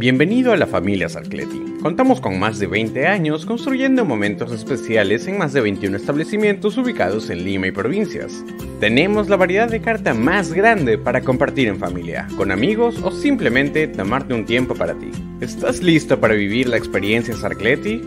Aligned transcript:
Bienvenido 0.00 0.54
a 0.54 0.56
la 0.56 0.66
familia 0.66 1.10
Sarcleti. 1.10 1.62
Contamos 1.82 2.22
con 2.22 2.38
más 2.38 2.58
de 2.58 2.66
20 2.66 3.06
años 3.06 3.44
construyendo 3.44 4.06
momentos 4.06 4.50
especiales 4.50 5.26
en 5.26 5.36
más 5.36 5.52
de 5.52 5.60
21 5.60 5.94
establecimientos 5.94 6.78
ubicados 6.78 7.28
en 7.28 7.44
Lima 7.44 7.66
y 7.66 7.70
provincias. 7.70 8.42
Tenemos 8.80 9.28
la 9.28 9.36
variedad 9.36 9.68
de 9.68 9.82
carta 9.82 10.14
más 10.14 10.54
grande 10.54 10.96
para 10.96 11.20
compartir 11.20 11.68
en 11.68 11.78
familia, 11.78 12.26
con 12.38 12.50
amigos 12.50 12.98
o 13.02 13.10
simplemente 13.10 13.88
tomarte 13.88 14.32
un 14.32 14.46
tiempo 14.46 14.74
para 14.74 14.94
ti. 14.94 15.10
¿Estás 15.42 15.82
listo 15.82 16.18
para 16.18 16.32
vivir 16.32 16.70
la 16.70 16.78
experiencia 16.78 17.36
Sarcleti? 17.36 18.00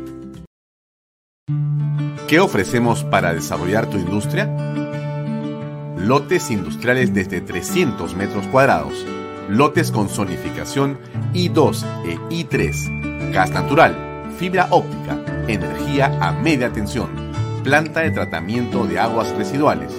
¿Qué 2.28 2.39
ofrecemos 2.39 3.03
para 3.03 3.35
desarrollar 3.35 3.88
tu 3.88 4.00
industria? 4.00 4.50
Lotes 6.00 6.50
industriales 6.50 7.13
desde 7.13 7.39
300 7.39 8.16
metros 8.16 8.47
cuadrados 8.47 9.05
lotes 9.49 9.91
con 9.91 10.08
zonificación 10.09 10.99
I2 11.33 11.83
e 12.05 12.17
I3, 12.30 13.31
gas 13.31 13.50
natural, 13.52 13.95
fibra 14.38 14.67
óptica, 14.72 15.19
energía 15.47 16.17
a 16.22 16.31
media 16.31 16.72
tensión, 16.72 17.09
planta 17.63 18.02
de 18.02 18.11
tratamiento 18.11 18.85
de 18.85 19.00
aguas 19.00 19.35
residuales. 19.35 19.91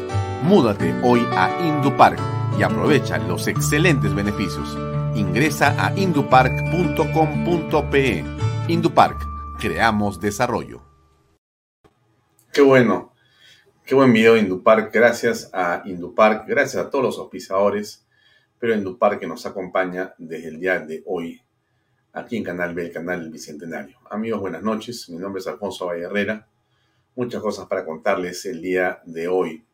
Múdate 0.43 0.95
hoy 1.03 1.27
a 1.33 1.51
Indupark 1.67 2.21
y 2.59 2.63
aprovecha 2.63 3.19
los 3.19 3.49
excelentes 3.49 4.15
beneficios. 4.15 4.79
Ingresa 5.15 5.75
a 5.79 5.93
indupark.com.pe. 5.99 8.25
Indupark, 8.69 9.19
creamos 9.59 10.21
desarrollo. 10.21 10.83
Qué 12.53 12.61
bueno, 12.63 13.13
qué 13.85 13.95
buen 13.95 14.13
video 14.13 14.37
Indupark. 14.37 14.93
Gracias 14.93 15.49
a 15.53 15.83
Indupark, 15.85 16.47
gracias 16.47 16.85
a 16.85 16.91
todos 16.91 17.05
los 17.05 17.19
auspiciadores 17.19 18.04
pero 18.65 18.77
Endupar 18.77 19.21
que 19.21 19.27
nos 19.27 19.45
acompaña 19.45 20.15
desde 20.17 20.49
el 20.49 20.59
día 20.59 20.79
de 20.79 21.03
hoy 21.05 21.39
aquí 22.15 22.39
en 22.39 22.45
Canal 22.45 22.75
B, 22.75 22.87
el 22.87 22.93
canal 22.93 23.29
Bicentenario. 23.29 23.99
Amigos, 24.09 24.41
buenas 24.41 24.63
noches. 24.63 25.07
Mi 25.11 25.19
nombre 25.19 25.41
es 25.41 25.47
Alfonso 25.47 25.85
Valle 25.85 26.05
Herrera. 26.05 26.49
Muchas 27.15 27.43
cosas 27.43 27.67
para 27.67 27.85
contarles 27.85 28.47
el 28.47 28.63
día 28.63 29.03
de 29.05 29.29
hoy. 29.29 29.67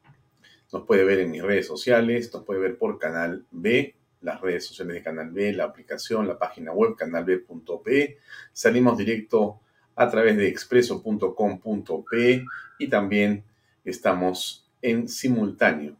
Nos 0.72 0.84
puede 0.86 1.04
ver 1.04 1.20
en 1.20 1.30
mis 1.30 1.40
redes 1.40 1.68
sociales, 1.68 2.34
nos 2.34 2.42
puede 2.42 2.58
ver 2.58 2.78
por 2.78 2.98
Canal 2.98 3.46
B, 3.52 3.94
las 4.22 4.40
redes 4.40 4.66
sociales 4.66 4.94
de 4.94 5.02
Canal 5.04 5.30
B, 5.30 5.52
la 5.52 5.66
aplicación, 5.66 6.26
la 6.26 6.36
página 6.36 6.72
web 6.72 6.96
canalb.pe. 6.96 8.18
Salimos 8.52 8.98
directo 8.98 9.60
a 9.94 10.10
través 10.10 10.36
de 10.36 10.48
expreso.com.pe 10.48 12.44
y 12.80 12.88
también 12.88 13.44
estamos 13.84 14.68
en 14.82 15.08
simultáneo 15.08 15.96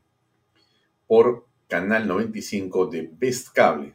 por 1.07 1.50
canal 1.71 2.09
95 2.09 2.87
de 2.87 3.09
Best 3.17 3.51
Cable. 3.55 3.95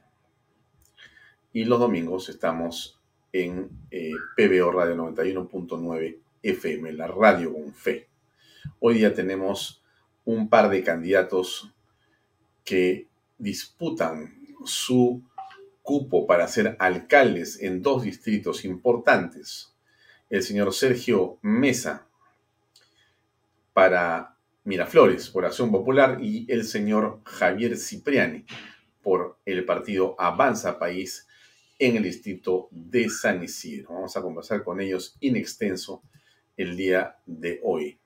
Y 1.52 1.66
los 1.66 1.78
domingos 1.78 2.30
estamos 2.30 3.00
en 3.34 3.70
eh, 3.92 4.14
PBO 4.38 4.72
Radio 4.72 4.96
91.9 4.96 6.18
FM, 6.42 6.94
la 6.94 7.08
radio 7.08 7.52
con. 7.52 8.08
Hoy 8.80 8.96
día 8.96 9.14
tenemos 9.14 9.84
un 10.24 10.48
par 10.48 10.70
de 10.70 10.84
candidatos 10.84 11.74
que 12.64 13.10
disputan 13.38 14.34
su 14.66 15.22
cupo 15.82 16.26
para 16.26 16.48
ser 16.48 16.78
alcaldes 16.80 17.62
en 17.62 17.82
dos 17.82 18.04
distritos 18.04 18.64
importantes. 18.64 19.76
El 20.30 20.44
señor 20.44 20.74
Sergio 20.74 21.40
Mesa 21.42 22.08
para 23.74 24.35
Miraflores 24.66 25.30
por 25.30 25.46
Acción 25.46 25.72
Popular 25.72 26.18
y 26.20 26.52
el 26.52 26.64
señor 26.64 27.22
Javier 27.24 27.78
Cipriani 27.78 28.46
por 29.04 29.38
el 29.46 29.64
partido 29.64 30.16
Avanza 30.18 30.80
País 30.80 31.28
en 31.78 31.98
el 31.98 32.02
distrito 32.02 32.68
de 32.72 33.08
San 33.10 33.44
Isidro. 33.44 33.94
Vamos 33.94 34.18
a 34.18 34.24
conversar 34.24 34.64
con 34.64 34.82
ellos 34.82 35.18
in 35.20 35.36
extenso 35.36 36.02
el 36.58 36.76
día 36.76 37.16
de 37.28 37.60
hoy. 37.64 38.00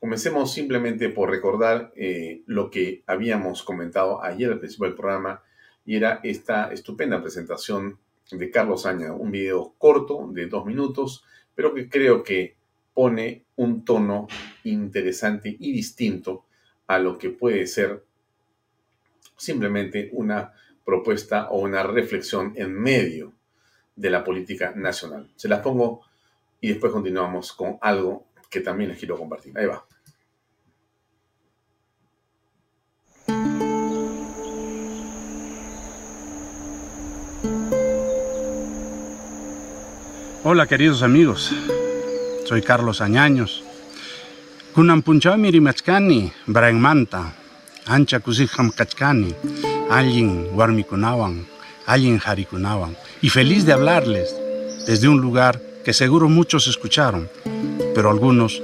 Comencemos 0.00 0.52
simplemente 0.52 1.10
por 1.10 1.30
recordar 1.30 1.92
eh, 1.94 2.42
lo 2.46 2.72
que 2.72 3.04
habíamos 3.06 3.62
comentado 3.62 4.20
ayer 4.20 4.50
al 4.50 4.58
principio 4.58 4.86
del 4.86 4.96
programa 4.96 5.44
y 5.86 5.94
era 5.94 6.18
esta 6.24 6.72
estupenda 6.72 7.22
presentación 7.22 8.00
de 8.32 8.50
Carlos 8.50 8.84
Aña, 8.84 9.12
un 9.12 9.30
video 9.30 9.74
corto 9.78 10.28
de 10.32 10.46
dos 10.46 10.66
minutos, 10.66 11.24
pero 11.54 11.72
que 11.72 11.88
creo 11.88 12.24
que 12.24 12.56
pone 12.94 13.46
un 13.56 13.84
tono 13.84 14.28
interesante 14.62 15.54
y 15.58 15.72
distinto 15.72 16.46
a 16.86 16.98
lo 16.98 17.18
que 17.18 17.30
puede 17.30 17.66
ser 17.66 18.04
simplemente 19.36 20.10
una 20.12 20.52
propuesta 20.84 21.50
o 21.50 21.60
una 21.60 21.82
reflexión 21.82 22.52
en 22.56 22.72
medio 22.72 23.32
de 23.96 24.10
la 24.10 24.22
política 24.22 24.72
nacional. 24.76 25.28
Se 25.36 25.48
las 25.48 25.60
pongo 25.60 26.02
y 26.60 26.68
después 26.68 26.92
continuamos 26.92 27.52
con 27.52 27.78
algo 27.80 28.26
que 28.48 28.60
también 28.60 28.90
les 28.90 28.98
quiero 28.98 29.18
compartir. 29.18 29.56
Ahí 29.58 29.66
va. 29.66 29.84
Hola 40.46 40.66
queridos 40.66 41.02
amigos, 41.02 41.54
soy 42.44 42.62
Carlos 42.62 43.00
Añaños. 43.00 43.62
Kunan 44.74 45.02
punchami 45.02 45.50
rimachkani, 45.50 46.32
brain 46.46 46.80
manta, 46.80 47.32
ancha 47.86 48.20
kusijam 48.20 48.70
kachkani, 48.70 49.34
alguien 49.90 50.48
warmikunawan, 50.52 51.46
alguien 51.86 52.20
harikunawan. 52.24 52.96
Y 53.22 53.30
feliz 53.30 53.64
de 53.64 53.72
hablarles 53.72 54.34
desde 54.86 55.08
un 55.08 55.20
lugar 55.20 55.60
que 55.84 55.92
seguro 55.92 56.28
muchos 56.28 56.66
escucharon, 56.66 57.28
pero 57.94 58.10
algunos 58.10 58.60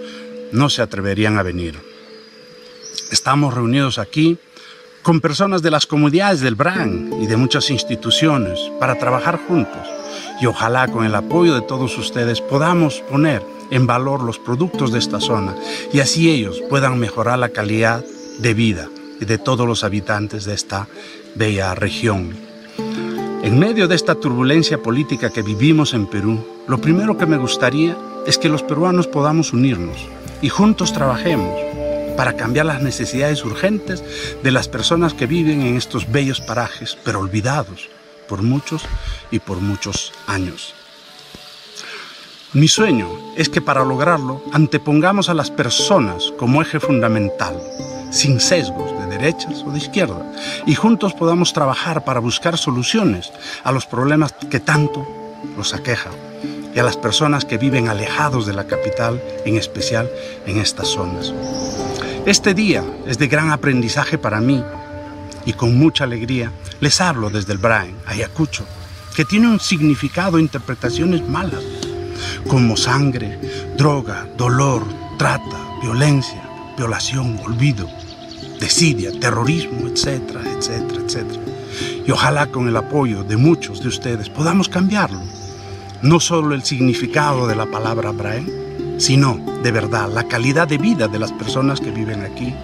no 0.52 0.68
se 0.68 0.82
atreverían 0.82 1.38
a 1.38 1.42
venir. 1.42 1.78
Estamos 3.12 3.54
reunidos 3.54 3.98
aquí 3.98 4.38
con 5.02 5.20
personas 5.20 5.62
de 5.62 5.70
las 5.70 5.86
comunidades 5.86 6.40
del 6.40 6.56
BRAN 6.56 7.10
y 7.22 7.26
de 7.26 7.36
muchas 7.36 7.70
instituciones 7.70 8.58
para 8.78 8.98
trabajar 8.98 9.38
juntos 9.48 9.99
y 10.40 10.46
ojalá 10.46 10.88
con 10.88 11.04
el 11.04 11.14
apoyo 11.14 11.54
de 11.54 11.62
todos 11.62 11.96
ustedes 11.98 12.40
podamos 12.40 13.00
poner 13.08 13.42
en 13.70 13.86
valor 13.86 14.22
los 14.22 14.38
productos 14.38 14.92
de 14.92 14.98
esta 14.98 15.20
zona 15.20 15.54
y 15.92 16.00
así 16.00 16.30
ellos 16.30 16.62
puedan 16.68 16.98
mejorar 16.98 17.38
la 17.38 17.50
calidad 17.50 18.04
de 18.38 18.54
vida 18.54 18.88
de 19.20 19.38
todos 19.38 19.66
los 19.66 19.84
habitantes 19.84 20.44
de 20.44 20.54
esta 20.54 20.88
bella 21.34 21.74
región. 21.74 22.34
En 23.42 23.58
medio 23.58 23.86
de 23.86 23.94
esta 23.94 24.14
turbulencia 24.14 24.82
política 24.82 25.30
que 25.30 25.42
vivimos 25.42 25.94
en 25.94 26.06
Perú, 26.06 26.44
lo 26.66 26.80
primero 26.80 27.16
que 27.16 27.26
me 27.26 27.36
gustaría 27.36 27.96
es 28.26 28.38
que 28.38 28.48
los 28.48 28.62
peruanos 28.62 29.06
podamos 29.06 29.52
unirnos 29.52 29.98
y 30.42 30.48
juntos 30.48 30.92
trabajemos 30.92 31.58
para 32.16 32.34
cambiar 32.34 32.66
las 32.66 32.82
necesidades 32.82 33.44
urgentes 33.44 34.02
de 34.42 34.50
las 34.50 34.68
personas 34.68 35.14
que 35.14 35.26
viven 35.26 35.62
en 35.62 35.76
estos 35.76 36.10
bellos 36.10 36.40
parajes, 36.40 36.98
pero 37.04 37.20
olvidados 37.20 37.88
por 38.30 38.42
muchos 38.42 38.84
y 39.32 39.40
por 39.40 39.58
muchos 39.58 40.12
años. 40.28 40.72
Mi 42.52 42.68
sueño 42.68 43.08
es 43.36 43.48
que 43.48 43.60
para 43.60 43.84
lograrlo 43.84 44.40
antepongamos 44.52 45.28
a 45.28 45.34
las 45.34 45.50
personas 45.50 46.32
como 46.38 46.62
eje 46.62 46.78
fundamental, 46.78 47.60
sin 48.12 48.38
sesgos 48.38 48.92
de 49.00 49.06
derechas 49.18 49.64
o 49.66 49.72
de 49.72 49.78
izquierda, 49.78 50.32
y 50.64 50.76
juntos 50.76 51.12
podamos 51.12 51.52
trabajar 51.52 52.04
para 52.04 52.20
buscar 52.20 52.56
soluciones 52.56 53.32
a 53.64 53.72
los 53.72 53.86
problemas 53.86 54.32
que 54.48 54.60
tanto 54.60 55.04
los 55.56 55.74
aquejan 55.74 56.12
y 56.72 56.78
a 56.78 56.84
las 56.84 56.96
personas 56.96 57.44
que 57.44 57.58
viven 57.58 57.88
alejados 57.88 58.46
de 58.46 58.52
la 58.52 58.68
capital, 58.68 59.20
en 59.44 59.56
especial 59.56 60.08
en 60.46 60.58
estas 60.58 60.86
zonas. 60.86 61.34
Este 62.26 62.54
día 62.54 62.84
es 63.06 63.18
de 63.18 63.26
gran 63.26 63.50
aprendizaje 63.50 64.18
para 64.18 64.40
mí 64.40 64.62
y 65.46 65.52
con 65.52 65.78
mucha 65.78 66.04
alegría 66.04 66.52
les 66.80 67.00
hablo 67.00 67.30
desde 67.30 67.52
el 67.52 67.58
Brain, 67.58 67.96
Ayacucho, 68.06 68.64
que 69.14 69.24
tiene 69.24 69.48
un 69.48 69.60
significado 69.60 70.38
e 70.38 70.42
interpretaciones 70.42 71.26
malas, 71.28 71.62
como 72.48 72.76
sangre, 72.76 73.38
droga, 73.76 74.28
dolor, 74.36 74.84
trata, 75.18 75.58
violencia, 75.82 76.42
violación, 76.76 77.38
olvido, 77.44 77.88
desidia, 78.58 79.10
terrorismo, 79.18 79.88
etcétera, 79.88 80.42
etcétera, 80.56 81.02
etcétera. 81.04 81.42
Y 82.06 82.10
ojalá 82.10 82.46
con 82.46 82.68
el 82.68 82.76
apoyo 82.76 83.24
de 83.24 83.36
muchos 83.36 83.82
de 83.82 83.88
ustedes 83.88 84.28
podamos 84.28 84.68
cambiarlo. 84.68 85.20
No 86.02 86.20
solo 86.20 86.54
el 86.54 86.62
significado 86.62 87.46
de 87.46 87.56
la 87.56 87.66
palabra 87.66 88.12
Brain, 88.12 88.96
sino 88.98 89.38
de 89.62 89.72
verdad 89.72 90.10
la 90.12 90.24
calidad 90.24 90.68
de 90.68 90.78
vida 90.78 91.08
de 91.08 91.18
las 91.18 91.32
personas 91.32 91.80
que 91.80 91.90
viven 91.90 92.22
aquí. 92.22 92.54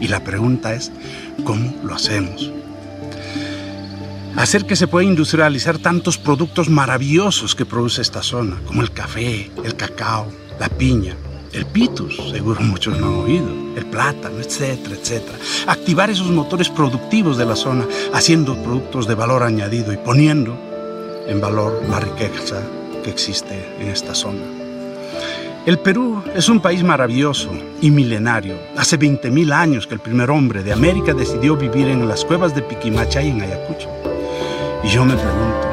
Y 0.00 0.08
la 0.08 0.22
pregunta 0.22 0.74
es, 0.74 0.92
¿cómo 1.44 1.74
lo 1.82 1.94
hacemos? 1.94 2.52
Hacer 4.36 4.66
que 4.66 4.76
se 4.76 4.86
pueda 4.86 5.06
industrializar 5.06 5.78
tantos 5.78 6.18
productos 6.18 6.68
maravillosos 6.68 7.54
que 7.54 7.64
produce 7.64 8.02
esta 8.02 8.22
zona, 8.22 8.60
como 8.66 8.82
el 8.82 8.92
café, 8.92 9.50
el 9.64 9.76
cacao, 9.76 10.30
la 10.60 10.68
piña, 10.68 11.16
el 11.52 11.64
pitus, 11.64 12.16
seguro 12.30 12.60
muchos 12.60 12.98
no 13.00 13.06
han 13.06 13.14
oído, 13.14 13.48
el 13.76 13.86
plátano, 13.86 14.38
etcétera, 14.40 14.94
etcétera. 14.94 15.38
Activar 15.66 16.10
esos 16.10 16.30
motores 16.30 16.68
productivos 16.68 17.38
de 17.38 17.46
la 17.46 17.56
zona, 17.56 17.86
haciendo 18.12 18.62
productos 18.62 19.08
de 19.08 19.14
valor 19.14 19.42
añadido 19.42 19.90
y 19.90 19.96
poniendo 19.96 20.54
en 21.26 21.40
valor 21.40 21.82
la 21.88 22.00
riqueza 22.00 22.62
que 23.02 23.10
existe 23.10 23.74
en 23.80 23.88
esta 23.88 24.14
zona. 24.14 24.65
El 25.66 25.80
Perú 25.80 26.22
es 26.32 26.48
un 26.48 26.60
país 26.60 26.84
maravilloso 26.84 27.50
y 27.80 27.90
milenario. 27.90 28.56
Hace 28.76 28.96
20.000 29.00 29.52
años 29.52 29.88
que 29.88 29.94
el 29.94 30.00
primer 30.00 30.30
hombre 30.30 30.62
de 30.62 30.72
América 30.72 31.12
decidió 31.12 31.56
vivir 31.56 31.88
en 31.88 32.06
las 32.06 32.24
cuevas 32.24 32.54
de 32.54 32.62
Piquimachay 32.62 33.30
en 33.30 33.42
Ayacucho. 33.42 33.88
Y 34.84 34.88
yo 34.90 35.04
me 35.04 35.16
pregunto, 35.16 35.68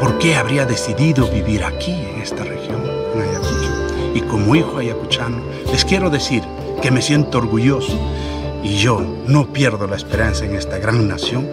¿por 0.00 0.18
qué 0.18 0.34
habría 0.34 0.66
decidido 0.66 1.30
vivir 1.30 1.62
aquí, 1.62 1.92
en 1.92 2.20
esta 2.20 2.42
región, 2.42 2.82
en 3.14 3.20
Ayacucho? 3.20 3.70
Y 4.16 4.20
como 4.22 4.56
hijo 4.56 4.78
ayacuchano, 4.78 5.40
les 5.70 5.84
quiero 5.84 6.10
decir 6.10 6.42
que 6.82 6.90
me 6.90 7.00
siento 7.00 7.38
orgulloso 7.38 7.96
y 8.64 8.78
yo 8.78 9.00
no 9.28 9.52
pierdo 9.52 9.86
la 9.86 9.94
esperanza 9.94 10.44
en 10.44 10.56
esta 10.56 10.78
gran 10.78 11.06
nación 11.06 11.46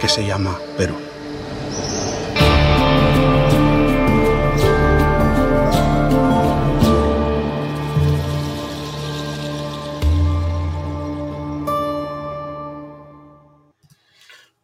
que 0.00 0.08
se 0.08 0.26
llama 0.26 0.58
Perú. 0.76 1.09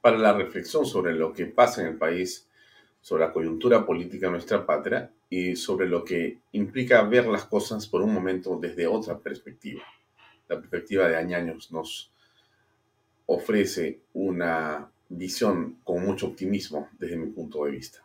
Para 0.06 0.18
la 0.18 0.32
reflexión 0.32 0.86
sobre 0.86 1.14
lo 1.14 1.32
que 1.32 1.46
pasa 1.46 1.80
en 1.80 1.88
el 1.88 1.96
país, 1.96 2.46
sobre 3.00 3.24
la 3.26 3.32
coyuntura 3.32 3.84
política 3.84 4.26
de 4.26 4.30
nuestra 4.30 4.64
patria 4.64 5.10
y 5.28 5.56
sobre 5.56 5.88
lo 5.88 6.04
que 6.04 6.38
implica 6.52 7.02
ver 7.02 7.26
las 7.26 7.46
cosas 7.46 7.88
por 7.88 8.02
un 8.02 8.14
momento 8.14 8.56
desde 8.56 8.86
otra 8.86 9.18
perspectiva. 9.18 9.82
La 10.46 10.60
perspectiva 10.60 11.08
de 11.08 11.16
Añaños 11.16 11.72
nos 11.72 12.12
ofrece 13.26 14.02
una 14.12 14.88
visión 15.08 15.80
con 15.82 16.06
mucho 16.06 16.28
optimismo 16.28 16.88
desde 17.00 17.16
mi 17.16 17.32
punto 17.32 17.64
de 17.64 17.72
vista. 17.72 17.98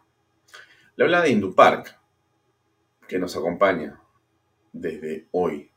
Le 0.95 1.04
habla 1.04 1.21
de 1.21 1.30
Indupark, 1.30 2.00
que 3.07 3.19
nos 3.19 3.38
acompaña 3.38 4.01
desde 4.74 5.27
hoy 5.33 5.69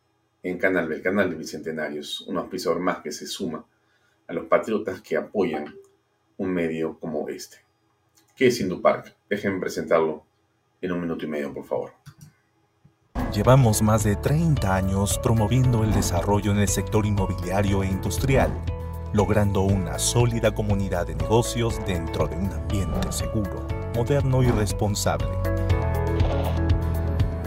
en 0.43 0.56
Canal 0.56 0.88
del 0.88 1.03
Canal 1.03 1.29
de 1.29 1.37
Bicentenarios, 1.37 2.23
un 2.23 2.38
auspiciador 2.38 2.81
más 2.81 3.03
que 3.03 3.12
se 3.12 3.27
suma 3.27 3.67
a 4.27 4.32
los 4.32 4.47
patriotas 4.47 5.03
que 5.03 5.19
apoyan 5.19 5.83
un 6.36 6.50
medio 6.50 6.98
como 6.98 7.28
este. 7.28 7.58
¿Qué 8.36 8.48
es 8.48 8.60
Indupark? 8.60 9.14
Déjenme 9.28 9.60
presentarlo 9.60 10.25
en 10.81 10.92
un 10.92 11.00
minuto 11.00 11.25
y 11.25 11.28
medio, 11.28 11.52
por 11.54 11.64
favor. 11.64 11.92
Llevamos 13.32 13.82
más 13.82 14.04
de 14.04 14.16
30 14.16 14.75
años 14.75 15.19
promoviendo 15.19 15.82
el 15.82 15.92
desarrollo 15.92 16.52
en 16.52 16.58
el 16.58 16.69
sector 16.69 17.06
inmobiliario 17.06 17.82
e 17.82 17.86
industrial, 17.86 18.52
logrando 19.12 19.62
una 19.62 19.98
sólida 19.98 20.54
comunidad 20.54 21.06
de 21.06 21.16
negocios 21.16 21.81
dentro 21.86 22.26
de 22.26 22.36
un 22.36 22.52
ambiente 22.52 23.12
seguro, 23.12 23.66
moderno 23.94 24.42
y 24.42 24.50
responsable. 24.50 25.28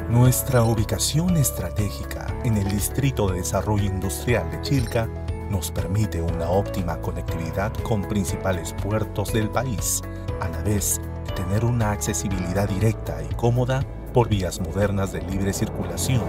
Nuestra 0.09 0.63
ubicación 0.63 1.35
estratégica 1.35 2.27
en 2.43 2.57
el 2.57 2.69
Distrito 2.69 3.27
de 3.29 3.39
Desarrollo 3.39 3.85
Industrial 3.85 4.49
de 4.49 4.61
Chilca 4.61 5.09
nos 5.49 5.71
permite 5.71 6.21
una 6.21 6.49
óptima 6.49 6.99
conectividad 7.01 7.73
con 7.83 8.07
principales 8.07 8.73
puertos 8.73 9.33
del 9.33 9.49
país, 9.49 10.01
a 10.41 10.49
la 10.49 10.61
vez 10.63 10.99
de 11.27 11.33
tener 11.33 11.65
una 11.65 11.91
accesibilidad 11.91 12.67
directa 12.67 13.21
y 13.23 13.33
cómoda 13.35 13.83
por 14.13 14.29
vías 14.29 14.59
modernas 14.59 15.11
de 15.11 15.21
libre 15.21 15.53
circulación, 15.53 16.23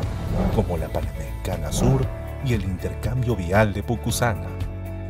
como 0.54 0.76
la 0.76 0.88
Panamericana 0.88 1.72
Sur 1.72 2.06
y 2.44 2.54
el 2.54 2.62
intercambio 2.64 3.34
vial 3.34 3.72
de 3.72 3.82
Pucusana, 3.82 4.48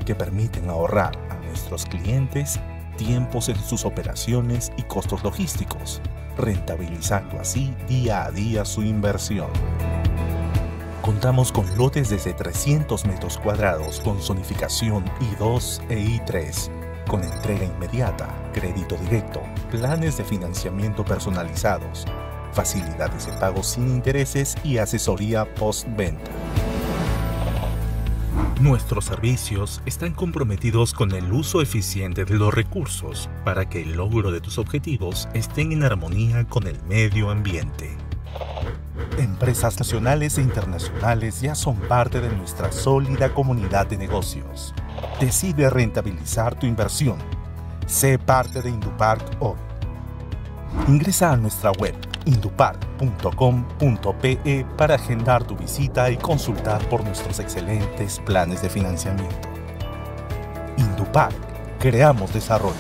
que 0.05 0.15
permiten 0.15 0.71
ahorrar 0.71 1.19
a 1.31 1.35
nuestros 1.47 1.87
clientes 1.87 2.61
tiempos 2.97 3.49
en 3.49 3.57
sus 3.57 3.85
operaciones 3.85 4.73
y 4.77 4.83
costos 4.83 5.23
logísticos, 5.23 6.01
rentabilizando 6.37 7.41
así 7.41 7.75
día 7.89 8.25
a 8.25 8.31
día 8.31 8.65
su 8.65 8.83
inversión. 8.83 9.49
Contamos 11.09 11.53
con 11.53 11.65
lotes 11.79 12.11
desde 12.11 12.35
300 12.35 13.07
metros 13.07 13.39
cuadrados 13.39 13.99
con 14.01 14.21
zonificación 14.21 15.07
I2 15.39 15.81
e 15.89 15.99
I3, 15.99 17.07
con 17.09 17.25
entrega 17.25 17.65
inmediata, 17.65 18.29
crédito 18.53 18.95
directo, 18.99 19.41
planes 19.71 20.19
de 20.19 20.25
financiamiento 20.25 21.07
personalizados, 21.07 22.05
facilidades 22.53 23.25
de 23.25 23.33
pago 23.39 23.63
sin 23.63 23.89
intereses 23.89 24.55
y 24.63 24.77
asesoría 24.77 25.47
postventa. 25.55 26.31
Nuestros 28.61 29.07
servicios 29.07 29.81
están 29.87 30.13
comprometidos 30.13 30.93
con 30.93 31.13
el 31.13 31.33
uso 31.33 31.63
eficiente 31.63 32.27
de 32.27 32.35
los 32.35 32.53
recursos 32.53 33.31
para 33.47 33.67
que 33.67 33.81
el 33.81 33.95
logro 33.95 34.31
de 34.31 34.43
tus 34.43 34.59
objetivos 34.59 35.27
estén 35.33 35.73
en 35.73 35.85
armonía 35.85 36.45
con 36.45 36.67
el 36.67 36.79
medio 36.83 37.31
ambiente. 37.31 37.97
Empresas 39.17 39.79
nacionales 39.79 40.37
e 40.39 40.43
internacionales 40.43 41.41
ya 41.41 41.55
son 41.55 41.77
parte 41.77 42.21
de 42.21 42.29
nuestra 42.31 42.71
sólida 42.71 43.33
comunidad 43.33 43.87
de 43.87 43.97
negocios. 43.97 44.75
Decide 45.21 45.71
rentabilizar 45.71 46.59
tu 46.59 46.67
inversión. 46.67 47.17
Sé 47.87 48.19
parte 48.19 48.61
de 48.63 48.71
Indupark 48.71 49.23
hoy. 49.41 49.57
Ingresa 50.87 51.33
a 51.33 51.37
nuestra 51.37 51.73
web 51.73 51.95
indupark.com.pe 52.27 54.67
para 54.77 54.95
agendar 54.97 55.45
tu 55.45 55.57
visita 55.57 56.11
y 56.11 56.19
consultar 56.19 56.87
por 56.89 57.03
nuestros 57.03 57.41
excelentes 57.41 58.21
planes 58.21 58.61
de 58.63 58.69
financiamiento. 58.69 59.49
Indupark, 60.77 61.35
creamos 61.79 62.35
desarrollo. 62.35 62.75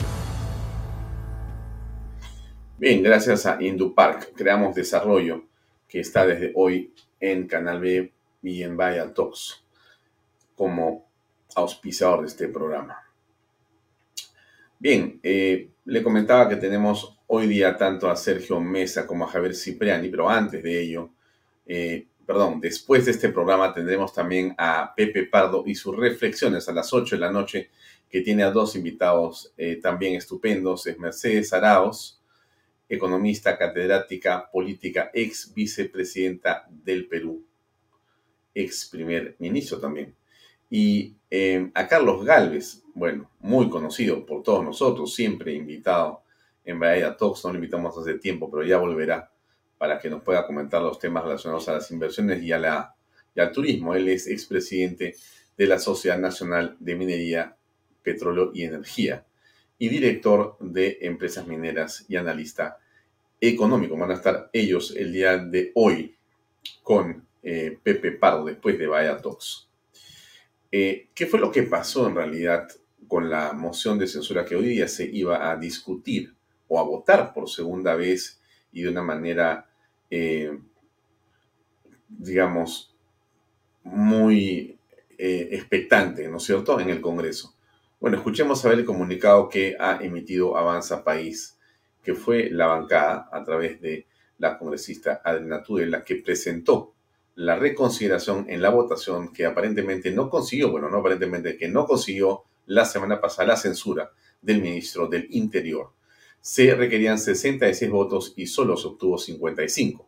Bien, 2.76 3.02
gracias 3.02 3.46
a 3.46 3.56
Indupark, 3.60 4.34
creamos 4.36 4.74
desarrollo 4.74 5.47
que 5.88 6.00
está 6.00 6.26
desde 6.26 6.52
hoy 6.54 6.92
en 7.18 7.46
Canal 7.46 7.80
B 7.80 8.12
y 8.42 8.62
en 8.62 8.76
Vaya 8.76 9.12
Talks 9.12 9.64
como 10.54 11.08
auspiciador 11.54 12.20
de 12.20 12.26
este 12.26 12.48
programa. 12.48 13.02
Bien, 14.78 15.18
eh, 15.22 15.70
le 15.86 16.02
comentaba 16.02 16.48
que 16.48 16.56
tenemos 16.56 17.18
hoy 17.26 17.46
día 17.46 17.76
tanto 17.76 18.08
a 18.08 18.16
Sergio 18.16 18.60
Mesa 18.60 19.06
como 19.06 19.24
a 19.24 19.28
Javier 19.28 19.54
Cipriani, 19.54 20.08
pero 20.08 20.28
antes 20.28 20.62
de 20.62 20.80
ello, 20.80 21.10
eh, 21.66 22.06
perdón, 22.24 22.60
después 22.60 23.04
de 23.06 23.12
este 23.12 23.30
programa 23.30 23.72
tendremos 23.72 24.12
también 24.12 24.54
a 24.58 24.92
Pepe 24.94 25.24
Pardo 25.24 25.64
y 25.66 25.74
sus 25.74 25.96
reflexiones 25.96 26.68
a 26.68 26.72
las 26.72 26.92
8 26.92 27.16
de 27.16 27.20
la 27.20 27.32
noche, 27.32 27.70
que 28.08 28.20
tiene 28.20 28.42
a 28.42 28.50
dos 28.50 28.76
invitados 28.76 29.52
eh, 29.56 29.76
también 29.82 30.14
estupendos, 30.14 30.86
es 30.86 30.98
Mercedes 30.98 31.52
Araos, 31.52 32.17
economista, 32.88 33.58
catedrática 33.58 34.50
política, 34.50 35.10
ex 35.12 35.52
vicepresidenta 35.54 36.66
del 36.70 37.06
Perú, 37.06 37.44
ex 38.54 38.88
primer 38.90 39.36
ministro 39.38 39.78
también. 39.78 40.14
Y 40.70 41.16
eh, 41.30 41.70
a 41.74 41.86
Carlos 41.86 42.24
Galvez, 42.24 42.82
bueno, 42.94 43.30
muy 43.40 43.68
conocido 43.68 44.24
por 44.24 44.42
todos 44.42 44.64
nosotros, 44.64 45.14
siempre 45.14 45.52
invitado 45.52 46.22
en 46.64 46.80
Bahía 46.80 47.16
Talks, 47.16 47.44
no 47.44 47.50
lo 47.50 47.56
invitamos 47.56 47.96
hace 47.96 48.18
tiempo, 48.18 48.50
pero 48.50 48.64
ya 48.64 48.78
volverá 48.78 49.30
para 49.78 49.98
que 49.98 50.10
nos 50.10 50.22
pueda 50.22 50.46
comentar 50.46 50.82
los 50.82 50.98
temas 50.98 51.24
relacionados 51.24 51.68
a 51.68 51.74
las 51.74 51.90
inversiones 51.90 52.42
y, 52.42 52.52
a 52.52 52.58
la, 52.58 52.94
y 53.34 53.40
al 53.40 53.52
turismo. 53.52 53.94
Él 53.94 54.08
es 54.08 54.26
expresidente 54.26 55.14
de 55.56 55.66
la 55.66 55.78
Sociedad 55.78 56.18
Nacional 56.18 56.76
de 56.80 56.94
Minería, 56.96 57.56
Petróleo 58.02 58.50
y 58.54 58.64
Energía 58.64 59.24
y 59.78 59.88
director 59.88 60.56
de 60.60 60.98
Empresas 61.02 61.46
Mineras 61.46 62.04
y 62.08 62.16
analista 62.16 62.78
económico. 63.40 63.96
Van 63.96 64.10
a 64.10 64.14
estar 64.14 64.50
ellos 64.52 64.94
el 64.96 65.12
día 65.12 65.38
de 65.38 65.70
hoy 65.74 66.16
con 66.82 67.26
eh, 67.42 67.78
Pepe 67.82 68.12
Pardo 68.12 68.46
después 68.46 68.78
de 68.78 68.86
Vaya 68.86 69.16
Talks. 69.18 69.68
Eh, 70.70 71.08
¿Qué 71.14 71.26
fue 71.26 71.38
lo 71.38 71.50
que 71.50 71.62
pasó 71.62 72.08
en 72.08 72.16
realidad 72.16 72.68
con 73.06 73.30
la 73.30 73.52
moción 73.52 73.98
de 73.98 74.06
censura 74.06 74.44
que 74.44 74.56
hoy 74.56 74.66
día 74.66 74.88
se 74.88 75.04
iba 75.04 75.50
a 75.50 75.56
discutir 75.56 76.34
o 76.66 76.78
a 76.78 76.82
votar 76.82 77.32
por 77.32 77.48
segunda 77.48 77.94
vez 77.94 78.40
y 78.72 78.82
de 78.82 78.90
una 78.90 79.02
manera, 79.02 79.66
eh, 80.10 80.58
digamos, 82.08 82.94
muy 83.82 84.74
expectante, 85.20 86.28
¿no 86.28 86.36
es 86.36 86.44
cierto?, 86.44 86.78
en 86.78 86.90
el 86.90 87.00
Congreso. 87.00 87.57
Bueno, 88.00 88.18
escuchemos 88.18 88.64
a 88.64 88.68
ver 88.68 88.78
el 88.78 88.84
comunicado 88.84 89.48
que 89.48 89.76
ha 89.76 89.98
emitido 90.00 90.56
Avanza 90.56 91.02
País, 91.02 91.58
que 92.00 92.14
fue 92.14 92.48
la 92.48 92.68
bancada 92.68 93.28
a 93.32 93.42
través 93.42 93.80
de 93.80 94.06
la 94.38 94.56
congresista 94.56 95.20
Adriana 95.24 95.64
Tudela, 95.64 96.04
que 96.04 96.14
presentó 96.14 96.94
la 97.34 97.56
reconsideración 97.56 98.46
en 98.48 98.62
la 98.62 98.70
votación 98.70 99.32
que 99.32 99.46
aparentemente 99.46 100.12
no 100.12 100.30
consiguió, 100.30 100.70
bueno, 100.70 100.88
no 100.88 100.98
aparentemente, 100.98 101.56
que 101.56 101.66
no 101.66 101.86
consiguió 101.86 102.44
la 102.66 102.84
semana 102.84 103.20
pasada 103.20 103.48
la 103.48 103.56
censura 103.56 104.12
del 104.40 104.62
ministro 104.62 105.08
del 105.08 105.26
Interior. 105.30 105.90
Se 106.40 106.72
requerían 106.76 107.18
66 107.18 107.90
votos 107.90 108.32
y 108.36 108.46
solo 108.46 108.76
se 108.76 108.86
obtuvo 108.86 109.18
55. 109.18 110.06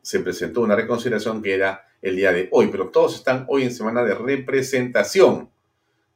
Se 0.00 0.20
presentó 0.20 0.62
una 0.62 0.76
reconsideración 0.76 1.42
que 1.42 1.52
era 1.52 1.84
el 2.00 2.16
día 2.16 2.32
de 2.32 2.48
hoy, 2.52 2.68
pero 2.68 2.88
todos 2.88 3.16
están 3.16 3.44
hoy 3.48 3.64
en 3.64 3.74
semana 3.74 4.02
de 4.02 4.14
representación 4.14 5.50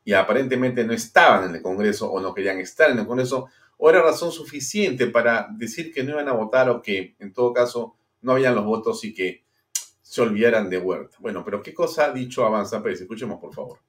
y 0.06 0.12
aparentemente 0.12 0.84
no 0.84 0.92
estaban 0.92 1.50
en 1.50 1.56
el 1.56 1.62
Congreso 1.62 2.10
o 2.10 2.20
no 2.20 2.32
querían 2.32 2.60
estar 2.60 2.90
en 2.90 3.00
el 3.00 3.06
Congreso, 3.06 3.48
o 3.76 3.90
era 3.90 4.00
razón 4.00 4.30
suficiente 4.30 5.08
para 5.08 5.48
decir 5.50 5.92
que 5.92 6.04
no 6.04 6.12
iban 6.12 6.28
a 6.28 6.32
votar 6.32 6.70
o 6.70 6.80
que 6.80 7.16
en 7.18 7.32
todo 7.32 7.52
caso 7.52 7.96
no 8.22 8.32
habían 8.32 8.54
los 8.54 8.64
votos 8.64 9.04
y 9.04 9.12
que 9.12 9.44
se 10.02 10.22
olvidaran 10.22 10.70
de 10.70 10.78
Huerta. 10.78 11.16
Bueno, 11.18 11.44
pero 11.44 11.60
¿qué 11.60 11.74
cosa 11.74 12.04
ha 12.04 12.12
dicho 12.12 12.46
Avanza 12.46 12.80
Pérez? 12.84 13.00
Escuchemos, 13.00 13.40
por 13.40 13.52
favor. 13.52 13.80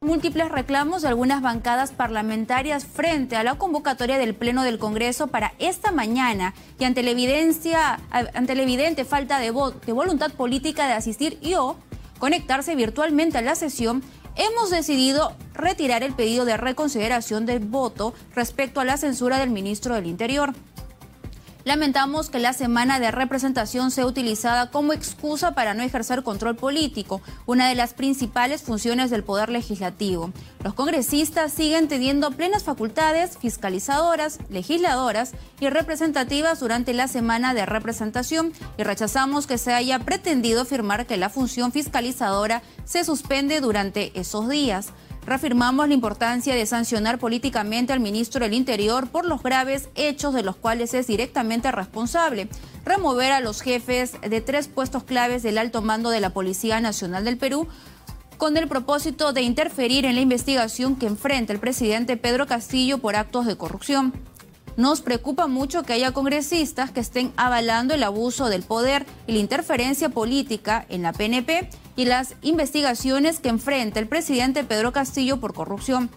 Múltiples 0.00 0.50
reclamos 0.50 1.02
de 1.02 1.08
algunas 1.08 1.40
bancadas 1.40 1.92
parlamentarias 1.92 2.84
frente 2.84 3.36
a 3.36 3.44
la 3.44 3.56
convocatoria 3.56 4.18
del 4.18 4.34
Pleno 4.34 4.64
del 4.64 4.80
Congreso 4.80 5.28
para 5.28 5.54
esta 5.60 5.92
mañana 5.92 6.54
y 6.80 6.84
ante 6.84 7.04
la, 7.04 7.10
evidencia, 7.10 8.00
ante 8.10 8.56
la 8.56 8.62
evidente 8.62 9.04
falta 9.04 9.38
de, 9.38 9.52
de 9.86 9.92
voluntad 9.92 10.32
política 10.32 10.88
de 10.88 10.94
asistir 10.94 11.38
y 11.40 11.54
o 11.54 11.76
conectarse 12.18 12.74
virtualmente 12.74 13.38
a 13.38 13.42
la 13.42 13.54
sesión, 13.54 14.02
hemos 14.36 14.70
decidido 14.70 15.34
retirar 15.54 16.02
el 16.02 16.14
pedido 16.14 16.44
de 16.44 16.56
reconsideración 16.56 17.46
del 17.46 17.60
voto 17.60 18.14
respecto 18.34 18.80
a 18.80 18.84
la 18.84 18.96
censura 18.96 19.38
del 19.38 19.50
ministro 19.50 19.94
del 19.94 20.06
Interior. 20.06 20.52
Lamentamos 21.66 22.30
que 22.30 22.38
la 22.38 22.52
semana 22.52 23.00
de 23.00 23.10
representación 23.10 23.90
sea 23.90 24.06
utilizada 24.06 24.70
como 24.70 24.92
excusa 24.92 25.50
para 25.56 25.74
no 25.74 25.82
ejercer 25.82 26.22
control 26.22 26.54
político, 26.54 27.22
una 27.44 27.68
de 27.68 27.74
las 27.74 27.92
principales 27.92 28.62
funciones 28.62 29.10
del 29.10 29.24
Poder 29.24 29.48
Legislativo. 29.48 30.30
Los 30.62 30.74
congresistas 30.74 31.52
siguen 31.52 31.88
teniendo 31.88 32.30
plenas 32.30 32.62
facultades 32.62 33.36
fiscalizadoras, 33.38 34.38
legisladoras 34.48 35.32
y 35.58 35.68
representativas 35.68 36.60
durante 36.60 36.94
la 36.94 37.08
semana 37.08 37.52
de 37.52 37.66
representación 37.66 38.52
y 38.78 38.84
rechazamos 38.84 39.48
que 39.48 39.58
se 39.58 39.74
haya 39.74 39.98
pretendido 39.98 40.62
afirmar 40.62 41.04
que 41.04 41.16
la 41.16 41.30
función 41.30 41.72
fiscalizadora 41.72 42.62
se 42.84 43.02
suspende 43.02 43.60
durante 43.60 44.12
esos 44.14 44.48
días 44.48 44.92
reafirmamos 45.26 45.88
la 45.88 45.94
importancia 45.94 46.54
de 46.54 46.64
sancionar 46.64 47.18
políticamente 47.18 47.92
al 47.92 48.00
ministro 48.00 48.40
del 48.40 48.54
Interior 48.54 49.08
por 49.08 49.26
los 49.26 49.42
graves 49.42 49.88
hechos 49.96 50.32
de 50.32 50.42
los 50.42 50.56
cuales 50.56 50.94
es 50.94 51.08
directamente 51.08 51.70
responsable, 51.72 52.48
remover 52.84 53.32
a 53.32 53.40
los 53.40 53.60
jefes 53.60 54.12
de 54.20 54.40
tres 54.40 54.68
puestos 54.68 55.02
claves 55.02 55.42
del 55.42 55.58
alto 55.58 55.82
mando 55.82 56.10
de 56.10 56.20
la 56.20 56.30
Policía 56.30 56.80
Nacional 56.80 57.24
del 57.24 57.36
Perú, 57.36 57.66
con 58.38 58.56
el 58.56 58.68
propósito 58.68 59.32
de 59.32 59.42
interferir 59.42 60.04
en 60.04 60.14
la 60.14 60.20
investigación 60.20 60.94
que 60.94 61.06
enfrenta 61.06 61.52
el 61.52 61.58
presidente 61.58 62.16
Pedro 62.16 62.46
Castillo 62.46 62.98
por 62.98 63.16
actos 63.16 63.46
de 63.46 63.56
corrupción. 63.56 64.12
Nos 64.76 65.00
preocupa 65.00 65.46
mucho 65.46 65.84
que 65.84 65.94
haya 65.94 66.12
congresistas 66.12 66.90
que 66.90 67.00
estén 67.00 67.32
avalando 67.36 67.94
el 67.94 68.02
abuso 68.02 68.50
del 68.50 68.62
poder 68.62 69.06
y 69.26 69.32
la 69.32 69.38
interferencia 69.38 70.10
política 70.10 70.84
en 70.90 71.02
la 71.02 71.14
PNP 71.14 71.70
y 71.96 72.04
las 72.04 72.34
investigaciones 72.42 73.40
que 73.40 73.48
enfrenta 73.48 73.98
el 73.98 74.06
presidente 74.06 74.64
Pedro 74.64 74.92
Castillo 74.92 75.40
por 75.40 75.54
corrupción. 75.54 76.10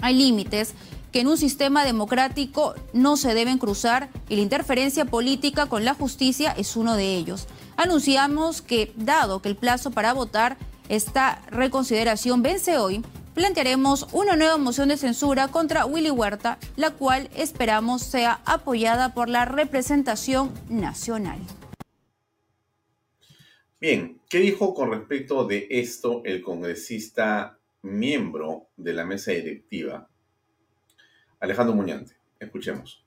Hay 0.00 0.14
límites 0.14 0.74
que 1.12 1.20
en 1.20 1.28
un 1.28 1.38
sistema 1.38 1.84
democrático 1.84 2.74
no 2.92 3.16
se 3.16 3.34
deben 3.34 3.58
cruzar 3.58 4.08
y 4.28 4.36
la 4.36 4.42
interferencia 4.42 5.04
política 5.04 5.66
con 5.66 5.84
la 5.84 5.94
justicia 5.94 6.52
es 6.52 6.76
uno 6.76 6.94
de 6.96 7.16
ellos. 7.16 7.46
Anunciamos 7.76 8.62
que, 8.62 8.92
dado 8.96 9.42
que 9.42 9.48
el 9.48 9.56
plazo 9.56 9.90
para 9.90 10.12
votar 10.12 10.56
esta 10.88 11.42
reconsideración 11.50 12.42
vence 12.42 12.78
hoy, 12.78 13.02
plantearemos 13.34 14.06
una 14.12 14.36
nueva 14.36 14.56
moción 14.56 14.88
de 14.88 14.96
censura 14.96 15.48
contra 15.48 15.84
Willy 15.84 16.10
Huerta, 16.10 16.58
la 16.76 16.90
cual 16.90 17.28
esperamos 17.36 18.02
sea 18.02 18.40
apoyada 18.44 19.12
por 19.12 19.28
la 19.28 19.44
representación 19.44 20.52
nacional. 20.68 21.38
Bien, 23.78 24.18
¿qué 24.36 24.42
dijo 24.42 24.74
con 24.74 24.90
respecto 24.90 25.46
de 25.46 25.66
esto 25.70 26.20
el 26.26 26.42
congresista 26.42 27.58
miembro 27.80 28.66
de 28.76 28.92
la 28.92 29.06
mesa 29.06 29.32
directiva, 29.32 30.10
Alejandro 31.40 31.74
Muñante? 31.74 32.12
Escuchemos. 32.38 33.02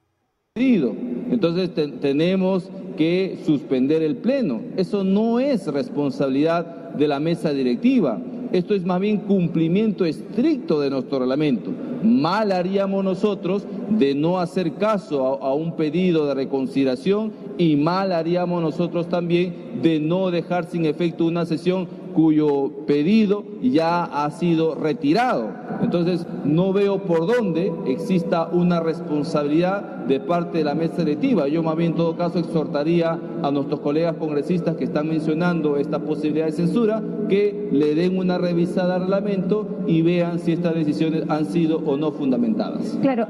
Entonces 0.56 1.70
tenemos 2.02 2.72
que 2.98 3.38
suspender 3.46 4.02
el 4.02 4.18
pleno. 4.18 4.64
Eso 4.76 5.04
no 5.04 5.40
es 5.40 5.68
responsabilidad 5.68 6.66
de 6.96 7.08
la 7.08 7.20
mesa 7.20 7.54
directiva. 7.54 8.20
Esto 8.52 8.74
es 8.74 8.84
más 8.84 9.00
bien 9.00 9.18
cumplimiento 9.18 10.06
estricto 10.06 10.82
de 10.82 10.90
nuestro 10.90 11.20
reglamento. 11.20 11.72
Mal 12.04 12.52
haríamos 12.52 13.04
nosotros 13.04 13.66
de 13.90 14.16
no 14.16 14.40
hacer 14.40 14.74
caso 14.74 15.44
a, 15.44 15.54
un 15.54 15.76
pedido 15.76 16.26
de 16.28 16.34
reconsideración 16.34 17.32
y 17.58 17.76
mal 17.76 18.12
haríamos 18.12 18.62
nosotros 18.62 19.10
también 19.10 19.82
de 19.82 20.00
no 20.00 20.32
dejar 20.32 20.66
sin 20.66 20.86
efecto 20.86 21.26
una 21.26 21.46
sesión 21.46 21.88
cuyo 22.14 22.72
pedido 22.88 23.44
ya 23.62 24.04
ha 24.04 24.30
sido 24.32 24.76
retirado. 24.76 25.52
Entonces, 25.82 26.26
no 26.44 26.74
veo 26.74 27.04
por 27.04 27.28
dónde 27.28 27.72
exista 27.88 28.50
una 28.52 28.80
responsabilidad 28.80 30.00
de 30.08 30.20
parte 30.20 30.58
de 30.58 30.64
la 30.64 30.76
mesa 30.76 31.04
directiva. 31.04 31.48
Yo 31.48 31.64
más 31.64 31.78
bien 31.78 31.92
en 31.92 31.98
todo 31.98 32.18
caso 32.18 32.40
exhortaría 32.40 33.20
a 33.44 33.52
nuestros 33.52 33.80
colegas 33.80 34.16
congresistas 34.18 34.76
que 34.76 34.84
están 34.84 35.08
mencionando 35.08 35.78
esta 35.78 36.00
posibilidad 36.00 36.48
de 36.48 36.52
censura 36.52 37.02
que 37.30 37.70
le 37.72 37.96
den 37.96 38.18
una 38.18 38.38
revisada 38.38 38.96
al 38.96 39.02
reglamento 39.02 39.68
y 39.88 40.02
vean 40.02 40.40
si 40.40 40.52
estas 40.52 40.74
decisiones 40.74 41.24
han 41.30 41.46
sido 41.46 41.80
o 41.90 41.98
no 41.98 42.12
fundamentadas. 42.12 42.98
Claro. 43.02 43.28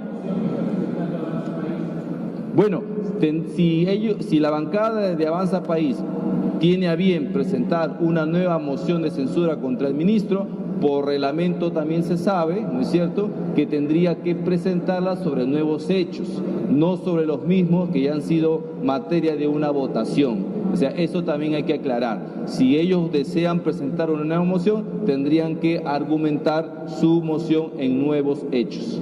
Bueno, 2.55 2.81
si, 3.55 3.87
ellos, 3.87 4.17
si 4.25 4.39
la 4.39 4.49
bancada 4.49 5.15
de 5.15 5.27
Avanza 5.27 5.63
País 5.63 5.97
tiene 6.59 6.89
a 6.89 6.95
bien 6.95 7.31
presentar 7.33 7.97
una 7.99 8.25
nueva 8.25 8.59
moción 8.59 9.01
de 9.01 9.11
censura 9.11 9.57
contra 9.57 9.87
el 9.87 9.93
ministro, 9.93 10.47
por 10.81 11.05
reglamento 11.05 11.71
también 11.71 12.03
se 12.03 12.17
sabe, 12.17 12.61
¿no 12.61 12.81
es 12.81 12.89
cierto?, 12.89 13.29
que 13.55 13.65
tendría 13.65 14.21
que 14.21 14.35
presentarla 14.35 15.17
sobre 15.17 15.45
nuevos 15.45 15.89
hechos, 15.89 16.41
no 16.69 16.97
sobre 16.97 17.25
los 17.25 17.45
mismos 17.45 17.89
que 17.89 18.01
ya 18.01 18.13
han 18.13 18.21
sido 18.21 18.63
materia 18.83 19.35
de 19.35 19.47
una 19.47 19.71
votación. 19.71 20.45
O 20.71 20.77
sea, 20.77 20.91
eso 20.91 21.23
también 21.23 21.55
hay 21.55 21.63
que 21.63 21.73
aclarar. 21.73 22.21
Si 22.45 22.77
ellos 22.77 23.11
desean 23.11 23.59
presentar 23.59 24.09
una 24.09 24.23
nueva 24.23 24.43
moción, 24.43 24.85
tendrían 25.05 25.55
que 25.55 25.81
argumentar 25.83 26.85
su 26.99 27.21
moción 27.21 27.71
en 27.77 28.05
nuevos 28.05 28.45
hechos. 28.51 29.01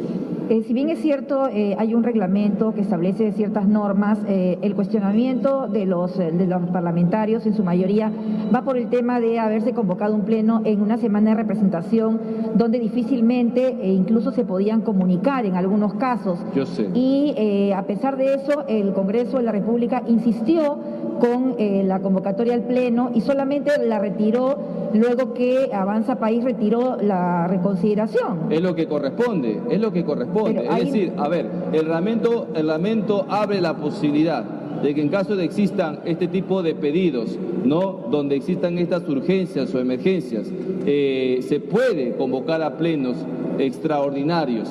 Eh, 0.50 0.64
si 0.66 0.74
bien 0.74 0.90
es 0.90 1.00
cierto, 1.00 1.50
eh, 1.50 1.76
hay 1.78 1.94
un 1.94 2.04
reglamento 2.04 2.74
que 2.74 2.80
establece 2.80 3.34
ciertas 3.34 3.68
normas, 3.68 4.20
eh, 4.30 4.58
el 4.62 4.76
cuestionamiento 4.76 5.68
de 5.68 5.86
los, 5.86 6.18
de 6.18 6.48
los 6.48 6.70
parlamentarios 6.70 7.46
en 7.46 7.54
su 7.54 7.66
mayoría 7.66 8.12
va 8.56 8.62
por 8.62 8.78
el 8.78 8.88
tema 8.90 9.20
de 9.20 9.40
haberse 9.40 9.74
convocado 9.74 10.16
un 10.16 10.22
pleno 10.22 10.62
en 10.64 10.82
una 10.82 10.98
semana 10.98 11.32
de 11.32 11.36
representación 11.36 12.22
donde 12.56 12.80
difícilmente 12.80 13.76
e 13.82 13.92
incluso 13.92 14.32
se 14.32 14.46
podían 14.46 14.82
comunicar 14.82 15.46
en 15.46 15.56
algunos 15.56 15.96
casos. 15.96 16.40
Yo 16.56 16.66
sé. 16.66 16.90
Y 16.94 17.72
a 17.76 17.84
pesar 17.84 18.16
de 18.16 18.36
eso, 18.36 18.64
el 18.70 18.94
Congreso 18.94 19.38
de 19.38 19.44
la 19.44 19.52
República 19.52 20.04
insistió 20.08 20.80
con 21.20 21.56
la 21.58 22.00
convocatoria 22.00 22.54
al 22.54 22.62
pleno 22.62 23.12
y 23.14 23.22
solamente 23.22 23.72
la 23.86 24.00
retiró 24.00 24.58
luego 24.94 25.34
que 25.34 25.70
Avanza 25.74 26.20
País 26.20 26.44
retiró 26.44 26.98
la 27.02 27.48
reconsideración. 27.48 28.52
Es 28.52 28.62
lo 28.62 28.76
que 28.76 28.88
corresponde, 28.88 29.60
es 29.70 29.82
lo 29.82 29.92
que 29.92 30.06
corresponde. 30.06 30.37
Es 30.46 30.86
decir, 30.86 31.14
a 31.18 31.28
ver, 31.28 31.50
el 31.74 31.82
reglamento, 31.82 32.48
el 32.56 32.70
abre 33.30 33.62
la 33.62 33.78
posibilidad 33.78 34.44
de 34.82 34.94
que 34.94 35.02
en 35.02 35.10
caso 35.10 35.36
de 35.36 35.44
existan 35.44 36.00
este 36.06 36.28
tipo 36.28 36.62
de 36.62 36.76
pedidos, 36.76 37.38
¿no? 37.66 38.08
donde 38.12 38.36
existan 38.36 38.78
estas 38.78 39.08
urgencias 39.10 39.74
o 39.74 39.80
emergencias, 39.80 40.48
eh, 40.86 41.40
se 41.48 41.60
puede 41.60 42.16
convocar 42.16 42.62
a 42.62 42.78
plenos 42.78 43.18
extraordinarios 43.58 44.70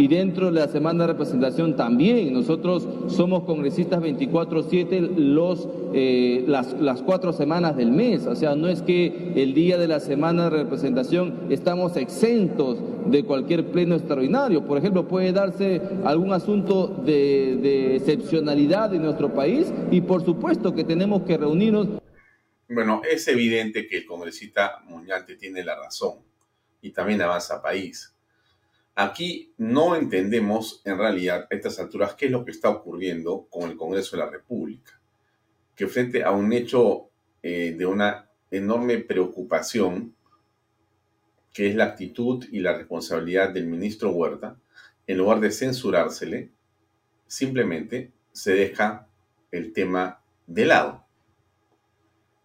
y 0.00 0.08
dentro 0.08 0.46
de 0.46 0.52
la 0.52 0.66
semana 0.66 1.04
de 1.04 1.12
representación 1.12 1.76
también. 1.76 2.32
Nosotros 2.32 2.88
somos 3.08 3.44
congresistas 3.44 4.00
24/7 4.00 4.98
los, 5.14 5.68
eh, 5.92 6.44
las, 6.46 6.72
las 6.80 7.02
cuatro 7.02 7.34
semanas 7.34 7.76
del 7.76 7.92
mes, 7.92 8.26
o 8.26 8.34
sea, 8.34 8.54
no 8.54 8.68
es 8.68 8.80
que 8.80 9.32
el 9.36 9.52
día 9.52 9.76
de 9.76 9.86
la 9.86 10.00
semana 10.00 10.44
de 10.44 10.50
representación 10.62 11.48
estamos 11.50 11.98
exentos 11.98 12.78
de 13.10 13.24
cualquier 13.24 13.66
pleno 13.66 13.94
extraordinario. 13.94 14.64
Por 14.64 14.78
ejemplo, 14.78 15.06
puede 15.06 15.32
darse 15.32 15.82
algún 16.04 16.32
asunto 16.32 16.86
de, 17.04 17.58
de 17.60 17.96
excepcionalidad 17.96 18.94
en 18.94 19.02
nuestro 19.02 19.34
país 19.34 19.70
y 19.90 20.00
por 20.00 20.24
supuesto 20.24 20.74
que 20.74 20.84
tenemos 20.84 21.22
que 21.22 21.36
reunirnos. 21.36 21.88
Bueno, 22.70 23.02
es 23.04 23.28
evidente 23.28 23.86
que 23.86 23.98
el 23.98 24.06
congresista 24.06 24.80
Muñante 24.88 25.36
tiene 25.36 25.62
la 25.62 25.74
razón 25.74 26.20
y 26.80 26.90
también 26.90 27.20
avanza 27.20 27.60
país. 27.60 28.14
Aquí 28.94 29.54
no 29.56 29.96
entendemos 29.96 30.82
en 30.84 30.98
realidad 30.98 31.46
a 31.50 31.54
estas 31.54 31.78
alturas 31.78 32.14
qué 32.14 32.26
es 32.26 32.32
lo 32.32 32.44
que 32.44 32.50
está 32.50 32.68
ocurriendo 32.68 33.46
con 33.48 33.70
el 33.70 33.76
Congreso 33.76 34.16
de 34.16 34.24
la 34.24 34.30
República, 34.30 35.00
que 35.74 35.86
frente 35.86 36.24
a 36.24 36.32
un 36.32 36.52
hecho 36.52 37.08
eh, 37.42 37.74
de 37.76 37.86
una 37.86 38.28
enorme 38.50 38.98
preocupación, 38.98 40.14
que 41.52 41.68
es 41.68 41.74
la 41.74 41.84
actitud 41.84 42.44
y 42.50 42.60
la 42.60 42.76
responsabilidad 42.76 43.50
del 43.50 43.66
ministro 43.66 44.10
Huerta, 44.10 44.56
en 45.06 45.18
lugar 45.18 45.40
de 45.40 45.50
censurársele, 45.50 46.50
simplemente 47.26 48.12
se 48.32 48.52
deja 48.54 49.08
el 49.50 49.72
tema 49.72 50.20
de 50.46 50.66
lado. 50.66 51.04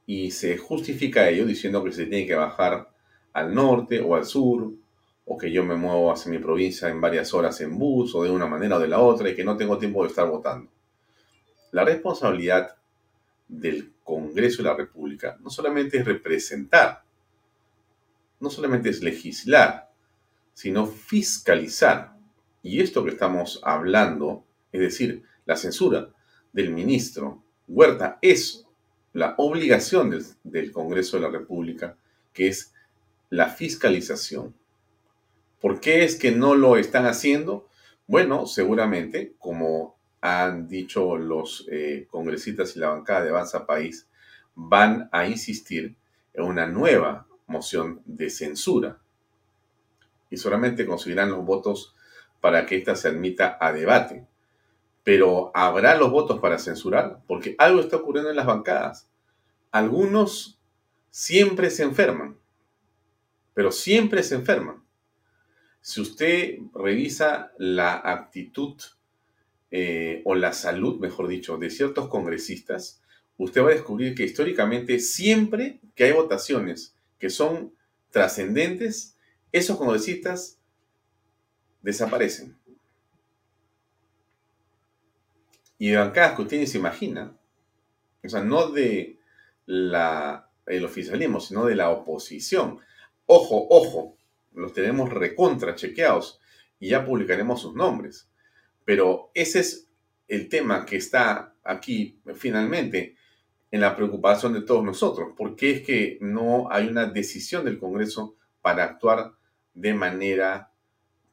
Y 0.07 0.31
se 0.31 0.57
justifica 0.57 1.27
ello 1.29 1.45
diciendo 1.45 1.83
que 1.83 1.91
se 1.91 2.05
tiene 2.05 2.27
que 2.27 2.35
bajar 2.35 2.89
al 3.33 3.53
norte 3.53 3.99
o 3.99 4.15
al 4.15 4.25
sur 4.25 4.71
o 5.25 5.37
que 5.37 5.51
yo 5.51 5.63
me 5.65 5.75
muevo 5.75 6.11
hacia 6.11 6.31
mi 6.31 6.37
provincia 6.37 6.87
en 6.87 7.01
varias 7.01 7.33
horas 7.33 7.59
en 7.61 7.77
bus 7.77 8.13
o 8.13 8.23
de 8.23 8.29
una 8.29 8.45
manera 8.45 8.77
o 8.77 8.79
de 8.79 8.87
la 8.87 8.99
otra 8.99 9.29
y 9.29 9.35
que 9.35 9.43
no 9.43 9.57
tengo 9.57 9.77
tiempo 9.77 10.03
de 10.03 10.09
estar 10.09 10.27
votando. 10.29 10.71
La 11.71 11.83
responsabilidad 11.83 12.77
del 13.47 13.91
Congreso 14.03 14.61
de 14.61 14.69
la 14.69 14.75
República 14.75 15.37
no 15.41 15.49
solamente 15.49 15.97
es 15.97 16.05
representar, 16.05 17.03
no 18.39 18.49
solamente 18.51 18.89
es 18.89 19.01
legislar, 19.01 19.91
sino 20.53 20.85
fiscalizar. 20.85 22.15
Y 22.61 22.81
esto 22.81 23.03
que 23.03 23.11
estamos 23.11 23.59
hablando, 23.63 24.45
es 24.71 24.79
decir, 24.79 25.23
la 25.45 25.57
censura 25.57 26.09
del 26.53 26.71
ministro 26.71 27.43
Huerta, 27.67 28.19
es 28.21 28.65
la 29.13 29.33
obligación 29.37 30.11
del, 30.11 30.23
del 30.43 30.71
Congreso 30.71 31.17
de 31.17 31.23
la 31.23 31.29
República, 31.29 31.97
que 32.31 32.47
es 32.47 32.73
la 33.29 33.49
fiscalización 33.49 34.53
¿Por 35.59 35.79
qué 35.79 36.03
es 36.03 36.17
que 36.17 36.31
no 36.31 36.55
lo 36.55 36.77
están 36.77 37.05
haciendo? 37.05 37.67
Bueno, 38.07 38.45
seguramente, 38.45 39.33
como 39.39 39.95
han 40.21 40.67
dicho 40.67 41.17
los 41.17 41.67
eh, 41.71 42.07
congresistas 42.09 42.75
y 42.75 42.79
la 42.79 42.89
bancada 42.89 43.23
de 43.23 43.29
Avanza 43.29 43.65
País, 43.65 44.07
van 44.55 45.09
a 45.11 45.27
insistir 45.27 45.95
en 46.33 46.43
una 46.43 46.65
nueva 46.65 47.27
moción 47.47 48.01
de 48.05 48.29
censura. 48.29 48.99
Y 50.29 50.37
solamente 50.37 50.85
conseguirán 50.85 51.31
los 51.31 51.45
votos 51.45 51.95
para 52.41 52.65
que 52.65 52.77
ésta 52.77 52.95
se 52.95 53.07
admita 53.07 53.57
a 53.59 53.71
debate. 53.71 54.25
Pero 55.03 55.51
¿habrá 55.53 55.95
los 55.95 56.11
votos 56.11 56.39
para 56.39 56.57
censurar? 56.57 57.21
Porque 57.27 57.55
algo 57.57 57.79
está 57.79 57.97
ocurriendo 57.97 58.29
en 58.31 58.35
las 58.35 58.47
bancadas. 58.47 59.09
Algunos 59.71 60.59
siempre 61.09 61.69
se 61.69 61.83
enferman, 61.83 62.37
pero 63.53 63.71
siempre 63.71 64.23
se 64.23 64.35
enferman. 64.35 64.84
Si 65.85 66.01
usted 66.01 66.57
revisa 66.73 67.51
la 67.59 68.01
actitud 68.03 68.73
eh, 69.69 70.23
o 70.25 70.33
la 70.33 70.51
salud, 70.51 70.99
mejor 70.99 71.27
dicho, 71.27 71.59
de 71.59 71.69
ciertos 71.69 72.07
congresistas, 72.07 73.03
usted 73.37 73.61
va 73.61 73.67
a 73.67 73.73
descubrir 73.75 74.15
que 74.15 74.23
históricamente 74.23 74.99
siempre 74.99 75.79
que 75.93 76.05
hay 76.05 76.13
votaciones 76.13 76.95
que 77.19 77.29
son 77.29 77.75
trascendentes, 78.09 79.15
esos 79.51 79.77
congresistas 79.77 80.57
desaparecen. 81.83 82.57
Y 85.77 85.89
de 85.89 85.97
bancadas 85.97 86.35
que 86.35 86.41
usted 86.41 86.57
ni 86.57 86.65
se 86.65 86.79
imagina, 86.79 87.37
o 88.23 88.27
sea, 88.27 88.43
no 88.43 88.71
de 88.71 89.19
la, 89.67 90.49
el 90.65 90.83
oficialismo, 90.83 91.39
sino 91.39 91.67
de 91.67 91.75
la 91.75 91.91
oposición. 91.91 92.79
Ojo, 93.27 93.67
ojo, 93.69 94.14
los 94.55 94.73
tenemos 94.73 95.11
recontra 95.11 95.75
chequeados 95.75 96.39
y 96.79 96.89
ya 96.89 97.05
publicaremos 97.05 97.61
sus 97.61 97.73
nombres. 97.73 98.29
Pero 98.83 99.31
ese 99.33 99.59
es 99.59 99.87
el 100.27 100.49
tema 100.49 100.85
que 100.85 100.97
está 100.97 101.53
aquí 101.63 102.19
finalmente 102.35 103.15
en 103.71 103.81
la 103.81 103.95
preocupación 103.95 104.53
de 104.53 104.61
todos 104.61 104.83
nosotros. 104.83 105.33
¿Por 105.35 105.55
qué 105.55 105.71
es 105.71 105.81
que 105.81 106.17
no 106.21 106.71
hay 106.71 106.87
una 106.87 107.05
decisión 107.07 107.65
del 107.65 107.79
Congreso 107.79 108.35
para 108.61 108.83
actuar 108.83 109.33
de 109.73 109.93
manera 109.93 110.71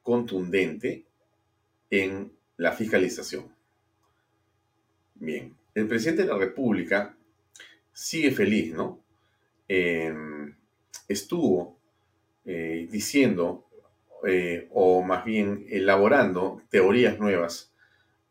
contundente 0.03 1.07
en 1.91 2.33
la 2.57 2.73
fiscalización? 2.73 3.55
Bien, 5.15 5.57
el 5.75 5.87
presidente 5.87 6.23
de 6.23 6.29
la 6.29 6.39
República 6.39 7.17
sigue 7.93 8.33
feliz, 8.33 8.75
¿no? 8.75 9.05
Em, 9.69 10.57
estuvo 11.07 11.79
eh, 12.45 12.89
diciendo, 12.91 13.67
eh, 14.27 14.69
o 14.73 15.03
más 15.03 15.25
bien 15.25 15.67
elaborando 15.71 16.63
teorías 16.71 17.19
nuevas 17.19 17.73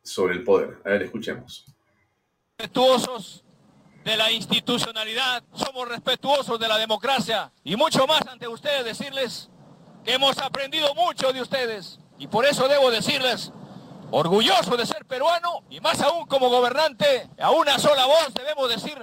sobre 0.01 0.35
el 0.35 0.43
poder. 0.43 0.79
A 0.85 0.89
ver, 0.89 1.03
escuchemos. 1.03 1.65
Respetuosos 2.57 3.43
de 4.03 4.17
la 4.17 4.31
institucionalidad, 4.31 5.43
somos 5.53 5.87
respetuosos 5.87 6.59
de 6.59 6.67
la 6.67 6.77
democracia 6.77 7.51
y 7.63 7.75
mucho 7.75 8.07
más 8.07 8.21
ante 8.27 8.47
ustedes 8.47 8.83
decirles 8.83 9.49
que 10.03 10.13
hemos 10.13 10.37
aprendido 10.39 10.93
mucho 10.95 11.31
de 11.31 11.41
ustedes 11.41 11.99
y 12.17 12.27
por 12.27 12.45
eso 12.45 12.67
debo 12.67 12.89
decirles, 12.89 13.51
orgulloso 14.11 14.75
de 14.75 14.85
ser 14.85 15.05
peruano 15.05 15.63
y 15.69 15.79
más 15.79 16.01
aún 16.01 16.25
como 16.27 16.49
gobernante, 16.49 17.29
a 17.39 17.51
una 17.51 17.77
sola 17.79 18.05
voz 18.05 18.33
debemos 18.33 18.69
decir 18.69 18.97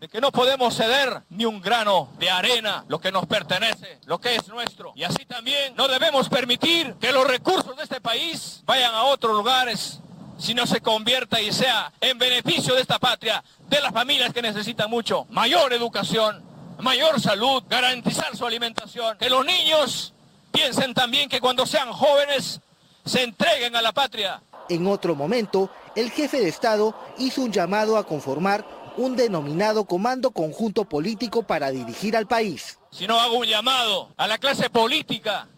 de 0.00 0.08
que 0.08 0.18
no 0.18 0.32
podemos 0.32 0.74
ceder 0.74 1.24
ni 1.28 1.44
un 1.44 1.60
grano 1.60 2.08
de 2.18 2.30
arena, 2.30 2.86
lo 2.88 2.98
que 2.98 3.12
nos 3.12 3.26
pertenece, 3.26 3.98
lo 4.06 4.18
que 4.18 4.34
es 4.34 4.48
nuestro. 4.48 4.94
Y 4.96 5.04
así 5.04 5.26
también 5.26 5.74
no 5.76 5.88
debemos 5.88 6.30
permitir 6.30 6.94
que 6.94 7.12
los 7.12 7.26
recursos 7.26 7.76
de 7.76 7.82
este 7.82 8.00
país 8.00 8.62
vayan 8.64 8.94
a 8.94 9.04
otros 9.04 9.36
lugares, 9.36 10.00
sino 10.38 10.66
se 10.66 10.80
convierta 10.80 11.38
y 11.42 11.52
sea 11.52 11.92
en 12.00 12.16
beneficio 12.16 12.74
de 12.74 12.80
esta 12.80 12.98
patria, 12.98 13.44
de 13.68 13.80
las 13.82 13.92
familias 13.92 14.32
que 14.32 14.40
necesitan 14.40 14.88
mucho, 14.88 15.26
mayor 15.28 15.74
educación, 15.74 16.42
mayor 16.78 17.20
salud, 17.20 17.62
garantizar 17.68 18.34
su 18.34 18.46
alimentación, 18.46 19.18
que 19.18 19.28
los 19.28 19.44
niños 19.44 20.14
piensen 20.50 20.94
también 20.94 21.28
que 21.28 21.42
cuando 21.42 21.66
sean 21.66 21.92
jóvenes 21.92 22.58
se 23.04 23.22
entreguen 23.22 23.76
a 23.76 23.82
la 23.82 23.92
patria. 23.92 24.40
En 24.70 24.86
otro 24.86 25.14
momento, 25.14 25.68
el 25.94 26.10
jefe 26.10 26.40
de 26.40 26.48
Estado 26.48 26.94
hizo 27.18 27.42
un 27.42 27.52
llamado 27.52 27.98
a 27.98 28.06
conformar 28.06 28.64
un 28.96 29.16
denominado 29.16 29.84
comando 29.84 30.30
conjunto 30.30 30.84
político 30.84 31.42
para 31.42 31.70
dirigir 31.70 32.16
al 32.16 32.26
país. 32.26 32.78
Si 32.90 33.06
no 33.06 33.20
hago 33.20 33.38
un 33.38 33.46
llamado 33.46 34.10
a 34.16 34.26
la 34.26 34.38
clase 34.38 34.70
política, 34.70 35.48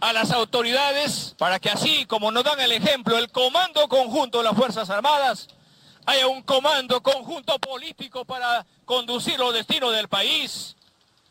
a 0.00 0.12
las 0.12 0.30
autoridades, 0.30 1.34
para 1.38 1.58
que 1.58 1.70
así 1.70 2.04
como 2.06 2.30
nos 2.30 2.44
dan 2.44 2.60
el 2.60 2.72
ejemplo, 2.72 3.16
el 3.18 3.30
comando 3.30 3.88
conjunto 3.88 4.38
de 4.38 4.44
las 4.44 4.56
Fuerzas 4.56 4.90
Armadas, 4.90 5.48
haya 6.06 6.26
un 6.26 6.42
comando 6.42 7.02
conjunto 7.02 7.58
político 7.58 8.24
para 8.24 8.66
conducir 8.84 9.38
los 9.38 9.54
destinos 9.54 9.94
del 9.94 10.08
país 10.08 10.76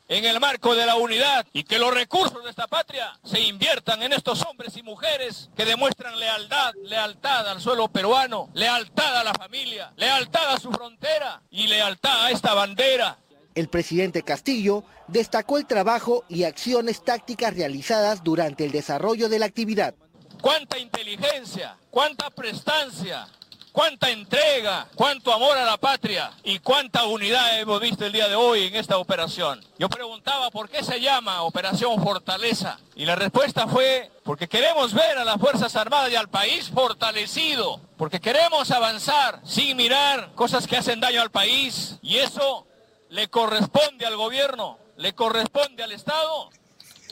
en 0.08 0.26
el 0.26 0.40
marco 0.40 0.76
de 0.76 0.86
la 0.86 0.96
unidad 0.96 1.46
y 1.54 1.64
que 1.64 1.80
los 1.80 1.94
recursos 1.94 2.44
de 2.44 2.50
esta 2.50 2.68
patria 2.68 3.18
se 3.24 3.40
inviertan 3.40 4.04
en 4.04 4.14
estos 4.14 4.42
hombres 4.44 4.76
y 4.78 4.84
mujeres 4.84 5.50
que 5.56 5.66
demuestran 5.66 6.20
lealtad, 6.20 6.74
lealtad 6.84 7.48
al 7.48 7.62
suelo 7.62 7.88
peruano, 7.88 8.50
lealtad 8.54 9.18
a 9.18 9.24
la 9.24 9.34
familia, 9.34 9.94
lealtad 9.96 10.54
a 10.54 10.60
su 10.60 10.72
frontera 10.72 11.42
y 11.50 11.68
lealtad 11.68 12.26
a 12.26 12.32
esta 12.32 12.54
bandera. 12.54 13.18
El 13.56 13.70
presidente 13.70 14.24
Castillo 14.24 14.84
destacó 15.08 15.58
el 15.58 15.68
trabajo 15.68 16.26
y 16.28 16.44
acciones 16.44 17.04
tácticas 17.04 17.56
realizadas 17.56 18.24
durante 18.24 18.66
el 18.66 18.72
desarrollo 18.72 19.30
de 19.30 19.40
la 19.40 19.46
actividad. 19.46 19.94
Cuánta 20.42 20.78
inteligencia, 20.78 21.78
cuánta 21.90 22.30
prestancia, 22.30 23.28
cuánta 23.74 24.12
entrega, 24.12 24.88
cuánto 24.96 25.34
amor 25.34 25.58
a 25.58 25.66
la 25.66 25.78
patria 25.78 26.32
y 26.44 26.60
cuánta 26.60 27.06
unidad 27.06 27.60
hemos 27.60 27.82
visto 27.82 28.06
el 28.06 28.14
día 28.14 28.30
de 28.30 28.36
hoy 28.36 28.68
en 28.68 28.76
esta 28.76 28.98
operación. 28.98 29.66
Yo 29.80 29.90
preguntaba 29.90 30.52
por 30.52 30.70
qué 30.70 30.84
se 30.84 31.02
llama 31.02 31.42
Operación 31.42 32.02
Fortaleza 32.02 32.80
y 32.96 33.06
la 33.06 33.16
respuesta 33.16 33.68
fue 33.68 34.12
porque 34.24 34.48
queremos 34.48 34.94
ver 34.94 35.18
a 35.18 35.26
las 35.26 35.42
Fuerzas 35.42 35.76
Armadas 35.76 36.12
y 36.12 36.16
al 36.16 36.30
país 36.30 36.70
fortalecido, 36.70 37.82
porque 37.98 38.22
queremos 38.22 38.70
avanzar 38.70 39.42
sin 39.44 39.76
mirar 39.76 40.32
cosas 40.36 40.68
que 40.68 40.78
hacen 40.78 41.00
daño 41.00 41.22
al 41.22 41.32
país 41.32 41.96
y 42.04 42.18
eso 42.18 42.68
le 43.10 43.28
corresponde 43.28 44.06
al 44.06 44.16
gobierno, 44.16 44.78
le 44.98 45.14
corresponde 45.14 45.82
al 45.82 45.92
Estado 45.92 46.52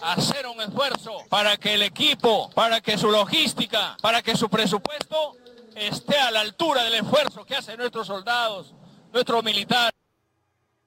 hacer 0.04 0.45
un 0.47 0.62
esfuerzo 0.62 1.24
para 1.28 1.58
que 1.58 1.74
el 1.74 1.82
equipo, 1.82 2.52
para 2.52 2.82
que 2.82 3.00
su 3.00 3.12
logística, 3.12 3.97
para 4.02 4.21
que 4.21 4.36
su 4.36 4.47
presupuesto 4.47 5.36
esté 5.76 6.18
a 6.18 6.32
la 6.32 6.42
altura 6.42 6.84
del 6.84 6.96
esfuerzo 6.96 7.46
que 7.46 7.56
hacen 7.56 7.78
nuestros 7.78 8.08
soldados, 8.08 8.76
nuestros 9.14 9.44
militares. 9.44 10.00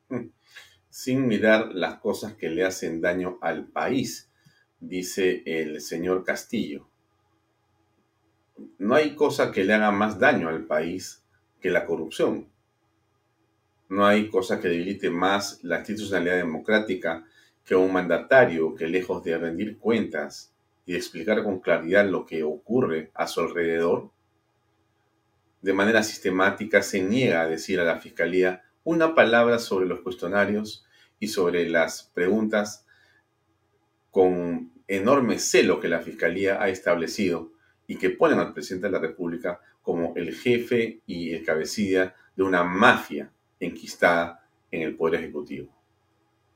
Sin 0.90 1.27
mirar 1.27 1.75
las 1.75 1.99
cosas 1.99 2.35
que 2.35 2.51
le 2.51 2.64
hacen 2.64 3.01
daño 3.01 3.38
al 3.40 3.66
país, 3.66 4.31
dice 4.81 5.42
el 5.47 5.81
señor 5.81 6.25
Castillo. 6.25 6.88
No 8.79 8.94
hay 8.94 9.16
cosa 9.16 9.51
que 9.51 9.64
le 9.64 9.75
haga 9.75 9.90
más 9.90 10.18
daño 10.18 10.49
al 10.49 10.64
país 10.66 11.25
que 11.61 11.70
la 11.70 11.87
corrupción. 11.87 12.49
No 13.88 14.07
hay 14.07 14.29
cosa 14.29 14.61
que 14.61 14.68
debilite 14.68 15.11
más 15.11 15.62
la 15.62 15.79
institucionalidad 15.79 16.37
democrática 16.37 17.25
que 17.64 17.75
un 17.75 17.92
mandatario 17.92 18.75
que 18.75 18.87
lejos 18.87 19.25
de 19.25 19.38
rendir 19.38 19.79
cuentas 19.79 20.53
y 20.87 20.94
explicar 20.94 21.42
con 21.42 21.61
claridad 21.61 22.07
lo 22.09 22.27
que 22.27 22.42
ocurre 22.42 23.11
a 23.14 23.27
su 23.27 23.40
alrededor, 23.40 24.11
de 25.64 25.72
manera 25.72 26.03
sistemática 26.03 26.83
se 26.83 27.00
niega 27.00 27.40
a 27.40 27.48
decir 27.48 27.81
a 27.81 27.85
la 27.85 27.96
Fiscalía 27.98 28.64
una 28.85 29.14
palabra 29.14 29.59
sobre 29.59 29.87
los 29.87 30.00
cuestionarios 30.00 30.85
y 31.18 31.29
sobre 31.29 31.66
las 31.70 32.03
preguntas 32.12 32.85
con 34.11 34.72
enorme 34.87 35.38
celo 35.38 35.81
que 35.81 35.88
la 35.88 36.00
Fiscalía 36.00 36.62
ha 36.62 36.68
establecido 36.68 37.50
y 37.87 37.96
que 37.96 38.11
ponen 38.11 38.40
al 38.40 38.53
presidente 38.53 38.88
de 38.88 38.92
la 38.92 38.98
República 38.98 39.59
como 39.81 40.12
el 40.16 40.35
jefe 40.35 41.00
y 41.07 41.33
el 41.33 41.42
cabecilla 41.42 42.14
de 42.37 42.42
una 42.42 42.62
mafia 42.62 43.33
enquistada 43.59 44.46
en 44.70 44.83
el 44.83 44.94
Poder 44.94 45.20
Ejecutivo. 45.20 45.74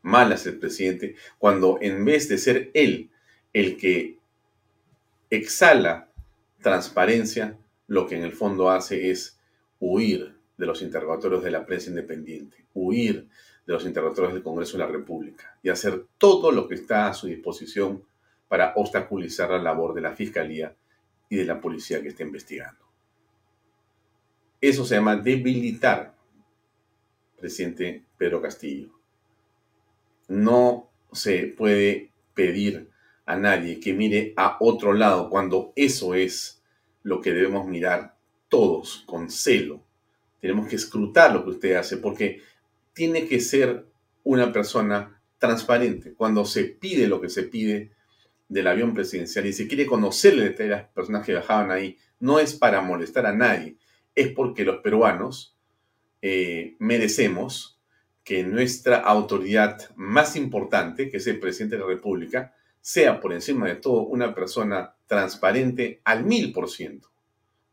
Malas 0.03 0.44
el 0.44 0.59
presidente 0.59 1.14
cuando 1.38 1.79
en 1.81 2.05
vez 2.05 2.29
de 2.29 2.37
ser 2.37 2.71
él 2.75 3.09
el 3.55 3.79
que 3.79 4.18
exhala 5.31 6.11
transparencia, 6.61 7.57
lo 7.88 8.07
que 8.07 8.16
en 8.16 8.22
el 8.22 8.33
fondo 8.33 8.70
hace 8.70 9.11
es 9.11 9.40
huir 9.81 10.37
de 10.57 10.66
los 10.66 10.83
interrogatorios 10.83 11.42
de 11.42 11.51
la 11.51 11.66
prensa 11.66 11.90
independiente, 11.90 12.66
huir 12.74 13.29
de 13.66 13.72
los 13.72 13.85
interrogatorios 13.85 14.35
del 14.35 14.42
Congreso 14.42 14.79
de 14.79 14.85
la 14.85 14.90
República 14.90 15.59
y 15.62 15.70
hacer 15.70 16.07
todo 16.18 16.53
lo 16.53 16.68
que 16.68 16.74
está 16.74 17.09
a 17.09 17.14
su 17.14 17.27
disposición 17.27 18.05
para 18.46 18.72
obstaculizar 18.77 19.51
la 19.51 19.59
labor 19.59 19.94
de 19.94 20.01
la 20.03 20.14
Fiscalía 20.14 20.74
y 21.29 21.37
de 21.37 21.44
la 21.44 21.61
policía 21.61 22.03
que 22.03 22.09
está 22.09 22.22
investigando. 22.22 22.85
Eso 24.61 24.85
se 24.85 24.96
llama 24.96 25.16
debilitar, 25.16 26.14
presidente 27.38 28.05
Pedro 28.16 28.42
Castillo. 28.42 28.90
No 30.27 30.90
se 31.12 31.46
puede 31.46 32.11
pedir 32.35 32.90
a 33.24 33.37
nadie 33.37 33.79
que 33.81 33.92
mire 33.92 34.35
a 34.37 34.57
otro 34.61 34.92
lado 34.92 35.31
cuando 35.31 35.72
eso 35.77 36.14
es 36.14 36.58
lo 37.03 37.21
que 37.21 37.33
debemos 37.33 37.67
mirar 37.67 38.17
todos 38.49 39.05
con 39.07 39.31
celo. 39.31 39.85
Tenemos 40.41 40.69
que 40.69 40.77
escrutar 40.77 41.33
lo 41.33 41.45
que 41.45 41.51
usted 41.51 41.75
hace 41.77 41.97
porque 41.97 42.43
tiene 42.93 43.27
que 43.27 43.41
ser 43.41 43.87
una 44.25 44.53
persona 44.53 45.21
transparente. 45.39 46.15
Cuando 46.15 46.45
se 46.45 46.65
pide 46.65 47.09
lo 47.09 47.21
que 47.21 47.29
se 47.29 47.45
pide 47.45 47.93
del 48.49 48.67
avión 48.67 48.95
presidencial 48.95 49.47
y 49.47 49.53
se 49.53 49.69
quiere 49.69 49.87
conocerle 49.87 50.51
de 50.51 50.69
las 50.69 50.89
personas 50.89 51.25
que 51.25 51.33
viajaban 51.33 51.71
ahí, 51.71 51.97
no 52.21 52.39
es 52.39 52.55
para 52.55 52.81
molestar 52.81 53.27
a 53.27 53.33
nadie, 53.33 53.77
es 54.15 54.33
porque 54.33 54.65
los 54.65 54.79
peruanos 54.79 55.57
eh, 56.23 56.77
merecemos 56.79 57.79
que 58.25 58.43
nuestra 58.43 58.99
autoridad 58.99 59.91
más 59.97 60.37
importante, 60.37 61.09
que 61.09 61.19
es 61.19 61.27
el 61.27 61.41
presidente 61.41 61.77
de 61.77 61.83
la 61.83 61.89
República, 61.89 62.55
sea 62.81 63.21
por 63.21 63.33
encima 63.33 63.67
de 63.67 63.77
todo 63.77 64.03
una 64.03 64.35
persona 64.35 64.95
transparente 65.09 66.01
al 66.05 66.25
mil 66.25 66.53
por 66.53 66.71
ciento. 66.71 67.11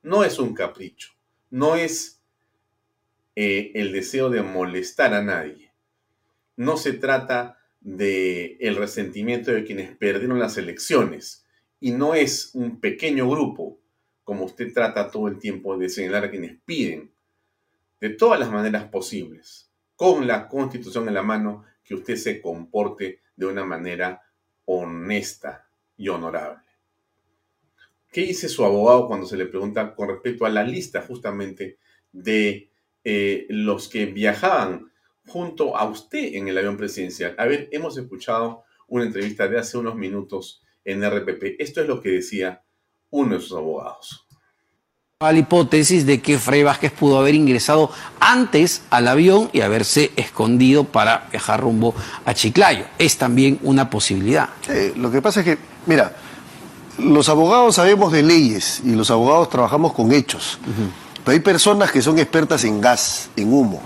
No 0.01 0.23
es 0.23 0.39
un 0.39 0.55
capricho, 0.55 1.11
no 1.51 1.75
es 1.75 2.21
eh, 3.35 3.71
el 3.75 3.91
deseo 3.91 4.29
de 4.31 4.41
molestar 4.41 5.13
a 5.13 5.21
nadie. 5.21 5.71
No 6.55 6.77
se 6.77 6.93
trata 6.93 7.59
de 7.81 8.57
el 8.61 8.77
resentimiento 8.77 9.51
de 9.51 9.63
quienes 9.63 9.95
perdieron 9.95 10.39
las 10.39 10.57
elecciones 10.57 11.45
y 11.79 11.91
no 11.91 12.15
es 12.15 12.51
un 12.55 12.79
pequeño 12.79 13.29
grupo, 13.29 13.77
como 14.23 14.45
usted 14.45 14.73
trata 14.73 15.11
todo 15.11 15.27
el 15.27 15.37
tiempo 15.37 15.77
de 15.77 15.89
señalar 15.89 16.25
a 16.25 16.31
quienes 16.31 16.57
piden, 16.65 17.11
de 17.99 18.09
todas 18.09 18.39
las 18.39 18.49
maneras 18.49 18.85
posibles, 18.85 19.69
con 19.95 20.25
la 20.25 20.47
constitución 20.47 21.07
en 21.07 21.13
la 21.13 21.23
mano, 21.23 21.63
que 21.83 21.93
usted 21.93 22.15
se 22.15 22.41
comporte 22.41 23.19
de 23.35 23.45
una 23.45 23.65
manera 23.65 24.23
honesta 24.65 25.67
y 25.95 26.09
honorable. 26.09 26.64
¿Qué 28.15 28.21
dice 28.21 28.47
su 28.47 28.63
abogado 28.63 29.09
cuando 29.09 29.27
se 29.27 29.35
le 29.35 29.45
pregunta 29.45 29.93
con 29.93 30.07
respecto 30.07 30.45
a 30.45 30.49
la 30.49 30.63
lista 30.63 31.03
justamente 31.05 31.79
de 32.13 32.71
eh, 33.03 33.45
los 33.49 33.89
que 33.89 34.05
viajaban 34.05 34.89
junto 35.27 35.75
a 35.75 35.83
usted 35.83 36.35
en 36.35 36.47
el 36.47 36.57
avión 36.57 36.77
presidencial? 36.77 37.35
A 37.37 37.43
ver, 37.43 37.67
hemos 37.73 37.97
escuchado 37.97 38.63
una 38.87 39.03
entrevista 39.03 39.49
de 39.49 39.59
hace 39.59 39.77
unos 39.77 39.95
minutos 39.95 40.63
en 40.85 41.03
RPP. 41.03 41.59
Esto 41.59 41.81
es 41.81 41.89
lo 41.89 41.99
que 41.99 42.11
decía 42.11 42.63
uno 43.09 43.35
de 43.35 43.41
sus 43.41 43.51
abogados 43.51 44.25
a 45.21 45.31
la 45.31 45.39
hipótesis 45.39 46.05
de 46.05 46.21
que 46.21 46.37
Frey 46.37 46.63
Vázquez 46.63 46.91
pudo 46.91 47.17
haber 47.17 47.35
ingresado 47.35 47.89
antes 48.19 48.83
al 48.89 49.07
avión 49.07 49.49
y 49.53 49.61
haberse 49.61 50.11
escondido 50.17 50.83
para 50.83 51.29
viajar 51.31 51.61
rumbo 51.61 51.95
a 52.25 52.33
Chiclayo. 52.33 52.85
Es 52.99 53.17
también 53.17 53.57
una 53.63 53.89
posibilidad. 53.89 54.49
lo 54.95 55.09
que 55.11 55.21
pasa 55.21 55.39
es 55.39 55.45
que, 55.45 55.57
mira, 55.85 56.15
los 56.97 57.29
abogados 57.29 57.75
sabemos 57.75 58.11
de 58.11 58.23
leyes 58.23 58.81
y 58.83 58.91
los 58.95 59.11
abogados 59.11 59.49
trabajamos 59.49 59.93
con 59.93 60.11
hechos. 60.11 60.59
Pero 61.23 61.33
hay 61.33 61.39
personas 61.39 61.91
que 61.91 62.01
son 62.01 62.19
expertas 62.19 62.63
en 62.63 62.81
gas, 62.81 63.29
en 63.35 63.51
humo. 63.51 63.81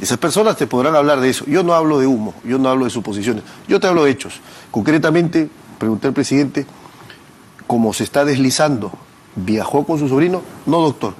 Esas 0.00 0.18
personas 0.18 0.56
te 0.56 0.66
podrán 0.66 0.96
hablar 0.96 1.20
de 1.20 1.28
eso. 1.28 1.44
Yo 1.46 1.62
no 1.62 1.74
hablo 1.74 1.98
de 1.98 2.06
humo, 2.06 2.34
yo 2.44 2.58
no 2.58 2.68
hablo 2.68 2.84
de 2.84 2.90
suposiciones, 2.90 3.44
yo 3.68 3.78
te 3.78 3.86
hablo 3.86 4.04
de 4.04 4.10
hechos. 4.10 4.40
Concretamente, 4.70 5.48
pregunté 5.78 6.08
al 6.08 6.14
presidente 6.14 6.66
cómo 7.66 7.92
se 7.92 8.04
está 8.04 8.24
deslizando 8.24 8.92
viajó 9.36 9.84
con 9.84 9.98
su 9.98 10.08
sobrino. 10.08 10.42
No, 10.66 10.80
doctor, 10.80 11.14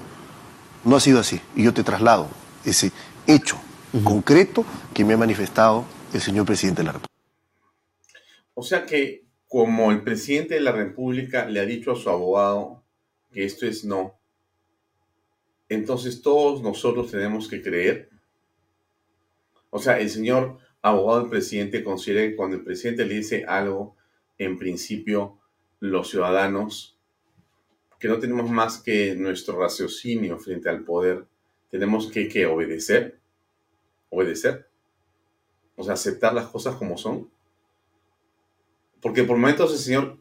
no 0.84 0.96
ha 0.96 1.00
sido 1.00 1.20
así. 1.20 1.40
Y 1.54 1.64
yo 1.64 1.74
te 1.74 1.82
traslado 1.82 2.28
ese 2.64 2.92
hecho 3.26 3.56
concreto 4.04 4.64
que 4.94 5.04
me 5.04 5.14
ha 5.14 5.16
manifestado 5.16 5.84
el 6.12 6.20
señor 6.20 6.46
presidente 6.46 6.82
de 6.82 6.86
la 6.86 6.92
República. 6.92 7.14
O 8.54 8.62
sea 8.62 8.84
que 8.84 9.24
como 9.50 9.90
el 9.90 10.02
presidente 10.04 10.54
de 10.54 10.60
la 10.60 10.70
República 10.70 11.44
le 11.44 11.58
ha 11.58 11.66
dicho 11.66 11.90
a 11.90 11.96
su 11.96 12.08
abogado 12.08 12.84
que 13.32 13.44
esto 13.44 13.66
es 13.66 13.84
no, 13.84 14.16
entonces 15.68 16.22
todos 16.22 16.62
nosotros 16.62 17.10
tenemos 17.10 17.48
que 17.48 17.60
creer. 17.60 18.10
O 19.70 19.80
sea, 19.80 19.98
el 19.98 20.08
señor 20.08 20.58
abogado 20.82 21.20
del 21.20 21.30
presidente 21.30 21.84
considera 21.84 22.28
que 22.28 22.36
cuando 22.36 22.56
el 22.56 22.64
presidente 22.64 23.04
le 23.04 23.14
dice 23.16 23.44
algo, 23.46 23.96
en 24.38 24.56
principio 24.56 25.38
los 25.80 26.10
ciudadanos 26.10 26.96
que 27.98 28.06
no 28.06 28.20
tenemos 28.20 28.48
más 28.48 28.78
que 28.78 29.16
nuestro 29.16 29.58
raciocinio 29.58 30.38
frente 30.38 30.68
al 30.68 30.84
poder. 30.84 31.26
Tenemos 31.70 32.10
que, 32.10 32.46
obedecer. 32.46 33.18
Obedecer. 34.10 34.68
O 35.76 35.82
sea, 35.82 35.94
aceptar 35.94 36.32
las 36.32 36.46
cosas 36.46 36.76
como 36.76 36.96
son. 36.96 37.28
Porque 39.00 39.24
por 39.24 39.36
momentos 39.36 39.72
el 39.72 39.78
señor 39.78 40.18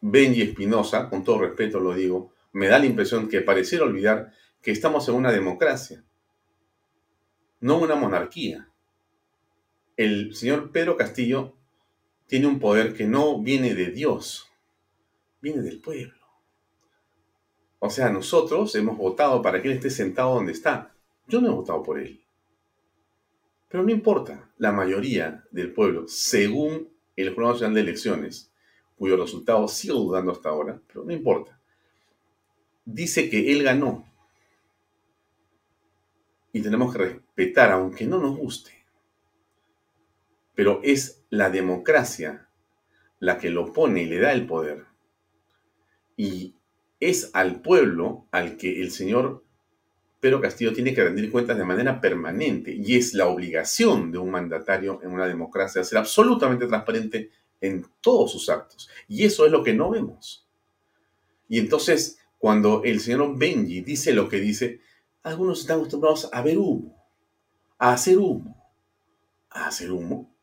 Benji 0.00 0.42
Espinosa, 0.42 1.08
con 1.08 1.24
todo 1.24 1.40
respeto 1.40 1.80
lo 1.80 1.94
digo, 1.94 2.32
me 2.52 2.68
da 2.68 2.78
la 2.78 2.86
impresión 2.86 3.28
que 3.28 3.40
pareciera 3.40 3.84
olvidar 3.84 4.32
que 4.62 4.70
estamos 4.70 5.08
en 5.08 5.14
una 5.14 5.32
democracia, 5.32 6.04
no 7.60 7.78
una 7.78 7.96
monarquía. 7.96 8.70
El 9.96 10.34
señor 10.34 10.72
Pedro 10.72 10.96
Castillo 10.96 11.56
tiene 12.26 12.46
un 12.46 12.58
poder 12.58 12.94
que 12.94 13.06
no 13.06 13.40
viene 13.40 13.74
de 13.74 13.90
Dios, 13.90 14.50
viene 15.40 15.62
del 15.62 15.80
pueblo. 15.80 16.14
O 17.78 17.90
sea, 17.90 18.08
nosotros 18.08 18.74
hemos 18.76 18.96
votado 18.96 19.42
para 19.42 19.60
que 19.60 19.68
él 19.68 19.74
esté 19.74 19.90
sentado 19.90 20.34
donde 20.34 20.52
está. 20.52 20.94
Yo 21.26 21.40
no 21.40 21.48
he 21.48 21.54
votado 21.54 21.82
por 21.82 21.98
él. 21.98 22.24
Pero 23.68 23.82
no 23.82 23.90
importa, 23.90 24.50
la 24.56 24.72
mayoría 24.72 25.44
del 25.50 25.72
pueblo, 25.72 26.08
según 26.08 26.93
el 27.16 27.34
Jurado 27.34 27.52
Nacional 27.54 27.74
de 27.74 27.80
Elecciones, 27.80 28.50
cuyo 28.96 29.16
resultado 29.16 29.66
sigo 29.68 29.98
dudando 29.98 30.32
hasta 30.32 30.48
ahora, 30.48 30.80
pero 30.86 31.04
no 31.04 31.12
importa, 31.12 31.58
dice 32.84 33.28
que 33.28 33.52
él 33.52 33.62
ganó. 33.62 34.06
y 36.54 36.62
tenemos 36.62 36.92
que 36.92 36.98
respetar, 36.98 37.72
aunque 37.72 38.06
no 38.06 38.20
nos 38.20 38.36
guste. 38.36 38.70
Pero 40.54 40.80
es 40.84 41.24
la 41.28 41.50
democracia 41.50 42.48
la 43.18 43.38
que 43.38 43.50
lo 43.50 43.72
pone 43.72 44.04
y 44.04 44.06
le 44.06 44.20
da 44.20 44.32
el 44.32 44.46
poder. 44.46 44.84
Y 46.16 46.54
es 47.00 47.32
al 47.34 47.60
pueblo 47.60 48.28
al 48.30 48.56
que 48.56 48.80
el 48.80 48.92
señor 48.92 49.43
Pedro 50.24 50.40
Castillo 50.40 50.72
tiene 50.72 50.94
que 50.94 51.04
rendir 51.04 51.30
cuentas 51.30 51.58
de 51.58 51.66
manera 51.66 52.00
permanente. 52.00 52.74
Y 52.74 52.96
es 52.96 53.12
la 53.12 53.28
obligación 53.28 54.10
de 54.10 54.16
un 54.16 54.30
mandatario 54.30 54.98
en 55.02 55.10
una 55.10 55.26
democracia 55.26 55.84
ser 55.84 55.98
absolutamente 55.98 56.66
transparente 56.66 57.28
en 57.60 57.84
todos 58.00 58.32
sus 58.32 58.48
actos. 58.48 58.88
Y 59.06 59.26
eso 59.26 59.44
es 59.44 59.52
lo 59.52 59.62
que 59.62 59.74
no 59.74 59.90
vemos. 59.90 60.48
Y 61.46 61.58
entonces, 61.58 62.20
cuando 62.38 62.82
el 62.84 63.00
señor 63.00 63.36
Benji 63.36 63.82
dice 63.82 64.14
lo 64.14 64.26
que 64.30 64.40
dice, 64.40 64.80
algunos 65.22 65.60
están 65.60 65.76
acostumbrados 65.76 66.30
a 66.32 66.40
ver 66.40 66.56
humo, 66.56 67.06
a 67.78 67.92
hacer 67.92 68.16
humo, 68.16 68.72
a 69.50 69.66
hacer 69.66 69.92
humo. 69.92 70.34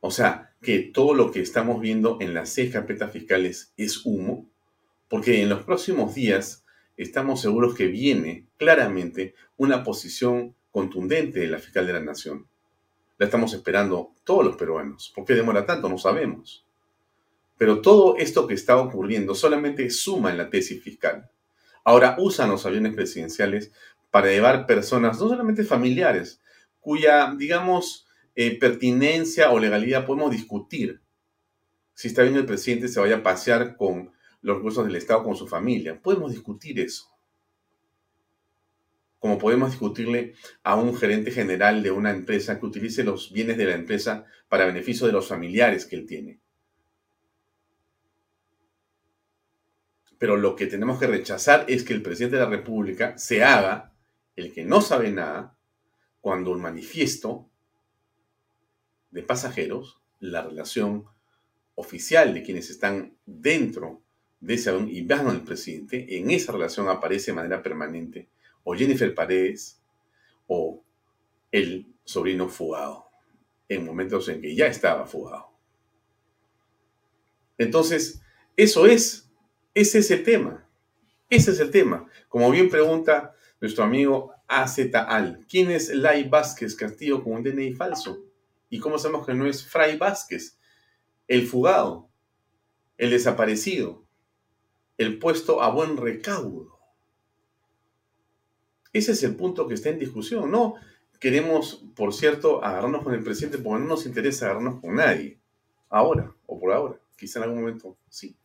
O 0.00 0.10
sea, 0.10 0.56
que 0.60 0.80
todo 0.80 1.14
lo 1.14 1.30
que 1.30 1.40
estamos 1.40 1.80
viendo 1.80 2.18
en 2.20 2.34
las 2.34 2.48
seis 2.48 2.72
carpetas 2.72 3.12
fiscales 3.12 3.72
es 3.76 4.04
humo, 4.04 4.50
porque 5.08 5.40
en 5.40 5.50
los 5.50 5.62
próximos 5.62 6.16
días 6.16 6.64
estamos 6.98 7.40
seguros 7.40 7.74
que 7.74 7.86
viene 7.86 8.44
claramente 8.58 9.34
una 9.56 9.82
posición 9.84 10.54
contundente 10.70 11.40
de 11.40 11.46
la 11.46 11.58
fiscal 11.58 11.86
de 11.86 11.92
la 11.94 12.00
Nación. 12.00 12.46
La 13.16 13.26
estamos 13.26 13.54
esperando 13.54 14.12
todos 14.24 14.44
los 14.44 14.56
peruanos. 14.56 15.10
¿Por 15.14 15.24
qué 15.24 15.34
demora 15.34 15.64
tanto? 15.64 15.88
No 15.88 15.96
sabemos. 15.96 16.66
Pero 17.56 17.80
todo 17.80 18.16
esto 18.16 18.46
que 18.46 18.54
está 18.54 18.76
ocurriendo 18.76 19.34
solamente 19.34 19.88
suma 19.90 20.30
en 20.30 20.38
la 20.38 20.50
tesis 20.50 20.82
fiscal. 20.82 21.30
Ahora 21.84 22.16
usan 22.18 22.50
los 22.50 22.66
aviones 22.66 22.94
presidenciales 22.94 23.72
para 24.10 24.28
llevar 24.28 24.66
personas, 24.66 25.20
no 25.20 25.28
solamente 25.28 25.64
familiares, 25.64 26.40
cuya, 26.80 27.34
digamos, 27.36 28.06
eh, 28.34 28.58
pertinencia 28.58 29.50
o 29.50 29.58
legalidad 29.58 30.04
podemos 30.04 30.30
discutir. 30.30 31.00
Si 31.94 32.08
está 32.08 32.22
bien 32.22 32.36
el 32.36 32.46
presidente 32.46 32.88
se 32.88 33.00
vaya 33.00 33.16
a 33.16 33.22
pasear 33.22 33.76
con 33.76 34.12
los 34.42 34.56
recursos 34.56 34.86
del 34.86 34.96
Estado 34.96 35.22
con 35.22 35.36
su 35.36 35.46
familia. 35.46 36.00
Podemos 36.00 36.32
discutir 36.32 36.80
eso. 36.80 37.08
Como 39.18 39.38
podemos 39.38 39.70
discutirle 39.70 40.34
a 40.62 40.76
un 40.76 40.96
gerente 40.96 41.30
general 41.30 41.82
de 41.82 41.90
una 41.90 42.10
empresa 42.10 42.60
que 42.60 42.66
utilice 42.66 43.02
los 43.02 43.32
bienes 43.32 43.56
de 43.56 43.64
la 43.64 43.74
empresa 43.74 44.26
para 44.48 44.66
beneficio 44.66 45.06
de 45.06 45.12
los 45.12 45.26
familiares 45.26 45.86
que 45.86 45.96
él 45.96 46.06
tiene. 46.06 46.40
Pero 50.18 50.36
lo 50.36 50.56
que 50.56 50.66
tenemos 50.66 50.98
que 50.98 51.06
rechazar 51.06 51.64
es 51.68 51.84
que 51.84 51.94
el 51.94 52.02
presidente 52.02 52.36
de 52.36 52.42
la 52.42 52.50
República 52.50 53.16
se 53.18 53.42
haga 53.42 53.92
el 54.36 54.52
que 54.52 54.64
no 54.64 54.80
sabe 54.80 55.10
nada 55.10 55.56
cuando 56.20 56.50
un 56.50 56.60
manifiesto 56.60 57.48
de 59.10 59.22
pasajeros, 59.22 60.00
la 60.20 60.42
relación 60.42 61.06
oficial 61.74 62.34
de 62.34 62.42
quienes 62.42 62.70
están 62.70 63.16
dentro 63.24 64.02
de 64.40 64.54
ese 64.54 64.72
vean 64.72 65.28
al 65.28 65.42
presidente, 65.42 66.18
en 66.18 66.30
esa 66.30 66.52
relación 66.52 66.88
aparece 66.88 67.32
de 67.32 67.36
manera 67.36 67.62
permanente 67.62 68.28
o 68.62 68.74
Jennifer 68.74 69.14
Paredes 69.14 69.80
o 70.46 70.82
el 71.50 71.86
sobrino 72.04 72.48
fugado, 72.48 73.08
en 73.68 73.84
momentos 73.84 74.28
en 74.28 74.40
que 74.40 74.54
ya 74.54 74.66
estaba 74.66 75.06
fugado. 75.06 75.48
Entonces, 77.58 78.22
eso 78.56 78.86
es 78.86 79.28
ese 79.78 80.00
es 80.00 80.10
el 80.10 80.24
tema. 80.24 80.68
Ese 81.30 81.52
es 81.52 81.60
el 81.60 81.70
tema. 81.70 82.04
Como 82.28 82.50
bien 82.50 82.68
pregunta 82.68 83.36
nuestro 83.60 83.84
amigo 83.84 84.32
AZ 84.48 84.80
Al, 84.92 85.46
¿quién 85.48 85.70
es 85.70 85.94
Lai 85.94 86.28
Vázquez 86.28 86.74
Castillo 86.74 87.22
con 87.22 87.34
un 87.34 87.44
DNI 87.44 87.74
falso? 87.74 88.24
¿Y 88.70 88.80
cómo 88.80 88.98
sabemos 88.98 89.24
que 89.24 89.34
no 89.34 89.46
es 89.46 89.64
Fray 89.64 89.96
Vázquez? 89.96 90.58
El 91.28 91.46
fugado, 91.46 92.10
el 92.96 93.10
desaparecido, 93.10 94.04
el 94.98 95.18
puesto 95.18 95.62
a 95.62 95.70
buen 95.70 95.96
recaudo. 95.96 96.78
Ese 98.92 99.12
es 99.12 99.22
el 99.22 99.36
punto 99.36 99.68
que 99.68 99.74
está 99.74 99.90
en 99.90 99.98
discusión. 99.98 100.50
No 100.50 100.74
queremos, 101.20 101.84
por 101.94 102.12
cierto, 102.12 102.64
agarrarnos 102.64 103.04
con 103.04 103.14
el 103.14 103.22
presidente 103.22 103.58
porque 103.58 103.82
no 103.82 103.88
nos 103.88 104.06
interesa 104.06 104.46
agarrarnos 104.46 104.80
con 104.80 104.96
nadie. 104.96 105.38
Ahora, 105.88 106.34
o 106.46 106.58
por 106.58 106.72
ahora. 106.72 106.98
Quizá 107.16 107.38
en 107.38 107.44
algún 107.44 107.60
momento 107.60 107.96
sí. 108.08 108.36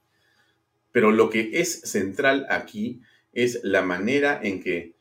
Pero 0.92 1.12
lo 1.12 1.30
que 1.30 1.60
es 1.60 1.82
central 1.82 2.46
aquí 2.50 3.02
es 3.32 3.60
la 3.64 3.82
manera 3.82 4.40
en 4.42 4.62
que, 4.62 4.94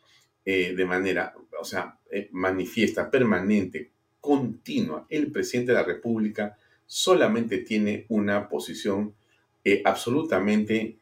eh, 0.45 0.75
de 0.75 0.85
manera, 0.87 1.35
o 1.61 1.65
sea, 1.65 1.99
eh, 2.11 2.29
manifiesta, 2.33 3.11
permanente, 3.11 3.91
continua, 4.21 5.07
el 5.11 5.31
presidente 5.31 5.73
de 5.73 5.79
la 5.79 5.85
República 5.85 6.57
solamente 6.87 7.59
tiene 7.59 8.07
una 8.09 8.49
posición 8.49 9.15
eh, 9.65 9.83
absolutamente 9.85 10.99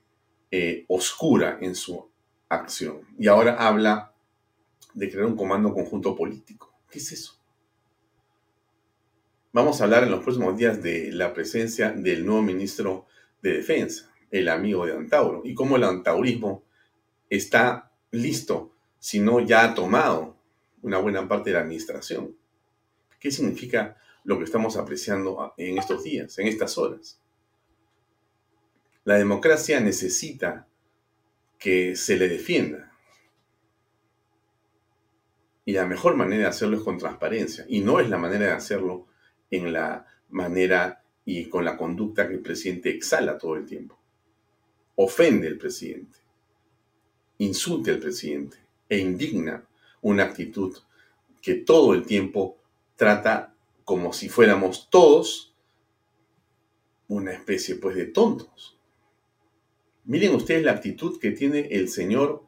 oscura 0.88 1.58
en 1.60 1.74
su 1.74 2.10
acción. 2.48 3.02
Y 3.18 3.28
ahora 3.28 3.56
habla 3.56 4.12
de 4.94 5.10
crear 5.10 5.26
un 5.26 5.36
comando 5.36 5.72
conjunto 5.72 6.16
político. 6.16 6.74
¿Qué 6.90 6.98
es 6.98 7.12
eso? 7.12 7.38
Vamos 9.52 9.80
a 9.80 9.84
hablar 9.84 10.04
en 10.04 10.10
los 10.10 10.22
próximos 10.22 10.56
días 10.56 10.82
de 10.82 11.10
la 11.12 11.32
presencia 11.32 11.90
del 11.90 12.24
nuevo 12.24 12.42
ministro 12.42 13.06
de 13.42 13.54
Defensa 13.54 14.10
el 14.30 14.48
amigo 14.48 14.86
de 14.86 14.92
Antauro 14.92 15.42
y 15.44 15.54
cómo 15.54 15.76
el 15.76 15.84
antaurismo 15.84 16.64
está 17.28 17.92
listo, 18.10 18.74
si 18.98 19.20
no 19.20 19.40
ya 19.40 19.64
ha 19.64 19.74
tomado 19.74 20.36
una 20.82 20.98
buena 20.98 21.26
parte 21.28 21.50
de 21.50 21.54
la 21.54 21.62
administración. 21.62 22.36
¿Qué 23.18 23.30
significa 23.30 23.96
lo 24.24 24.38
que 24.38 24.44
estamos 24.44 24.76
apreciando 24.76 25.52
en 25.56 25.78
estos 25.78 26.04
días, 26.04 26.38
en 26.38 26.46
estas 26.46 26.78
horas? 26.78 27.20
La 29.04 29.16
democracia 29.16 29.80
necesita 29.80 30.66
que 31.58 31.96
se 31.96 32.16
le 32.16 32.28
defienda. 32.28 32.92
Y 35.64 35.72
la 35.72 35.86
mejor 35.86 36.16
manera 36.16 36.42
de 36.42 36.48
hacerlo 36.48 36.78
es 36.78 36.82
con 36.82 36.98
transparencia. 36.98 37.64
Y 37.68 37.80
no 37.80 38.00
es 38.00 38.08
la 38.08 38.18
manera 38.18 38.46
de 38.46 38.52
hacerlo 38.52 39.06
en 39.50 39.72
la 39.72 40.06
manera 40.30 41.02
y 41.24 41.48
con 41.48 41.64
la 41.64 41.76
conducta 41.76 42.28
que 42.28 42.34
el 42.34 42.40
presidente 42.40 42.90
exhala 42.90 43.38
todo 43.38 43.56
el 43.56 43.66
tiempo 43.66 44.00
ofende 45.02 45.48
al 45.48 45.56
presidente, 45.56 46.18
insulte 47.38 47.90
al 47.90 47.98
presidente 47.98 48.58
e 48.86 48.98
indigna 48.98 49.66
una 50.02 50.24
actitud 50.24 50.76
que 51.40 51.54
todo 51.54 51.94
el 51.94 52.04
tiempo 52.04 52.58
trata 52.96 53.54
como 53.84 54.12
si 54.12 54.28
fuéramos 54.28 54.90
todos 54.90 55.54
una 57.08 57.32
especie 57.32 57.76
pues 57.76 57.96
de 57.96 58.06
tontos. 58.06 58.78
Miren 60.10 60.34
ustedes 60.34 60.64
la 60.64 60.72
actitud 60.72 61.20
que 61.20 61.30
tiene 61.30 61.68
el 61.70 61.88
señor 61.88 62.42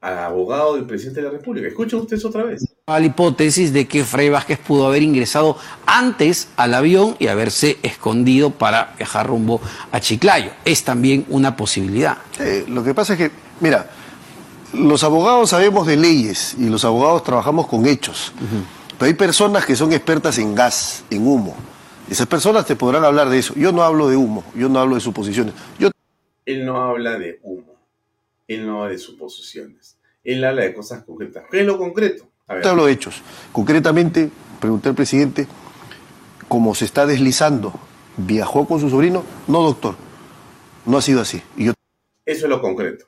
abogado 0.00 0.76
del 0.76 0.86
presidente 0.86 1.20
de 1.20 1.26
la 1.26 1.32
República. 1.32 1.66
Escuchen 1.66 1.98
ustedes 1.98 2.24
otra 2.24 2.44
vez. 2.44 2.64
La 2.86 3.00
hipótesis 3.00 3.72
de 3.72 3.88
que 3.88 4.04
Fray 4.04 4.28
Vázquez 4.28 4.60
pudo 4.60 4.86
haber 4.86 5.02
ingresado 5.02 5.56
antes 5.86 6.50
al 6.56 6.72
avión 6.72 7.16
y 7.18 7.26
haberse 7.26 7.78
escondido 7.82 8.50
para 8.50 8.94
viajar 8.96 9.26
rumbo 9.26 9.60
a 9.90 9.98
Chiclayo. 9.98 10.52
Es 10.64 10.84
también 10.84 11.26
una 11.30 11.56
posibilidad. 11.56 12.18
lo 12.68 12.84
que 12.84 12.94
pasa 12.94 13.14
es 13.14 13.18
que, 13.18 13.30
mira, 13.58 13.90
los 14.72 15.02
abogados 15.02 15.50
sabemos 15.50 15.88
de 15.88 15.96
leyes 15.96 16.54
y 16.60 16.68
los 16.68 16.84
abogados 16.84 17.24
trabajamos 17.24 17.66
con 17.66 17.86
hechos. 17.86 18.32
Pero 18.96 19.08
hay 19.08 19.14
personas 19.14 19.66
que 19.66 19.74
son 19.74 19.92
expertas 19.92 20.38
en 20.38 20.54
gas, 20.54 21.02
en 21.10 21.26
humo. 21.26 21.56
Esas 22.08 22.28
personas 22.28 22.66
te 22.66 22.76
podrán 22.76 23.04
hablar 23.04 23.28
de 23.30 23.40
eso. 23.40 23.52
Yo 23.56 23.72
no 23.72 23.82
hablo 23.82 24.08
de 24.08 24.16
humo, 24.16 24.44
yo 24.54 24.68
no 24.68 24.78
hablo 24.78 24.94
de 24.94 25.00
suposiciones. 25.00 25.54
Yo... 25.76 25.90
Él 26.50 26.64
no 26.64 26.82
habla 26.82 27.18
de 27.18 27.38
humo 27.42 27.80
él 28.54 28.66
no 28.66 28.82
habla 28.82 28.92
de 28.92 28.98
suposiciones. 28.98 29.96
Él 30.24 30.42
habla 30.44 30.62
de 30.62 30.74
cosas 30.74 31.04
concretas. 31.04 31.44
¿Qué 31.50 31.60
es 31.60 31.66
lo 31.66 31.78
concreto? 31.78 32.28
Te 32.48 32.68
hablo 32.68 32.86
de 32.86 32.92
hechos. 32.92 33.22
Concretamente, 33.52 34.28
pregunté 34.60 34.88
al 34.88 34.96
presidente 34.96 35.46
cómo 36.48 36.74
se 36.74 36.84
está 36.84 37.06
deslizando. 37.06 37.72
¿Viajó 38.16 38.66
con 38.66 38.80
su 38.80 38.90
sobrino? 38.90 39.24
No, 39.46 39.62
doctor. 39.62 39.94
No 40.84 40.98
ha 40.98 41.02
sido 41.02 41.20
así. 41.20 41.40
Eso 41.56 41.74
es 42.24 42.42
lo 42.42 42.60
concreto. 42.60 43.06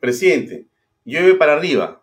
Presidente, 0.00 0.66
llueve 1.04 1.34
para 1.34 1.52
arriba. 1.52 2.02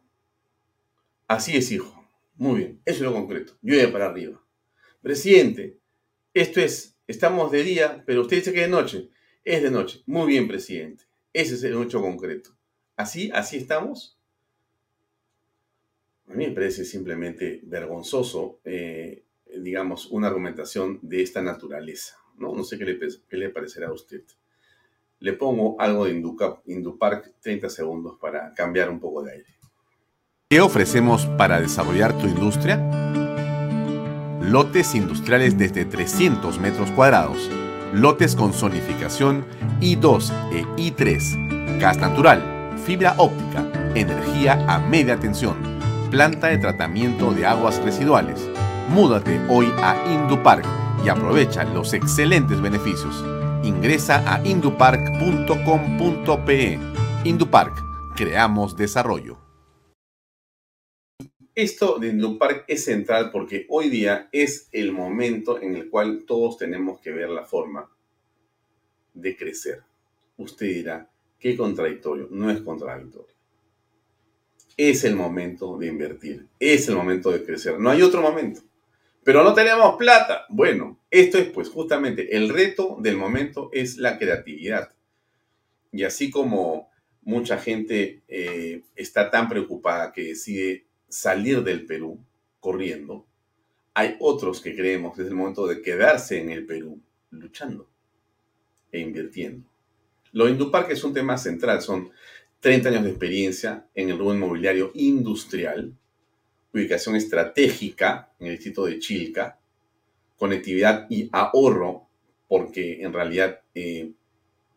Así 1.28 1.58
es, 1.58 1.69
hijo. 1.73 1.93
Muy 2.38 2.60
bien. 2.60 2.82
Eso 2.86 3.00
es 3.00 3.02
lo 3.02 3.13
concreto. 3.13 3.58
Llueve 3.62 3.89
para 3.89 4.06
arriba. 4.06 4.41
Presidente, 5.02 5.78
esto 6.34 6.62
es, 6.62 6.95
estamos 7.06 7.52
de 7.52 7.63
día, 7.63 8.02
pero 8.06 8.21
usted 8.21 8.38
dice 8.38 8.54
que 8.54 8.62
de 8.62 8.69
noche. 8.69 9.10
Es 9.47 9.63
de 9.63 9.71
noche. 9.71 10.03
Muy 10.07 10.27
bien, 10.27 10.45
presidente. 10.45 11.05
Ese 11.31 11.55
es 11.55 11.63
el 11.63 11.81
hecho 11.81 12.01
concreto. 12.01 12.49
¿Así? 12.97 13.31
¿Así 13.33 13.55
estamos? 13.55 14.19
A 16.27 16.33
mí 16.33 16.47
me 16.47 16.51
parece 16.51 16.83
simplemente 16.83 17.62
vergonzoso, 17.63 18.60
eh, 18.65 19.23
digamos, 19.57 20.07
una 20.07 20.27
argumentación 20.27 20.99
de 21.01 21.21
esta 21.21 21.41
naturaleza. 21.41 22.17
No, 22.38 22.53
no 22.53 22.65
sé 22.65 22.77
qué 22.77 22.83
le, 22.83 22.99
qué 22.99 23.38
le 23.38 23.49
parecerá 23.49 23.88
a 23.88 23.93
usted. 23.93 24.21
Le 25.19 25.31
pongo 25.31 25.79
algo 25.79 26.03
de 26.03 26.21
Indupark 26.65 27.36
30 27.39 27.69
segundos 27.69 28.17
para 28.19 28.53
cambiar 28.53 28.89
un 28.89 28.99
poco 28.99 29.23
de 29.23 29.31
aire. 29.31 29.55
¿Qué 30.49 30.60
ofrecemos 30.60 31.25
para 31.38 31.62
desarrollar 31.62 32.17
tu 32.17 32.27
industria? 32.27 32.75
Lotes 34.41 34.93
industriales 34.93 35.57
desde 35.57 35.86
300 35.86 36.60
metros 36.60 36.91
cuadrados, 36.91 37.49
lotes 37.93 38.36
con 38.36 38.52
zonificación 38.54 39.45
I2 39.82 40.32
e 40.52 40.63
I3, 40.78 41.80
gas 41.80 41.97
natural, 41.97 42.41
fibra 42.86 43.15
óptica, 43.17 43.65
energía 43.95 44.63
a 44.67 44.78
media 44.80 45.19
tensión, 45.19 45.58
planta 46.10 46.47
de 46.47 46.58
tratamiento 46.58 47.32
de 47.32 47.45
aguas 47.45 47.80
residuales. 47.84 48.50
Múdate 48.89 49.39
hoy 49.50 49.71
a 49.82 49.95
Indupark 50.13 50.65
y 51.04 51.10
aprovecha 51.10 51.63
los 51.63 51.93
excelentes 51.93 52.62
beneficios. 52.62 53.23
Ingresa 53.63 54.23
a 54.26 54.45
indupark.com.pe. 54.45 56.80
Indupark, 57.23 57.73
creamos 58.15 58.76
desarrollo. 58.76 59.46
Esto 61.58 61.98
de 61.98 62.10
Indupark 62.10 62.65
es 62.67 62.84
central 62.84 63.32
porque 63.32 63.65
hoy 63.70 63.89
día 63.89 64.30
es 64.32 64.70
el 64.72 64.91
momento 64.91 65.60
en 65.60 65.76
el 65.76 65.89
cual 65.89 66.24
todos 66.28 66.56
tenemos 66.56 67.00
que 67.00 67.12
ver 67.12 67.30
la 67.30 67.46
forma 67.46 67.89
de 69.15 69.36
crecer. 69.36 69.82
Usted 70.38 70.67
dirá, 70.67 71.10
qué 71.39 71.58
contradictorio. 71.58 72.28
No 72.30 72.52
es 72.52 72.62
contradictorio. 72.62 73.34
Es 74.78 75.04
el 75.04 75.15
momento 75.15 75.80
de 75.80 75.88
invertir. 75.88 76.46
Es 76.60 76.89
el 76.89 76.96
momento 76.96 77.32
de 77.32 77.43
crecer. 77.43 77.80
No 77.80 77.89
hay 77.89 78.04
otro 78.04 78.22
momento. 78.22 78.62
Pero 79.24 79.43
no 79.43 79.56
tenemos 79.56 79.96
plata. 79.98 80.46
Bueno, 80.50 81.00
esto 81.10 81.39
es 81.39 81.48
pues 81.48 81.70
justamente 81.70 82.38
el 82.38 82.50
reto 82.50 82.98
del 83.00 83.17
momento 83.17 83.72
es 83.74 83.98
la 83.98 84.20
creatividad. 84.20 84.93
Y 85.91 86.04
así 86.04 86.30
como 86.30 86.91
mucha 87.24 87.58
gente 87.58 88.22
eh, 88.28 88.84
está 88.96 89.32
tan 89.32 89.50
preocupada 89.50 90.13
que 90.13 90.22
decide 90.22 90.87
salir 91.10 91.63
del 91.63 91.86
Perú 91.86 92.20
corriendo, 92.60 93.26
hay 93.93 94.15
otros 94.20 94.62
que 94.62 94.76
creemos 94.76 95.15
que 95.15 95.24
es 95.24 95.28
el 95.28 95.36
momento 95.36 95.65
de 95.65 95.82
quedarse 95.82 96.39
en 96.39 96.52
el 96.52 96.65
Perú 96.65 97.00
luchando 97.32 97.88
e 98.91 99.00
invirtiendo. 99.00 99.67
Lo 100.34 100.48
Indupark 100.48 100.91
es 100.91 101.04
un 101.04 101.13
tema 101.13 101.38
central, 101.38 101.82
son 101.82 102.12
30 102.60 102.89
años 102.89 103.04
de 103.04 103.10
experiencia 103.10 103.88
en 103.96 104.10
el 104.10 104.17
rubro 104.17 104.36
inmobiliario 104.36 104.91
industrial, 104.93 105.93
ubicación 106.74 107.15
estratégica 107.15 108.32
en 108.39 108.48
el 108.48 108.54
distrito 108.54 108.86
de 108.86 109.00
Chilca, 109.00 109.60
conectividad 110.38 111.08
y 111.10 111.30
ahorro, 111.32 112.08
porque 112.48 113.02
en 113.02 113.13
realidad 113.13 113.62
eh, 113.74 114.12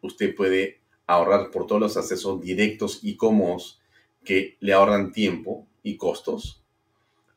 usted 0.00 0.34
puede 0.34 0.80
ahorrar 1.06 1.50
por 1.50 1.66
todos 1.66 1.80
los 1.80 1.96
accesos 1.96 2.40
directos 2.40 3.00
y 3.02 3.16
cómodos 3.16 3.80
que 4.24 4.56
le 4.60 4.72
ahorran 4.72 5.12
tiempo 5.12 5.66
y 5.82 5.96
costos. 5.96 6.62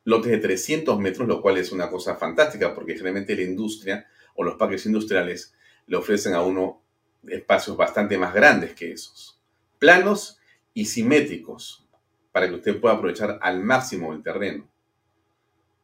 Lotes 0.04 0.30
de 0.30 0.38
300 0.38 0.98
metros, 0.98 1.26
lo 1.26 1.40
cual 1.40 1.58
es 1.58 1.72
una 1.72 1.90
cosa 1.90 2.16
fantástica 2.16 2.74
porque 2.74 2.92
generalmente 2.92 3.34
la 3.34 3.42
industria 3.42 4.06
o 4.34 4.44
los 4.44 4.56
parques 4.56 4.84
industriales 4.86 5.54
le 5.86 5.96
ofrecen 5.96 6.34
a 6.34 6.42
uno 6.42 6.82
espacios 7.26 7.76
bastante 7.76 8.18
más 8.18 8.34
grandes 8.34 8.74
que 8.74 8.92
esos. 8.92 9.40
Planos 9.78 10.38
y 10.74 10.86
simétricos 10.86 11.86
para 12.32 12.48
que 12.48 12.54
usted 12.54 12.80
pueda 12.80 12.94
aprovechar 12.94 13.38
al 13.40 13.62
máximo 13.62 14.12
el 14.12 14.22
terreno. 14.22 14.68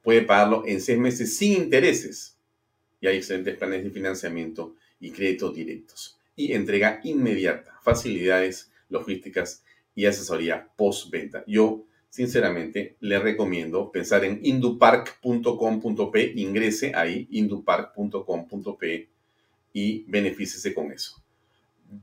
Puede 0.02 0.22
pagarlo 0.22 0.64
en 0.66 0.80
seis 0.80 0.98
meses 0.98 1.36
sin 1.36 1.52
intereses 1.52 2.36
y 3.00 3.06
hay 3.06 3.18
excelentes 3.18 3.56
planes 3.56 3.84
de 3.84 3.90
financiamiento 3.90 4.74
y 4.98 5.12
créditos 5.12 5.54
directos. 5.54 6.18
Y 6.36 6.52
entrega 6.52 7.00
inmediata, 7.04 7.78
facilidades 7.82 8.72
logísticas 8.88 9.62
y 9.94 10.06
asesoría 10.06 10.68
postventa. 10.76 11.44
Yo 11.46 11.84
sinceramente 12.10 12.96
le 13.00 13.18
recomiendo 13.20 13.90
pensar 13.90 14.24
en 14.24 14.40
indupark.com.p, 14.42 16.32
ingrese 16.34 16.92
ahí, 16.94 17.28
indupark.com.p 17.30 19.08
y 19.72 20.04
benefícese 20.08 20.74
con 20.74 20.92
eso. 20.92 21.22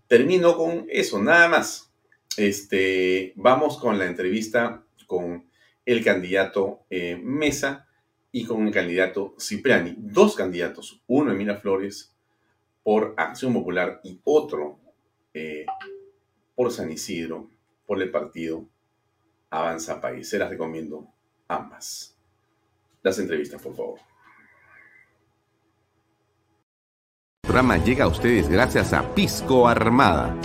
Termino 0.07 0.55
con 0.57 0.87
eso, 0.89 1.21
nada 1.21 1.49
más. 1.49 1.91
Este, 2.37 3.33
vamos 3.35 3.77
con 3.77 3.99
la 3.99 4.05
entrevista 4.05 4.83
con 5.05 5.45
el 5.85 6.03
candidato 6.03 6.81
eh, 6.89 7.19
Mesa 7.21 7.87
y 8.31 8.45
con 8.45 8.67
el 8.67 8.73
candidato 8.73 9.35
Cipriani. 9.39 9.95
Dos 9.97 10.35
candidatos, 10.35 11.01
uno 11.07 11.31
en 11.31 11.37
Miraflores 11.37 12.13
por 12.83 13.13
Acción 13.17 13.53
Popular 13.53 13.99
y 14.03 14.19
otro 14.23 14.79
eh, 15.33 15.65
por 16.55 16.71
San 16.71 16.91
Isidro, 16.91 17.49
por 17.85 18.01
el 18.01 18.11
partido 18.11 18.65
Avanza 19.49 19.99
País. 20.01 20.29
Se 20.29 20.37
las 20.37 20.49
recomiendo 20.49 21.07
ambas. 21.47 22.15
Las 23.03 23.19
entrevistas, 23.19 23.61
por 23.61 23.75
favor. 23.75 23.99
El 27.43 27.47
programa 27.47 27.77
llega 27.77 28.05
a 28.05 28.09
ustedes 28.09 28.49
gracias 28.49 28.93
a 28.93 29.13
Pisco 29.15 29.67
Armada. 29.67 30.35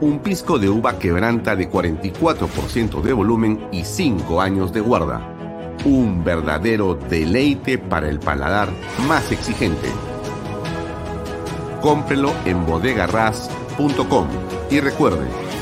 Un 0.00 0.20
pisco 0.20 0.58
de 0.58 0.68
uva 0.68 0.98
quebranta 0.98 1.56
de 1.56 1.70
44% 1.70 3.02
de 3.02 3.12
volumen 3.12 3.68
y 3.72 3.84
5 3.84 4.40
años 4.40 4.72
de 4.72 4.80
guarda. 4.80 5.28
Un 5.84 6.22
verdadero 6.22 6.94
deleite 6.94 7.78
para 7.78 8.08
el 8.08 8.20
paladar 8.20 8.68
más 9.08 9.32
exigente. 9.32 9.88
Cómprelo 11.80 12.32
en 12.44 12.64
bodegarras.com 12.66 14.28
y 14.70 14.80
recuerde, 14.80 15.26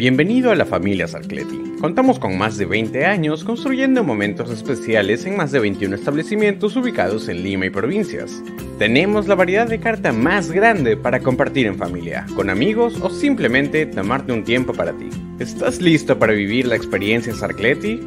Bienvenido 0.00 0.50
a 0.50 0.54
la 0.54 0.64
familia 0.64 1.06
Sarcleti. 1.06 1.74
Contamos 1.78 2.18
con 2.18 2.38
más 2.38 2.56
de 2.56 2.64
20 2.64 3.04
años 3.04 3.44
construyendo 3.44 4.02
momentos 4.02 4.50
especiales 4.50 5.26
en 5.26 5.36
más 5.36 5.52
de 5.52 5.58
21 5.58 5.94
establecimientos 5.94 6.74
ubicados 6.74 7.28
en 7.28 7.42
Lima 7.42 7.66
y 7.66 7.70
provincias. 7.70 8.42
Tenemos 8.78 9.28
la 9.28 9.34
variedad 9.34 9.68
de 9.68 9.78
carta 9.78 10.10
más 10.10 10.52
grande 10.52 10.96
para 10.96 11.20
compartir 11.20 11.66
en 11.66 11.76
familia, 11.76 12.24
con 12.34 12.48
amigos 12.48 12.98
o 13.02 13.10
simplemente 13.10 13.84
tomarte 13.84 14.32
un 14.32 14.42
tiempo 14.42 14.72
para 14.72 14.94
ti. 14.94 15.10
¿Estás 15.38 15.82
listo 15.82 16.18
para 16.18 16.32
vivir 16.32 16.66
la 16.66 16.76
experiencia 16.76 17.34
Sarcleti? 17.34 18.00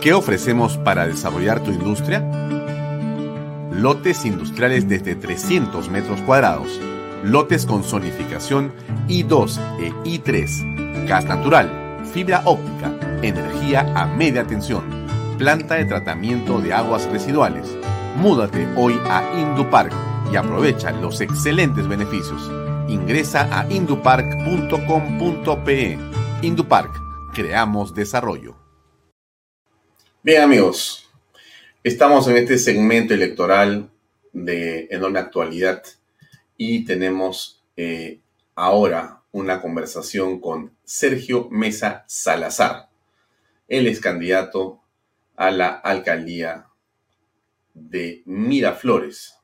¿Qué 0.00 0.14
ofrecemos 0.14 0.78
para 0.78 1.06
desarrollar 1.06 1.62
tu 1.62 1.72
industria? 1.72 2.20
Lotes 3.70 4.24
industriales 4.24 4.88
desde 4.88 5.14
300 5.14 5.90
metros 5.90 6.22
cuadrados 6.22 6.80
lotes 7.24 7.66
con 7.66 7.82
zonificación 7.84 8.72
I2 9.08 9.58
e 9.80 9.92
I3, 10.04 11.06
gas 11.06 11.24
natural, 11.24 11.70
fibra 12.12 12.42
óptica, 12.44 12.92
energía 13.22 13.90
a 13.94 14.06
media 14.06 14.44
tensión, 14.44 14.84
planta 15.38 15.76
de 15.76 15.84
tratamiento 15.84 16.60
de 16.60 16.72
aguas 16.72 17.08
residuales. 17.10 17.66
Múdate 18.16 18.66
hoy 18.76 18.98
a 19.04 19.22
Indupark 19.38 19.92
y 20.32 20.36
aprovecha 20.36 20.92
los 20.92 21.20
excelentes 21.20 21.86
beneficios. 21.88 22.50
Ingresa 22.88 23.48
a 23.52 23.70
indupark.com.pe. 23.70 25.98
Indupark, 26.42 26.90
creamos 27.34 27.94
desarrollo. 27.94 28.56
Bien 30.22 30.42
amigos, 30.42 31.08
estamos 31.82 32.28
en 32.28 32.36
este 32.36 32.58
segmento 32.58 33.14
electoral 33.14 33.90
de 34.32 34.88
enorme 34.90 35.20
actualidad 35.20 35.82
y 36.58 36.84
tenemos 36.84 37.64
eh, 37.76 38.20
ahora 38.56 39.22
una 39.30 39.62
conversación 39.62 40.40
con 40.40 40.76
Sergio 40.84 41.48
Mesa 41.50 42.04
Salazar. 42.08 42.90
Él 43.68 43.86
es 43.86 44.00
candidato 44.00 44.82
a 45.36 45.52
la 45.52 45.68
alcaldía 45.68 46.66
de 47.72 48.22
Miraflores 48.26 49.36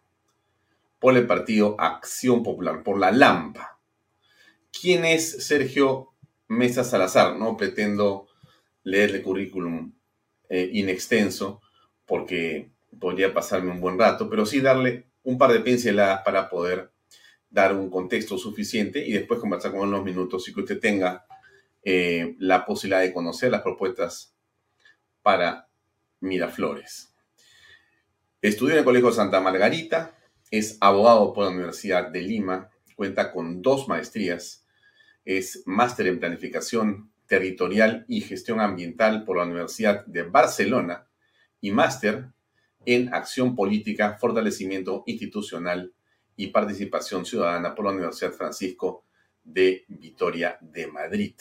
por 0.98 1.16
el 1.16 1.26
partido 1.26 1.76
Acción 1.78 2.42
Popular, 2.42 2.82
por 2.82 2.98
la 2.98 3.12
LAMPA. 3.12 3.78
¿Quién 4.72 5.04
es 5.04 5.46
Sergio 5.46 6.14
Mesa 6.48 6.82
Salazar? 6.82 7.36
No 7.36 7.56
pretendo 7.56 8.26
leer 8.82 9.14
el 9.14 9.22
currículum 9.22 9.94
eh, 10.48 10.68
inextenso, 10.72 11.60
porque 12.06 12.72
podría 12.98 13.32
pasarme 13.32 13.70
un 13.70 13.80
buen 13.80 13.98
rato, 13.98 14.28
pero 14.28 14.44
sí 14.44 14.60
darle 14.60 15.06
un 15.22 15.38
par 15.38 15.52
de 15.52 15.60
pinceladas 15.60 16.22
para 16.24 16.50
poder 16.50 16.93
dar 17.54 17.72
un 17.72 17.88
contexto 17.88 18.36
suficiente 18.36 19.06
y 19.06 19.12
después 19.12 19.38
conversar 19.38 19.70
con 19.70 19.88
unos 19.88 20.02
minutos 20.02 20.48
y 20.48 20.52
que 20.52 20.60
usted 20.60 20.80
tenga 20.80 21.24
eh, 21.84 22.34
la 22.40 22.66
posibilidad 22.66 23.00
de 23.00 23.12
conocer 23.12 23.52
las 23.52 23.62
propuestas 23.62 24.34
para 25.22 25.68
Miraflores. 26.18 27.14
Estudió 28.42 28.72
en 28.74 28.80
el 28.80 28.84
Colegio 28.84 29.12
Santa 29.12 29.40
Margarita, 29.40 30.18
es 30.50 30.76
abogado 30.80 31.32
por 31.32 31.44
la 31.44 31.50
Universidad 31.50 32.08
de 32.10 32.22
Lima, 32.22 32.70
cuenta 32.96 33.30
con 33.30 33.62
dos 33.62 33.86
maestrías, 33.86 34.66
es 35.24 35.62
máster 35.64 36.08
en 36.08 36.18
planificación 36.18 37.12
territorial 37.28 38.04
y 38.08 38.22
gestión 38.22 38.58
ambiental 38.58 39.24
por 39.24 39.36
la 39.36 39.44
Universidad 39.44 40.04
de 40.06 40.24
Barcelona 40.24 41.06
y 41.60 41.70
máster 41.70 42.32
en 42.84 43.14
acción 43.14 43.54
política, 43.54 44.18
fortalecimiento 44.18 45.04
institucional 45.06 45.94
y 46.36 46.48
participación 46.48 47.24
ciudadana 47.24 47.74
por 47.74 47.84
la 47.84 47.92
Universidad 47.92 48.32
Francisco 48.32 49.04
de 49.42 49.84
Vitoria 49.88 50.58
de 50.60 50.86
Madrid. 50.86 51.34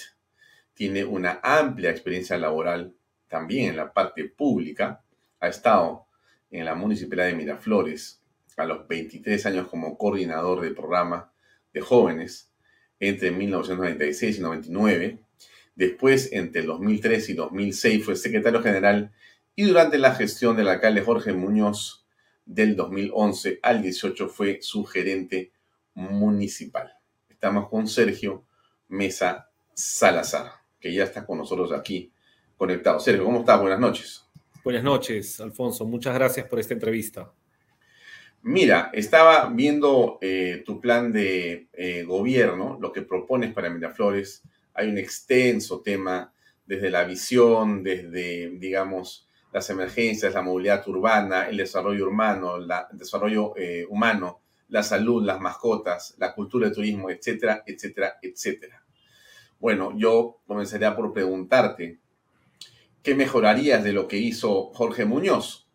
Tiene 0.73 1.03
una 1.03 1.39
amplia 1.41 1.91
experiencia 1.91 2.37
laboral 2.37 2.93
también 3.27 3.69
en 3.69 3.77
la 3.77 3.93
parte 3.93 4.25
pública. 4.25 5.03
Ha 5.39 5.47
estado 5.47 6.05
en 6.51 6.65
la 6.65 6.75
Municipalidad 6.75 7.27
de 7.27 7.35
Miraflores 7.35 8.21
a 8.57 8.65
los 8.65 8.87
23 8.87 9.45
años 9.47 9.67
como 9.67 9.97
coordinador 9.97 10.61
del 10.61 10.75
programa 10.75 11.31
de 11.73 11.81
jóvenes 11.81 12.51
entre 12.99 13.31
1996 13.31 14.37
y 14.37 14.41
99. 14.41 15.19
Después, 15.75 16.31
entre 16.31 16.61
el 16.61 16.67
2003 16.67 17.29
y 17.29 17.33
2006, 17.33 18.05
fue 18.05 18.15
secretario 18.15 18.61
general 18.61 19.11
y 19.55 19.63
durante 19.63 19.97
la 19.97 20.13
gestión 20.15 20.55
del 20.55 20.67
alcalde 20.67 21.01
Jorge 21.01 21.33
Muñoz 21.33 22.02
del 22.45 22.75
2011 22.75 23.59
al 23.61 23.81
18 23.81 24.27
fue 24.27 24.59
su 24.61 24.83
gerente 24.85 25.51
municipal. 25.95 26.93
Estamos 27.29 27.69
con 27.69 27.87
Sergio 27.87 28.45
Mesa 28.89 29.49
Salazar, 29.73 30.51
que 30.79 30.93
ya 30.93 31.03
está 31.03 31.25
con 31.25 31.37
nosotros 31.37 31.71
aquí 31.71 32.11
conectado. 32.57 32.99
Sergio, 32.99 33.25
¿cómo 33.25 33.39
estás? 33.39 33.59
Buenas 33.59 33.79
noches. 33.79 34.25
Buenas 34.63 34.83
noches, 34.83 35.39
Alfonso. 35.41 35.85
Muchas 35.85 36.13
gracias 36.13 36.47
por 36.47 36.59
esta 36.59 36.73
entrevista. 36.73 37.31
Mira, 38.43 38.91
estaba 38.93 39.49
viendo 39.49 40.17
eh, 40.21 40.63
tu 40.65 40.81
plan 40.81 41.11
de 41.11 41.67
eh, 41.73 42.03
gobierno, 42.03 42.77
lo 42.79 42.91
que 42.91 43.01
propones 43.01 43.53
para 43.53 43.69
Miraflores. 43.69 44.43
Hay 44.73 44.89
un 44.89 44.97
extenso 44.97 45.81
tema 45.81 46.33
desde 46.65 46.89
la 46.89 47.03
visión, 47.05 47.83
desde, 47.83 48.49
digamos, 48.51 49.22
las 49.53 49.69
emergencias, 49.69 50.33
la 50.33 50.41
movilidad 50.41 50.85
urbana, 50.87 51.47
el 51.47 51.57
desarrollo 51.57 52.05
urbano, 52.07 52.55
el 52.57 52.67
desarrollo 52.91 53.55
eh, 53.55 53.85
humano, 53.87 54.41
la 54.69 54.81
salud, 54.81 55.23
las 55.23 55.39
mascotas, 55.39 56.15
la 56.17 56.33
cultura, 56.33 56.67
el 56.67 56.73
turismo, 56.73 57.11
etcétera, 57.11 57.63
etcétera, 57.65 58.17
etcétera. 58.19 58.83
Bueno, 59.59 59.93
yo 59.95 60.39
comenzaría 60.47 60.95
por 60.95 61.13
preguntarte, 61.13 61.99
¿qué 63.03 63.13
mejorarías 63.13 63.83
de 63.83 63.93
lo 63.93 64.07
que 64.07 64.17
hizo 64.17 64.71
Jorge 64.73 65.05
Muñoz? 65.05 65.67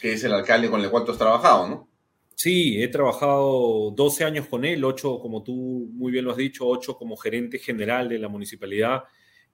Que 0.00 0.14
es 0.14 0.24
el 0.24 0.32
alcalde 0.32 0.70
con 0.70 0.80
el 0.80 0.90
cual 0.90 1.04
tú 1.04 1.12
has 1.12 1.18
trabajado, 1.18 1.68
¿no? 1.68 1.88
Sí, 2.34 2.82
he 2.82 2.88
trabajado 2.88 3.90
12 3.90 4.24
años 4.24 4.46
con 4.46 4.64
él, 4.64 4.82
8, 4.84 5.20
como 5.20 5.42
tú 5.42 5.52
muy 5.92 6.12
bien 6.12 6.24
lo 6.24 6.30
has 6.30 6.36
dicho, 6.38 6.66
8 6.66 6.96
como 6.96 7.16
gerente 7.16 7.58
general 7.58 8.08
de 8.08 8.18
la 8.18 8.28
municipalidad 8.28 9.04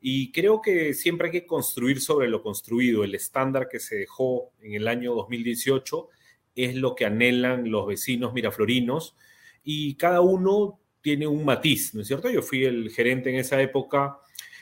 y 0.05 0.33
creo 0.33 0.61
que 0.61 0.95
siempre 0.95 1.29
hay 1.29 1.33
que 1.33 1.47
construir 1.47 2.01
sobre 2.01 2.29
lo 2.29 2.43
construido. 2.43 3.05
El 3.05 3.15
estándar 3.15 3.69
que 3.69 3.79
se 3.79 3.97
dejó 3.97 4.51
en 4.61 4.75
el 4.75 4.89
año 4.89 5.15
2018 5.15 6.09
es 6.57 6.75
lo 6.75 6.97
que 6.97 7.07
anhelan 7.07 7.71
los 7.71 7.87
vecinos 7.87 8.35
miraflorinos 8.35 9.17
y 9.63 9.95
cada 9.95 10.21
uno 10.21 10.81
tiene 11.01 11.29
un 11.29 11.45
matiz, 11.45 11.95
¿no 11.95 12.03
es 12.03 12.09
cierto? 12.09 12.29
Yo 12.29 12.43
fui 12.43 12.65
el 12.65 12.91
gerente 12.91 13.31
en 13.31 13.37
esa 13.37 13.63
época 13.63 14.19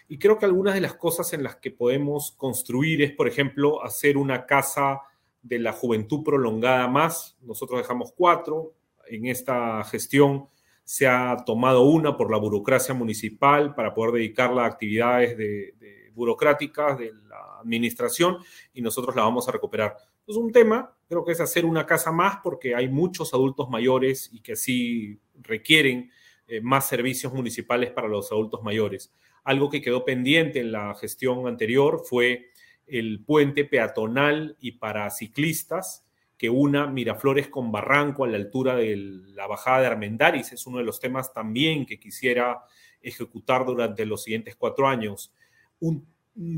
y 0.08 0.18
creo 0.18 0.38
que 0.38 0.44
algunas 0.44 0.74
de 0.74 0.82
las 0.82 0.94
cosas 0.94 1.32
en 1.32 1.42
las 1.42 1.56
que 1.56 1.70
podemos 1.70 2.32
construir 2.32 3.00
es, 3.00 3.12
por 3.12 3.26
ejemplo, 3.26 3.82
hacer 3.82 4.18
una 4.18 4.44
casa 4.44 5.00
de 5.40 5.58
la 5.58 5.72
juventud 5.72 6.22
prolongada 6.22 6.86
más. 6.86 7.38
Nosotros 7.40 7.80
dejamos 7.80 8.12
cuatro 8.14 8.74
en 9.08 9.24
esta 9.24 9.82
gestión 9.84 10.48
se 10.90 11.06
ha 11.06 11.36
tomado 11.46 11.84
una 11.84 12.16
por 12.16 12.32
la 12.32 12.36
burocracia 12.36 12.92
municipal 12.92 13.76
para 13.76 13.94
poder 13.94 14.14
dedicarla 14.14 14.64
a 14.64 14.66
actividades 14.66 15.36
de, 15.38 16.10
burocráticas 16.14 16.98
de 16.98 17.12
la 17.28 17.60
administración 17.60 18.38
y 18.74 18.82
nosotros 18.82 19.14
la 19.14 19.22
vamos 19.22 19.48
a 19.48 19.52
recuperar. 19.52 19.96
Es 20.26 20.34
un 20.34 20.50
tema, 20.50 20.92
creo 21.08 21.24
que 21.24 21.30
es 21.30 21.40
hacer 21.40 21.64
una 21.64 21.86
casa 21.86 22.10
más 22.10 22.38
porque 22.42 22.74
hay 22.74 22.88
muchos 22.88 23.32
adultos 23.32 23.70
mayores 23.70 24.30
y 24.32 24.40
que 24.40 24.54
así 24.54 25.20
requieren 25.40 26.10
eh, 26.48 26.60
más 26.60 26.88
servicios 26.88 27.32
municipales 27.32 27.92
para 27.92 28.08
los 28.08 28.32
adultos 28.32 28.60
mayores. 28.64 29.12
Algo 29.44 29.70
que 29.70 29.82
quedó 29.82 30.04
pendiente 30.04 30.58
en 30.58 30.72
la 30.72 30.96
gestión 30.96 31.46
anterior 31.46 32.02
fue 32.04 32.48
el 32.88 33.22
puente 33.24 33.64
peatonal 33.64 34.56
y 34.58 34.72
para 34.72 35.08
ciclistas 35.10 36.04
que 36.40 36.48
una 36.48 36.86
Miraflores 36.86 37.48
con 37.48 37.70
Barranco 37.70 38.24
a 38.24 38.28
la 38.28 38.38
altura 38.38 38.74
de 38.74 38.96
la 38.96 39.46
bajada 39.46 39.82
de 39.82 39.86
Armendaris. 39.88 40.52
Es 40.52 40.66
uno 40.66 40.78
de 40.78 40.84
los 40.84 40.98
temas 40.98 41.34
también 41.34 41.84
que 41.84 42.00
quisiera 42.00 42.62
ejecutar 43.02 43.66
durante 43.66 44.06
los 44.06 44.22
siguientes 44.22 44.56
cuatro 44.56 44.88
años. 44.88 45.34
Un, 45.80 46.08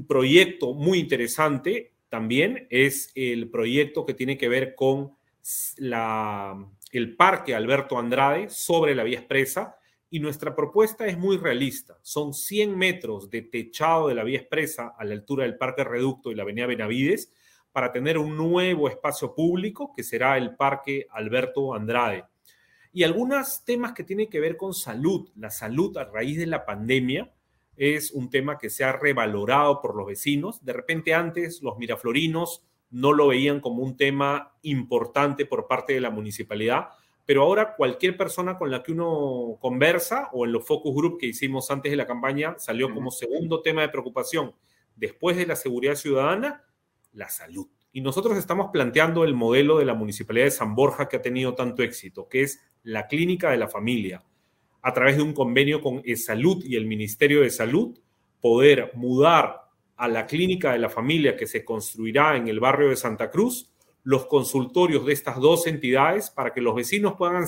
proyecto 0.07 0.73
muy 0.73 1.01
interesante 1.01 1.95
también 2.09 2.69
es 2.71 3.11
el 3.17 3.51
proyecto 3.51 4.07
que 4.07 4.15
tiene 4.15 4.39
que 4.39 4.49
ver 4.49 4.77
con 4.77 5.17
la, 5.79 6.65
el 6.93 7.17
Parque 7.17 7.57
Alberto 7.57 7.99
Andrade 7.99 8.51
sobre 8.51 8.95
la 8.95 9.03
vía 9.03 9.19
expresa. 9.19 9.75
Y 10.11 10.21
nuestra 10.21 10.55
propuesta 10.55 11.09
es 11.09 11.19
muy 11.19 11.39
realista. 11.39 11.99
Son 12.03 12.35
100 12.35 12.79
metros 12.79 13.31
de 13.31 13.43
techado 13.43 14.07
de 14.07 14.15
la 14.15 14.23
vía 14.23 14.39
expresa 14.39 14.95
a 14.97 15.05
la 15.05 15.15
altura 15.15 15.43
del 15.43 15.57
Parque 15.57 15.83
Reducto 15.83 16.31
y 16.31 16.37
la 16.37 16.45
Avenida 16.45 16.67
Benavides 16.67 17.33
para 17.73 17.91
tener 17.91 18.19
un 18.19 18.37
nuevo 18.37 18.89
espacio 18.89 19.35
público 19.35 19.93
que 19.95 20.03
será 20.03 20.37
el 20.37 20.55
Parque 20.57 21.07
Alberto 21.11 21.75
Andrade. 21.75 22.25
Y 22.93 23.05
algunos 23.05 23.65
temas 23.65 23.93
que 23.93 24.05
tienen 24.05 24.29
que 24.29 24.41
ver 24.41 24.57
con 24.57 24.75
salud. 24.75 25.31
La 25.37 25.51
salud 25.51 25.97
a 25.97 26.05
raíz 26.05 26.39
de 26.39 26.47
la 26.47 26.67
pandemia 26.67 27.33
es 27.77 28.13
un 28.13 28.29
tema 28.29 28.59
que 28.59 28.69
se 28.69 28.85
ha 28.85 28.93
revalorado 28.93 29.81
por 29.81 29.97
los 29.97 30.07
vecinos. 30.07 30.63
De 30.63 30.75
repente 30.75 31.15
antes 31.15 31.63
los 31.63 31.79
miraflorinos 31.79 32.65
no 32.91 33.13
lo 33.15 33.29
veían 33.29 33.61
como 33.61 33.83
un 33.83 33.97
tema 33.97 34.55
importante 34.63 35.47
por 35.47 35.67
parte 35.67 35.95
de 35.95 36.03
la 36.03 36.11
municipalidad, 36.11 36.89
pero 37.25 37.43
ahora 37.43 37.75
cualquier 37.75 38.19
persona 38.19 38.59
con 38.59 38.71
la 38.71 38.83
que 38.83 38.93
uno 38.93 39.57
conversa 39.59 40.29
o 40.33 40.45
en 40.45 40.53
los 40.53 40.67
focus 40.67 40.95
group 40.95 41.19
que 41.19 41.27
hicimos 41.27 41.71
antes 41.71 41.91
de 41.91 41.97
la 41.97 42.07
campaña 42.07 42.57
salió 42.59 42.93
como 42.93 43.11
segundo 43.11 43.63
tema 43.63 43.81
de 43.81 43.89
preocupación 43.89 44.55
después 44.97 45.39
de 45.39 45.47
la 45.47 45.57
seguridad 45.57 45.95
ciudadana 45.95 46.65
la 47.13 47.29
salud. 47.29 47.69
Y 47.93 48.01
nosotros 48.01 48.39
estamos 48.39 48.71
planteando 48.73 49.25
el 49.25 49.35
modelo 49.35 49.79
de 49.79 49.85
la 49.85 49.95
Municipalidad 49.95 50.47
de 50.47 50.51
San 50.51 50.75
Borja 50.75 51.09
que 51.09 51.17
ha 51.17 51.23
tenido 51.23 51.55
tanto 51.55 51.83
éxito, 51.83 52.29
que 52.29 52.43
es 52.43 52.61
la 52.83 53.07
clínica 53.07 53.51
de 53.51 53.59
la 53.59 53.69
familia. 53.69 54.23
A 54.81 54.93
través 54.93 55.17
de 55.17 55.23
un 55.23 55.35
convenio 55.35 55.81
con 55.81 56.03
Salud 56.17 56.65
y 56.65 56.77
el 56.77 56.87
Ministerio 56.87 57.43
de 57.43 57.51
Salud, 57.51 57.99
poder 58.41 58.93
mudar 58.95 59.69
a 59.97 60.09
la 60.09 60.27
clínica 60.27 60.73
de 60.73 60.79
la 60.79 60.89
familia 60.89 61.37
que 61.37 61.47
se 61.47 61.65
construirá 61.65 62.37
en 62.37 62.49
el 62.49 62.59
barrio 62.59 62.89
de 62.89 62.97
Santa 62.97 63.31
Cruz 63.31 63.73
los 64.05 64.27
consultorios 64.27 65.07
de 65.07 65.13
estas 65.13 65.39
dos 65.39 65.67
entidades 65.67 66.31
para 66.31 66.53
que 66.53 66.61
los 66.61 66.75
vecinos 66.75 67.15
puedan 67.17 67.45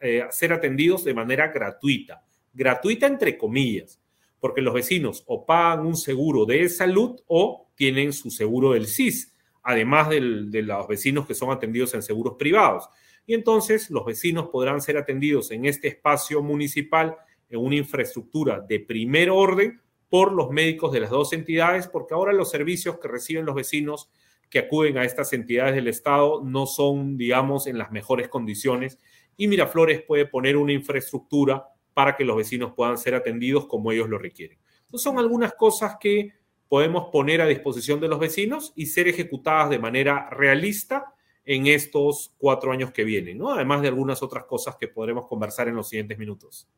eh, 0.00 0.24
ser 0.30 0.52
atendidos 0.52 1.04
de 1.04 1.14
manera 1.14 1.48
gratuita. 1.48 2.22
Gratuita 2.52 3.06
entre 3.06 3.36
comillas, 3.36 4.00
porque 4.40 4.60
los 4.60 4.74
vecinos 4.74 5.24
o 5.26 5.46
pagan 5.46 5.86
un 5.86 5.96
seguro 5.96 6.44
de 6.44 6.68
salud 6.68 7.20
o 7.26 7.70
tienen 7.74 8.12
su 8.12 8.30
seguro 8.30 8.72
del 8.72 8.86
CIS, 8.86 9.34
además 9.62 10.08
de 10.10 10.20
los 10.20 10.88
vecinos 10.88 11.26
que 11.26 11.34
son 11.34 11.50
atendidos 11.50 11.94
en 11.94 12.02
seguros 12.02 12.34
privados. 12.38 12.88
Y 13.26 13.34
entonces 13.34 13.90
los 13.90 14.04
vecinos 14.04 14.48
podrán 14.48 14.80
ser 14.80 14.96
atendidos 14.96 15.50
en 15.50 15.64
este 15.64 15.88
espacio 15.88 16.42
municipal 16.42 17.16
en 17.48 17.60
una 17.60 17.76
infraestructura 17.76 18.60
de 18.60 18.80
primer 18.80 19.30
orden 19.30 19.80
por 20.08 20.32
los 20.32 20.50
médicos 20.50 20.92
de 20.92 21.00
las 21.00 21.10
dos 21.10 21.32
entidades, 21.32 21.88
porque 21.88 22.14
ahora 22.14 22.32
los 22.32 22.50
servicios 22.50 22.98
que 22.98 23.08
reciben 23.08 23.44
los 23.44 23.56
vecinos 23.56 24.10
que 24.48 24.60
acuden 24.60 24.96
a 24.98 25.04
estas 25.04 25.32
entidades 25.32 25.74
del 25.74 25.88
Estado 25.88 26.40
no 26.44 26.66
son, 26.66 27.16
digamos, 27.16 27.66
en 27.66 27.78
las 27.78 27.90
mejores 27.90 28.28
condiciones 28.28 28.98
y 29.36 29.48
Miraflores 29.48 30.02
puede 30.02 30.26
poner 30.26 30.56
una 30.56 30.72
infraestructura 30.72 31.68
para 31.96 32.14
que 32.14 32.26
los 32.26 32.36
vecinos 32.36 32.74
puedan 32.76 32.98
ser 32.98 33.14
atendidos 33.14 33.66
como 33.66 33.90
ellos 33.90 34.10
lo 34.10 34.18
requieren. 34.18 34.58
Entonces 34.82 35.02
son 35.02 35.18
algunas 35.18 35.54
cosas 35.54 35.96
que 35.98 36.34
podemos 36.68 37.08
poner 37.10 37.40
a 37.40 37.46
disposición 37.46 38.00
de 38.00 38.08
los 38.08 38.20
vecinos 38.20 38.74
y 38.76 38.84
ser 38.84 39.08
ejecutadas 39.08 39.70
de 39.70 39.78
manera 39.78 40.28
realista 40.28 41.14
en 41.46 41.66
estos 41.66 42.34
cuatro 42.36 42.70
años 42.70 42.92
que 42.92 43.02
vienen, 43.02 43.38
¿no? 43.38 43.50
Además 43.50 43.80
de 43.80 43.88
algunas 43.88 44.22
otras 44.22 44.44
cosas 44.44 44.76
que 44.76 44.88
podremos 44.88 45.26
conversar 45.26 45.68
en 45.68 45.76
los 45.76 45.88
siguientes 45.88 46.18
minutos. 46.18 46.68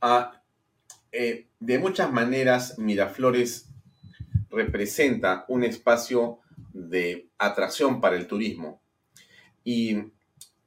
Ah, 0.00 0.40
eh, 1.10 1.48
de 1.58 1.78
muchas 1.80 2.12
maneras, 2.12 2.78
Miraflores 2.78 3.68
representa 4.48 5.44
un 5.48 5.64
espacio 5.64 6.38
de 6.72 7.30
atracción 7.36 8.00
para 8.00 8.14
el 8.14 8.28
turismo. 8.28 8.80
Y 9.64 9.98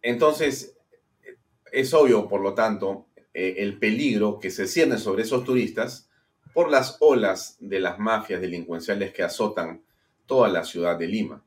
entonces 0.01 0.77
es 1.71 1.93
obvio, 1.93 2.27
por 2.27 2.41
lo 2.41 2.53
tanto, 2.53 3.07
eh, 3.38 3.55
el 3.57 3.77
peligro 3.77 4.39
que 4.39 4.49
se 4.49 4.65
cierne 4.65 4.97
sobre 4.97 5.23
esos 5.23 5.43
turistas 5.43 6.09
por 6.53 6.71
las 6.71 6.95
olas 7.01 7.57
de 7.59 7.81
las 7.81 7.99
mafias 7.99 8.39
delincuenciales 8.39 9.11
que 9.11 9.23
azotan 9.23 9.83
toda 10.25 10.47
la 10.47 10.63
ciudad 10.63 10.97
de 10.97 11.09
Lima. 11.09 11.43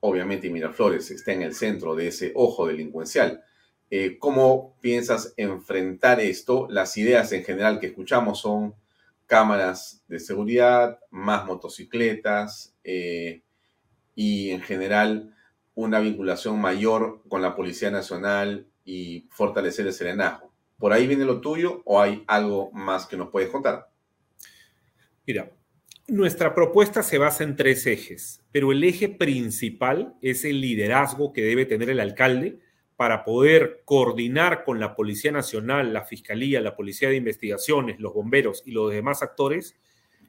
Obviamente 0.00 0.50
Miraflores 0.50 1.10
está 1.10 1.32
en 1.32 1.40
el 1.40 1.54
centro 1.54 1.94
de 1.94 2.08
ese 2.08 2.32
ojo 2.34 2.66
delincuencial. 2.66 3.42
Eh, 3.90 4.18
¿Cómo 4.18 4.76
piensas 4.82 5.32
enfrentar 5.38 6.20
esto? 6.20 6.66
Las 6.68 6.98
ideas 6.98 7.32
en 7.32 7.44
general 7.44 7.80
que 7.80 7.86
escuchamos 7.86 8.40
son 8.42 8.74
cámaras 9.24 10.04
de 10.06 10.20
seguridad, 10.20 10.98
más 11.08 11.46
motocicletas 11.46 12.74
eh, 12.84 13.40
y 14.14 14.50
en 14.50 14.60
general 14.60 15.34
una 15.74 15.98
vinculación 15.98 16.60
mayor 16.60 17.22
con 17.30 17.40
la 17.40 17.56
Policía 17.56 17.90
Nacional 17.90 18.66
y 18.84 19.26
fortalecer 19.30 19.86
el 19.86 19.94
serenazgo. 19.94 20.49
¿Por 20.80 20.92
ahí 20.92 21.06
viene 21.06 21.24
lo 21.24 21.40
tuyo 21.40 21.82
o 21.84 22.00
hay 22.00 22.24
algo 22.26 22.72
más 22.72 23.06
que 23.06 23.16
nos 23.16 23.28
puedes 23.28 23.50
contar? 23.50 23.88
Mira, 25.24 25.52
nuestra 26.08 26.52
propuesta 26.52 27.04
se 27.04 27.18
basa 27.18 27.44
en 27.44 27.54
tres 27.54 27.86
ejes, 27.86 28.42
pero 28.50 28.72
el 28.72 28.82
eje 28.82 29.08
principal 29.08 30.16
es 30.20 30.44
el 30.44 30.60
liderazgo 30.60 31.32
que 31.32 31.42
debe 31.42 31.66
tener 31.66 31.90
el 31.90 32.00
alcalde 32.00 32.58
para 32.96 33.22
poder 33.22 33.82
coordinar 33.84 34.64
con 34.64 34.80
la 34.80 34.96
Policía 34.96 35.30
Nacional, 35.30 35.92
la 35.92 36.04
Fiscalía, 36.04 36.60
la 36.60 36.74
Policía 36.74 37.08
de 37.08 37.16
Investigaciones, 37.16 38.00
los 38.00 38.12
bomberos 38.12 38.64
y 38.66 38.72
los 38.72 38.90
demás 38.90 39.22
actores 39.22 39.76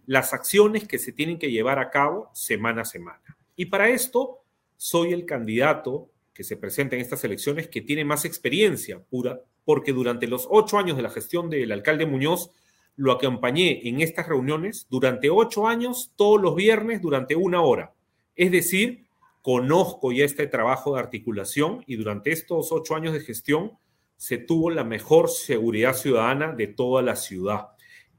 las 0.05 0.33
acciones 0.33 0.87
que 0.87 0.99
se 0.99 1.11
tienen 1.11 1.39
que 1.39 1.51
llevar 1.51 1.79
a 1.79 1.89
cabo 1.89 2.29
semana 2.33 2.81
a 2.81 2.85
semana. 2.85 3.37
Y 3.55 3.67
para 3.67 3.89
esto 3.89 4.43
soy 4.75 5.13
el 5.13 5.25
candidato 5.25 6.11
que 6.33 6.43
se 6.43 6.57
presenta 6.57 6.95
en 6.95 7.01
estas 7.01 7.23
elecciones 7.23 7.67
que 7.67 7.81
tiene 7.81 8.03
más 8.03 8.25
experiencia 8.25 9.01
pura, 9.01 9.41
porque 9.65 9.93
durante 9.93 10.27
los 10.27 10.47
ocho 10.49 10.77
años 10.77 10.97
de 10.97 11.03
la 11.03 11.09
gestión 11.09 11.49
del 11.49 11.71
alcalde 11.71 12.05
Muñoz 12.05 12.51
lo 12.95 13.11
acompañé 13.11 13.87
en 13.87 14.01
estas 14.01 14.27
reuniones 14.27 14.87
durante 14.89 15.29
ocho 15.29 15.67
años, 15.67 16.11
todos 16.15 16.41
los 16.41 16.55
viernes, 16.55 17.01
durante 17.01 17.35
una 17.35 17.61
hora. 17.61 17.93
Es 18.35 18.51
decir, 18.51 19.05
conozco 19.41 20.11
ya 20.11 20.25
este 20.25 20.47
trabajo 20.47 20.93
de 20.93 21.01
articulación 21.01 21.83
y 21.87 21.95
durante 21.95 22.31
estos 22.31 22.71
ocho 22.71 22.95
años 22.95 23.13
de 23.13 23.21
gestión 23.21 23.71
se 24.17 24.37
tuvo 24.37 24.69
la 24.69 24.83
mejor 24.83 25.29
seguridad 25.29 25.95
ciudadana 25.95 26.53
de 26.53 26.67
toda 26.67 27.01
la 27.01 27.15
ciudad. 27.15 27.69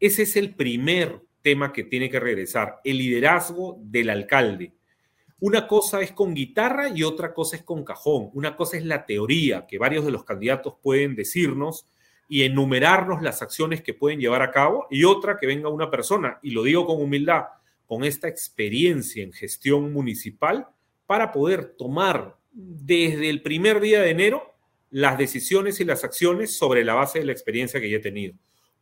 Ese 0.00 0.22
es 0.22 0.36
el 0.36 0.54
primer 0.54 1.22
tema 1.42 1.72
que 1.72 1.84
tiene 1.84 2.10
que 2.10 2.18
regresar, 2.18 2.80
el 2.82 2.98
liderazgo 2.98 3.78
del 3.82 4.10
alcalde. 4.10 4.72
Una 5.42 5.66
cosa 5.66 6.00
es 6.00 6.12
con 6.12 6.34
guitarra 6.34 6.88
y 6.88 7.02
otra 7.02 7.34
cosa 7.34 7.56
es 7.56 7.64
con 7.64 7.82
cajón. 7.82 8.30
Una 8.32 8.54
cosa 8.54 8.76
es 8.76 8.84
la 8.84 9.04
teoría 9.04 9.66
que 9.66 9.76
varios 9.76 10.04
de 10.04 10.12
los 10.12 10.22
candidatos 10.22 10.74
pueden 10.80 11.16
decirnos 11.16 11.84
y 12.28 12.44
enumerarnos 12.44 13.22
las 13.22 13.42
acciones 13.42 13.82
que 13.82 13.92
pueden 13.92 14.20
llevar 14.20 14.42
a 14.42 14.52
cabo 14.52 14.86
y 14.88 15.02
otra 15.02 15.36
que 15.36 15.48
venga 15.48 15.68
una 15.68 15.90
persona, 15.90 16.38
y 16.42 16.52
lo 16.52 16.62
digo 16.62 16.86
con 16.86 17.02
humildad, 17.02 17.46
con 17.86 18.04
esta 18.04 18.28
experiencia 18.28 19.24
en 19.24 19.32
gestión 19.32 19.92
municipal 19.92 20.68
para 21.06 21.32
poder 21.32 21.74
tomar 21.76 22.36
desde 22.52 23.28
el 23.28 23.42
primer 23.42 23.80
día 23.80 24.00
de 24.00 24.10
enero 24.10 24.54
las 24.90 25.18
decisiones 25.18 25.80
y 25.80 25.84
las 25.84 26.04
acciones 26.04 26.56
sobre 26.56 26.84
la 26.84 26.94
base 26.94 27.18
de 27.18 27.24
la 27.24 27.32
experiencia 27.32 27.80
que 27.80 27.90
ya 27.90 27.96
he 27.96 28.00
tenido. 28.00 28.34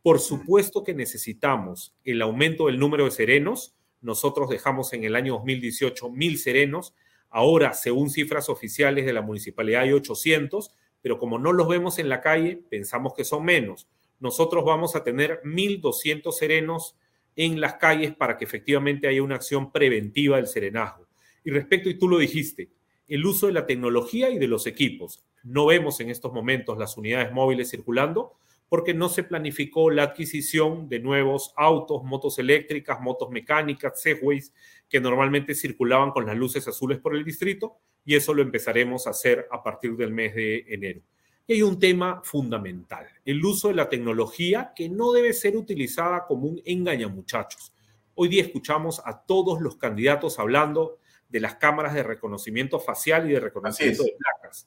Por 0.03 0.19
supuesto 0.19 0.83
que 0.83 0.93
necesitamos 0.93 1.95
el 2.03 2.21
aumento 2.21 2.67
del 2.67 2.77
número 2.77 3.05
de 3.05 3.11
serenos, 3.11 3.73
nosotros 4.01 4.49
dejamos 4.49 4.93
en 4.93 5.03
el 5.03 5.15
año 5.15 5.33
2018 5.33 6.09
mil 6.09 6.37
serenos. 6.37 6.95
Ahora, 7.29 7.73
según 7.73 8.09
cifras 8.09 8.49
oficiales 8.49 9.05
de 9.05 9.13
la 9.13 9.21
municipalidad, 9.21 9.83
hay 9.83 9.93
800, 9.93 10.73
pero 11.01 11.17
como 11.17 11.39
no 11.39 11.53
los 11.53 11.67
vemos 11.67 11.99
en 11.99 12.09
la 12.09 12.21
calle, 12.21 12.61
pensamos 12.69 13.13
que 13.13 13.23
son 13.23 13.45
menos. 13.45 13.87
Nosotros 14.19 14.65
vamos 14.65 14.95
a 14.95 15.03
tener 15.03 15.41
1.200 15.43 16.31
serenos 16.33 16.95
en 17.35 17.61
las 17.61 17.75
calles 17.75 18.13
para 18.15 18.37
que 18.37 18.45
efectivamente 18.45 19.07
haya 19.07 19.23
una 19.23 19.35
acción 19.35 19.71
preventiva 19.71 20.37
del 20.37 20.47
serenazgo. 20.47 21.07
Y 21.43 21.51
respecto, 21.51 21.89
y 21.89 21.97
tú 21.97 22.07
lo 22.07 22.17
dijiste, 22.17 22.69
el 23.07 23.25
uso 23.25 23.47
de 23.47 23.53
la 23.53 23.65
tecnología 23.65 24.29
y 24.29 24.37
de 24.37 24.47
los 24.47 24.67
equipos. 24.67 25.23
No 25.43 25.65
vemos 25.65 25.99
en 25.99 26.09
estos 26.09 26.31
momentos 26.33 26.77
las 26.77 26.97
unidades 26.97 27.31
móviles 27.31 27.69
circulando, 27.69 28.37
porque 28.71 28.93
no 28.93 29.09
se 29.09 29.23
planificó 29.23 29.91
la 29.91 30.03
adquisición 30.03 30.87
de 30.87 30.99
nuevos 30.99 31.53
autos, 31.57 32.05
motos 32.05 32.39
eléctricas, 32.39 33.01
motos 33.01 33.29
mecánicas, 33.29 34.01
Segways, 34.01 34.53
que 34.87 35.01
normalmente 35.01 35.55
circulaban 35.55 36.11
con 36.11 36.25
las 36.25 36.37
luces 36.37 36.65
azules 36.69 36.97
por 36.97 37.13
el 37.13 37.25
distrito, 37.25 37.79
y 38.05 38.15
eso 38.15 38.33
lo 38.33 38.41
empezaremos 38.41 39.07
a 39.07 39.09
hacer 39.09 39.45
a 39.51 39.61
partir 39.61 39.97
del 39.97 40.13
mes 40.13 40.33
de 40.35 40.63
enero. 40.69 41.01
Y 41.47 41.55
hay 41.55 41.63
un 41.63 41.79
tema 41.79 42.21
fundamental, 42.23 43.07
el 43.25 43.43
uso 43.43 43.67
de 43.67 43.73
la 43.73 43.89
tecnología 43.89 44.71
que 44.73 44.87
no 44.87 45.11
debe 45.11 45.33
ser 45.33 45.57
utilizada 45.57 46.25
como 46.25 46.47
un 46.47 46.61
engañamuchachos. 46.63 47.73
Hoy 48.15 48.29
día 48.29 48.43
escuchamos 48.43 49.01
a 49.03 49.21
todos 49.21 49.59
los 49.59 49.75
candidatos 49.75 50.39
hablando 50.39 50.97
de 51.27 51.41
las 51.41 51.55
cámaras 51.55 51.93
de 51.93 52.03
reconocimiento 52.03 52.79
facial 52.79 53.29
y 53.29 53.33
de 53.33 53.41
reconocimiento 53.41 54.03
de 54.03 54.15
placas 54.17 54.65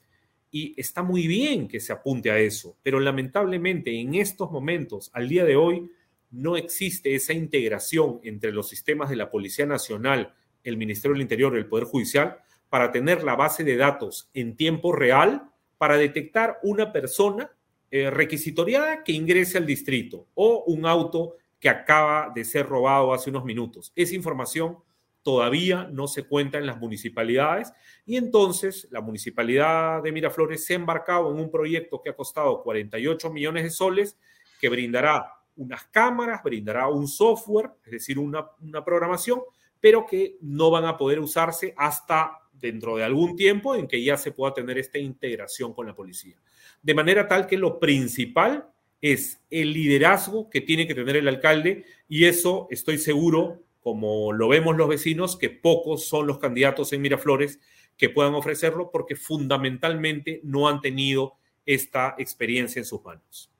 y 0.54 0.72
está 0.80 1.02
muy 1.02 1.26
bien 1.26 1.66
que 1.66 1.80
se 1.80 1.92
apunte 1.92 2.30
a 2.30 2.38
eso, 2.38 2.76
pero 2.84 3.00
lamentablemente 3.00 4.00
en 4.00 4.14
estos 4.14 4.52
momentos, 4.52 5.10
al 5.12 5.28
día 5.28 5.44
de 5.44 5.56
hoy, 5.56 5.90
no 6.30 6.56
existe 6.56 7.16
esa 7.16 7.32
integración 7.32 8.20
entre 8.22 8.52
los 8.52 8.68
sistemas 8.68 9.10
de 9.10 9.16
la 9.16 9.30
Policía 9.30 9.66
Nacional, 9.66 10.32
el 10.62 10.76
Ministerio 10.76 11.14
del 11.14 11.22
Interior 11.22 11.56
el 11.56 11.66
Poder 11.66 11.86
Judicial 11.86 12.38
para 12.68 12.92
tener 12.92 13.24
la 13.24 13.34
base 13.34 13.64
de 13.64 13.76
datos 13.76 14.30
en 14.32 14.54
tiempo 14.54 14.92
real 14.92 15.50
para 15.76 15.96
detectar 15.96 16.60
una 16.62 16.92
persona 16.92 17.50
eh, 17.90 18.10
requisitoriada 18.10 19.02
que 19.02 19.10
ingrese 19.10 19.58
al 19.58 19.66
distrito 19.66 20.28
o 20.34 20.62
un 20.68 20.86
auto 20.86 21.34
que 21.58 21.68
acaba 21.68 22.30
de 22.32 22.44
ser 22.44 22.66
robado 22.66 23.12
hace 23.12 23.28
unos 23.28 23.44
minutos. 23.44 23.92
Esa 23.96 24.14
información 24.14 24.78
todavía 25.24 25.88
no 25.90 26.06
se 26.06 26.24
cuenta 26.24 26.58
en 26.58 26.66
las 26.66 26.78
municipalidades 26.78 27.72
y 28.04 28.16
entonces 28.16 28.86
la 28.90 29.00
municipalidad 29.00 30.02
de 30.02 30.12
Miraflores 30.12 30.64
se 30.64 30.74
ha 30.74 30.76
embarcado 30.76 31.32
en 31.32 31.40
un 31.40 31.50
proyecto 31.50 32.00
que 32.00 32.10
ha 32.10 32.14
costado 32.14 32.62
48 32.62 33.30
millones 33.32 33.64
de 33.64 33.70
soles 33.70 34.18
que 34.60 34.68
brindará 34.68 35.32
unas 35.56 35.84
cámaras, 35.84 36.42
brindará 36.42 36.88
un 36.88 37.08
software, 37.08 37.70
es 37.84 37.92
decir, 37.92 38.18
una, 38.18 38.46
una 38.60 38.84
programación, 38.84 39.40
pero 39.80 40.06
que 40.06 40.36
no 40.42 40.70
van 40.70 40.84
a 40.84 40.96
poder 40.98 41.18
usarse 41.20 41.74
hasta 41.76 42.38
dentro 42.52 42.96
de 42.96 43.04
algún 43.04 43.34
tiempo 43.34 43.74
en 43.74 43.88
que 43.88 44.02
ya 44.02 44.18
se 44.18 44.32
pueda 44.32 44.52
tener 44.52 44.78
esta 44.78 44.98
integración 44.98 45.72
con 45.72 45.86
la 45.86 45.94
policía. 45.94 46.36
De 46.82 46.94
manera 46.94 47.26
tal 47.26 47.46
que 47.46 47.56
lo 47.56 47.80
principal 47.80 48.68
es 49.00 49.42
el 49.50 49.72
liderazgo 49.72 50.50
que 50.50 50.60
tiene 50.60 50.86
que 50.86 50.94
tener 50.94 51.16
el 51.16 51.28
alcalde 51.28 51.84
y 52.08 52.24
eso 52.26 52.68
estoy 52.70 52.98
seguro 52.98 53.62
como 53.84 54.32
lo 54.32 54.48
vemos 54.48 54.78
los 54.78 54.88
vecinos, 54.88 55.36
que 55.36 55.50
pocos 55.50 56.06
son 56.06 56.26
los 56.26 56.38
candidatos 56.38 56.94
en 56.94 57.02
Miraflores 57.02 57.60
que 57.98 58.08
puedan 58.08 58.34
ofrecerlo 58.34 58.90
porque 58.90 59.14
fundamentalmente 59.14 60.40
no 60.42 60.68
han 60.68 60.80
tenido 60.80 61.34
esta 61.66 62.14
experiencia 62.16 62.80
en 62.80 62.86
sus 62.86 63.04
manos. 63.04 63.52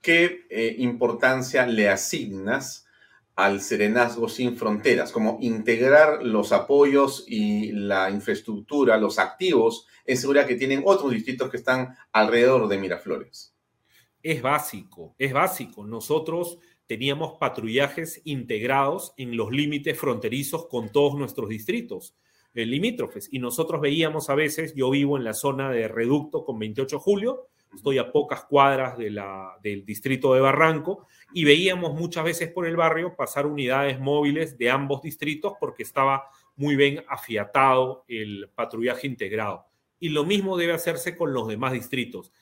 ¿Qué 0.00 0.46
eh, 0.48 0.76
importancia 0.78 1.66
le 1.66 1.90
asignas 1.90 2.86
al 3.36 3.60
Serenazgo 3.60 4.30
sin 4.30 4.56
Fronteras? 4.56 5.12
Como 5.12 5.36
integrar 5.42 6.22
los 6.22 6.52
apoyos 6.52 7.26
y 7.28 7.70
la 7.72 8.08
infraestructura, 8.08 8.96
los 8.96 9.18
activos 9.18 9.86
en 10.06 10.16
seguridad 10.16 10.46
que 10.46 10.56
tienen 10.56 10.84
otros 10.86 11.12
distritos 11.12 11.50
que 11.50 11.58
están 11.58 11.94
alrededor 12.12 12.66
de 12.66 12.78
Miraflores. 12.78 13.54
Es 14.22 14.40
básico, 14.40 15.14
es 15.18 15.34
básico. 15.34 15.86
Nosotros 15.86 16.58
teníamos 16.90 17.38
patrullajes 17.38 18.20
integrados 18.24 19.14
en 19.16 19.36
los 19.36 19.52
límites 19.52 19.96
fronterizos 19.96 20.66
con 20.66 20.90
todos 20.90 21.16
nuestros 21.16 21.48
distritos 21.48 22.16
eh, 22.52 22.66
limítrofes. 22.66 23.28
Y 23.30 23.38
nosotros 23.38 23.80
veíamos 23.80 24.28
a 24.28 24.34
veces, 24.34 24.74
yo 24.74 24.90
vivo 24.90 25.16
en 25.16 25.22
la 25.22 25.32
zona 25.32 25.70
de 25.70 25.86
Reducto 25.86 26.44
con 26.44 26.58
28 26.58 26.96
de 26.96 27.00
julio, 27.00 27.46
estoy 27.72 27.98
a 27.98 28.10
pocas 28.10 28.42
cuadras 28.42 28.98
de 28.98 29.22
del 29.62 29.86
distrito 29.86 30.34
de 30.34 30.40
Barranco, 30.40 31.06
y 31.32 31.44
veíamos 31.44 31.94
muchas 31.94 32.24
veces 32.24 32.50
por 32.50 32.66
el 32.66 32.74
barrio 32.74 33.14
pasar 33.14 33.46
unidades 33.46 34.00
móviles 34.00 34.58
de 34.58 34.68
ambos 34.68 35.00
distritos 35.00 35.52
porque 35.60 35.84
estaba 35.84 36.24
muy 36.56 36.74
bien 36.74 37.04
afiatado 37.08 38.04
el 38.08 38.50
patrullaje 38.52 39.06
integrado. 39.06 39.64
Y 40.00 40.08
lo 40.08 40.24
mismo 40.24 40.56
debe 40.56 40.72
hacerse 40.72 41.16
con 41.16 41.32
los 41.32 41.46
demás 41.46 41.72
distritos. 41.72 42.32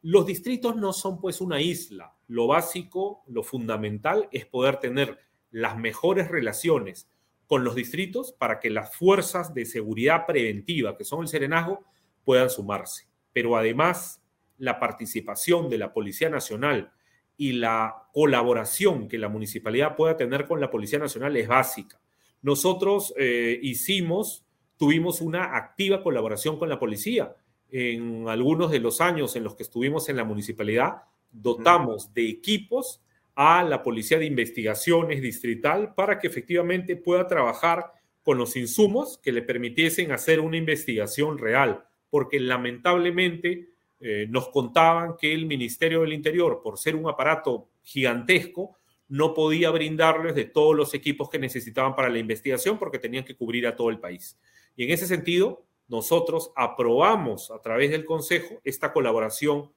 Los 0.00 0.26
distritos 0.26 0.74
no 0.74 0.92
son 0.92 1.20
pues 1.20 1.40
una 1.40 1.60
isla. 1.60 2.16
Lo 2.32 2.46
básico, 2.46 3.22
lo 3.26 3.42
fundamental 3.42 4.26
es 4.32 4.46
poder 4.46 4.78
tener 4.78 5.18
las 5.50 5.76
mejores 5.76 6.28
relaciones 6.28 7.10
con 7.46 7.62
los 7.62 7.74
distritos 7.74 8.32
para 8.32 8.58
que 8.58 8.70
las 8.70 8.96
fuerzas 8.96 9.52
de 9.52 9.66
seguridad 9.66 10.24
preventiva, 10.24 10.96
que 10.96 11.04
son 11.04 11.20
el 11.20 11.28
serenazgo, 11.28 11.84
puedan 12.24 12.48
sumarse. 12.48 13.06
Pero 13.34 13.54
además, 13.54 14.22
la 14.56 14.80
participación 14.80 15.68
de 15.68 15.76
la 15.76 15.92
Policía 15.92 16.30
Nacional 16.30 16.94
y 17.36 17.52
la 17.52 18.08
colaboración 18.14 19.08
que 19.08 19.18
la 19.18 19.28
municipalidad 19.28 19.94
pueda 19.94 20.16
tener 20.16 20.46
con 20.46 20.58
la 20.58 20.70
Policía 20.70 20.98
Nacional 20.98 21.36
es 21.36 21.48
básica, 21.48 22.00
nosotros 22.40 23.12
eh, 23.18 23.60
hicimos, 23.62 24.46
tuvimos 24.78 25.20
una 25.20 25.54
activa 25.54 26.02
colaboración 26.02 26.58
con 26.58 26.70
la 26.70 26.78
policía. 26.78 27.36
En 27.70 28.26
algunos 28.26 28.70
de 28.70 28.80
los 28.80 29.02
años 29.02 29.36
en 29.36 29.44
los 29.44 29.54
que 29.54 29.64
estuvimos 29.64 30.08
en 30.08 30.16
la 30.16 30.24
municipalidad, 30.24 31.02
dotamos 31.32 32.12
de 32.14 32.28
equipos 32.28 33.02
a 33.34 33.64
la 33.64 33.82
Policía 33.82 34.18
de 34.18 34.26
Investigaciones 34.26 35.22
Distrital 35.22 35.94
para 35.94 36.18
que 36.18 36.26
efectivamente 36.26 36.96
pueda 36.96 37.26
trabajar 37.26 37.92
con 38.22 38.38
los 38.38 38.56
insumos 38.56 39.18
que 39.18 39.32
le 39.32 39.42
permitiesen 39.42 40.12
hacer 40.12 40.38
una 40.38 40.56
investigación 40.56 41.38
real, 41.38 41.84
porque 42.10 42.38
lamentablemente 42.38 43.70
eh, 44.00 44.26
nos 44.28 44.48
contaban 44.48 45.16
que 45.16 45.32
el 45.32 45.46
Ministerio 45.46 46.02
del 46.02 46.12
Interior, 46.12 46.60
por 46.62 46.78
ser 46.78 46.94
un 46.94 47.08
aparato 47.08 47.68
gigantesco, 47.82 48.78
no 49.08 49.34
podía 49.34 49.70
brindarles 49.70 50.34
de 50.34 50.44
todos 50.44 50.74
los 50.74 50.94
equipos 50.94 51.28
que 51.28 51.38
necesitaban 51.38 51.94
para 51.94 52.08
la 52.08 52.18
investigación 52.18 52.78
porque 52.78 52.98
tenían 52.98 53.24
que 53.24 53.36
cubrir 53.36 53.66
a 53.66 53.76
todo 53.76 53.90
el 53.90 53.98
país. 53.98 54.38
Y 54.76 54.84
en 54.84 54.90
ese 54.90 55.06
sentido, 55.06 55.66
nosotros 55.88 56.52
aprobamos 56.56 57.50
a 57.50 57.60
través 57.60 57.90
del 57.90 58.04
Consejo 58.04 58.60
esta 58.64 58.92
colaboración 58.92 59.70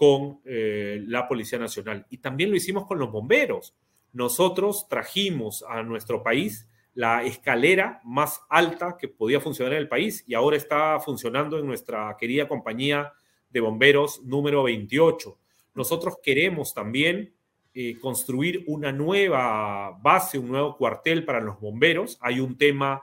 con 0.00 0.40
eh, 0.46 1.04
la 1.08 1.28
Policía 1.28 1.58
Nacional. 1.58 2.06
Y 2.08 2.16
también 2.16 2.48
lo 2.48 2.56
hicimos 2.56 2.86
con 2.86 2.98
los 2.98 3.12
bomberos. 3.12 3.74
Nosotros 4.14 4.88
trajimos 4.88 5.62
a 5.68 5.82
nuestro 5.82 6.22
país 6.22 6.66
la 6.94 7.22
escalera 7.22 8.00
más 8.02 8.40
alta 8.48 8.96
que 8.98 9.08
podía 9.08 9.42
funcionar 9.42 9.74
en 9.74 9.80
el 9.80 9.88
país 9.88 10.24
y 10.26 10.32
ahora 10.32 10.56
está 10.56 10.98
funcionando 11.00 11.58
en 11.58 11.66
nuestra 11.66 12.16
querida 12.18 12.48
compañía 12.48 13.12
de 13.50 13.60
bomberos 13.60 14.22
número 14.24 14.62
28. 14.62 15.36
Nosotros 15.74 16.16
queremos 16.22 16.72
también 16.72 17.34
eh, 17.74 17.98
construir 17.98 18.64
una 18.68 18.92
nueva 18.92 19.98
base, 20.00 20.38
un 20.38 20.48
nuevo 20.48 20.78
cuartel 20.78 21.26
para 21.26 21.42
los 21.42 21.60
bomberos. 21.60 22.16
Hay 22.22 22.40
un 22.40 22.56
tema 22.56 23.02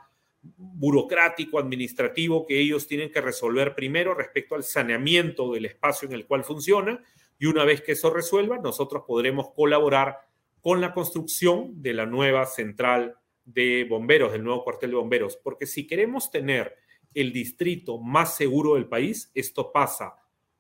burocrático, 0.56 1.60
administrativo 1.60 2.46
que 2.46 2.60
ellos 2.60 2.88
tienen 2.88 3.12
que 3.12 3.22
resolver 3.22 3.76
primero 3.76 4.14
respecto 4.14 4.56
al 4.56 4.64
saneamiento 4.64 5.52
del 5.52 5.66
espacio 5.66 6.08
en 6.08 6.14
el 6.14 6.26
cual 6.26 6.44
funciona 6.44 7.04
y 7.40 7.46
una 7.46 7.66
vez 7.66 7.82
que 7.82 7.92
eso 7.92 8.10
resuelva, 8.10 8.58
nosotros 8.58 9.04
podremos 9.06 9.52
colaborar 9.52 10.18
con 10.62 10.82
la 10.82 10.94
construcción 10.94 11.82
de 11.82 11.94
la 11.94 12.06
nueva 12.06 12.46
central 12.46 13.16
de 13.46 13.86
bomberos, 13.90 14.32
del 14.32 14.44
nuevo 14.44 14.64
cuartel 14.64 14.90
de 14.90 14.96
bomberos, 14.98 15.38
porque 15.38 15.66
si 15.66 15.88
queremos 15.88 16.32
tener 16.32 16.76
el 17.14 17.32
distrito 17.32 18.00
más 18.00 18.36
seguro 18.36 18.76
del 18.76 18.88
país, 18.88 19.32
esto 19.34 19.72
pasa 19.72 20.16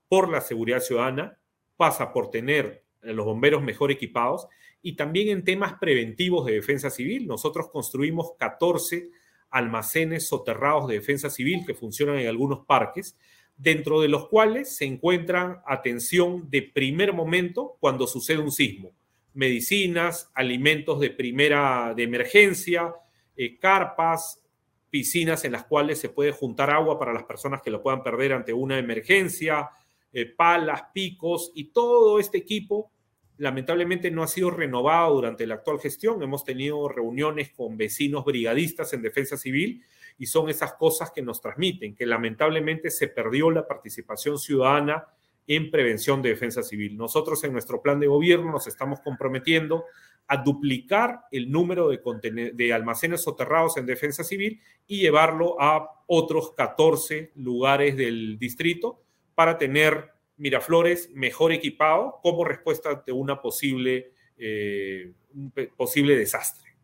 por 0.07 0.29
la 0.29 0.41
seguridad 0.41 0.79
ciudadana, 0.79 1.37
pasa 1.75 2.13
por 2.13 2.29
tener 2.29 2.83
los 3.01 3.25
bomberos 3.25 3.61
mejor 3.61 3.91
equipados 3.91 4.47
y 4.81 4.95
también 4.95 5.29
en 5.29 5.43
temas 5.43 5.73
preventivos 5.79 6.45
de 6.45 6.53
defensa 6.53 6.89
civil. 6.89 7.27
Nosotros 7.27 7.69
construimos 7.69 8.33
14 8.37 9.09
almacenes 9.49 10.27
soterrados 10.27 10.87
de 10.87 10.95
defensa 10.95 11.29
civil 11.29 11.63
que 11.65 11.73
funcionan 11.73 12.17
en 12.19 12.27
algunos 12.27 12.65
parques, 12.65 13.17
dentro 13.57 14.01
de 14.01 14.07
los 14.07 14.27
cuales 14.27 14.75
se 14.75 14.85
encuentran 14.85 15.61
atención 15.65 16.49
de 16.49 16.61
primer 16.61 17.13
momento 17.13 17.77
cuando 17.79 18.05
sucede 18.07 18.39
un 18.39 18.51
sismo, 18.51 18.91
medicinas, 19.33 20.31
alimentos 20.35 20.99
de 20.99 21.09
primera 21.09 21.93
de 21.95 22.03
emergencia, 22.03 22.93
eh, 23.35 23.57
carpas, 23.57 24.41
piscinas 24.89 25.43
en 25.43 25.51
las 25.51 25.65
cuales 25.65 25.99
se 25.99 26.09
puede 26.09 26.31
juntar 26.31 26.69
agua 26.69 26.97
para 26.97 27.13
las 27.13 27.23
personas 27.23 27.61
que 27.61 27.71
lo 27.71 27.81
puedan 27.81 28.03
perder 28.03 28.33
ante 28.33 28.53
una 28.53 28.77
emergencia, 28.77 29.69
eh, 30.13 30.25
palas, 30.25 30.83
picos 30.93 31.51
y 31.53 31.65
todo 31.65 32.19
este 32.19 32.37
equipo 32.37 32.91
lamentablemente 33.37 34.11
no 34.11 34.23
ha 34.23 34.27
sido 34.27 34.51
renovado 34.51 35.15
durante 35.15 35.45
la 35.47 35.55
actual 35.55 35.79
gestión. 35.79 36.21
Hemos 36.21 36.43
tenido 36.43 36.87
reuniones 36.89 37.51
con 37.51 37.77
vecinos 37.77 38.25
brigadistas 38.25 38.93
en 38.93 39.01
defensa 39.01 39.37
civil 39.37 39.83
y 40.17 40.25
son 40.25 40.49
esas 40.49 40.73
cosas 40.73 41.11
que 41.11 41.21
nos 41.21 41.41
transmiten, 41.41 41.95
que 41.95 42.05
lamentablemente 42.05 42.89
se 42.89 43.07
perdió 43.07 43.51
la 43.51 43.67
participación 43.67 44.39
ciudadana 44.39 45.05
en 45.45 45.71
prevención 45.71 46.21
de 46.21 46.29
defensa 46.29 46.63
civil. 46.63 46.97
Nosotros 46.97 47.43
en 47.43 47.53
nuestro 47.53 47.81
plan 47.81 47.99
de 47.99 48.07
gobierno 48.07 48.51
nos 48.51 48.67
estamos 48.67 48.99
comprometiendo 48.99 49.85
a 50.27 50.37
duplicar 50.37 51.21
el 51.31 51.49
número 51.49 51.87
de, 51.87 52.51
de 52.53 52.73
almacenes 52.73 53.23
soterrados 53.23 53.77
en 53.77 53.85
defensa 53.85 54.23
civil 54.23 54.59
y 54.85 54.99
llevarlo 54.99 55.59
a 55.61 56.03
otros 56.07 56.53
14 56.53 57.31
lugares 57.35 57.95
del 57.95 58.37
distrito 58.37 59.01
para 59.35 59.57
tener 59.57 60.16
Miraflores 60.37 61.09
mejor 61.13 61.51
equipado 61.51 62.19
como 62.21 62.43
respuesta 62.43 62.89
ante 62.89 63.11
una 63.11 63.41
posible, 63.41 64.13
eh, 64.37 65.13
un 65.33 65.51
posible 65.75 66.15
desastre. 66.15 66.75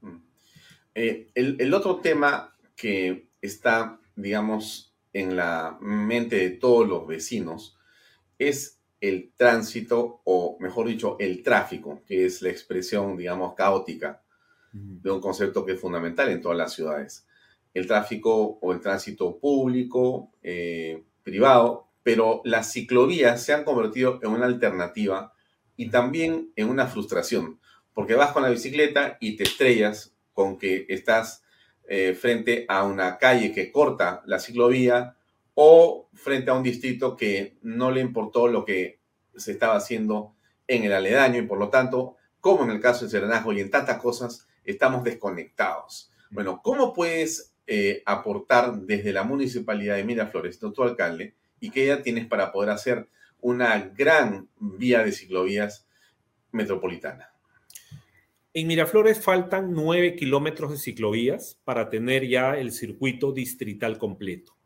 Mm. 0.00 0.16
Eh, 0.94 1.30
el, 1.34 1.74
otro 1.74 1.96
tema 2.00 2.56
que 2.76 3.28
está, 3.40 4.00
digamos, 4.16 4.94
en 5.12 5.36
la 5.36 5.78
mente 5.80 6.36
de 6.36 6.50
todos 6.50 6.88
los 6.88 7.06
vecinos 7.06 7.78
es 8.38 8.80
el 9.00 9.32
tránsito, 9.36 10.22
o 10.24 10.56
mejor 10.60 10.88
dicho, 10.88 11.16
el 11.20 11.42
tráfico, 11.42 12.02
que 12.06 12.24
es 12.24 12.40
la 12.42 12.50
expresión, 12.50 13.16
digamos, 13.16 13.54
caótica 13.54 14.22
de 14.72 15.10
un 15.10 15.20
concepto 15.20 15.64
que 15.64 15.72
es 15.72 15.80
fundamental 15.80 16.30
en 16.30 16.40
todas 16.40 16.58
las 16.58 16.72
ciudades. 16.72 17.26
El 17.72 17.86
tráfico 17.86 18.58
o 18.60 18.72
el 18.72 18.80
tránsito 18.80 19.38
público, 19.38 20.32
eh, 20.42 21.04
privado, 21.22 21.83
pero 22.04 22.42
las 22.44 22.72
ciclovías 22.72 23.42
se 23.42 23.52
han 23.52 23.64
convertido 23.64 24.20
en 24.22 24.30
una 24.30 24.46
alternativa 24.46 25.32
y 25.76 25.90
también 25.90 26.52
en 26.54 26.68
una 26.68 26.86
frustración, 26.86 27.58
porque 27.92 28.14
vas 28.14 28.30
con 28.30 28.44
la 28.44 28.50
bicicleta 28.50 29.16
y 29.20 29.36
te 29.36 29.42
estrellas 29.42 30.14
con 30.32 30.58
que 30.58 30.86
estás 30.88 31.42
eh, 31.88 32.14
frente 32.14 32.66
a 32.68 32.84
una 32.84 33.18
calle 33.18 33.52
que 33.52 33.72
corta 33.72 34.22
la 34.26 34.38
ciclovía 34.38 35.16
o 35.54 36.08
frente 36.14 36.50
a 36.50 36.54
un 36.54 36.62
distrito 36.62 37.16
que 37.16 37.56
no 37.62 37.90
le 37.90 38.00
importó 38.00 38.48
lo 38.48 38.64
que 38.64 39.00
se 39.34 39.52
estaba 39.52 39.76
haciendo 39.76 40.34
en 40.68 40.84
el 40.84 40.92
aledaño 40.92 41.40
y 41.40 41.46
por 41.46 41.58
lo 41.58 41.70
tanto, 41.70 42.16
como 42.40 42.64
en 42.64 42.70
el 42.70 42.80
caso 42.80 43.04
de 43.04 43.10
Serenajo 43.10 43.52
y 43.52 43.60
en 43.60 43.70
tantas 43.70 43.98
cosas, 43.98 44.46
estamos 44.64 45.04
desconectados. 45.04 46.12
Bueno, 46.30 46.60
¿cómo 46.62 46.92
puedes 46.92 47.54
eh, 47.66 48.02
aportar 48.04 48.74
desde 48.80 49.12
la 49.12 49.22
municipalidad 49.22 49.96
de 49.96 50.04
Miraflores, 50.04 50.60
doctor 50.60 50.88
alcalde, 50.88 51.34
y 51.60 51.70
qué 51.70 51.84
idea 51.84 52.02
tienes 52.02 52.26
para 52.26 52.52
poder 52.52 52.70
hacer 52.70 53.08
una 53.40 53.78
gran 53.78 54.48
vía 54.58 55.04
de 55.04 55.12
ciclovías 55.12 55.86
metropolitana. 56.50 57.30
En 58.56 58.68
Miraflores 58.68 59.20
faltan 59.20 59.72
nueve 59.72 60.14
kilómetros 60.14 60.70
de 60.70 60.78
ciclovías 60.78 61.60
para 61.64 61.90
tener 61.90 62.28
ya 62.28 62.56
el 62.56 62.70
circuito 62.70 63.32
distrital 63.32 63.98
completo. 63.98 64.56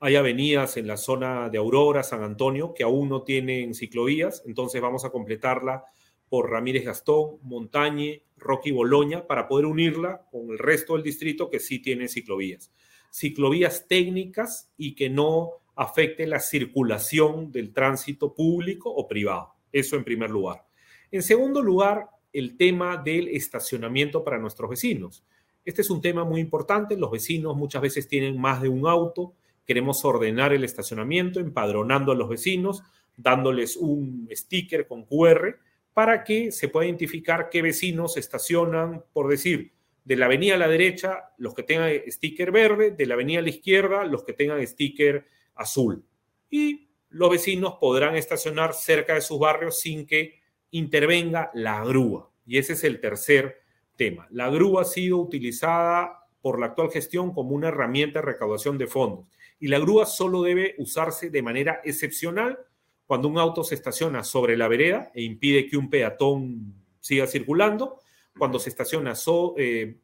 Hay 0.00 0.16
avenidas 0.16 0.76
en 0.76 0.86
la 0.86 0.96
zona 0.96 1.50
de 1.50 1.58
Aurora, 1.58 2.02
San 2.02 2.22
Antonio, 2.22 2.72
que 2.72 2.84
aún 2.84 3.08
no 3.08 3.24
tienen 3.24 3.74
ciclovías, 3.74 4.42
entonces 4.46 4.80
vamos 4.80 5.04
a 5.04 5.10
completarla 5.10 5.84
por 6.28 6.50
Ramírez 6.50 6.84
Gastón, 6.84 7.38
Montañe, 7.42 8.22
Rocky 8.36 8.70
Boloña, 8.70 9.26
para 9.26 9.48
poder 9.48 9.66
unirla 9.66 10.26
con 10.30 10.50
el 10.50 10.58
resto 10.58 10.94
del 10.94 11.02
distrito 11.02 11.50
que 11.50 11.60
sí 11.60 11.80
tiene 11.80 12.08
ciclovías. 12.08 12.72
Ciclovías 13.10 13.88
técnicas 13.88 14.70
y 14.76 14.94
que 14.94 15.10
no 15.10 15.50
afecte 15.78 16.26
la 16.26 16.40
circulación 16.40 17.52
del 17.52 17.72
tránsito 17.72 18.34
público 18.34 18.90
o 18.90 19.06
privado. 19.06 19.54
Eso 19.70 19.94
en 19.94 20.02
primer 20.02 20.28
lugar. 20.28 20.64
En 21.12 21.22
segundo 21.22 21.62
lugar, 21.62 22.08
el 22.32 22.56
tema 22.56 22.96
del 22.96 23.28
estacionamiento 23.28 24.24
para 24.24 24.38
nuestros 24.38 24.68
vecinos. 24.68 25.24
Este 25.64 25.82
es 25.82 25.90
un 25.90 26.00
tema 26.00 26.24
muy 26.24 26.40
importante. 26.40 26.96
Los 26.96 27.12
vecinos 27.12 27.56
muchas 27.56 27.80
veces 27.80 28.08
tienen 28.08 28.40
más 28.40 28.60
de 28.60 28.68
un 28.68 28.88
auto. 28.88 29.34
Queremos 29.64 30.04
ordenar 30.04 30.52
el 30.52 30.64
estacionamiento, 30.64 31.38
empadronando 31.38 32.10
a 32.10 32.16
los 32.16 32.28
vecinos, 32.28 32.82
dándoles 33.16 33.76
un 33.76 34.28
sticker 34.32 34.88
con 34.88 35.04
QR 35.04 35.60
para 35.94 36.24
que 36.24 36.50
se 36.50 36.68
pueda 36.68 36.86
identificar 36.86 37.50
qué 37.50 37.62
vecinos 37.62 38.16
estacionan, 38.16 39.04
por 39.12 39.28
decir, 39.28 39.70
de 40.04 40.16
la 40.16 40.26
avenida 40.26 40.54
a 40.54 40.58
la 40.58 40.68
derecha, 40.68 41.30
los 41.38 41.54
que 41.54 41.62
tengan 41.62 41.92
sticker 42.08 42.50
verde, 42.50 42.90
de 42.90 43.06
la 43.06 43.14
avenida 43.14 43.38
a 43.38 43.42
la 43.42 43.50
izquierda, 43.50 44.04
los 44.04 44.24
que 44.24 44.32
tengan 44.32 44.66
sticker 44.66 45.37
azul. 45.58 46.04
Y 46.50 46.88
los 47.10 47.30
vecinos 47.30 47.74
podrán 47.80 48.16
estacionar 48.16 48.74
cerca 48.74 49.14
de 49.14 49.20
sus 49.20 49.38
barrios 49.38 49.80
sin 49.80 50.06
que 50.06 50.40
intervenga 50.70 51.50
la 51.54 51.84
grúa. 51.84 52.30
Y 52.46 52.58
ese 52.58 52.74
es 52.74 52.84
el 52.84 53.00
tercer 53.00 53.60
tema. 53.96 54.26
La 54.30 54.48
grúa 54.50 54.82
ha 54.82 54.84
sido 54.84 55.18
utilizada 55.18 56.26
por 56.40 56.60
la 56.60 56.66
actual 56.66 56.90
gestión 56.90 57.32
como 57.32 57.54
una 57.54 57.68
herramienta 57.68 58.20
de 58.20 58.26
recaudación 58.26 58.78
de 58.78 58.86
fondos. 58.86 59.26
Y 59.58 59.68
la 59.68 59.78
grúa 59.78 60.06
solo 60.06 60.42
debe 60.42 60.74
usarse 60.78 61.30
de 61.30 61.42
manera 61.42 61.80
excepcional 61.84 62.58
cuando 63.06 63.28
un 63.28 63.38
auto 63.38 63.64
se 63.64 63.74
estaciona 63.74 64.22
sobre 64.22 64.56
la 64.56 64.68
vereda 64.68 65.10
e 65.14 65.22
impide 65.22 65.66
que 65.66 65.76
un 65.76 65.90
peatón 65.90 66.74
siga 67.00 67.26
circulando, 67.26 67.98
cuando 68.36 68.58
se 68.58 68.68
estaciona 68.68 69.14
eh, 69.56 69.96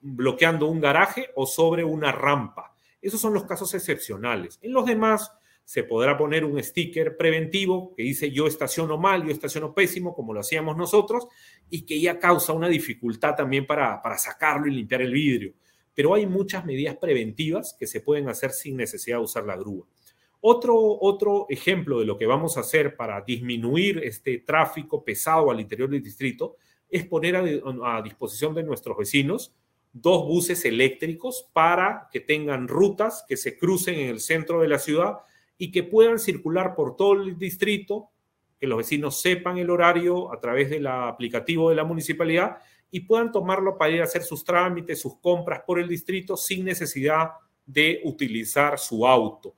bloqueando 0.00 0.68
un 0.68 0.80
garaje 0.80 1.30
o 1.34 1.46
sobre 1.46 1.84
una 1.84 2.12
rampa 2.12 2.73
esos 3.06 3.20
son 3.20 3.34
los 3.34 3.44
casos 3.44 3.72
excepcionales. 3.74 4.58
En 4.62 4.72
los 4.72 4.86
demás, 4.86 5.30
se 5.64 5.82
podrá 5.82 6.16
poner 6.16 6.44
un 6.44 6.62
sticker 6.62 7.16
preventivo 7.16 7.94
que 7.96 8.02
dice 8.02 8.30
yo 8.30 8.46
estaciono 8.46 8.98
mal, 8.98 9.24
yo 9.24 9.30
estaciono 9.30 9.74
pésimo, 9.74 10.14
como 10.14 10.34
lo 10.34 10.40
hacíamos 10.40 10.76
nosotros, 10.76 11.26
y 11.70 11.86
que 11.86 12.00
ya 12.00 12.18
causa 12.18 12.52
una 12.52 12.68
dificultad 12.68 13.34
también 13.34 13.66
para, 13.66 14.00
para 14.02 14.18
sacarlo 14.18 14.66
y 14.66 14.72
limpiar 14.72 15.02
el 15.02 15.12
vidrio. 15.12 15.54
Pero 15.94 16.14
hay 16.14 16.26
muchas 16.26 16.64
medidas 16.64 16.96
preventivas 16.96 17.74
que 17.78 17.86
se 17.86 18.00
pueden 18.00 18.28
hacer 18.28 18.50
sin 18.50 18.76
necesidad 18.76 19.18
de 19.18 19.24
usar 19.24 19.44
la 19.44 19.56
grúa. 19.56 19.86
Otro, 20.40 20.76
otro 21.00 21.46
ejemplo 21.48 22.00
de 22.00 22.04
lo 22.04 22.18
que 22.18 22.26
vamos 22.26 22.58
a 22.58 22.60
hacer 22.60 22.96
para 22.96 23.22
disminuir 23.22 23.98
este 24.04 24.38
tráfico 24.40 25.02
pesado 25.02 25.50
al 25.50 25.60
interior 25.60 25.88
del 25.88 26.02
distrito 26.02 26.56
es 26.90 27.06
poner 27.06 27.36
a, 27.36 27.96
a 27.96 28.02
disposición 28.02 28.54
de 28.54 28.62
nuestros 28.62 28.98
vecinos 28.98 29.54
dos 29.94 30.26
buses 30.26 30.64
eléctricos 30.64 31.48
para 31.52 32.08
que 32.12 32.18
tengan 32.20 32.66
rutas 32.66 33.24
que 33.28 33.36
se 33.36 33.56
crucen 33.56 33.94
en 33.94 34.08
el 34.08 34.20
centro 34.20 34.60
de 34.60 34.68
la 34.68 34.80
ciudad 34.80 35.18
y 35.56 35.70
que 35.70 35.84
puedan 35.84 36.18
circular 36.18 36.74
por 36.74 36.96
todo 36.96 37.12
el 37.14 37.38
distrito, 37.38 38.10
que 38.58 38.66
los 38.66 38.78
vecinos 38.78 39.20
sepan 39.20 39.56
el 39.56 39.70
horario 39.70 40.32
a 40.32 40.40
través 40.40 40.68
del 40.68 40.88
aplicativo 40.88 41.70
de 41.70 41.76
la 41.76 41.84
municipalidad 41.84 42.58
y 42.90 43.00
puedan 43.00 43.30
tomarlo 43.30 43.78
para 43.78 43.92
ir 43.92 44.00
a 44.00 44.04
hacer 44.04 44.24
sus 44.24 44.44
trámites, 44.44 45.00
sus 45.00 45.16
compras 45.20 45.62
por 45.64 45.78
el 45.78 45.88
distrito 45.88 46.36
sin 46.36 46.64
necesidad 46.64 47.30
de 47.64 48.00
utilizar 48.04 48.78
su 48.80 49.06
auto. 49.06 49.54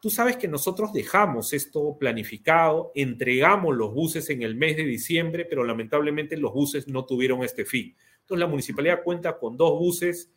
Tú 0.00 0.10
sabes 0.10 0.36
que 0.36 0.48
nosotros 0.48 0.92
dejamos 0.92 1.52
esto 1.52 1.96
planificado, 1.98 2.90
entregamos 2.96 3.76
los 3.76 3.92
buses 3.92 4.28
en 4.30 4.42
el 4.42 4.56
mes 4.56 4.76
de 4.76 4.84
diciembre, 4.84 5.44
pero 5.44 5.64
lamentablemente 5.64 6.36
los 6.36 6.52
buses 6.52 6.88
no 6.88 7.04
tuvieron 7.04 7.44
este 7.44 7.64
fin. 7.64 7.96
Entonces 8.28 8.40
la 8.40 8.46
municipalidad 8.46 9.02
cuenta 9.02 9.38
con 9.38 9.56
dos 9.56 9.78
buses 9.78 10.30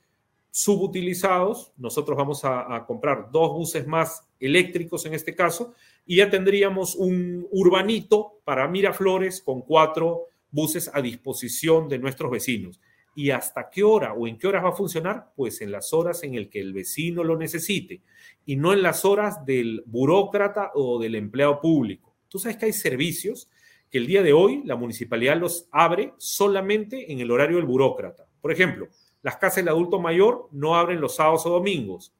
subutilizados. 0.49 1.73
Nosotros 1.75 2.17
vamos 2.17 2.45
a, 2.45 2.85
comprar 2.87 3.29
dos 3.33 3.51
buses 3.51 3.85
más 3.85 4.25
eléctricos 4.39 5.05
en 5.05 5.13
este 5.13 5.35
caso 5.35 5.73
y 6.05 6.15
ya 6.15 6.29
tendríamos 6.29 6.95
un 6.95 7.45
urbanito 7.51 8.39
para 8.45 8.65
Miraflores 8.69 9.41
con 9.41 9.61
cuatro 9.61 10.27
buses 10.51 10.89
a 10.93 11.01
disposición 11.01 11.89
de 11.89 11.99
nuestros 11.99 12.31
vecinos. 12.31 12.79
¿Y 13.13 13.31
hasta 13.31 13.69
qué 13.69 13.83
hora 13.83 14.13
o 14.13 14.25
en 14.25 14.37
qué 14.37 14.47
horas 14.47 14.63
va 14.63 14.69
a 14.69 14.73
funcionar? 14.73 15.33
Pues 15.35 15.59
en 15.59 15.73
las 15.73 15.91
horas 15.91 16.23
en 16.23 16.35
el 16.35 16.49
que 16.49 16.61
el 16.61 16.71
vecino 16.71 17.25
lo 17.25 17.35
necesite 17.35 18.03
y 18.45 18.55
no 18.55 18.71
en 18.71 18.83
las 18.83 19.03
horas 19.03 19.45
del 19.45 19.83
burócrata 19.85 20.71
o 20.75 20.97
del 20.97 21.15
empleado 21.15 21.59
público. 21.59 22.15
Tú 22.29 22.39
sabes 22.39 22.55
que 22.55 22.67
hay 22.67 22.73
servicios 22.73 23.49
el 23.97 24.07
día 24.07 24.23
de 24.23 24.33
hoy 24.33 24.61
la 24.65 24.75
municipalidad 24.75 25.37
los 25.37 25.67
abre 25.71 26.13
solamente 26.17 27.11
en 27.11 27.19
el 27.19 27.31
horario 27.31 27.57
del 27.57 27.65
burócrata. 27.65 28.25
Por 28.41 28.51
ejemplo, 28.51 28.87
las 29.21 29.37
casas 29.37 29.57
del 29.57 29.69
adulto 29.69 29.99
mayor 29.99 30.47
no 30.51 30.75
abren 30.75 31.01
los 31.01 31.15
sábados 31.15 31.45
o 31.45 31.49
domingos, 31.49 32.13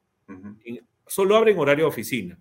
solo 1.06 1.36
abren 1.36 1.58
horario 1.58 1.86
de 1.86 1.90
oficina. 1.90 2.38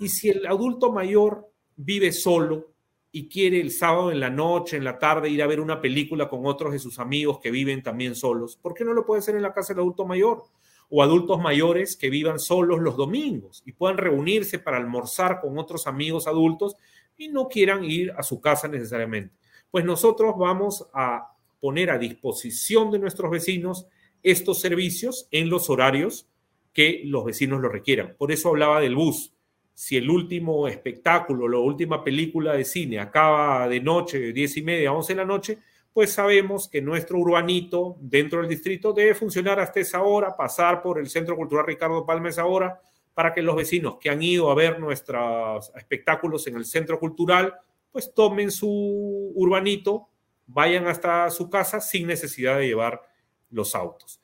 Y 0.00 0.08
si 0.08 0.28
el 0.28 0.46
adulto 0.46 0.92
mayor 0.92 1.48
vive 1.76 2.12
solo 2.12 2.72
y 3.10 3.28
quiere 3.28 3.60
el 3.60 3.70
sábado 3.70 4.12
en 4.12 4.20
la 4.20 4.30
noche, 4.30 4.76
en 4.76 4.84
la 4.84 4.98
tarde, 4.98 5.30
ir 5.30 5.42
a 5.42 5.46
ver 5.46 5.60
una 5.60 5.80
película 5.80 6.28
con 6.28 6.44
otros 6.44 6.72
de 6.72 6.78
sus 6.78 6.98
amigos 6.98 7.38
que 7.40 7.50
viven 7.50 7.82
también 7.82 8.14
solos, 8.14 8.56
¿por 8.56 8.74
qué 8.74 8.84
no 8.84 8.92
lo 8.92 9.06
puede 9.06 9.20
hacer 9.20 9.36
en 9.36 9.42
la 9.42 9.54
casa 9.54 9.72
del 9.72 9.80
adulto 9.80 10.04
mayor? 10.04 10.42
O 10.88 11.02
adultos 11.02 11.40
mayores 11.40 11.96
que 11.96 12.10
vivan 12.10 12.38
solos 12.38 12.80
los 12.80 12.96
domingos 12.96 13.62
y 13.64 13.72
puedan 13.72 13.96
reunirse 13.96 14.58
para 14.58 14.76
almorzar 14.76 15.40
con 15.40 15.58
otros 15.58 15.86
amigos 15.86 16.26
adultos 16.26 16.76
y 17.16 17.28
no 17.28 17.48
quieran 17.48 17.84
ir 17.84 18.12
a 18.16 18.22
su 18.22 18.40
casa 18.40 18.68
necesariamente. 18.68 19.34
Pues 19.70 19.84
nosotros 19.84 20.34
vamos 20.38 20.86
a 20.92 21.32
poner 21.60 21.90
a 21.90 21.98
disposición 21.98 22.90
de 22.90 22.98
nuestros 22.98 23.30
vecinos 23.30 23.86
estos 24.22 24.60
servicios 24.60 25.28
en 25.30 25.48
los 25.48 25.70
horarios 25.70 26.28
que 26.72 27.02
los 27.04 27.24
vecinos 27.24 27.60
lo 27.60 27.68
requieran. 27.68 28.14
Por 28.18 28.32
eso 28.32 28.50
hablaba 28.50 28.80
del 28.80 28.96
bus 28.96 29.32
si 29.76 29.98
el 29.98 30.08
último 30.08 30.66
espectáculo, 30.68 31.46
la 31.46 31.58
última 31.58 32.02
película 32.02 32.54
de 32.54 32.64
cine 32.64 32.98
acaba 32.98 33.68
de 33.68 33.78
noche, 33.78 34.32
diez 34.32 34.56
y 34.56 34.62
media, 34.62 34.90
once 34.90 35.12
de 35.12 35.18
la 35.18 35.26
noche, 35.26 35.58
pues 35.92 36.12
sabemos 36.12 36.66
que 36.66 36.80
nuestro 36.80 37.18
urbanito 37.18 37.98
dentro 38.00 38.40
del 38.40 38.48
distrito 38.48 38.94
debe 38.94 39.14
funcionar 39.14 39.60
hasta 39.60 39.80
esa 39.80 40.02
hora, 40.02 40.34
pasar 40.34 40.80
por 40.82 40.98
el 40.98 41.10
Centro 41.10 41.36
Cultural 41.36 41.66
Ricardo 41.66 42.06
Palma 42.06 42.30
esa 42.30 42.46
hora, 42.46 42.80
para 43.16 43.32
que 43.32 43.40
los 43.40 43.56
vecinos 43.56 43.96
que 43.98 44.10
han 44.10 44.22
ido 44.22 44.50
a 44.50 44.54
ver 44.54 44.78
nuestros 44.78 45.72
espectáculos 45.74 46.46
en 46.48 46.56
el 46.56 46.66
Centro 46.66 47.00
Cultural, 47.00 47.54
pues 47.90 48.12
tomen 48.12 48.50
su 48.50 49.32
urbanito, 49.34 50.10
vayan 50.46 50.86
hasta 50.86 51.30
su 51.30 51.48
casa 51.48 51.80
sin 51.80 52.08
necesidad 52.08 52.58
de 52.58 52.66
llevar 52.66 53.00
los 53.48 53.74
autos. 53.74 54.20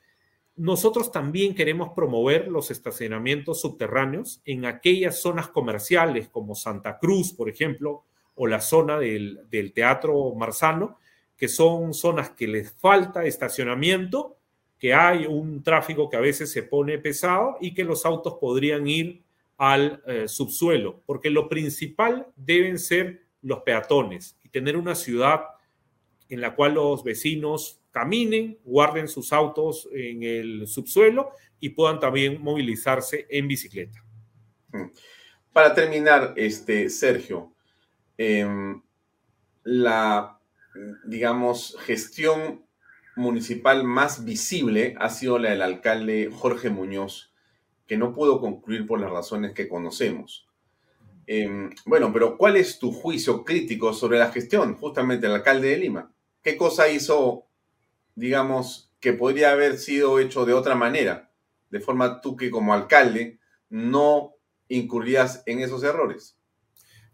Nosotros 0.55 1.11
también 1.11 1.55
queremos 1.55 1.89
promover 1.95 2.49
los 2.49 2.69
estacionamientos 2.69 3.61
subterráneos 3.61 4.43
en 4.45 4.65
aquellas 4.65 5.19
zonas 5.19 5.47
comerciales 5.47 6.29
como 6.29 6.53
Santa 6.53 6.99
Cruz, 6.99 7.33
por 7.33 7.49
ejemplo, 7.49 8.03
o 8.35 8.45
la 8.45 8.61
zona 8.61 8.99
del, 8.99 9.71
Teatro 9.73 10.35
Marzano, 10.35 10.99
que 11.35 11.47
son 11.47 11.95
zonas 11.95 12.29
que 12.29 12.47
les 12.47 12.71
falta 12.73 13.25
estacionamiento, 13.25 14.37
que 14.83 14.93
hay 14.93 15.25
un 15.25 15.63
tráfico 15.63 16.09
que 16.09 16.17
a 16.17 16.19
veces 16.19 16.51
se 16.51 16.61
pone 16.61 16.97
pesado 16.97 17.55
y 17.61 17.73
que 17.73 17.85
los 17.85 18.05
autos 18.05 18.33
podrían 18.33 18.85
ir 18.85 19.23
al 19.57 20.03
eh, 20.05 20.27
subsuelo, 20.27 21.01
porque 21.05 21.29
lo 21.29 21.47
principal 21.47 22.27
deben 22.35 22.77
ser 22.77 23.23
los 23.41 23.61
peatones 23.61 24.37
y 24.43 24.49
tener 24.49 24.75
una 24.75 24.93
ciudad 24.93 25.45
en 26.27 26.41
la 26.41 26.53
cual 26.53 26.73
los 26.73 27.01
vecinos 27.01 27.79
caminen, 27.91 28.59
guarden 28.65 29.07
sus 29.07 29.31
autos 29.31 29.87
en 29.93 30.21
el 30.21 30.67
subsuelo 30.67 31.29
y 31.61 31.69
puedan 31.69 32.01
también 32.01 32.43
movilizarse 32.43 33.25
en 33.29 33.47
bicicleta. 33.47 34.03
Mm. 34.73 34.87
Para 35.53 35.73
terminar, 35.73 36.33
este, 36.35 36.89
Sergio, 36.89 37.53
em, 38.17 38.81
la, 39.63 40.37
digamos, 41.05 41.77
gestión 41.85 42.62
municipal 43.15 43.83
más 43.83 44.25
visible 44.25 44.95
ha 44.99 45.09
sido 45.09 45.39
la 45.39 45.51
del 45.51 45.61
alcalde 45.61 46.29
Jorge 46.33 46.69
Muñoz, 46.69 47.33
que 47.87 47.97
no 47.97 48.13
pudo 48.13 48.39
concluir 48.39 48.87
por 48.87 48.99
las 48.99 49.11
razones 49.11 49.53
que 49.53 49.67
conocemos. 49.67 50.47
Em, 51.25 51.69
bueno, 51.85 52.11
pero 52.11 52.37
¿cuál 52.37 52.57
es 52.57 52.79
tu 52.79 52.91
juicio 52.91 53.43
crítico 53.43 53.93
sobre 53.93 54.19
la 54.19 54.31
gestión 54.31 54.75
justamente 54.75 55.27
del 55.27 55.35
alcalde 55.35 55.69
de 55.69 55.77
Lima? 55.77 56.11
¿Qué 56.41 56.57
cosa 56.57 56.89
hizo 56.89 57.47
digamos, 58.15 58.91
que 58.99 59.13
podría 59.13 59.51
haber 59.51 59.77
sido 59.77 60.19
hecho 60.19 60.45
de 60.45 60.53
otra 60.53 60.75
manera, 60.75 61.31
de 61.69 61.79
forma 61.79 62.21
tú 62.21 62.35
que 62.35 62.51
como 62.51 62.73
alcalde 62.73 63.39
no 63.69 64.35
incurrías 64.69 65.43
en 65.45 65.59
esos 65.59 65.83
errores? 65.83 66.37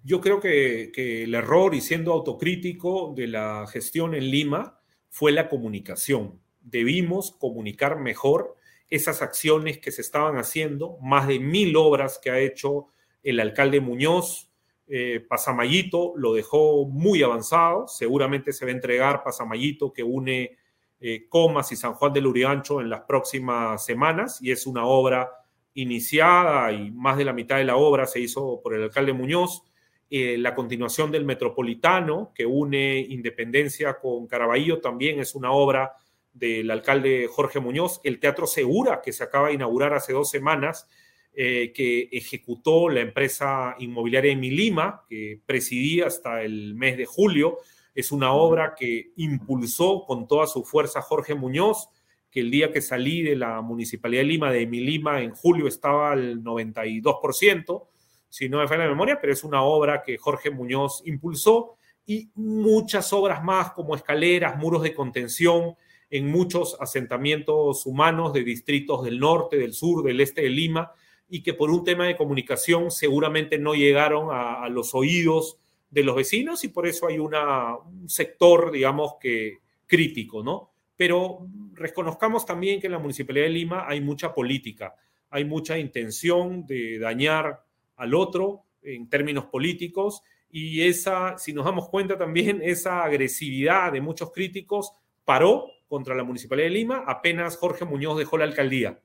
Yo 0.03 0.21
creo 0.21 0.39
que, 0.39 0.91
el 1.23 1.35
error, 1.35 1.75
y 1.75 1.81
siendo 1.81 2.13
autocrítico 2.13 3.13
de 3.15 3.27
la 3.27 3.65
gestión 3.67 4.13
en 4.15 4.29
Lima, 4.29 4.78
fue 5.09 5.31
la 5.31 5.49
comunicación. 5.49 6.39
Debimos 6.61 7.31
comunicar 7.31 7.99
mejor 7.99 8.55
esas 8.89 9.21
acciones 9.21 9.77
que 9.79 9.91
se 9.91 10.01
estaban 10.01 10.37
haciendo, 10.37 10.97
más 11.01 11.27
de 11.27 11.39
mil 11.39 11.75
obras 11.75 12.19
que 12.21 12.31
ha 12.31 12.39
hecho 12.39 12.87
el 13.23 13.39
alcalde 13.39 13.81
Muñoz. 13.81 14.49
Eh, 14.87 15.23
Pasamayito 15.27 16.13
lo 16.15 16.33
dejó 16.33 16.85
muy 16.85 17.21
avanzado, 17.21 17.87
seguramente 17.87 18.53
se 18.53 18.65
va 18.65 18.71
a 18.71 18.75
entregar 18.75 19.23
Pasamayito 19.23 19.93
que 19.93 20.01
une 20.01 20.57
eh, 20.99 21.27
Comas 21.29 21.71
y 21.71 21.75
San 21.75 21.93
Juan 21.93 22.11
del 22.11 22.27
Urigancho 22.27 22.81
en 22.81 22.89
las 22.89 23.01
próximas 23.01 23.85
semanas 23.85 24.39
y 24.41 24.51
es 24.51 24.65
una 24.65 24.85
obra 24.85 25.29
iniciada 25.75 26.71
y 26.73 26.91
más 26.91 27.17
de 27.17 27.25
la 27.25 27.33
mitad 27.33 27.57
de 27.57 27.63
la 27.63 27.77
obra 27.77 28.05
se 28.05 28.19
hizo 28.19 28.59
por 28.61 28.73
el 28.73 28.83
alcalde 28.83 29.13
Muñoz. 29.13 29.63
Eh, 30.09 30.37
la 30.37 30.55
continuación 30.55 31.11
del 31.11 31.25
Metropolitano 31.25 32.31
que 32.33 32.45
une 32.45 32.99
Independencia 32.99 33.99
con 33.99 34.27
Caraballo 34.27 34.79
también 34.79 35.19
es 35.19 35.35
una 35.35 35.51
obra 35.51 35.93
del 36.33 36.71
alcalde 36.71 37.27
Jorge 37.29 37.59
Muñoz. 37.59 38.01
El 38.03 38.19
Teatro 38.19 38.47
Segura 38.47 39.01
que 39.01 39.13
se 39.13 39.23
acaba 39.23 39.49
de 39.49 39.55
inaugurar 39.55 39.93
hace 39.93 40.13
dos 40.13 40.29
semanas. 40.29 40.87
Eh, 41.41 41.71
que 41.73 42.09
ejecutó 42.11 42.89
la 42.89 43.01
empresa 43.01 43.75
inmobiliaria 43.79 44.33
Emilima, 44.33 45.05
que 45.07 45.39
presidí 45.45 46.01
hasta 46.01 46.41
el 46.41 46.73
mes 46.73 46.97
de 46.97 47.05
julio, 47.05 47.59
es 47.95 48.11
una 48.11 48.33
obra 48.33 48.75
que 48.77 49.11
impulsó 49.15 50.03
con 50.05 50.27
toda 50.27 50.47
su 50.47 50.63
fuerza 50.63 51.01
Jorge 51.01 51.35
Muñoz, 51.35 51.87
que 52.31 52.41
el 52.41 52.51
día 52.51 52.71
que 52.71 52.81
salí 52.81 53.21
de 53.21 53.35
la 53.35 53.61
Municipalidad 53.61 54.23
de 54.23 54.27
Lima, 54.27 54.51
de 54.51 54.67
mi 54.67 54.79
Lima, 54.79 55.21
en 55.21 55.31
julio 55.31 55.67
estaba 55.67 56.11
al 56.11 56.43
92%, 56.43 57.87
si 58.29 58.47
no 58.47 58.59
me 58.59 58.67
falla 58.67 58.83
la 58.83 58.91
memoria, 58.91 59.19
pero 59.19 59.33
es 59.33 59.43
una 59.43 59.63
obra 59.63 60.03
que 60.03 60.17
Jorge 60.17 60.51
Muñoz 60.51 61.01
impulsó 61.05 61.75
y 62.05 62.29
muchas 62.35 63.11
obras 63.13 63.43
más 63.43 63.71
como 63.71 63.95
escaleras, 63.95 64.57
muros 64.57 64.83
de 64.83 64.93
contención 64.93 65.75
en 66.09 66.27
muchos 66.31 66.75
asentamientos 66.79 67.85
humanos 67.85 68.33
de 68.33 68.43
distritos 68.43 69.03
del 69.03 69.19
norte, 69.19 69.57
del 69.57 69.73
sur, 69.73 70.03
del 70.03 70.21
este 70.21 70.41
de 70.41 70.49
Lima, 70.49 70.91
y 71.29 71.43
que 71.43 71.53
por 71.53 71.69
un 71.69 71.83
tema 71.83 72.07
de 72.07 72.15
comunicación 72.15 72.89
seguramente 72.89 73.59
no 73.59 73.75
llegaron 73.75 74.29
a, 74.31 74.67
los 74.69 74.95
oídos 74.95 75.59
de 75.91 76.03
los 76.03 76.15
vecinos 76.15 76.63
y 76.63 76.69
por 76.69 76.87
eso 76.87 77.07
hay 77.07 77.19
una, 77.19 77.77
un 77.77 78.09
sector, 78.09 78.71
digamos, 78.71 79.15
que 79.19 79.59
crítico, 79.85 80.43
¿no? 80.43 80.71
Pero 80.95 81.47
reconozcamos 81.73 82.45
también 82.45 82.81
que 82.81 82.87
en 82.87 82.93
la 82.93 82.99
Municipalidad 82.99 83.45
de 83.45 83.51
Lima 83.51 83.85
hay 83.87 84.01
mucha 84.01 84.33
política, 84.33 84.95
hay 85.29 85.45
mucha 85.45 85.77
intención 85.77 86.65
de 86.65 86.97
dañar 86.97 87.63
al 87.99 88.15
otro 88.15 88.63
en 88.81 89.09
términos 89.09 89.45
políticos 89.45 90.23
y 90.49 90.81
esa, 90.81 91.37
si 91.37 91.53
nos 91.53 91.65
damos 91.65 91.89
cuenta 91.89 92.17
también, 92.17 92.61
esa 92.63 93.03
agresividad 93.03 93.91
de 93.91 94.01
muchos 94.01 94.31
críticos 94.31 94.93
paró 95.23 95.67
contra 95.87 96.15
la 96.15 96.23
Municipalidad 96.23 96.67
de 96.67 96.73
Lima 96.73 97.03
apenas 97.05 97.57
Jorge 97.57 97.85
Muñoz 97.85 98.17
dejó 98.17 98.37
la 98.37 98.45
alcaldía. 98.45 98.99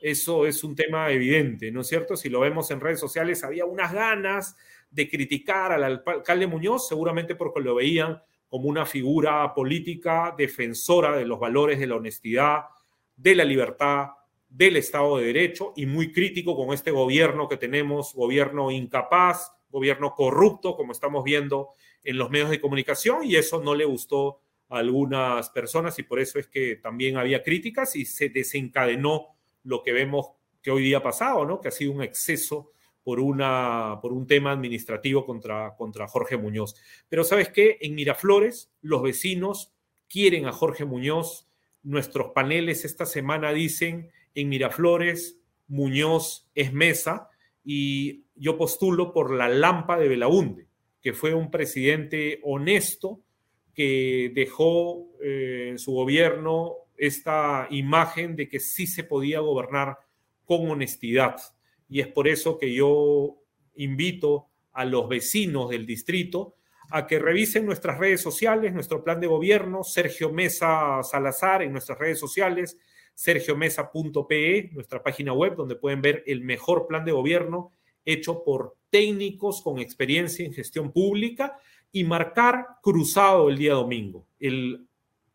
Eso 0.00 0.46
es 0.46 0.64
un 0.64 0.74
tema 0.74 1.10
evidente, 1.10 1.70
¿no 1.70 1.80
es 1.80 1.88
cierto? 1.88 2.16
Si 2.16 2.28
lo 2.28 2.40
vemos 2.40 2.70
en 2.70 2.80
redes 2.80 3.00
sociales, 3.00 3.42
había 3.42 3.64
unas 3.64 3.92
ganas 3.92 4.56
de 4.90 5.08
criticar 5.08 5.72
al 5.72 5.82
alcalde 5.82 6.46
Muñoz, 6.46 6.88
seguramente 6.88 7.34
porque 7.34 7.60
lo 7.60 7.74
veían 7.74 8.22
como 8.48 8.68
una 8.68 8.86
figura 8.86 9.52
política 9.54 10.34
defensora 10.36 11.16
de 11.16 11.24
los 11.24 11.40
valores 11.40 11.78
de 11.80 11.86
la 11.86 11.96
honestidad, 11.96 12.64
de 13.16 13.34
la 13.34 13.44
libertad, 13.44 14.08
del 14.54 14.76
Estado 14.76 15.16
de 15.16 15.26
Derecho 15.26 15.72
y 15.74 15.84
muy 15.84 16.12
crítico 16.12 16.56
con 16.56 16.72
este 16.72 16.92
gobierno 16.92 17.48
que 17.48 17.56
tenemos, 17.56 18.14
gobierno 18.14 18.70
incapaz, 18.70 19.52
gobierno 19.68 20.14
corrupto, 20.14 20.76
como 20.76 20.92
estamos 20.92 21.24
viendo 21.24 21.70
en 22.04 22.18
los 22.18 22.30
medios 22.30 22.50
de 22.50 22.60
comunicación, 22.60 23.24
y 23.24 23.34
eso 23.34 23.60
no 23.60 23.74
le 23.74 23.84
gustó 23.84 24.40
a 24.68 24.78
algunas 24.78 25.50
personas 25.50 25.98
y 25.98 26.04
por 26.04 26.20
eso 26.20 26.38
es 26.38 26.46
que 26.46 26.76
también 26.76 27.16
había 27.16 27.42
críticas 27.42 27.96
y 27.96 28.04
se 28.04 28.28
desencadenó 28.28 29.34
lo 29.64 29.82
que 29.82 29.92
vemos 29.92 30.28
que 30.62 30.70
hoy 30.70 30.84
día 30.84 30.98
ha 30.98 31.02
pasado, 31.02 31.44
¿no? 31.44 31.60
que 31.60 31.68
ha 31.68 31.72
sido 31.72 31.90
un 31.90 32.02
exceso 32.02 32.70
por, 33.02 33.18
una, 33.18 33.98
por 34.00 34.12
un 34.12 34.28
tema 34.28 34.52
administrativo 34.52 35.26
contra, 35.26 35.74
contra 35.76 36.06
Jorge 36.06 36.36
Muñoz. 36.36 36.76
Pero 37.08 37.24
sabes 37.24 37.48
qué, 37.48 37.78
en 37.80 37.96
Miraflores 37.96 38.72
los 38.82 39.02
vecinos 39.02 39.74
quieren 40.08 40.46
a 40.46 40.52
Jorge 40.52 40.84
Muñoz, 40.84 41.48
nuestros 41.82 42.30
paneles 42.32 42.84
esta 42.84 43.04
semana 43.04 43.52
dicen 43.52 44.10
en 44.34 44.48
Miraflores, 44.48 45.40
Muñoz 45.66 46.50
es 46.54 46.72
mesa 46.72 47.28
y 47.64 48.24
yo 48.34 48.58
postulo 48.58 49.12
por 49.12 49.32
la 49.32 49.48
Lampa 49.48 49.98
de 49.98 50.08
Belaunde, 50.08 50.68
que 51.00 51.12
fue 51.12 51.34
un 51.34 51.50
presidente 51.50 52.40
honesto 52.42 53.20
que 53.74 54.32
dejó 54.34 55.08
eh, 55.22 55.68
en 55.70 55.78
su 55.78 55.92
gobierno 55.92 56.74
esta 56.96 57.66
imagen 57.70 58.36
de 58.36 58.48
que 58.48 58.60
sí 58.60 58.86
se 58.86 59.04
podía 59.04 59.40
gobernar 59.40 59.98
con 60.44 60.70
honestidad. 60.70 61.36
Y 61.88 62.00
es 62.00 62.08
por 62.08 62.28
eso 62.28 62.58
que 62.58 62.72
yo 62.72 63.38
invito 63.74 64.48
a 64.72 64.84
los 64.84 65.08
vecinos 65.08 65.70
del 65.70 65.86
distrito 65.86 66.56
a 66.90 67.06
que 67.06 67.18
revisen 67.18 67.66
nuestras 67.66 67.98
redes 67.98 68.20
sociales, 68.20 68.72
nuestro 68.72 69.02
plan 69.02 69.20
de 69.20 69.26
gobierno, 69.26 69.82
Sergio 69.82 70.30
Mesa 70.30 71.02
Salazar 71.02 71.62
en 71.62 71.72
nuestras 71.72 71.98
redes 71.98 72.18
sociales, 72.18 72.78
sergiomesa.pe, 73.14 74.70
nuestra 74.72 75.02
página 75.02 75.32
web, 75.32 75.56
donde 75.56 75.76
pueden 75.76 76.02
ver 76.02 76.22
el 76.26 76.42
mejor 76.42 76.86
plan 76.86 77.04
de 77.04 77.12
gobierno 77.12 77.72
hecho 78.04 78.44
por 78.44 78.76
técnicos 78.90 79.62
con 79.62 79.78
experiencia 79.78 80.44
en 80.44 80.52
gestión 80.52 80.92
pública 80.92 81.58
y 81.90 82.04
marcar 82.04 82.66
cruzado 82.82 83.48
el 83.48 83.56
día 83.56 83.74
domingo 83.74 84.26
el 84.38 84.86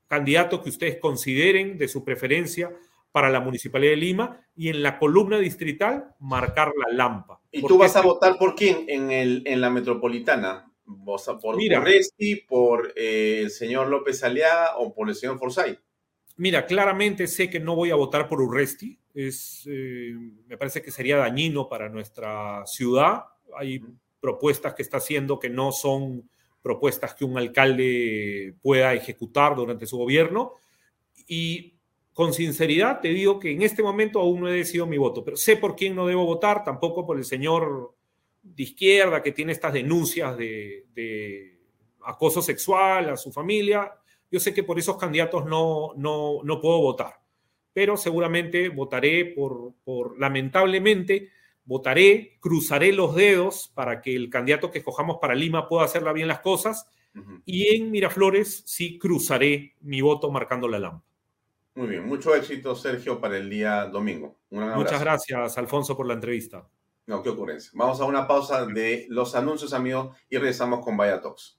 candidato 0.08 0.62
que 0.62 0.70
ustedes 0.70 0.98
consideren 0.98 1.78
de 1.78 1.88
su 1.88 2.04
preferencia 2.04 2.76
para 3.12 3.30
la 3.30 3.40
Municipalidad 3.40 3.92
de 3.92 3.98
Lima 3.98 4.42
y 4.56 4.70
en 4.70 4.84
la 4.84 5.00
columna 5.00 5.40
distrital 5.40 6.16
marcar 6.20 6.72
la 6.78 6.94
lámpara. 6.96 7.40
¿Y 7.52 7.66
tú 7.66 7.78
vas 7.78 7.96
a 7.96 8.02
votar 8.02 8.38
por 8.38 8.56
quién 8.56 8.86
en, 8.88 9.12
el, 9.12 9.44
en 9.46 9.62
la 9.62 9.70
metropolitana? 9.70 10.72
¿Por 11.06 11.56
Mira, 11.56 11.80
Resti, 11.82 12.36
por 12.48 12.94
eh, 12.96 13.42
el 13.44 13.52
señor 13.52 13.88
López 13.88 14.24
Aliaga 14.24 14.78
o 14.78 14.94
por 14.94 15.10
el 15.10 15.16
señor 15.16 15.38
Forsyth? 15.38 15.80
Mira, 16.40 16.66
claramente 16.66 17.28
sé 17.28 17.50
que 17.50 17.60
no 17.60 17.76
voy 17.76 17.92
a 17.92 17.96
votar 17.96 18.30
por 18.30 18.42
Urresti. 18.42 18.98
Es, 19.14 19.68
eh, 19.70 20.14
me 20.48 20.58
parece 20.58 20.82
que 20.82 20.90
sería 20.90 21.18
dañino 21.18 21.68
para 21.68 21.90
nuestra 21.90 22.66
ciudad. 22.66 23.26
Hay 23.58 23.84
propuestas 24.22 24.74
que 24.74 24.82
está 24.82 24.98
haciendo 24.98 25.38
que 25.38 25.50
no 25.50 25.74
son 25.74 26.30
propuestas 26.62 27.14
que 27.14 27.26
un 27.26 27.38
alcalde 27.38 28.56
pueda 28.62 28.94
ejecutar 28.94 29.54
durante 29.54 29.86
su 29.86 29.98
gobierno. 29.98 30.54
Y 31.28 31.76
con 32.14 32.32
sinceridad 32.34 33.02
te 33.02 33.10
digo 33.10 33.38
que 33.38 33.52
en 33.52 33.62
este 33.62 33.84
momento 33.84 34.22
aún 34.22 34.40
no 34.40 34.48
he 34.48 34.56
decidido 34.56 34.86
mi 34.86 34.98
voto, 34.98 35.26
pero 35.26 35.36
sé 35.36 35.58
por 35.58 35.76
quién 35.76 35.94
no 35.94 36.08
debo 36.08 36.26
votar, 36.26 36.64
tampoco 36.64 37.06
por 37.06 37.18
el 37.18 37.26
señor 37.26 37.94
de 38.42 38.64
izquierda 38.64 39.22
que 39.22 39.34
tiene 39.34 39.52
estas 39.52 39.74
denuncias 39.74 40.38
de, 40.38 40.86
de 40.96 41.60
acoso 42.06 42.42
sexual 42.42 43.10
a 43.10 43.18
su 43.18 43.30
familia. 43.30 43.92
Yo 44.32 44.40
sé 44.40 44.54
que 44.54 44.64
por 44.64 44.80
esos 44.80 44.98
candidatos 44.98 45.46
no, 45.46 45.94
no, 45.96 46.40
no 46.44 46.62
puedo 46.62 46.80
votar, 46.80 47.20
pero 47.74 47.98
seguramente 47.98 48.70
votaré 48.70 49.26
por, 49.26 49.74
por, 49.84 50.20
lamentablemente, 50.20 51.30
votaré, 51.66 52.38
cruzaré 52.40 52.92
los 52.94 53.16
dedos 53.16 53.72
para 53.74 54.02
que 54.02 54.16
el 54.16 54.30
candidato 54.30 54.72
que 54.72 54.80
escojamos 54.80 55.18
para 55.20 55.36
Lima 55.36 55.68
pueda 55.68 55.86
hacerla 55.86 56.14
bien 56.14 56.28
las 56.28 56.40
cosas. 56.40 56.88
Y 57.44 57.76
en 57.76 57.92
Miraflores 57.92 58.64
sí 58.66 58.98
cruzaré 58.98 59.76
mi 59.82 60.00
voto 60.02 60.32
marcando 60.32 60.68
la 60.68 60.80
lámpara. 60.80 61.10
Muy 61.76 61.88
bien, 61.88 62.06
mucho 62.06 62.36
éxito, 62.36 62.76
Sergio, 62.76 63.20
para 63.20 63.38
el 63.38 63.50
día 63.50 63.86
domingo. 63.86 64.40
Muchas 64.50 65.00
gracias, 65.00 65.58
Alfonso, 65.58 65.96
por 65.96 66.08
la 66.08 66.14
entrevista. 66.14 66.68
No, 67.08 67.24
qué 67.24 67.30
ocurrencia. 67.30 67.72
Vamos 67.74 68.00
a 68.02 68.06
una 68.06 68.28
pausa 68.28 68.66
de 68.66 69.06
los 69.10 69.34
anuncios, 69.36 69.74
amigos, 69.74 70.16
y 70.30 70.38
regresamos 70.38 70.84
con 70.84 70.98
Vaya 70.98 71.22
Talks. 71.22 71.59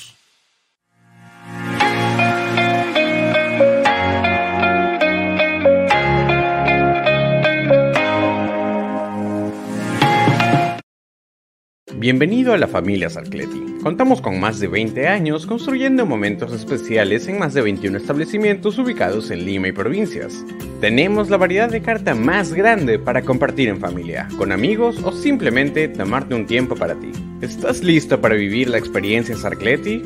Bienvenido 12.01 12.53
a 12.55 12.57
la 12.57 12.67
familia 12.67 13.11
Sarcleti. 13.11 13.77
Contamos 13.83 14.21
con 14.21 14.39
más 14.39 14.59
de 14.59 14.67
20 14.67 15.07
años 15.07 15.45
construyendo 15.45 16.07
momentos 16.07 16.51
especiales 16.51 17.27
en 17.27 17.37
más 17.37 17.53
de 17.53 17.61
21 17.61 17.95
establecimientos 17.95 18.79
ubicados 18.79 19.29
en 19.29 19.45
Lima 19.45 19.67
y 19.67 19.71
provincias. 19.71 20.43
Tenemos 20.79 21.29
la 21.29 21.37
variedad 21.37 21.69
de 21.69 21.83
carta 21.83 22.15
más 22.15 22.53
grande 22.53 22.97
para 22.97 23.21
compartir 23.21 23.69
en 23.69 23.79
familia, 23.79 24.27
con 24.35 24.51
amigos 24.51 24.97
o 25.03 25.11
simplemente 25.11 25.87
tomarte 25.89 26.33
un 26.33 26.47
tiempo 26.47 26.75
para 26.75 26.95
ti. 26.95 27.11
¿Estás 27.39 27.83
listo 27.83 28.19
para 28.19 28.33
vivir 28.33 28.67
la 28.67 28.79
experiencia 28.79 29.37
Sarcleti? 29.37 30.01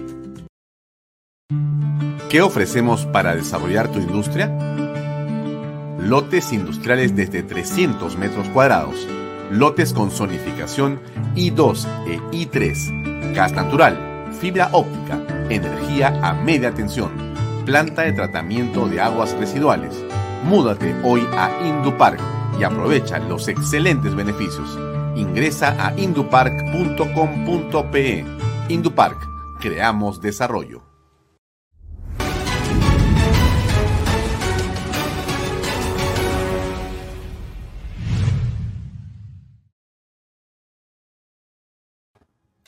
¿Qué 2.29 2.41
ofrecemos 2.41 3.05
para 3.05 3.37
desarrollar 3.37 3.89
tu 3.89 3.99
industria? 3.99 4.47
Lotes 5.97 6.51
industriales 6.51 7.15
desde 7.15 7.41
300 7.41 8.17
metros 8.17 8.49
cuadrados 8.49 9.07
lotes 9.51 9.93
con 9.93 10.09
zonificación 10.11 10.99
I2 11.35 11.85
e 12.07 12.19
I3, 12.31 13.33
gas 13.33 13.51
natural, 13.53 13.97
fibra 14.39 14.69
óptica, 14.71 15.19
energía 15.49 16.17
a 16.21 16.33
media 16.33 16.71
tensión, 16.73 17.11
planta 17.65 18.03
de 18.03 18.13
tratamiento 18.13 18.87
de 18.87 19.01
aguas 19.01 19.33
residuales. 19.33 19.93
Múdate 20.43 20.95
hoy 21.03 21.27
a 21.33 21.51
Indupark 21.65 22.21
y 22.59 22.63
aprovecha 22.63 23.19
los 23.19 23.47
excelentes 23.47 24.15
beneficios. 24.15 24.77
Ingresa 25.15 25.75
a 25.79 25.95
indupark.com.pe. 25.99 28.25
Indupark, 28.69 29.27
creamos 29.59 30.21
desarrollo. 30.21 30.84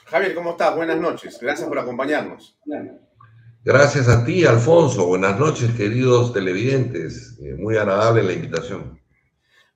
Javier, 0.10 0.34
¿cómo 0.36 0.51
estás? 0.51 0.74
Buenas 0.74 0.97
noches. 1.01 1.38
Gracias 1.41 1.68
por 1.68 1.78
acompañarnos. 1.80 2.58
Gracias 3.66 4.08
a 4.08 4.24
ti, 4.24 4.45
Alfonso. 4.45 5.05
Buenas 5.05 5.38
noches, 5.38 5.72
queridos 5.72 6.32
televidentes. 6.34 7.38
Eh, 7.41 7.55
muy 7.55 7.76
agradable 7.76 8.24
la 8.24 8.32
invitación. 8.32 9.01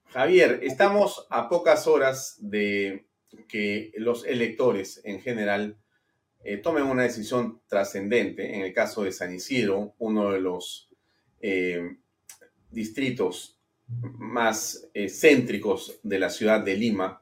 Javier, 0.05 0.61
estamos 0.63 1.27
a 1.29 1.49
pocas 1.49 1.85
horas 1.85 2.37
de 2.39 3.07
que 3.49 3.91
los 3.97 4.25
electores 4.25 5.01
en 5.03 5.19
general 5.19 5.77
eh, 6.45 6.55
tomen 6.57 6.83
una 6.83 7.03
decisión 7.03 7.61
trascendente. 7.67 8.55
En 8.55 8.61
el 8.61 8.73
caso 8.73 9.03
de 9.03 9.11
San 9.11 9.35
Isidro, 9.35 9.95
uno 9.97 10.31
de 10.31 10.39
los 10.39 10.89
eh, 11.41 11.97
distritos 12.69 13.59
más 14.17 14.87
céntricos 15.09 15.99
de 16.03 16.19
la 16.19 16.29
ciudad 16.29 16.61
de 16.61 16.77
Lima, 16.77 17.20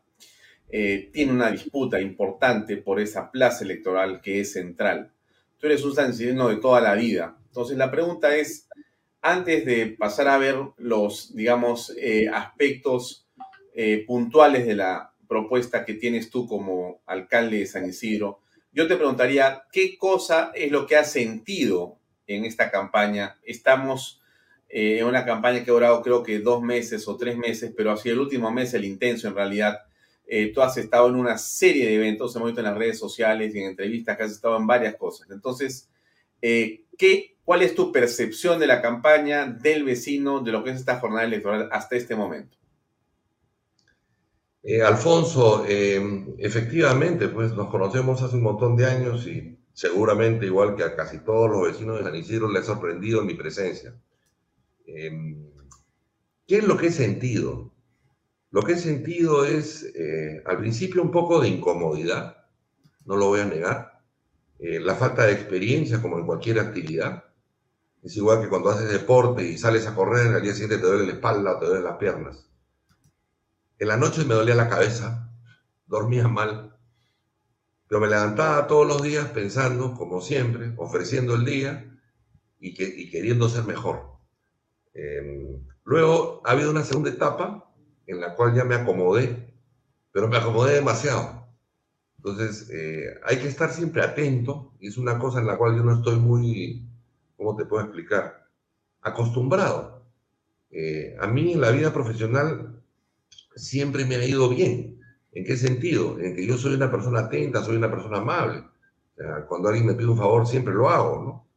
tiene 0.69 1.31
una 1.31 1.49
disputa 1.51 1.99
importante 1.99 2.77
por 2.77 2.99
esa 2.99 3.31
plaza 3.31 3.63
electoral 3.63 4.21
que 4.21 4.41
es 4.41 4.53
central 4.53 5.11
tú 5.59 5.67
eres 5.67 5.83
un 5.83 5.93
sancidino 5.93 6.49
de 6.49 6.57
toda 6.57 6.81
la 6.81 6.95
vida. 6.95 7.37
Entonces 7.47 7.77
la 7.77 7.91
pregunta 7.91 8.35
es, 8.35 8.67
antes 9.21 9.65
de 9.65 9.87
pasar 9.87 10.27
a 10.29 10.37
ver 10.37 10.55
los, 10.77 11.35
digamos, 11.35 11.93
eh, 11.97 12.29
aspectos 12.29 13.27
eh, 13.75 14.03
puntuales 14.07 14.65
de 14.65 14.75
la 14.75 15.13
propuesta 15.27 15.85
que 15.85 15.93
tienes 15.93 16.29
tú 16.29 16.47
como 16.47 17.01
alcalde 17.05 17.59
de 17.59 17.65
San 17.65 17.87
Isidro, 17.87 18.39
yo 18.71 18.87
te 18.87 18.95
preguntaría, 18.95 19.63
¿qué 19.71 19.97
cosa 19.97 20.51
es 20.55 20.71
lo 20.71 20.87
que 20.87 20.95
has 20.95 21.11
sentido 21.11 21.97
en 22.27 22.45
esta 22.45 22.71
campaña? 22.71 23.37
Estamos 23.43 24.21
eh, 24.69 24.99
en 24.99 25.05
una 25.05 25.25
campaña 25.25 25.63
que 25.63 25.71
ha 25.71 25.73
durado 25.73 26.01
creo 26.01 26.23
que 26.23 26.39
dos 26.39 26.61
meses 26.61 27.07
o 27.07 27.17
tres 27.17 27.35
meses, 27.35 27.73
pero 27.75 27.91
ha 27.91 27.97
sido 27.97 28.13
el 28.13 28.21
último 28.21 28.51
mes 28.51 28.73
el 28.73 28.85
intenso 28.85 29.27
en 29.27 29.35
realidad 29.35 29.79
eh, 30.31 30.51
tú 30.53 30.61
has 30.61 30.77
estado 30.77 31.07
en 31.07 31.15
una 31.15 31.39
serie 31.39 31.87
de 31.87 31.95
eventos, 31.95 32.35
hemos 32.35 32.49
visto 32.49 32.61
en 32.61 32.67
las 32.67 32.77
redes 32.77 32.99
sociales 32.99 33.53
y 33.55 33.59
en 33.59 33.69
entrevistas 33.69 34.15
que 34.15 34.23
has 34.23 34.31
estado 34.31 34.57
en 34.57 34.67
varias 34.67 34.95
cosas. 34.95 35.27
Entonces, 35.31 35.89
eh, 36.39 36.83
¿qué, 36.99 37.35
¿cuál 37.43 37.63
es 37.63 37.73
tu 37.73 37.91
percepción 37.91 38.59
de 38.59 38.67
la 38.67 38.79
campaña 38.79 39.47
del 39.47 39.83
vecino, 39.83 40.39
de 40.41 40.51
lo 40.51 40.63
que 40.63 40.69
es 40.69 40.75
esta 40.77 40.99
jornada 40.99 41.23
electoral 41.23 41.67
hasta 41.71 41.95
este 41.95 42.15
momento? 42.15 42.55
Eh, 44.61 44.83
Alfonso, 44.83 45.65
efectivamente, 45.65 47.29
pues 47.29 47.53
nos 47.53 47.71
conocemos 47.71 48.21
hace 48.21 48.35
un 48.35 48.43
montón 48.43 48.75
de 48.75 48.85
años 48.85 49.25
y 49.25 49.57
seguramente, 49.73 50.45
igual 50.45 50.75
que 50.75 50.83
a 50.83 50.95
casi 50.95 51.23
todos 51.23 51.49
los 51.49 51.71
vecinos 51.71 51.97
de 51.97 52.03
San 52.03 52.15
Isidro, 52.15 52.51
les 52.51 52.63
ha 52.63 52.73
sorprendido 52.73 53.23
mi 53.23 53.33
presencia. 53.33 53.95
¿Qué 54.85 56.57
es 56.57 56.63
lo 56.63 56.77
que 56.77 56.87
he 56.87 56.91
sentido? 56.91 57.73
Lo 58.51 58.61
que 58.63 58.73
he 58.73 58.77
sentido 58.77 59.45
es, 59.45 59.83
eh, 59.95 60.41
al 60.45 60.57
principio, 60.57 61.01
un 61.01 61.11
poco 61.11 61.39
de 61.39 61.49
incomodidad, 61.49 62.45
no 63.05 63.15
lo 63.15 63.27
voy 63.27 63.41
a 63.41 63.45
negar. 63.45 64.01
Eh, 64.57 64.79
la 64.79 64.95
falta 64.95 65.25
de 65.25 65.33
experiencia, 65.33 66.01
como 66.01 66.17
en 66.17 66.25
cualquier 66.25 66.59
actividad. 66.59 67.23
Es 68.01 68.15
igual 68.17 68.41
que 68.41 68.49
cuando 68.49 68.69
haces 68.69 68.91
deporte 68.91 69.43
y 69.43 69.57
sales 69.57 69.85
a 69.87 69.95
correr, 69.95 70.33
al 70.33 70.41
día 70.41 70.53
siguiente 70.53 70.77
te 70.77 70.87
duele 70.87 71.05
la 71.05 71.13
espalda 71.13 71.55
o 71.55 71.59
te 71.59 71.65
duelen 71.65 71.83
las 71.83 71.97
piernas. 71.97 72.49
En 73.77 73.87
la 73.87 73.97
noche 73.97 74.25
me 74.25 74.33
dolía 74.33 74.55
la 74.55 74.69
cabeza, 74.69 75.31
dormía 75.85 76.27
mal, 76.27 76.75
pero 77.87 78.01
me 78.01 78.07
levantaba 78.07 78.67
todos 78.67 78.87
los 78.87 79.01
días 79.01 79.27
pensando, 79.29 79.93
como 79.95 80.21
siempre, 80.21 80.73
ofreciendo 80.77 81.35
el 81.35 81.45
día 81.45 81.97
y, 82.59 82.73
que, 82.73 83.09
queriendo 83.09 83.47
ser 83.49 83.63
mejor. 83.63 84.17
Em, 84.93 85.65
luego 85.83 86.41
ha 86.45 86.51
habido 86.51 86.71
una 86.71 86.83
segunda 86.83 87.09
etapa 87.09 87.68
en 88.09 88.19
la 88.19 88.35
cual 88.35 88.55
ya 88.55 88.65
me 88.65 88.75
acomodé, 88.75 89.53
pero 90.11 90.27
me 90.27 90.37
acomodé 90.37 90.73
demasiado. 90.73 91.47
Entonces, 92.17 92.67
eh, 92.71 93.13
hay 93.23 93.37
que 93.37 93.47
estar 93.47 93.71
siempre 93.71 94.01
atento, 94.01 94.73
y 94.79 94.87
es 94.87 94.97
una 94.97 95.19
cosa 95.19 95.39
en 95.39 95.45
la 95.45 95.57
cual 95.57 95.77
yo 95.77 95.83
no 95.83 95.95
estoy 95.95 96.15
muy, 96.17 96.89
¿cómo 97.37 97.55
te 97.55 97.65
puedo 97.65 97.83
explicar? 97.83 98.47
Acostumbrado. 99.01 100.03
Eh, 100.71 101.15
a 101.19 101.27
mí 101.27 101.53
en 101.53 101.61
la 101.61 101.69
vida 101.69 101.93
profesional 101.93 102.81
siempre 103.55 104.05
me 104.05 104.15
ha 104.15 104.25
ido 104.25 104.49
bien. 104.49 104.99
¿En 105.31 105.45
qué 105.45 105.55
sentido? 105.55 106.19
En 106.19 106.35
que 106.35 106.47
yo 106.47 106.57
soy 106.57 106.73
una 106.73 106.89
persona 106.89 107.21
atenta, 107.21 107.63
soy 107.63 107.77
una 107.77 107.91
persona 107.91 108.17
amable. 108.17 108.63
cuando 109.47 109.67
alguien 109.69 109.85
me 109.85 109.93
pide 109.93 110.07
un 110.07 110.17
favor, 110.17 110.47
siempre 110.47 110.73
lo 110.73 110.89
hago, 110.89 111.23
¿no? 111.23 111.47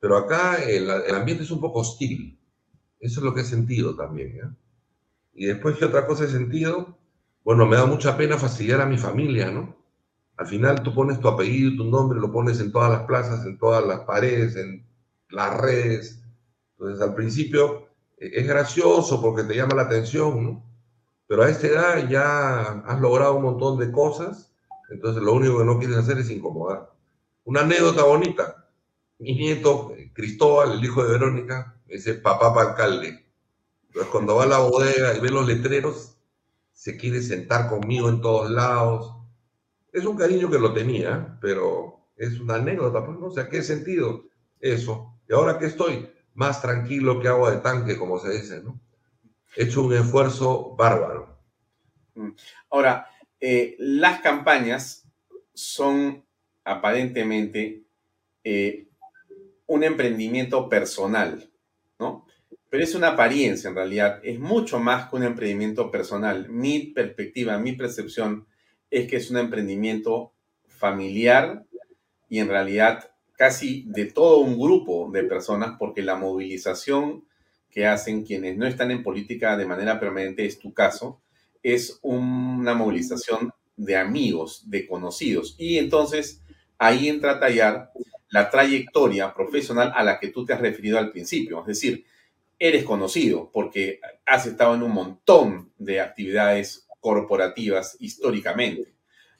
Pero 0.00 0.16
acá 0.16 0.56
el, 0.62 0.88
ambiente 1.14 1.44
es 1.44 1.50
un 1.50 1.60
poco 1.60 1.80
hostil. 1.80 2.38
Eso 3.00 3.20
es 3.20 3.24
lo 3.24 3.34
que 3.34 3.42
he 3.42 3.44
sentido 3.44 3.94
también, 3.96 4.36
¿ya? 4.36 4.56
Y 5.38 5.46
después, 5.46 5.76
¿qué 5.76 5.84
otra 5.84 6.04
cosa 6.04 6.24
he 6.24 6.28
sentido? 6.28 6.98
Bueno, 7.44 7.64
me 7.64 7.76
da 7.76 7.86
mucha 7.86 8.16
pena 8.16 8.36
fastidiar 8.36 8.80
a 8.80 8.86
mi 8.86 8.98
familia, 8.98 9.52
¿no? 9.52 9.76
Al 10.36 10.48
final 10.48 10.82
tú 10.82 10.92
pones 10.92 11.20
tu 11.20 11.28
apellido, 11.28 11.76
tu 11.76 11.88
nombre, 11.88 12.18
lo 12.18 12.32
pones 12.32 12.58
en 12.58 12.72
todas 12.72 12.90
las 12.90 13.02
plazas, 13.02 13.46
en 13.46 13.56
todas 13.56 13.86
las 13.86 14.00
paredes, 14.00 14.56
en 14.56 14.84
las 15.30 15.56
redes. 15.56 16.20
Entonces, 16.72 17.00
al 17.00 17.14
principio 17.14 17.86
e, 18.18 18.32
es 18.40 18.48
gracioso 18.48 19.22
porque 19.22 19.44
te 19.44 19.54
llama 19.54 19.76
la 19.76 19.82
atención, 19.82 20.42
¿no? 20.42 20.64
Pero 21.28 21.44
a 21.44 21.50
esta 21.50 21.68
edad 21.68 22.08
ya 22.08 22.82
has 22.84 23.00
logrado 23.00 23.36
un 23.36 23.44
montón 23.44 23.78
de 23.78 23.92
cosas, 23.92 24.52
entonces 24.90 25.22
lo 25.22 25.34
único 25.34 25.58
que 25.58 25.64
no 25.64 25.78
quieres 25.78 25.98
hacer 25.98 26.18
es 26.18 26.30
incomodar. 26.30 26.90
Una 27.44 27.60
anécdota 27.60 28.02
bonita. 28.02 28.68
Mi 29.20 29.36
nieto, 29.36 29.92
Cristóbal, 30.14 30.72
el 30.72 30.84
hijo 30.84 31.04
de 31.04 31.12
Verónica, 31.12 31.76
ese 31.86 32.14
papá 32.14 32.52
para 32.52 32.70
alcalde 32.70 33.27
entonces, 33.88 34.10
cuando 34.12 34.36
va 34.36 34.44
a 34.44 34.46
la 34.46 34.58
bodega 34.58 35.16
y 35.16 35.20
ve 35.20 35.30
los 35.30 35.46
letreros, 35.46 36.16
se 36.72 36.96
quiere 36.96 37.20
sentar 37.22 37.68
conmigo 37.68 38.08
en 38.08 38.20
todos 38.20 38.50
lados. 38.50 39.14
Es 39.92 40.04
un 40.04 40.16
cariño 40.16 40.50
que 40.50 40.58
lo 40.58 40.72
tenía, 40.72 41.38
pero 41.40 42.06
es 42.16 42.38
una 42.38 42.56
anécdota, 42.56 43.04
pues 43.04 43.18
no 43.18 43.30
sé 43.30 43.48
qué 43.48 43.62
sentido 43.62 44.24
eso. 44.60 45.18
Y 45.28 45.32
ahora 45.32 45.58
que 45.58 45.66
estoy 45.66 46.08
más 46.34 46.62
tranquilo 46.62 47.20
que 47.20 47.28
agua 47.28 47.50
de 47.50 47.58
tanque, 47.58 47.98
como 47.98 48.18
se 48.18 48.30
dice, 48.30 48.62
¿no? 48.62 48.78
He 49.56 49.64
hecho 49.64 49.82
un 49.82 49.94
esfuerzo 49.94 50.76
bárbaro. 50.76 51.36
Mm. 52.14 52.30
Ahora, 52.70 53.08
eh, 53.40 53.74
las 53.78 54.20
campañas 54.20 55.04
son 55.54 56.24
aparentemente 56.64 57.82
eh, 58.44 58.88
un 59.66 59.82
emprendimiento 59.82 60.68
personal. 60.68 61.47
Pero 62.70 62.84
es 62.84 62.94
una 62.94 63.08
apariencia 63.08 63.68
en 63.68 63.76
realidad, 63.76 64.20
es 64.22 64.38
mucho 64.38 64.78
más 64.78 65.08
que 65.08 65.16
un 65.16 65.22
emprendimiento 65.24 65.90
personal. 65.90 66.48
Mi 66.48 66.80
perspectiva, 66.80 67.58
mi 67.58 67.72
percepción 67.72 68.46
es 68.90 69.08
que 69.08 69.16
es 69.16 69.30
un 69.30 69.38
emprendimiento 69.38 70.32
familiar 70.66 71.64
y 72.28 72.38
en 72.40 72.48
realidad 72.48 73.10
casi 73.36 73.84
de 73.86 74.06
todo 74.06 74.38
un 74.38 74.58
grupo 74.58 75.10
de 75.12 75.24
personas, 75.24 75.76
porque 75.78 76.02
la 76.02 76.16
movilización 76.16 77.24
que 77.70 77.86
hacen 77.86 78.24
quienes 78.24 78.56
no 78.56 78.66
están 78.66 78.90
en 78.90 79.02
política 79.02 79.56
de 79.56 79.66
manera 79.66 80.00
permanente, 80.00 80.44
es 80.44 80.58
tu 80.58 80.74
caso, 80.74 81.20
es 81.62 81.98
una 82.02 82.74
movilización 82.74 83.52
de 83.76 83.96
amigos, 83.96 84.68
de 84.68 84.86
conocidos. 84.86 85.54
Y 85.58 85.78
entonces 85.78 86.42
ahí 86.78 87.08
entra 87.08 87.32
a 87.32 87.40
tallar 87.40 87.92
la 88.30 88.50
trayectoria 88.50 89.32
profesional 89.32 89.92
a 89.94 90.02
la 90.02 90.18
que 90.18 90.28
tú 90.28 90.44
te 90.44 90.52
has 90.52 90.60
referido 90.60 90.98
al 90.98 91.12
principio. 91.12 91.60
Es 91.60 91.66
decir, 91.66 92.04
eres 92.58 92.84
conocido 92.84 93.50
porque 93.52 94.00
has 94.26 94.46
estado 94.46 94.74
en 94.74 94.82
un 94.82 94.92
montón 94.92 95.72
de 95.78 96.00
actividades 96.00 96.88
corporativas 97.00 97.96
históricamente. 98.00 98.94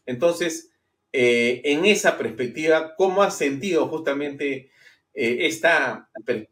Entonces, 0.07 0.71
eh, 1.13 1.63
en 1.65 1.85
esa 1.85 2.17
perspectiva, 2.17 2.95
¿cómo 2.97 3.23
has 3.23 3.37
sentido 3.37 3.89
justamente 3.89 4.71
eh, 5.15 5.47
esta, 5.47 6.09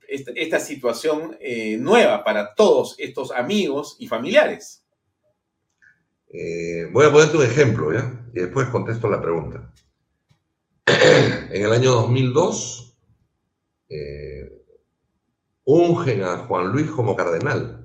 esta, 0.09 0.61
situación 0.61 1.37
eh, 1.41 1.77
nueva 1.79 2.25
para 2.25 2.55
todos 2.55 2.97
estos 2.99 3.31
amigos 3.31 3.97
y 3.99 4.07
familiares? 4.07 4.83
voy 6.93 7.07
a 7.07 7.12
ponerte 7.12 7.37
un 7.39 7.45
ejemplo, 7.45 7.95
¿ya? 7.95 8.12
Y 8.35 8.41
después 8.41 8.69
contesto 8.69 9.09
la 9.09 9.23
pregunta. 9.23 9.73
en 10.87 11.62
el 11.62 11.73
año 11.73 11.93
2002, 11.93 12.95
ungen 15.67 16.23
a 16.23 16.39
Juan 16.47 16.69
Luis 16.69 16.91
como 16.91 17.17
cardenal. 17.17 17.85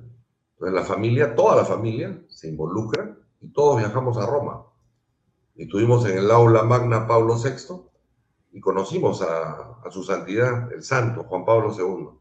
Entonces 0.53 0.73
la 0.73 0.83
familia, 0.83 1.35
toda 1.35 1.55
la 1.55 1.65
familia, 1.65 2.23
se 2.29 2.47
involucra 2.47 3.17
y 3.41 3.51
todos 3.51 3.79
viajamos 3.79 4.17
a 4.17 4.25
Roma. 4.27 4.63
Y 5.55 5.63
estuvimos 5.63 6.05
en 6.05 6.19
el 6.19 6.29
aula 6.29 6.63
magna 6.63 7.07
Pablo 7.07 7.35
VI 7.35 7.81
y 8.53 8.61
conocimos 8.61 9.21
a, 9.23 9.79
su 9.89 10.03
santidad, 10.03 10.71
el 10.71 10.83
santo 10.83 11.23
Juan 11.23 11.43
Pablo 11.43 11.73
II. 11.75 12.19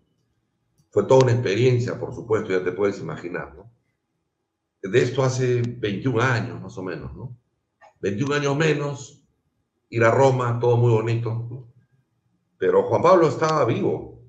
Fue 0.90 1.04
toda 1.04 1.24
una 1.24 1.32
experiencia, 1.32 2.00
por 2.00 2.14
supuesto, 2.14 2.50
ya 2.50 2.64
te 2.64 2.72
puedes 2.72 2.98
imaginar, 2.98 3.54
¿no? 3.54 3.70
De 4.82 5.02
esto 5.02 5.22
hace 5.22 5.60
21 5.62 6.22
años, 6.22 6.60
más 6.60 6.76
o 6.78 6.82
menos, 6.82 7.14
¿no? 7.14 7.36
21 8.00 8.34
años 8.34 8.56
menos, 8.56 9.22
ir 9.90 10.02
a 10.04 10.10
Roma, 10.10 10.58
todo 10.58 10.78
muy 10.78 10.90
bonito. 10.90 11.68
Pero 12.56 12.84
Juan 12.84 13.02
Pablo 13.02 13.28
estaba 13.28 13.66
vivo, 13.66 14.19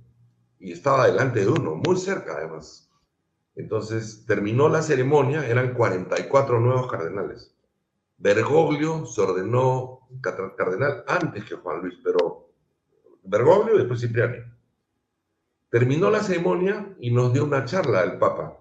y 0.61 0.71
estaba 0.71 1.07
delante 1.07 1.41
de 1.41 1.49
uno, 1.49 1.75
muy 1.75 1.97
cerca 1.97 2.37
además. 2.37 2.89
Entonces 3.55 4.25
terminó 4.27 4.69
la 4.69 4.81
ceremonia, 4.83 5.45
eran 5.47 5.73
44 5.73 6.59
nuevos 6.59 6.89
cardenales. 6.89 7.53
Bergoglio 8.17 9.07
se 9.07 9.21
ordenó 9.21 10.07
cardenal 10.21 11.03
antes 11.07 11.43
que 11.43 11.55
Juan 11.55 11.81
Luis, 11.81 11.95
pero 12.03 12.51
Bergoglio 13.23 13.75
y 13.75 13.79
después 13.79 14.01
Cipriani. 14.01 14.37
Terminó 15.69 16.11
la 16.11 16.21
ceremonia 16.21 16.95
y 16.99 17.11
nos 17.11 17.33
dio 17.33 17.43
una 17.43 17.65
charla 17.65 18.03
el 18.03 18.19
Papa 18.19 18.59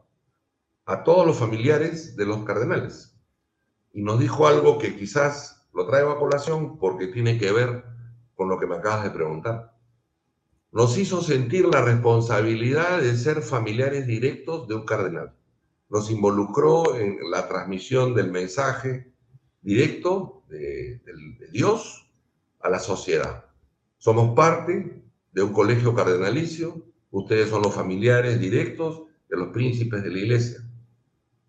a 0.87 1.05
todos 1.05 1.27
los 1.27 1.39
familiares 1.39 2.17
de 2.17 2.25
los 2.25 2.45
cardenales. 2.45 3.15
Y 3.93 4.03
nos 4.03 4.19
dijo 4.19 4.47
algo 4.47 4.79
que 4.79 4.97
quizás 4.97 5.69
lo 5.75 5.87
traigo 5.87 6.11
a 6.11 6.19
colación 6.19 6.79
porque 6.79 7.09
tiene 7.09 7.39
que 7.39 7.53
ver 7.53 7.85
con 8.35 8.49
lo 8.49 8.59
que 8.59 8.67
me 8.67 8.77
acabas 8.77 9.05
de 9.05 9.11
preguntar. 9.11 9.70
Nos 10.73 10.97
hizo 10.99 11.21
sentir 11.21 11.67
la 11.67 11.83
responsabilidad 11.83 13.01
de 13.01 13.17
ser 13.17 13.43
familiares 13.43 14.07
directos 14.07 14.69
de 14.69 14.75
un 14.77 14.85
cardenal. 14.85 15.35
Nos 15.89 16.11
involucró 16.11 16.95
en 16.95 17.19
la 17.29 17.49
transmisión 17.49 18.15
del 18.15 18.31
mensaje 18.31 19.13
directo 19.61 20.45
de, 20.49 21.01
Dios 21.51 22.09
a 22.61 22.69
la 22.69 22.79
sociedad. 22.79 23.47
Somos 23.99 24.37
parte 24.37 25.03
de 25.33 25.43
un 25.43 25.53
colegio 25.53 25.95
cardenalicio, 25.95 26.85
ustedes 27.11 27.51
son 27.51 27.63
los 27.63 27.75
familiares 27.75 28.39
directos 28.39 29.03
de 29.29 29.37
los 29.37 29.49
príncipes 29.49 30.05
de 30.05 30.11
la 30.11 30.19
iglesia. 30.19 30.61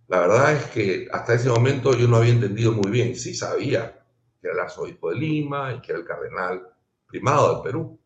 La 0.08 0.22
verdad 0.22 0.54
es 0.54 0.66
que 0.66 1.08
hasta 1.12 1.36
ese 1.36 1.50
momento 1.50 1.94
yo 1.94 2.08
no 2.08 2.18
había 2.18 2.34
entendido 2.34 2.72
muy 2.72 2.90
bien, 2.90 3.16
sí 3.16 3.36
sabía 3.36 4.04
que 4.42 4.48
era 4.48 4.56
el 4.56 4.60
arzobispo 4.62 5.12
de 5.12 5.18
Lima 5.18 5.76
y 5.76 5.82
que 5.82 5.92
era 5.92 6.00
el 6.00 6.08
cardenal 6.08 6.68
primado 7.08 7.54
del 7.54 7.64
Perú, 7.64 8.01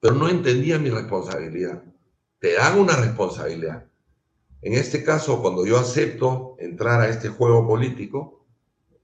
pero 0.00 0.14
no 0.14 0.28
entendía 0.28 0.78
mi 0.78 0.90
responsabilidad. 0.90 1.82
Te 2.38 2.54
dan 2.54 2.78
una 2.78 2.96
responsabilidad. 2.96 3.86
En 4.62 4.74
este 4.74 5.04
caso, 5.04 5.40
cuando 5.40 5.66
yo 5.66 5.78
acepto 5.78 6.56
entrar 6.58 7.00
a 7.00 7.08
este 7.08 7.28
juego 7.28 7.66
político, 7.66 8.46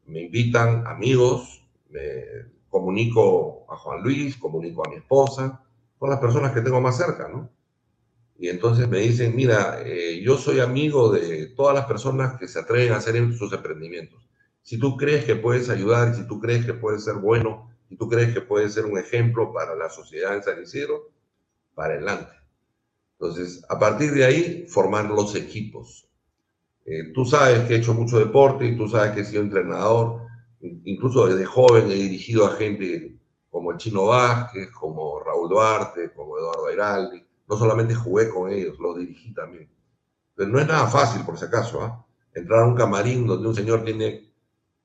me 0.06 0.22
invitan 0.22 0.86
amigos, 0.86 1.64
me 1.90 2.24
comunico 2.68 3.66
a 3.70 3.76
Juan 3.76 4.02
Luis, 4.02 4.36
comunico 4.36 4.84
a 4.86 4.90
mi 4.90 4.96
esposa, 4.96 5.62
son 5.98 6.10
las 6.10 6.18
personas 6.18 6.52
que 6.52 6.60
tengo 6.60 6.80
más 6.80 6.96
cerca, 6.96 7.28
¿no? 7.28 7.50
Y 8.36 8.48
entonces 8.48 8.88
me 8.88 8.98
dicen, 8.98 9.34
mira, 9.36 9.80
eh, 9.84 10.20
yo 10.22 10.36
soy 10.36 10.58
amigo 10.58 11.10
de 11.12 11.46
todas 11.56 11.74
las 11.74 11.86
personas 11.86 12.38
que 12.38 12.48
se 12.48 12.58
atreven 12.58 12.92
a 12.92 12.96
hacer 12.96 13.32
sus 13.32 13.52
emprendimientos. 13.52 14.28
Si 14.60 14.78
tú 14.78 14.96
crees 14.96 15.24
que 15.24 15.36
puedes 15.36 15.70
ayudar, 15.70 16.14
si 16.16 16.26
tú 16.26 16.40
crees 16.40 16.66
que 16.66 16.74
puedes 16.74 17.04
ser 17.04 17.14
bueno, 17.14 17.70
tú 17.98 18.08
crees 18.08 18.32
que 18.34 18.40
puedes 18.40 18.74
ser 18.74 18.86
un 18.86 18.98
ejemplo 18.98 19.52
para 19.52 19.74
la 19.74 19.88
sociedad 19.88 20.34
en 20.34 20.42
San 20.42 20.62
Isidro, 20.62 21.10
para 21.74 21.94
adelante. 21.94 22.32
Entonces, 23.18 23.64
a 23.68 23.78
partir 23.78 24.12
de 24.12 24.24
ahí, 24.24 24.66
formar 24.68 25.06
los 25.06 25.34
equipos. 25.34 26.08
Eh, 26.84 27.12
tú 27.14 27.24
sabes 27.24 27.66
que 27.66 27.74
he 27.74 27.78
hecho 27.78 27.94
mucho 27.94 28.18
deporte 28.18 28.66
y 28.66 28.76
tú 28.76 28.88
sabes 28.88 29.12
que 29.12 29.20
he 29.20 29.24
sido 29.24 29.42
entrenador 29.42 30.24
incluso 30.84 31.26
desde 31.26 31.44
joven 31.44 31.90
he 31.90 31.94
dirigido 31.94 32.46
a 32.46 32.56
gente 32.56 33.16
como 33.50 33.70
el 33.70 33.78
Chino 33.78 34.06
Vázquez, 34.06 34.70
como 34.70 35.20
Raúl 35.20 35.48
Duarte, 35.48 36.12
como 36.12 36.38
Eduardo 36.38 36.66
Airaldi. 36.66 37.24
No 37.46 37.56
solamente 37.56 37.94
jugué 37.94 38.28
con 38.30 38.50
ellos, 38.50 38.78
los 38.80 38.98
dirigí 38.98 39.32
también. 39.32 39.70
Pero 40.34 40.50
no 40.50 40.58
es 40.58 40.66
nada 40.66 40.88
fácil, 40.88 41.24
por 41.24 41.38
si 41.38 41.44
acaso, 41.44 41.82
¿ah? 41.82 42.04
entrar 42.34 42.60
a 42.60 42.66
un 42.66 42.74
camarín 42.74 43.26
donde 43.26 43.46
un 43.46 43.54
señor 43.54 43.84
tiene 43.84 44.32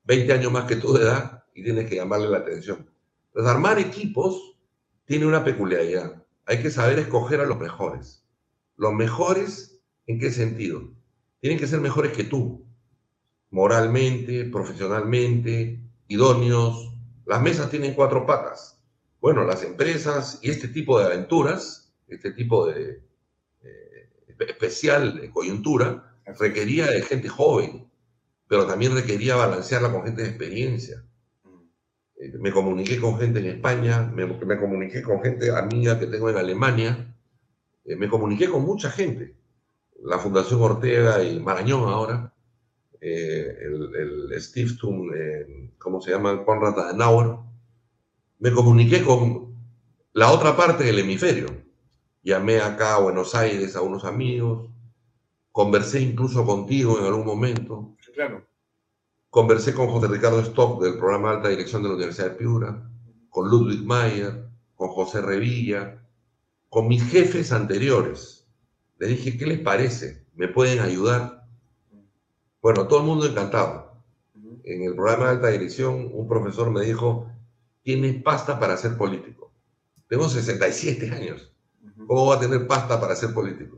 20 0.04 0.34
años 0.34 0.52
más 0.52 0.66
que 0.66 0.76
tú 0.76 0.94
de 0.94 1.04
edad 1.04 1.44
y 1.56 1.64
tienes 1.64 1.90
que 1.90 1.96
llamarle 1.96 2.30
la 2.30 2.40
atención. 2.40 2.89
Armar 3.36 3.80
equipos 3.80 4.58
tiene 5.06 5.26
una 5.26 5.44
peculiaridad. 5.44 6.24
Hay 6.46 6.62
que 6.62 6.72
saber 6.72 7.00
escoger 7.00 7.42
a 7.42 7.46
los 7.46 7.60
mejores. 7.60 8.26
Los 8.76 8.94
mejores, 8.94 9.82
¿en 10.08 10.20
qué 10.20 10.32
sentido? 10.32 10.92
Tienen 11.40 11.60
que 11.60 11.68
ser 11.68 11.80
mejores 11.80 12.14
que 12.14 12.24
tú 12.24 12.66
moralmente, 13.52 14.46
profesionalmente, 14.46 15.80
idóneos. 16.08 16.94
Las 17.26 17.42
mesas 17.42 17.70
tienen 17.70 17.94
cuatro 17.94 18.26
patas. 18.26 18.82
Bueno, 19.22 19.44
las 19.44 19.64
empresas 19.64 20.40
y 20.42 20.50
este 20.50 20.68
tipo 20.68 21.00
de 21.00 21.06
aventuras, 21.06 21.94
este 22.08 22.32
tipo 22.32 22.68
de 22.68 23.04
eh, 23.62 24.10
especial 24.40 25.20
de 25.20 25.30
coyuntura, 25.30 26.18
requería 26.40 26.88
de 26.88 27.02
gente 27.02 27.28
joven, 27.28 27.90
pero 28.48 28.66
también 28.66 28.94
requería 28.94 29.36
balancearla 29.36 29.92
con 29.92 30.04
gente 30.04 30.22
de 30.22 30.30
experiencia. 30.30 31.04
Eh, 32.20 32.38
me 32.38 32.52
comuniqué 32.52 33.00
con 33.00 33.18
gente 33.18 33.40
en 33.40 33.46
España, 33.46 34.12
me, 34.14 34.28
comuniqué 34.60 35.02
con 35.02 35.22
gente 35.24 35.52
amiga 35.52 35.98
que 35.98 36.06
tengo 36.08 36.30
en 36.30 36.36
Alemania, 36.36 37.16
eh, 37.86 37.96
me 37.96 38.10
comuniqué 38.10 38.50
con 38.50 38.64
mucha 38.64 38.92
gente. 38.92 39.36
La 40.04 40.20
Fundación 40.20 40.62
Ortega 40.62 41.24
y 41.24 41.40
Marañón 41.40 41.88
ahora, 41.88 42.34
eh, 43.00 43.56
el, 43.62 43.96
el 44.32 44.42
Stiftung, 44.42 45.12
¿cómo 45.78 46.02
se 46.02 46.12
llama? 46.12 46.44
Konrad 46.44 46.78
Adenauer, 46.78 47.38
me 48.40 48.52
comuniqué 48.52 49.04
con 49.04 49.56
la 50.14 50.32
otra 50.32 50.58
parte 50.58 50.84
del 50.84 51.00
hemisferio. 51.00 51.48
Llamé 52.22 52.60
acá 52.60 52.96
a 52.96 53.00
Buenos 53.00 53.34
Aires 53.34 53.78
a 53.78 53.82
unos 53.82 54.04
amigos, 54.04 54.70
conversé 55.54 56.02
incluso 56.02 56.46
contigo 56.46 57.00
en 57.00 57.06
algún 57.06 57.26
momento. 57.26 57.96
Claro. 58.14 58.49
Conversé 59.30 59.76
con 59.76 59.90
José 59.90 60.08
Ricardo 60.08 60.40
Stock 60.40 60.82
del 60.82 60.98
programa 60.98 61.30
de 61.30 61.36
alta 61.36 61.50
dirección 61.50 61.84
de 61.84 61.90
la 61.90 61.96
Universidad 61.96 62.32
de 62.32 62.36
Piura, 62.36 62.90
con 63.30 63.48
Ludwig 63.48 63.86
Mayer, 63.86 64.50
con 64.74 64.90
José 64.90 65.22
Revilla, 65.22 66.04
con 66.68 66.88
mis 66.88 67.04
jefes 67.04 67.52
anteriores. 67.52 68.48
Les 68.98 69.10
dije, 69.10 69.38
¿qué 69.38 69.46
les 69.46 69.60
parece? 69.60 70.26
¿Me 70.34 70.48
pueden 70.48 70.80
ayudar? 70.80 71.46
Bueno, 72.60 72.88
todo 72.88 73.02
el 73.02 73.06
mundo 73.06 73.28
encantado. 73.28 74.02
En 74.64 74.82
el 74.82 74.96
programa 74.96 75.26
de 75.26 75.32
alta 75.32 75.50
dirección, 75.50 76.10
un 76.12 76.28
profesor 76.28 76.72
me 76.72 76.82
dijo, 76.82 77.32
tienes 77.84 78.24
pasta 78.24 78.60
para 78.60 78.78
ser 78.78 78.98
político. 78.98 79.54
Tengo 80.08 80.28
67 80.28 81.12
años. 81.12 81.54
¿Cómo 82.08 82.26
va 82.26 82.38
a 82.38 82.40
tener 82.40 82.66
pasta 82.66 83.00
para 83.00 83.16
ser 83.16 83.32
político? 83.36 83.78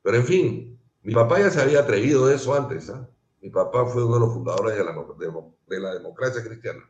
Pero 0.00 0.16
en 0.16 0.24
fin, 0.24 0.80
mi 1.02 1.12
papá 1.12 1.38
ya 1.38 1.50
se 1.50 1.60
había 1.60 1.80
atrevido 1.80 2.26
de 2.26 2.36
eso 2.36 2.54
antes. 2.54 2.88
¿ah? 2.88 3.06
Mi 3.40 3.50
papá 3.50 3.86
fue 3.86 4.04
uno 4.04 4.14
de 4.14 4.20
los 4.20 4.34
fundadores 4.34 4.76
de 4.76 4.84
la, 4.84 4.94
de 5.68 5.80
la 5.80 5.94
democracia 5.94 6.42
cristiana 6.42 6.82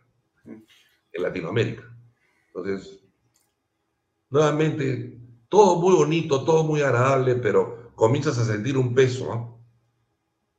en 0.44 1.22
Latinoamérica. 1.22 1.82
Entonces, 2.49 3.05
nuevamente, 4.30 5.20
todo 5.49 5.80
muy 5.80 5.94
bonito, 5.94 6.44
todo 6.44 6.64
muy 6.64 6.80
agradable, 6.80 7.36
pero 7.36 7.92
comienzas 7.94 8.38
a 8.38 8.44
sentir 8.44 8.76
un 8.76 8.94
peso. 8.94 9.32
¿ah? 9.32 9.55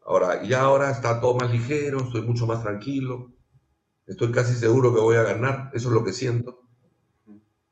Ahora, 0.06 0.44
ya 0.44 0.62
ahora 0.62 0.92
está 0.92 1.20
todo 1.20 1.36
más 1.36 1.52
ligero, 1.52 2.02
estoy 2.02 2.22
mucho 2.22 2.46
más 2.46 2.62
tranquilo, 2.62 3.34
estoy 4.06 4.32
casi 4.32 4.54
seguro 4.54 4.94
que 4.94 5.02
voy 5.02 5.16
a 5.18 5.24
ganar, 5.24 5.72
eso 5.74 5.90
es 5.90 5.94
lo 5.94 6.04
que 6.04 6.14
siento. 6.14 6.68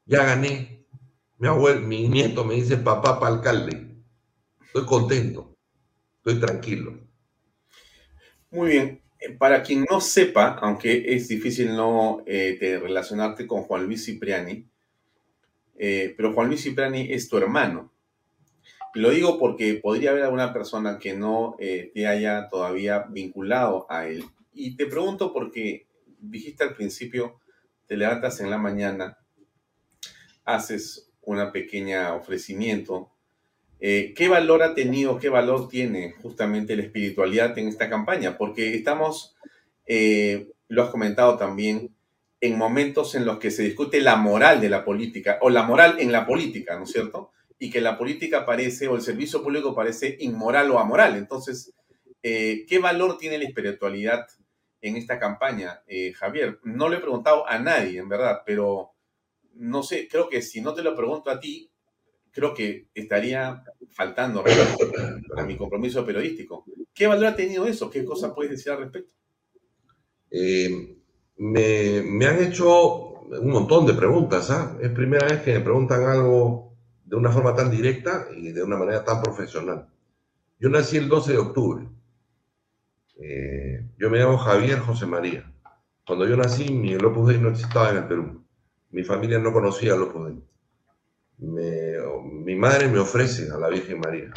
Ya 0.06 0.24
gané. 0.24 0.86
Mi 1.40 1.48
abuelo, 1.48 1.82
mi 1.86 2.08
nieto 2.08 2.44
me 2.44 2.56
dice 2.56 2.78
papá 2.78 3.20
para 3.20 3.36
alcalde. 3.36 4.04
Estoy 4.66 4.86
contento, 4.86 5.56
estoy 6.18 6.40
tranquilo. 6.40 7.07
Muy 8.52 8.70
bien. 8.70 9.02
Eh, 9.20 9.32
para 9.34 9.62
quien 9.64 9.86
no 9.90 10.00
sepa, 10.00 10.58
aunque 10.62 11.14
es 11.16 11.28
difícil 11.28 11.76
no 11.76 12.24
eh, 12.26 12.58
relacionarte 12.82 13.46
con 13.46 13.64
Juan 13.64 13.86
Luis 13.86 14.06
Cipriani, 14.06 14.66
eh, 15.78 16.14
pero 16.16 16.34
Juan 16.34 16.48
Luis 16.48 16.64
Cipriani 16.64 17.12
es 17.12 17.28
tu 17.28 17.38
hermano. 17.38 17.92
Lo 18.94 19.10
digo 19.12 19.38
porque 19.38 19.76
podría 19.76 20.12
haber 20.12 20.24
alguna 20.24 20.54
persona 20.54 20.98
que 20.98 21.14
no 21.14 21.56
te 21.60 22.08
haya 22.08 22.48
todavía 22.50 23.06
vinculado 23.10 23.86
a 23.90 24.08
él. 24.08 24.24
Y 24.54 24.76
te 24.76 24.88
pregunto 24.88 25.34
porque 25.34 25.86
dijiste 26.20 26.64
al 26.64 26.74
principio, 26.74 27.40
te 27.86 27.96
levantas 27.96 28.40
en 28.40 28.50
la 28.50 28.58
mañana, 28.58 29.20
haces 30.46 31.12
una 31.22 31.52
pequeña 31.52 32.16
ofrecimiento. 32.16 33.12
Eh, 33.80 34.14
¿Qué 34.16 34.28
valor 34.28 34.64
ha 34.64 34.74
tenido, 34.74 35.20
qué 35.20 35.30
valor 35.30 35.68
tiene 35.68 36.14
justamente 36.22 36.76
la 36.76 36.84
espiritualidad 36.84 37.58
en 37.58 37.68
esta 37.68 37.90
campaña? 37.90 38.38
Porque 38.38 38.76
estamos, 38.76 39.36
eh, 39.86 40.48
lo 40.68 40.84
has 40.84 40.90
comentado 40.90 41.38
también, 41.38 41.94
en 42.40 42.58
momentos 42.58 43.16
en 43.16 43.26
los 43.26 43.40
que 43.40 43.52
se 43.52 43.64
discute 43.64 44.00
la 44.02 44.16
moral 44.16 44.62
de 44.62 44.70
la 44.70 44.86
política, 44.86 45.40
o 45.42 45.50
la 45.50 45.64
moral 45.64 45.98
en 46.00 46.12
la 46.12 46.26
política, 46.26 46.78
¿no 46.78 46.84
es 46.84 46.92
cierto? 46.92 47.32
y 47.60 47.70
que 47.70 47.82
la 47.82 47.98
política 47.98 48.46
parece, 48.46 48.88
o 48.88 48.96
el 48.96 49.02
servicio 49.02 49.42
público 49.42 49.74
parece 49.74 50.18
inmoral 50.20 50.72
o 50.72 50.80
amoral. 50.80 51.16
Entonces, 51.16 51.74
eh, 52.22 52.66
¿qué 52.68 52.80
valor 52.80 53.18
tiene 53.18 53.38
la 53.38 53.46
espiritualidad 53.46 54.28
en 54.82 54.96
esta 54.96 55.20
campaña, 55.20 55.82
eh, 55.88 56.14
Javier? 56.14 56.60
No 56.64 56.90
le 56.90 56.98
he 56.98 57.02
preguntado 57.02 57.48
a 57.48 57.58
nadie, 57.60 58.00
en 58.00 58.10
verdad, 58.10 58.42
pero 58.46 58.92
no 59.54 59.82
sé, 59.82 60.08
creo 60.08 60.30
que 60.30 60.42
si 60.42 60.62
no 60.62 60.74
te 60.74 60.84
lo 60.84 60.96
pregunto 60.96 61.32
a 61.32 61.40
ti, 61.40 61.72
creo 62.38 62.54
que 62.54 62.90
estaría 62.94 63.64
faltando 63.90 64.44
a 65.36 65.44
mi 65.44 65.58
compromiso 65.58 66.06
periodístico. 66.06 66.66
¿Qué 66.94 67.08
valor 67.08 67.26
ha 67.26 67.36
tenido 67.36 67.66
eso? 67.66 67.90
¿Qué 67.90 68.06
cosa 68.06 68.36
puedes 68.36 68.52
decir 68.52 68.74
al 68.74 68.82
respecto? 68.82 69.12
Eh, 70.30 70.98
me, 71.38 72.04
me, 72.04 72.26
han 72.28 72.44
hecho 72.44 73.22
un 73.22 73.50
montón 73.50 73.88
de 73.88 73.96
preguntas. 73.96 74.52
¿ah? 74.52 74.78
Es 74.80 74.92
primera 74.92 75.26
vez 75.26 75.42
que 75.42 75.54
me 75.54 75.62
preguntan 75.62 76.04
algo 76.04 76.76
de 77.04 77.16
una 77.16 77.32
forma 77.32 77.56
tan 77.56 77.72
directa 77.72 78.28
y 78.38 78.52
de 78.52 78.62
una 78.62 78.78
manera 78.78 79.04
tan 79.04 79.24
profesional. 79.24 79.88
Yo 80.60 80.70
nací 80.70 80.98
el 80.98 81.10
12 81.10 81.32
de 81.32 81.38
octubre. 81.40 81.88
Eh, 83.20 83.84
yo 83.98 84.12
me 84.12 84.20
llamo 84.20 84.38
Javier 84.38 84.78
José 84.78 85.08
María. 85.08 85.52
Cuando 86.06 86.28
yo 86.28 86.38
nací, 86.38 86.72
mi 86.72 86.94
Opus 86.94 87.30
Dei 87.30 87.40
no 87.40 87.50
existaba 87.50 87.90
en 87.90 87.98
el 87.98 88.08
Perú. 88.08 88.46
mi 88.92 89.04
familia 89.04 89.40
no 89.40 89.52
conocía 89.52 89.94
a 89.94 90.04
Opus 90.04 90.34
mi 91.38 92.56
madre 92.56 92.88
me 92.88 93.00
ofrece 93.00 93.52
a 93.52 93.58
la 93.58 93.70
Virgen 93.70 94.00
María. 94.00 94.34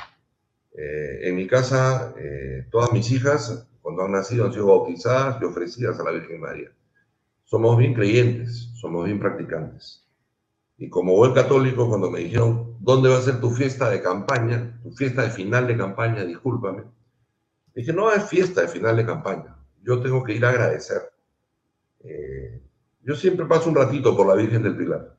Eh, 0.73 1.29
en 1.29 1.37
mi 1.37 1.47
casa, 1.47 2.15
eh, 2.19 2.67
todas 2.71 2.93
mis 2.93 3.11
hijas, 3.11 3.67
cuando 3.83 4.05
han 4.05 4.13
nacido, 4.13 4.47
han 4.47 4.53
sido 4.53 4.67
bautizadas 4.67 5.41
y 5.41 5.45
ofrecidas 5.45 5.99
a 5.99 6.05
la 6.05 6.13
Virgen 6.13 6.41
María. 6.41 6.71
Somos 7.45 7.77
bien 7.79 7.95
creyentes, 7.95 8.71
somos 8.75 9.07
bien 9.07 9.19
practicantes. 9.19 10.07
Y 10.79 10.89
como 10.89 11.17
buen 11.17 11.35
católico, 11.35 11.89
cuando 11.89 12.11
me 12.11 12.21
dijeron, 12.21 12.77
¿dónde 12.81 13.09
va 13.09 13.19
a 13.19 13.23
ser 13.23 13.41
tu 13.41 13.51
fiesta 13.51 13.91
de 13.91 14.01
campaña? 14.01 14.81
Tu 14.83 14.93
fiesta 14.93 15.23
de 15.23 15.31
final 15.31 15.67
de 15.67 15.77
campaña, 15.77 16.25
discúlpame. 16.25 16.85
Dije, 17.75 17.93
no 17.93 18.13
es 18.13 18.25
fiesta 18.25 18.63
de 18.63 18.69
final 18.69 18.97
de 18.97 19.07
campaña. 19.07 19.57
Yo 19.83 20.01
tengo 20.01 20.23
que 20.25 20.35
ir 20.35 20.45
a 20.45 20.51
agradecer. 20.51 21.03
Eh, 22.01 22.63
yo 23.03 23.15
siempre 23.15 23.47
paso 23.47 23.69
un 23.69 23.75
ratito 23.75 24.17
por 24.17 24.27
la 24.27 24.35
Virgen 24.35 24.63
del 24.63 24.77
Pilar. 24.77 25.17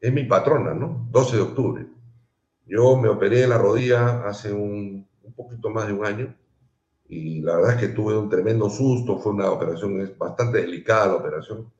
Es 0.00 0.12
mi 0.12 0.24
patrona, 0.24 0.74
¿no? 0.74 1.08
12 1.10 1.36
de 1.36 1.42
octubre. 1.42 1.86
Yo 2.66 2.96
me 2.96 3.08
operé 3.08 3.46
la 3.46 3.58
rodilla 3.58 4.26
hace 4.26 4.52
un, 4.52 5.06
poquito 5.36 5.70
más 5.70 5.86
de 5.86 5.92
un 5.92 6.04
año 6.04 6.34
y 7.08 7.42
la 7.42 7.56
verdad 7.56 7.74
es 7.74 7.80
que 7.80 7.94
tuve 7.94 8.16
un 8.16 8.28
tremendo 8.28 8.70
susto, 8.70 9.18
fue 9.18 9.32
una 9.32 9.50
operación, 9.50 10.00
es 10.00 10.16
bastante 10.16 10.62
delicada 10.62 11.08
la 11.08 11.14
operación. 11.14 11.70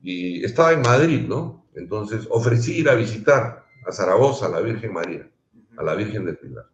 Y 0.00 0.44
estaba 0.44 0.72
en 0.72 0.82
Madrid, 0.82 1.26
¿no? 1.28 1.66
Entonces 1.74 2.26
ofrecí 2.30 2.78
ir 2.78 2.88
a 2.88 2.94
visitar 2.94 3.64
a 3.86 3.92
Zaragoza, 3.92 4.46
a 4.46 4.50
la 4.50 4.60
Virgen 4.60 4.92
María, 4.92 5.28
a 5.76 5.82
la 5.82 5.94
Virgen 5.94 6.24
del 6.24 6.38
Pilar. 6.38 6.66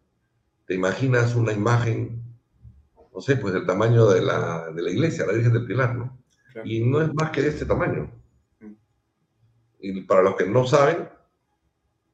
¿Te 0.65 0.75
imaginas 0.75 1.35
una 1.35 1.51
imagen, 1.51 2.23
no 3.13 3.21
sé, 3.21 3.35
pues 3.35 3.53
del 3.53 3.65
tamaño 3.65 4.07
de 4.07 4.21
la, 4.21 4.71
de 4.71 4.81
la 4.81 4.89
iglesia, 4.89 5.25
la 5.25 5.33
Virgen 5.33 5.53
del 5.53 5.65
Pilar, 5.65 5.95
¿no? 5.95 6.17
Y 6.63 6.85
no 6.85 7.01
es 7.01 7.13
más 7.13 7.31
que 7.31 7.41
de 7.41 7.49
este 7.49 7.65
tamaño. 7.65 8.09
Y 9.87 10.01
para 10.01 10.23
los 10.23 10.35
que 10.35 10.47
no 10.47 10.65
saben, 10.65 11.07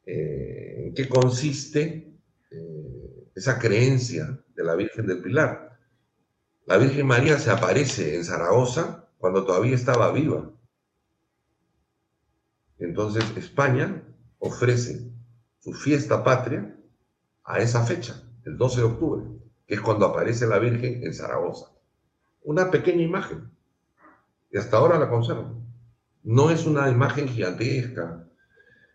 eh, 0.06 0.88
¿en 0.88 0.94
qué 0.94 1.08
consiste 1.08 2.18
eh, 2.52 3.30
esa 3.34 3.60
creencia 3.60 4.44
de 4.54 4.64
la 4.66 4.76
Virgen 4.76 5.08
del 5.08 5.22
Pilar? 5.22 5.80
La 6.66 6.76
Virgen 6.76 7.08
María 7.08 7.40
se 7.40 7.50
aparece 7.50 8.18
en 8.18 8.26
Zaragoza 8.26 9.08
cuando 9.18 9.46
todavía 9.46 9.76
estaba 9.76 10.12
viva. 10.12 10.52
Entonces 12.78 13.24
España 13.38 14.04
ofrece 14.40 15.10
su 15.60 15.72
fiesta 15.72 16.26
patria 16.26 16.76
a 17.46 17.60
esa 17.60 17.86
fecha, 17.86 18.22
el 18.44 18.58
12 18.58 18.78
de 18.82 18.86
octubre, 18.86 19.26
que 19.66 19.76
es 19.76 19.82
cuando 19.82 20.08
aparece 20.08 20.46
la 20.46 20.60
Virgen 20.60 21.06
en 21.06 21.14
Zaragoza. 21.14 21.68
Una 22.44 22.70
pequeña 22.70 23.04
imagen. 23.04 23.50
Y 24.52 24.58
hasta 24.58 24.76
ahora 24.76 25.00
la 25.00 25.10
conservo. 25.10 25.71
No 26.24 26.50
es 26.52 26.66
una 26.66 26.90
imagen 26.90 27.28
gigantesca. 27.28 28.28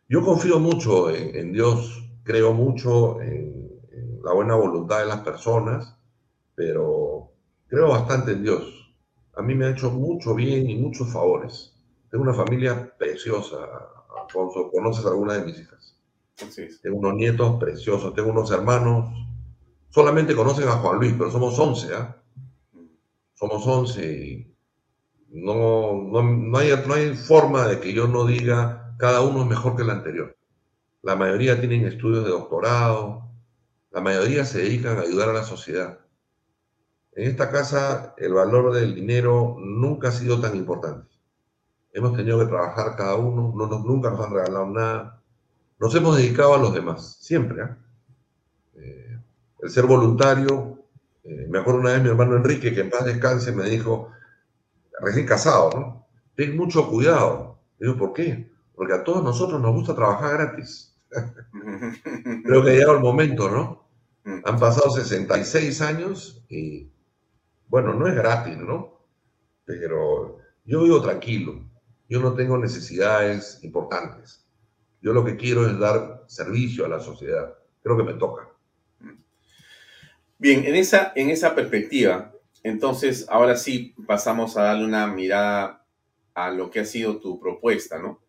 Yo 0.09 0.25
confío 0.25 0.61
mucho 0.61 1.11
en, 1.11 1.53
Dios, 1.53 2.09
creo 2.23 2.53
mucho 2.53 3.21
en, 3.21 3.69
en, 3.91 4.23
la 4.23 4.33
buena 4.33 4.55
voluntad 4.55 5.01
de 5.01 5.07
las 5.07 5.21
personas, 5.21 5.97
pero 6.55 7.33
creo 7.67 7.89
bastante 7.89 8.33
en 8.33 8.43
Dios. 8.43 8.95
A 9.35 9.43
mí 9.43 9.55
me 9.55 9.67
ha 9.67 9.71
hecho 9.71 9.91
mucho 9.91 10.35
bien 10.35 10.71
y 10.71 10.77
muchos 10.77 11.13
favores. 11.13 11.75
Tengo 12.11 12.23
una 12.23 12.35
familia 12.35 12.97
preciosa, 12.97 13.57
Alfonso. 14.23 14.71
¿Conoces 14.71 15.05
alguna 15.05 15.35
de 15.35 15.45
mis 15.45 15.59
hijas? 15.59 15.97
Tengo 16.83 16.99
unos 16.99 17.15
nietos 17.15 17.59
preciosos, 17.59 18.15
tengo 18.15 18.31
unos 18.31 18.51
hermanos. 18.51 19.11
Solamente 19.89 20.35
conocen 20.35 20.69
a 20.69 20.73
Juan 20.73 20.99
Luis, 20.99 21.15
pero 21.17 21.31
somos 21.31 21.59
11, 21.59 21.95
¿ah? 21.95 22.23
Somos 23.35 23.67
11 23.67 24.13
y 24.13 24.56
no, 25.37 26.23
no, 26.23 26.59
hay, 26.59 26.73
no 26.87 26.95
hay 26.95 27.15
forma 27.15 27.67
de 27.67 27.81
que 27.81 27.93
yo 27.93 28.09
no 28.09 28.25
diga 28.25 28.95
cada 28.99 29.21
uno 29.21 29.43
es 29.43 29.47
mejor 29.47 29.77
que 29.77 29.83
el 29.83 29.91
anterior. 29.91 30.35
La 31.03 31.15
mayoría 31.15 31.61
tienen 31.61 31.85
estudios 31.85 32.25
de 32.25 32.31
doctorado, 32.31 33.29
la 33.91 34.01
mayoría 34.01 34.45
se 34.45 34.59
dedican 34.59 34.99
a 34.99 35.03
ayudar 35.03 35.29
a 35.29 35.35
la 35.35 35.45
sociedad. 35.45 36.01
En 37.13 37.29
esta 37.29 37.51
casa 37.51 38.15
el 38.17 38.33
valor 38.33 38.73
del 38.73 38.95
dinero 38.95 39.57
nunca 39.59 40.09
ha 40.09 40.13
sido 40.13 40.41
tan 40.41 40.57
importante. 40.57 41.07
Hemos 41.93 42.17
tenido 42.17 42.39
que 42.39 42.47
trabajar 42.47 42.97
cada 42.97 43.17
uno, 43.17 43.53
no 43.55 43.67
nunca 43.81 44.11
nos 44.11 44.21
han 44.21 44.33
regalado 44.33 44.67
nada. 44.67 45.23
Nos 45.79 45.95
hemos 45.95 46.17
dedicado 46.17 46.55
a 46.55 46.59
los 46.59 46.73
demás, 46.73 47.19
siempre. 47.21 47.63
¿ah? 47.63 47.77
Eh, 48.75 49.19
el 49.63 49.71
ser 49.71 49.85
voluntario, 49.85 50.79
eh, 51.25 51.47
me 51.51 51.59
acuerdo 51.59 51.81
una 51.81 51.93
vez 51.93 52.03
mi 52.03 52.09
hermano 52.09 52.37
Enrique, 52.37 52.75
que 52.75 52.81
en 52.81 52.91
paz 52.91 53.05
descanse, 53.05 53.53
me 53.53 53.65
dijo, 53.69 54.11
recién 55.01 55.27
casado, 55.27 55.71
¿no? 55.75 56.07
Ten 56.35 56.57
mucho 56.57 56.89
cuidado. 56.89 57.59
Digo, 57.79 57.97
¿por 57.97 58.13
qué? 58.13 58.51
Porque 58.75 58.95
a 58.95 59.05
todos 59.05 59.23
nosotros 59.23 59.61
nos 59.61 59.73
gusta 59.73 59.95
trabajar 59.95 60.33
gratis. 60.35 60.95
Creo 62.45 62.65
que 62.65 62.71
ha 62.71 62.75
llegado 62.75 62.97
el 62.97 63.03
momento, 63.03 63.51
¿no? 63.51 63.87
Han 64.45 64.59
pasado 64.59 64.91
66 64.91 65.81
años 65.81 66.45
y, 66.49 66.91
bueno, 67.69 67.95
no 67.95 68.09
es 68.09 68.15
gratis, 68.15 68.57
¿no? 68.59 69.01
Pero 69.65 70.39
yo 70.65 70.83
vivo 70.83 71.01
tranquilo. 71.01 71.65
Yo 72.09 72.21
no 72.21 72.35
tengo 72.35 72.59
necesidades 72.59 73.61
importantes. 73.63 74.45
Yo 75.01 75.13
lo 75.13 75.25
que 75.25 75.37
quiero 75.37 75.67
es 75.67 75.79
dar 75.79 76.25
servicio 76.27 76.85
a 76.85 76.89
la 76.89 77.01
sociedad. 77.01 77.55
Creo 77.83 77.97
que 77.97 78.03
me 78.03 78.15
toca. 78.15 78.49
Bien, 80.39 80.65
en 80.65 80.75
esa, 80.75 81.13
en 81.15 81.31
esa 81.31 81.55
perspectiva, 81.55 82.33
entonces, 82.67 83.27
ahora 83.29 83.57
sí 83.57 83.95
pasamos 84.09 84.57
a 84.57 84.65
darle 84.65 84.87
una 84.87 85.07
mirada 85.07 85.87
a 86.35 86.51
lo 86.51 86.69
que 86.69 86.81
ha 86.81 86.85
sido 86.85 87.21
tu 87.21 87.39
propuesta, 87.39 88.01
¿no? 88.01 88.21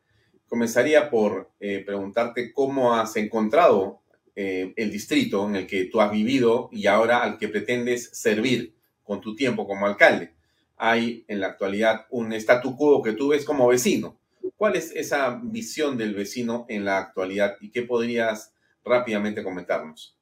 Comenzaría 0.47 1.09
por 1.09 1.49
eh, 1.59 1.81
preguntarte 1.83 2.53
cómo 2.53 2.93
has 2.93 3.15
encontrado 3.15 4.01
eh, 4.35 4.75
el 4.75 4.91
distrito 4.91 5.47
en 5.47 5.55
el 5.55 5.65
que 5.65 5.85
tú 5.85 5.99
has 6.01 6.11
vivido 6.11 6.69
y 6.71 6.85
ahora 6.85 7.23
al 7.23 7.39
que 7.39 7.47
pretendes 7.47 8.11
servir 8.13 8.75
con 9.03 9.21
tu 9.21 9.35
tiempo 9.35 9.65
como 9.65 9.87
alcalde. 9.87 10.35
Hay 10.77 11.25
en 11.27 11.39
la 11.39 11.47
actualidad 11.47 12.05
un 12.11 12.31
statu 12.33 12.77
quo 12.77 13.01
que 13.01 13.13
tú 13.13 13.29
ves 13.29 13.43
como 13.43 13.67
vecino. 13.67 14.19
¿Cuál 14.55 14.75
es 14.75 14.91
esa 14.91 15.41
visión 15.43 15.97
del 15.97 16.13
vecino 16.13 16.67
en 16.69 16.85
la 16.85 16.99
actualidad 16.99 17.55
y 17.59 17.71
qué 17.71 17.81
podrías 17.81 18.53
rápidamente 18.85 19.43
comentarnos? 19.43 20.15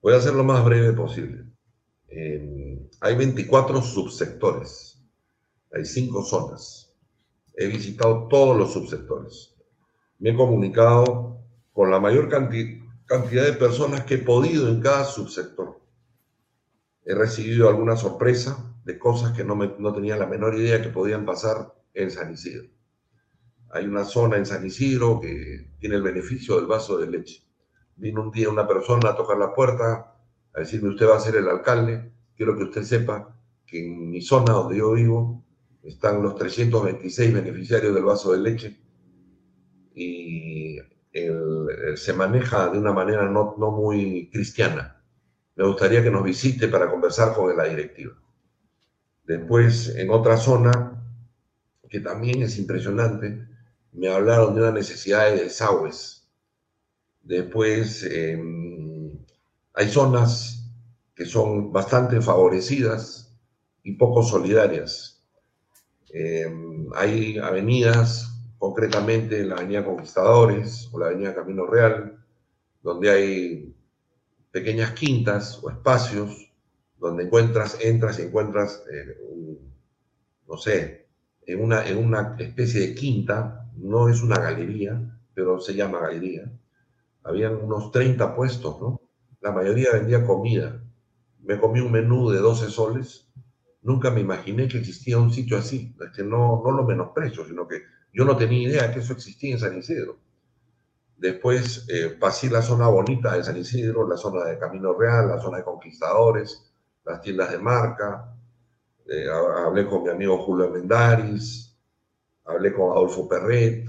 Voy 0.00 0.14
a 0.14 0.20
ser 0.22 0.32
lo 0.32 0.44
más 0.44 0.64
breve 0.64 0.94
posible 0.94 1.53
hay 3.00 3.16
24 3.16 3.82
subsectores, 3.82 5.02
hay 5.72 5.84
5 5.84 6.22
zonas. 6.22 6.94
He 7.56 7.66
visitado 7.66 8.28
todos 8.28 8.56
los 8.56 8.72
subsectores. 8.72 9.54
Me 10.18 10.30
he 10.30 10.36
comunicado 10.36 11.40
con 11.72 11.90
la 11.90 12.00
mayor 12.00 12.28
cantidad 12.28 13.44
de 13.44 13.52
personas 13.54 14.04
que 14.04 14.14
he 14.14 14.18
podido 14.18 14.68
en 14.68 14.80
cada 14.80 15.04
subsector. 15.04 15.80
He 17.04 17.14
recibido 17.14 17.68
alguna 17.68 17.96
sorpresa 17.96 18.74
de 18.84 18.98
cosas 18.98 19.36
que 19.36 19.44
no, 19.44 19.56
no 19.56 19.92
tenía 19.92 20.16
la 20.16 20.26
menor 20.26 20.54
idea 20.56 20.82
que 20.82 20.88
podían 20.88 21.24
pasar 21.24 21.74
en 21.92 22.10
San 22.10 22.32
Isidro. 22.32 22.68
Hay 23.70 23.86
una 23.86 24.04
zona 24.04 24.36
en 24.36 24.46
San 24.46 24.64
Isidro 24.64 25.20
que 25.20 25.72
tiene 25.80 25.96
el 25.96 26.02
beneficio 26.02 26.56
del 26.56 26.66
vaso 26.66 26.96
de 26.96 27.08
leche. 27.10 27.42
Vino 27.96 28.22
un 28.22 28.30
día 28.30 28.48
una 28.48 28.66
persona 28.66 29.10
a 29.10 29.16
tocar 29.16 29.36
la 29.36 29.52
puerta, 29.52 30.13
a 30.54 30.60
decirme, 30.60 30.90
usted 30.90 31.06
va 31.06 31.16
a 31.16 31.20
ser 31.20 31.36
el 31.36 31.48
alcalde, 31.48 32.12
quiero 32.36 32.56
que 32.56 32.64
usted 32.64 32.82
sepa 32.82 33.36
que 33.66 33.84
en 33.84 34.10
mi 34.10 34.20
zona 34.20 34.52
donde 34.52 34.78
yo 34.78 34.92
vivo 34.92 35.44
están 35.82 36.22
los 36.22 36.36
326 36.36 37.34
beneficiarios 37.34 37.94
del 37.94 38.04
vaso 38.04 38.32
de 38.32 38.38
leche 38.38 38.76
y 39.94 40.78
se 41.96 42.12
maneja 42.12 42.68
de 42.70 42.78
una 42.78 42.92
manera 42.92 43.28
no, 43.28 43.54
no 43.58 43.70
muy 43.70 44.28
cristiana. 44.30 45.00
Me 45.56 45.64
gustaría 45.64 46.02
que 46.02 46.10
nos 46.10 46.24
visite 46.24 46.68
para 46.68 46.90
conversar 46.90 47.34
con 47.34 47.56
la 47.56 47.64
directiva. 47.64 48.14
Después, 49.24 49.94
en 49.96 50.10
otra 50.10 50.36
zona, 50.36 51.00
que 51.88 52.00
también 52.00 52.42
es 52.42 52.58
impresionante, 52.58 53.46
me 53.92 54.08
hablaron 54.08 54.54
de 54.54 54.62
una 54.62 54.72
necesidad 54.72 55.30
de 55.30 55.44
desagües. 55.44 56.28
Después, 57.22 58.02
hay 59.74 59.88
zonas 59.88 60.70
que 61.14 61.26
son 61.26 61.72
bastante 61.72 62.20
favorecidas 62.20 63.36
y 63.82 63.92
poco 63.92 64.22
solidarias. 64.22 65.22
Eh, 66.12 66.46
hay 66.94 67.38
avenidas, 67.38 68.30
concretamente 68.58 69.44
la 69.44 69.56
Avenida 69.56 69.84
Conquistadores 69.84 70.88
o 70.92 70.98
la 70.98 71.06
Avenida 71.06 71.34
Camino 71.34 71.66
Real, 71.66 72.24
donde 72.82 73.10
hay 73.10 73.74
pequeñas 74.50 74.92
quintas 74.92 75.60
o 75.62 75.70
espacios 75.70 76.52
donde 76.98 77.24
encuentras, 77.24 77.78
entras 77.82 78.18
y 78.18 78.22
encuentras, 78.22 78.84
eh, 78.90 79.18
no 80.48 80.56
sé, 80.56 81.08
en 81.46 81.62
una, 81.62 81.86
en 81.86 81.98
una 81.98 82.36
especie 82.38 82.80
de 82.80 82.94
quinta, 82.94 83.68
no 83.76 84.08
es 84.08 84.22
una 84.22 84.38
galería, 84.38 85.18
pero 85.34 85.60
se 85.60 85.74
llama 85.74 85.98
galería. 85.98 86.50
Habían 87.24 87.56
unos 87.56 87.90
30 87.90 88.34
puestos, 88.34 88.80
¿no? 88.80 89.03
La 89.44 89.52
mayoría 89.52 89.92
vendía 89.92 90.24
comida. 90.24 90.82
Me 91.42 91.60
comí 91.60 91.78
un 91.80 91.92
menú 91.92 92.30
de 92.30 92.38
12 92.38 92.70
soles. 92.70 93.28
Nunca 93.82 94.10
me 94.10 94.22
imaginé 94.22 94.66
que 94.68 94.78
existía 94.78 95.18
un 95.18 95.30
sitio 95.30 95.58
así. 95.58 95.94
Es 96.00 96.16
que 96.16 96.24
no, 96.24 96.62
no 96.64 96.70
lo 96.70 96.82
menosprecio, 96.84 97.44
sino 97.44 97.68
que 97.68 97.82
Yo 98.14 98.24
no 98.24 98.38
tenía 98.38 98.70
idea 98.70 98.90
que 98.90 99.00
eso 99.00 99.12
existía 99.12 99.52
en 99.52 99.58
San 99.58 99.76
Isidro. 99.76 100.16
Después 101.18 101.86
eh, 101.90 102.16
pasé 102.18 102.48
la 102.48 102.62
zona 102.62 102.88
bonita 102.88 103.36
de 103.36 103.44
San 103.44 103.58
Isidro, 103.58 104.08
la 104.08 104.16
zona 104.16 104.46
de 104.46 104.58
Camino 104.58 104.94
Real, 104.94 105.28
la 105.28 105.38
zona 105.38 105.58
de 105.58 105.64
Conquistadores, 105.64 106.72
las 107.04 107.20
tiendas 107.20 107.50
de 107.50 107.58
marca. 107.58 108.34
Eh, 109.06 109.26
hablé 109.28 109.86
con 109.86 110.04
mi 110.04 110.08
amigo 110.08 110.38
Julio 110.38 110.70
Mendaris, 110.70 111.76
hablé 112.46 112.72
con 112.72 112.92
Adolfo 112.92 113.28
Perret, 113.28 113.86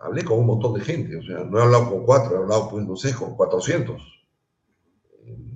hablé 0.00 0.24
con 0.24 0.38
un 0.38 0.46
montón 0.46 0.74
de 0.74 0.80
gente. 0.80 1.16
O 1.16 1.22
sea, 1.22 1.44
no 1.44 1.58
he 1.58 1.62
hablado 1.62 1.90
con 1.90 2.04
cuatro, 2.04 2.34
he 2.34 2.42
hablado, 2.42 2.70
pues, 2.70 2.86
no 2.86 2.96
sé, 2.96 3.14
con 3.14 3.36
400. 3.36 4.02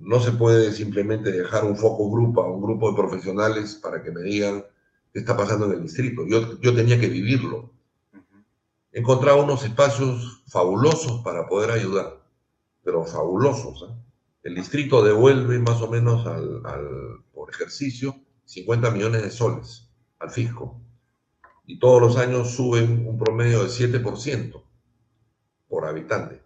No 0.00 0.20
se 0.20 0.32
puede 0.32 0.72
simplemente 0.72 1.32
dejar 1.32 1.64
un 1.64 1.76
foco 1.76 2.10
grupo 2.10 2.42
a 2.42 2.50
un 2.50 2.62
grupo 2.62 2.90
de 2.90 2.96
profesionales 2.96 3.74
para 3.82 4.02
que 4.02 4.10
me 4.10 4.22
digan 4.22 4.64
qué 5.12 5.20
está 5.20 5.36
pasando 5.36 5.66
en 5.66 5.72
el 5.72 5.82
distrito. 5.82 6.26
Yo, 6.26 6.60
yo 6.60 6.74
tenía 6.74 7.00
que 7.00 7.08
vivirlo 7.08 7.74
encontrado 8.94 9.42
unos 9.42 9.64
espacios 9.64 10.44
fabulosos 10.46 11.20
para 11.22 11.48
poder 11.48 11.72
ayudar, 11.72 12.22
pero 12.82 13.04
fabulosos. 13.04 13.88
¿eh? 13.90 13.94
El 14.44 14.54
distrito 14.54 15.02
devuelve 15.02 15.58
más 15.58 15.82
o 15.82 15.90
menos 15.90 16.24
al, 16.26 16.62
por 17.32 17.50
ejercicio 17.50 18.14
50 18.44 18.90
millones 18.92 19.22
de 19.22 19.30
soles 19.30 19.90
al 20.20 20.30
fisco 20.30 20.80
y 21.66 21.78
todos 21.78 22.00
los 22.00 22.16
años 22.16 22.50
suben 22.50 23.06
un 23.06 23.18
promedio 23.18 23.62
de 23.62 23.68
7% 23.68 24.62
por 25.68 25.86
habitante, 25.86 26.42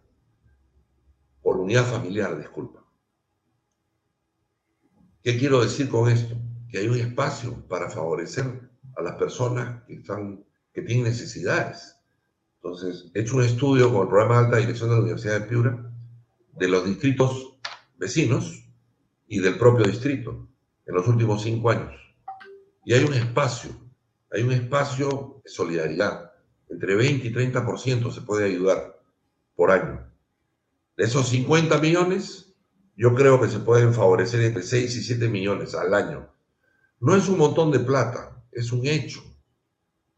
por 1.43 1.57
unidad 1.57 1.85
familiar, 1.85 2.37
disculpa. 2.39 2.85
¿Qué 5.23 5.39
quiero 5.39 5.63
decir 5.63 5.89
con 5.89 6.09
esto? 6.09 6.37
Que 6.71 6.79
hay 6.79 6.89
un 6.89 6.99
espacio 6.99 7.67
para 7.69 7.91
favorecer 7.91 8.71
a 8.97 9.03
las 9.03 9.17
personas 9.17 9.83
que, 9.85 9.95
están, 9.95 10.45
que 10.73 10.83
tienen 10.83 11.05
necesidades 11.05 11.99
entonces, 12.63 13.11
he 13.15 13.21
hecho 13.21 13.37
un 13.37 13.45
estudio 13.45 13.93
con 13.93 14.03
el 14.03 14.09
programa 14.09 14.41
de 14.41 14.45
alta 14.47 14.57
dirección 14.59 14.91
de 14.91 14.97
la 14.97 15.03
Universidad 15.03 15.41
de 15.41 15.47
Piura 15.47 15.93
de 16.53 16.69
los 16.69 16.85
distritos 16.85 17.57
vecinos 17.97 18.69
y 19.29 19.39
del 19.39 19.57
propio 19.59 19.87
distrito 19.87 20.49
en 20.85 20.95
los 20.95 21.07
últimos 21.07 21.43
cinco 21.43 21.71
años. 21.71 21.95
Y 22.85 22.95
hay 22.95 23.05
un 23.05 23.15
espacio, 23.15 23.71
hay 24.31 24.43
un 24.43 24.53
espacio 24.53 25.41
de 25.45 25.51
solidaridad. 25.51 26.33
Entre 26.69 26.95
20 26.95 27.27
y 27.27 27.33
30% 27.33 28.13
se 28.13 28.21
puede 28.21 28.47
ayudar 28.47 29.01
por 29.57 29.71
año. 29.71 30.07
De 30.97 31.05
esos 31.05 31.29
50 31.29 31.79
millones, 31.79 32.55
yo 32.97 33.15
creo 33.15 33.41
que 33.41 33.49
se 33.49 33.61
pueden 33.61 33.95
favorecer 33.95 34.43
entre 34.43 34.63
6 34.63 34.97
y 34.97 35.03
7 35.03 35.29
millones 35.29 35.75
al 35.75 35.95
año. 35.95 36.29
No 37.01 37.15
es 37.15 37.29
un 37.29 37.39
montón 37.39 37.71
de 37.71 37.81
plata, 37.81 38.43
es 38.53 38.73
un 38.73 38.87
hecho. 38.87 39.23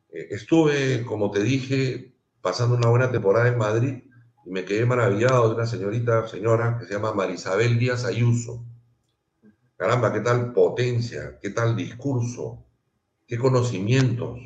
Eh, 0.09 0.29
estuve, 0.31 1.05
como 1.05 1.31
te 1.31 1.43
dije, 1.43 2.15
pasando 2.41 2.77
una 2.77 2.89
buena 2.89 3.11
temporada 3.11 3.49
en 3.49 3.59
Madrid 3.59 4.03
y 4.47 4.51
me 4.51 4.65
quedé 4.65 4.87
maravillado 4.87 5.49
de 5.49 5.55
una 5.55 5.67
señorita, 5.67 6.27
señora, 6.27 6.79
que 6.79 6.87
se 6.87 6.95
llama 6.95 7.13
Marisabel 7.13 7.79
Díaz 7.79 8.05
Ayuso. 8.05 8.65
Caramba, 9.77 10.13
qué 10.13 10.21
tal 10.21 10.53
potencia, 10.53 11.39
qué 11.41 11.51
tal 11.51 11.77
discurso, 11.77 12.67
qué 13.31 13.39
conocimientos. 13.39 14.41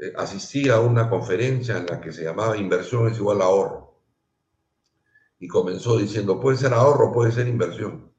Eh, 0.00 0.12
asistí 0.16 0.70
a 0.70 0.80
una 0.80 1.10
conferencia 1.10 1.76
en 1.76 1.84
la 1.84 2.00
que 2.00 2.10
se 2.10 2.24
llamaba 2.24 2.56
Inversión 2.56 3.06
es 3.06 3.18
igual 3.18 3.42
a 3.42 3.44
ahorro. 3.44 4.00
Y 5.38 5.46
comenzó 5.46 5.98
diciendo, 5.98 6.40
puede 6.40 6.56
ser 6.56 6.72
ahorro, 6.72 7.12
puede 7.12 7.32
ser 7.32 7.46
inversión. 7.46 8.10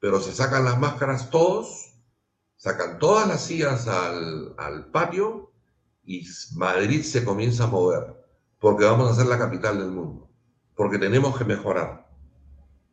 Pero 0.00 0.18
se 0.18 0.32
sacan 0.32 0.64
las 0.64 0.80
máscaras 0.80 1.28
todos, 1.28 1.94
sacan 2.56 2.98
todas 2.98 3.28
las 3.28 3.44
sillas 3.44 3.86
al, 3.86 4.54
al 4.56 4.90
patio 4.90 5.52
y 6.04 6.26
Madrid 6.54 7.02
se 7.02 7.22
comienza 7.22 7.64
a 7.64 7.66
mover, 7.66 8.16
porque 8.58 8.86
vamos 8.86 9.10
a 9.10 9.14
ser 9.14 9.26
la 9.26 9.38
capital 9.38 9.78
del 9.78 9.90
mundo, 9.90 10.30
porque 10.74 10.98
tenemos 10.98 11.36
que 11.36 11.44
mejorar, 11.44 12.08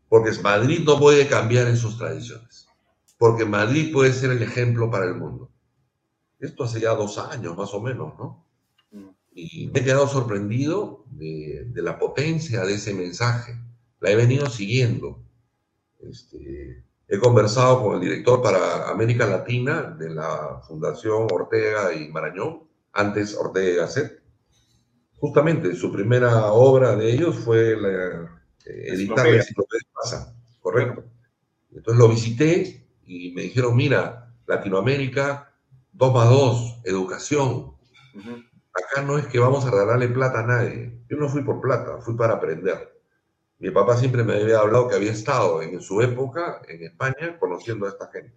porque 0.09 0.33
Madrid 0.43 0.81
no 0.85 0.99
puede 0.99 1.27
cambiar 1.27 1.67
en 1.67 1.77
sus 1.77 1.97
tradiciones, 1.97 2.67
porque 3.17 3.45
Madrid 3.45 3.93
puede 3.93 4.11
ser 4.11 4.31
el 4.31 4.43
ejemplo 4.43 4.91
para 4.91 5.05
el 5.05 5.15
mundo. 5.15 5.48
Esto 6.39 6.63
hace 6.63 6.79
ya 6.79 6.95
dos 6.95 7.17
años 7.17 7.57
más 7.57 7.73
o 7.73 7.81
menos, 7.81 8.13
¿no? 8.17 8.45
Y 9.31 9.67
me 9.67 9.79
he 9.79 9.83
quedado 9.83 10.07
sorprendido 10.07 11.05
de, 11.11 11.69
la 11.75 11.99
potencia 11.99 12.65
de 12.65 12.73
ese 12.73 12.93
mensaje. 12.93 13.55
La 13.99 14.09
he 14.11 14.15
venido 14.15 14.49
siguiendo. 14.49 15.21
Este, 15.99 16.83
he 17.07 17.19
conversado 17.19 17.83
con 17.83 17.95
el 17.95 18.01
director 18.01 18.41
para 18.41 18.89
América 18.89 19.25
Latina 19.25 19.95
de 19.97 20.09
la 20.09 20.61
Fundación 20.67 21.27
Ortega 21.31 21.93
y 21.93 22.09
Marañón 22.09 22.63
antes 22.93 23.35
Ortega 23.35 23.83
Gasset. 23.83 24.21
Justamente 25.17 25.75
su 25.75 25.91
primera 25.91 26.51
obra 26.53 26.95
de 26.95 27.11
ellos 27.11 27.35
fue 27.35 27.79
la, 27.79 28.39
eh, 28.65 28.93
editar 28.93 29.27
la 29.27 29.37
enciclopedia 29.37 29.87
Pasa, 29.93 30.35
correcto. 30.61 31.03
Entonces 31.71 31.99
lo 31.99 32.07
visité 32.07 32.87
y 33.05 33.31
me 33.33 33.43
dijeron, 33.43 33.75
mira, 33.75 34.33
Latinoamérica, 34.47 35.48
2 35.99 36.13
más 36.13 36.29
2, 36.29 36.81
educación. 36.85 37.73
Acá 38.73 39.01
no 39.01 39.17
es 39.17 39.27
que 39.27 39.37
vamos 39.37 39.65
a 39.65 39.71
regalarle 39.71 40.07
plata 40.07 40.39
a 40.39 40.47
nadie. 40.47 40.97
Yo 41.09 41.17
no 41.17 41.27
fui 41.27 41.43
por 41.43 41.59
plata, 41.59 41.97
fui 41.99 42.15
para 42.15 42.35
aprender. 42.35 43.01
Mi 43.57 43.69
papá 43.69 43.97
siempre 43.97 44.23
me 44.23 44.35
había 44.35 44.59
hablado 44.59 44.87
que 44.87 44.95
había 44.95 45.11
estado 45.11 45.61
en 45.61 45.81
su 45.81 46.01
época 46.01 46.61
en 46.69 46.83
España 46.83 47.37
conociendo 47.37 47.85
a 47.85 47.89
esta 47.89 48.09
gente. 48.09 48.33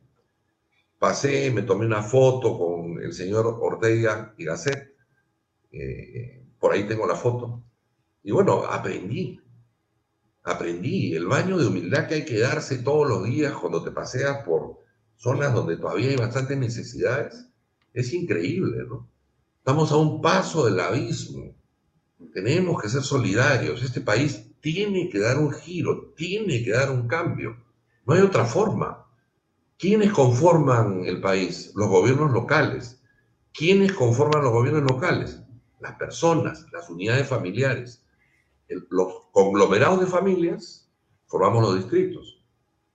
Pasé, 0.98 1.52
me 1.52 1.62
tomé 1.62 1.86
una 1.86 2.02
foto 2.02 2.58
con 2.58 3.00
el 3.00 3.12
señor 3.12 3.46
Ortega 3.60 4.34
y 4.36 4.44
Gasset. 4.44 4.96
Eh, 5.70 6.44
por 6.58 6.72
ahí 6.72 6.88
tengo 6.88 7.06
la 7.06 7.14
foto. 7.14 7.62
Y 8.24 8.32
bueno, 8.32 8.64
aprendí. 8.64 9.40
Aprendí 10.42 11.14
el 11.14 11.28
baño 11.28 11.56
de 11.58 11.68
humildad 11.68 12.08
que 12.08 12.14
hay 12.14 12.24
que 12.24 12.40
darse 12.40 12.78
todos 12.78 13.08
los 13.08 13.22
días 13.22 13.52
cuando 13.52 13.84
te 13.84 13.92
paseas 13.92 14.44
por 14.44 14.80
zonas 15.14 15.54
donde 15.54 15.76
todavía 15.76 16.10
hay 16.10 16.16
bastantes 16.16 16.58
necesidades. 16.58 17.51
Es 17.92 18.12
increíble, 18.12 18.84
¿no? 18.88 19.08
Estamos 19.58 19.92
a 19.92 19.96
un 19.96 20.20
paso 20.20 20.64
del 20.64 20.80
abismo. 20.80 21.54
Tenemos 22.32 22.80
que 22.80 22.88
ser 22.88 23.02
solidarios. 23.02 23.82
Este 23.82 24.00
país 24.00 24.50
tiene 24.60 25.08
que 25.08 25.18
dar 25.18 25.38
un 25.38 25.52
giro, 25.52 26.12
tiene 26.16 26.64
que 26.64 26.70
dar 26.70 26.90
un 26.90 27.06
cambio. 27.06 27.56
No 28.06 28.14
hay 28.14 28.22
otra 28.22 28.44
forma. 28.44 29.06
¿Quiénes 29.78 30.12
conforman 30.12 31.04
el 31.04 31.20
país? 31.20 31.72
Los 31.74 31.88
gobiernos 31.88 32.32
locales. 32.32 33.02
¿Quiénes 33.52 33.92
conforman 33.92 34.42
los 34.42 34.52
gobiernos 34.52 34.90
locales? 34.90 35.42
Las 35.80 35.96
personas, 35.96 36.66
las 36.72 36.88
unidades 36.88 37.28
familiares. 37.28 38.04
los 38.88 39.26
conglomerados 39.32 40.00
de 40.00 40.06
familias 40.06 40.88
formamos 41.26 41.62
los 41.62 41.76
distritos. 41.76 42.42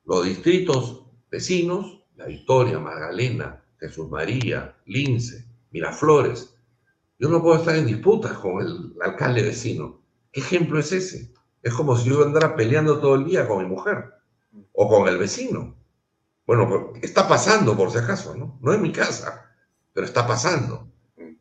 Los 0.05 0.25
distritos 0.25 1.03
vecinos, 1.29 2.03
La 2.15 2.25
Victoria, 2.25 2.79
Magdalena, 2.79 3.63
Jesús 3.79 4.09
María, 4.09 4.75
Lince, 4.85 5.45
Miraflores. 5.71 6.55
Yo 7.19 7.29
no 7.29 7.41
puedo 7.41 7.57
estar 7.57 7.75
en 7.75 7.85
disputas 7.85 8.33
con 8.37 8.61
el 8.61 8.93
alcalde 9.01 9.41
vecino. 9.41 10.01
¿Qué 10.31 10.41
ejemplo 10.41 10.79
es 10.79 10.91
ese? 10.91 11.33
Es 11.61 11.73
como 11.73 11.97
si 11.97 12.09
yo 12.09 12.23
andara 12.23 12.55
peleando 12.55 12.99
todo 12.99 13.15
el 13.15 13.25
día 13.25 13.47
con 13.47 13.63
mi 13.63 13.69
mujer 13.69 14.13
o 14.73 14.87
con 14.87 15.07
el 15.07 15.17
vecino. 15.17 15.75
Bueno, 16.45 16.93
está 17.01 17.27
pasando 17.27 17.75
por 17.75 17.91
si 17.91 17.97
acaso, 17.97 18.35
¿no? 18.35 18.57
No 18.61 18.73
es 18.73 18.79
mi 18.79 18.91
casa, 18.91 19.51
pero 19.93 20.05
está 20.05 20.25
pasando. 20.25 20.87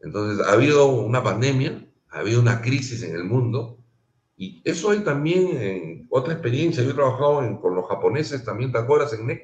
Entonces, 0.00 0.46
ha 0.46 0.52
habido 0.52 0.86
una 0.86 1.22
pandemia, 1.22 1.86
ha 2.10 2.18
habido 2.18 2.40
una 2.40 2.60
crisis 2.60 3.02
en 3.02 3.14
el 3.14 3.24
mundo, 3.24 3.78
y 4.36 4.60
eso 4.64 4.90
hay 4.90 5.00
también 5.00 6.06
otra 6.10 6.32
experiencia. 6.34 6.82
Yo 6.82 6.90
he 6.90 6.94
trabajado 6.94 7.60
con 7.60 7.74
los 7.74 7.86
japoneses 7.86 8.44
también, 8.44 8.72
¿te 8.72 8.78
acuerdas 8.78 9.12
en 9.12 9.26
NEC? 9.26 9.42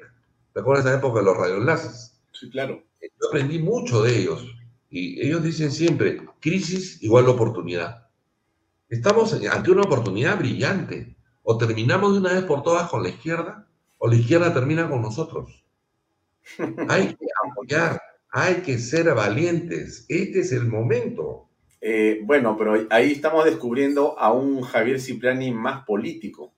¿Te 0.53 0.59
acuerdas 0.59 0.85
de 0.85 0.91
esa 0.91 0.99
época 0.99 1.19
de 1.19 1.25
los 1.25 1.37
radioenlaces? 1.37 2.12
Sí, 2.33 2.49
claro. 2.49 2.83
Yo 3.01 3.27
aprendí 3.29 3.59
mucho 3.59 4.01
de 4.01 4.17
ellos, 4.17 4.45
y 4.89 5.19
ellos 5.25 5.43
dicen 5.43 5.71
siempre, 5.71 6.21
crisis 6.39 7.01
igual 7.01 7.27
oportunidad. 7.27 8.07
Estamos 8.89 9.33
ante 9.33 9.71
una 9.71 9.81
oportunidad 9.81 10.37
brillante. 10.37 11.15
O 11.41 11.57
terminamos 11.57 12.13
de 12.13 12.19
una 12.19 12.33
vez 12.33 12.43
por 12.43 12.63
todas 12.63 12.89
con 12.89 13.03
la 13.03 13.09
izquierda, 13.09 13.67
o 13.97 14.07
la 14.07 14.15
izquierda 14.15 14.53
termina 14.53 14.89
con 14.89 15.01
nosotros. 15.01 15.65
Hay 16.89 17.07
que 17.07 17.25
apoyar, 17.49 18.01
hay 18.29 18.55
que 18.55 18.77
ser 18.77 19.13
valientes. 19.13 20.05
Este 20.09 20.41
es 20.41 20.51
el 20.51 20.67
momento. 20.67 21.47
Eh, 21.79 22.21
bueno, 22.23 22.57
pero 22.57 22.85
ahí 22.89 23.11
estamos 23.13 23.45
descubriendo 23.45 24.17
a 24.19 24.31
un 24.31 24.61
Javier 24.61 24.99
Cipriani 24.99 25.51
más 25.51 25.85
político. 25.85 26.53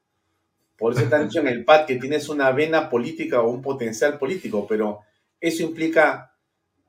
Por 0.77 0.93
eso 0.93 1.03
te 1.07 1.15
han 1.15 1.27
dicho 1.27 1.39
en 1.39 1.47
el 1.47 1.65
PAD 1.65 1.85
que 1.85 1.95
tienes 1.97 2.29
una 2.29 2.51
vena 2.51 2.89
política 2.89 3.41
o 3.41 3.49
un 3.49 3.61
potencial 3.61 4.17
político, 4.17 4.65
pero 4.67 5.01
eso 5.47 5.63
implica 5.63 6.33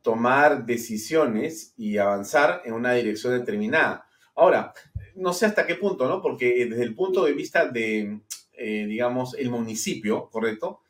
tomar 0.02 0.64
decisiones 0.66 1.74
y 1.76 1.98
avanzar 1.98 2.62
en 2.64 2.74
una 2.74 2.92
dirección 2.92 3.38
determinada. 3.38 4.06
Ahora, 4.34 4.72
no 5.14 5.32
sé 5.32 5.46
hasta 5.46 5.66
qué 5.66 5.74
punto, 5.74 6.08
¿no? 6.08 6.22
Porque 6.22 6.66
desde 6.66 6.82
el 6.82 6.94
punto 6.94 7.24
de 7.24 7.32
vista 7.32 7.66
de 7.66 8.20
eh, 8.58 8.86
digamos, 8.86 9.34
el 9.34 9.50
municipio, 9.50 10.30
¿correcto? 10.30 10.80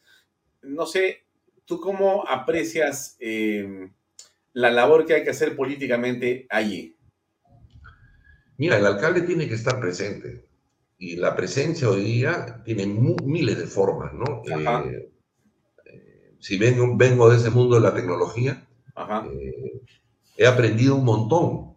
No 0.62 0.86
sé, 0.86 1.24
¿tú 1.64 1.80
cómo 1.80 2.24
aprecias 2.28 3.16
em, 3.18 3.92
la 4.52 4.70
labor 4.70 5.04
que 5.04 5.14
hay 5.14 5.24
que 5.24 5.30
hacer 5.30 5.56
políticamente 5.56 6.46
allí? 6.48 6.96
Mira, 8.56 8.78
el 8.78 8.86
alcalde 8.86 9.22
tiene 9.22 9.48
que 9.48 9.54
estar 9.54 9.80
presente 9.80 10.46
y 10.96 11.16
la 11.16 11.34
presencia 11.34 11.90
hoy 11.90 12.04
día 12.04 12.62
tiene 12.64 12.86
miles 12.86 13.58
de 13.58 13.66
formas, 13.66 14.14
¿no? 14.14 14.42
Eh, 14.46 14.94
eh, 14.94 15.10
si 16.46 16.58
vengo, 16.58 16.96
vengo 16.96 17.28
de 17.28 17.38
ese 17.38 17.50
mundo 17.50 17.74
de 17.74 17.80
la 17.80 17.92
tecnología, 17.92 18.64
eh, 19.32 19.82
he 20.36 20.46
aprendido 20.46 20.94
un 20.94 21.04
montón. 21.04 21.74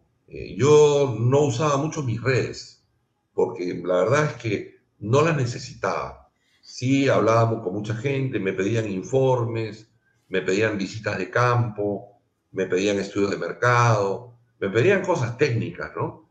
yo 0.56 1.18
no 1.20 1.41
usaba 1.46 1.78
mucho 1.78 2.04
mis 2.04 2.22
redes, 2.22 2.86
porque 3.34 3.82
la 3.84 3.96
verdad 4.04 4.26
es 4.26 4.34
que 4.34 4.76
no 5.00 5.24
las 5.24 5.36
necesitaba. 5.36 6.30
Sí, 6.62 7.10
hablábamos 7.10 7.64
con 7.64 7.74
mucha 7.74 7.96
gente, 7.96 8.40
me 8.40 8.54
pedían 8.54 8.88
informes, 8.88 9.90
me 10.28 10.44
pedían 10.44 10.78
visitas 10.78 11.18
de 11.18 11.32
campo, 11.32 12.22
me 12.52 12.68
pedían 12.68 13.00
estudios 13.00 13.32
de 13.32 13.38
mercado, 13.38 14.36
me 14.60 14.70
pedían 14.70 15.02
cosas 15.02 15.36
técnicas, 15.36 15.94
¿no? 15.96 16.30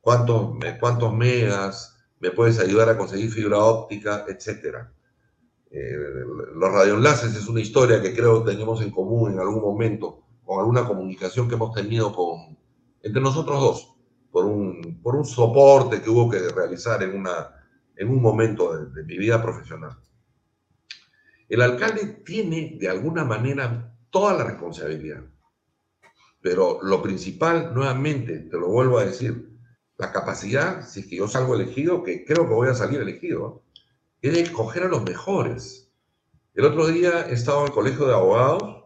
¿Cuántos, 0.00 0.56
cuántos 0.80 1.12
megas? 1.12 1.92
me 2.20 2.30
puedes 2.30 2.58
ayudar 2.58 2.88
a 2.88 2.96
conseguir 2.96 3.30
fibra 3.30 3.58
óptica, 3.58 4.24
etcétera. 4.26 4.90
Eh, 5.78 6.24
los 6.54 6.72
radioenlaces 6.72 7.36
es 7.36 7.46
una 7.48 7.60
historia 7.60 8.00
que 8.00 8.14
creo 8.14 8.42
que 8.42 8.52
tenemos 8.52 8.80
en 8.80 8.90
común 8.90 9.32
en 9.32 9.40
algún 9.40 9.60
momento, 9.60 10.22
con 10.42 10.58
alguna 10.58 10.86
comunicación 10.86 11.48
que 11.48 11.54
hemos 11.54 11.74
tenido 11.74 12.14
con, 12.14 12.56
entre 13.02 13.20
nosotros 13.20 13.60
dos, 13.60 13.94
por 14.30 14.46
un, 14.46 15.02
por 15.02 15.16
un 15.16 15.26
soporte 15.26 16.00
que 16.00 16.08
hubo 16.08 16.30
que 16.30 16.38
realizar 16.48 17.02
en, 17.02 17.14
una, 17.14 17.48
en 17.94 18.08
un 18.08 18.22
momento 18.22 18.74
de, 18.74 18.86
de 18.90 19.04
mi 19.04 19.18
vida 19.18 19.42
profesional. 19.42 19.98
El 21.46 21.60
alcalde 21.60 22.22
tiene 22.24 22.78
de 22.80 22.88
alguna 22.88 23.26
manera 23.26 23.94
toda 24.08 24.32
la 24.32 24.44
responsabilidad, 24.44 25.24
pero 26.40 26.78
lo 26.82 27.02
principal, 27.02 27.74
nuevamente, 27.74 28.38
te 28.38 28.56
lo 28.56 28.68
vuelvo 28.68 28.96
a 28.96 29.04
decir, 29.04 29.50
la 29.98 30.10
capacidad, 30.10 30.86
si 30.88 31.00
es 31.00 31.06
que 31.06 31.16
yo 31.16 31.28
salgo 31.28 31.54
elegido, 31.54 32.02
que 32.02 32.24
creo 32.24 32.48
que 32.48 32.54
voy 32.54 32.68
a 32.68 32.74
salir 32.74 32.98
elegido, 33.02 33.65
es 34.22 34.34
de 34.34 34.40
escoger 34.40 34.84
a 34.84 34.88
los 34.88 35.02
mejores. 35.02 35.90
El 36.54 36.64
otro 36.64 36.86
día 36.86 37.22
estaba 37.28 37.60
en 37.60 37.66
el 37.66 37.72
colegio 37.72 38.06
de 38.06 38.14
abogados 38.14 38.84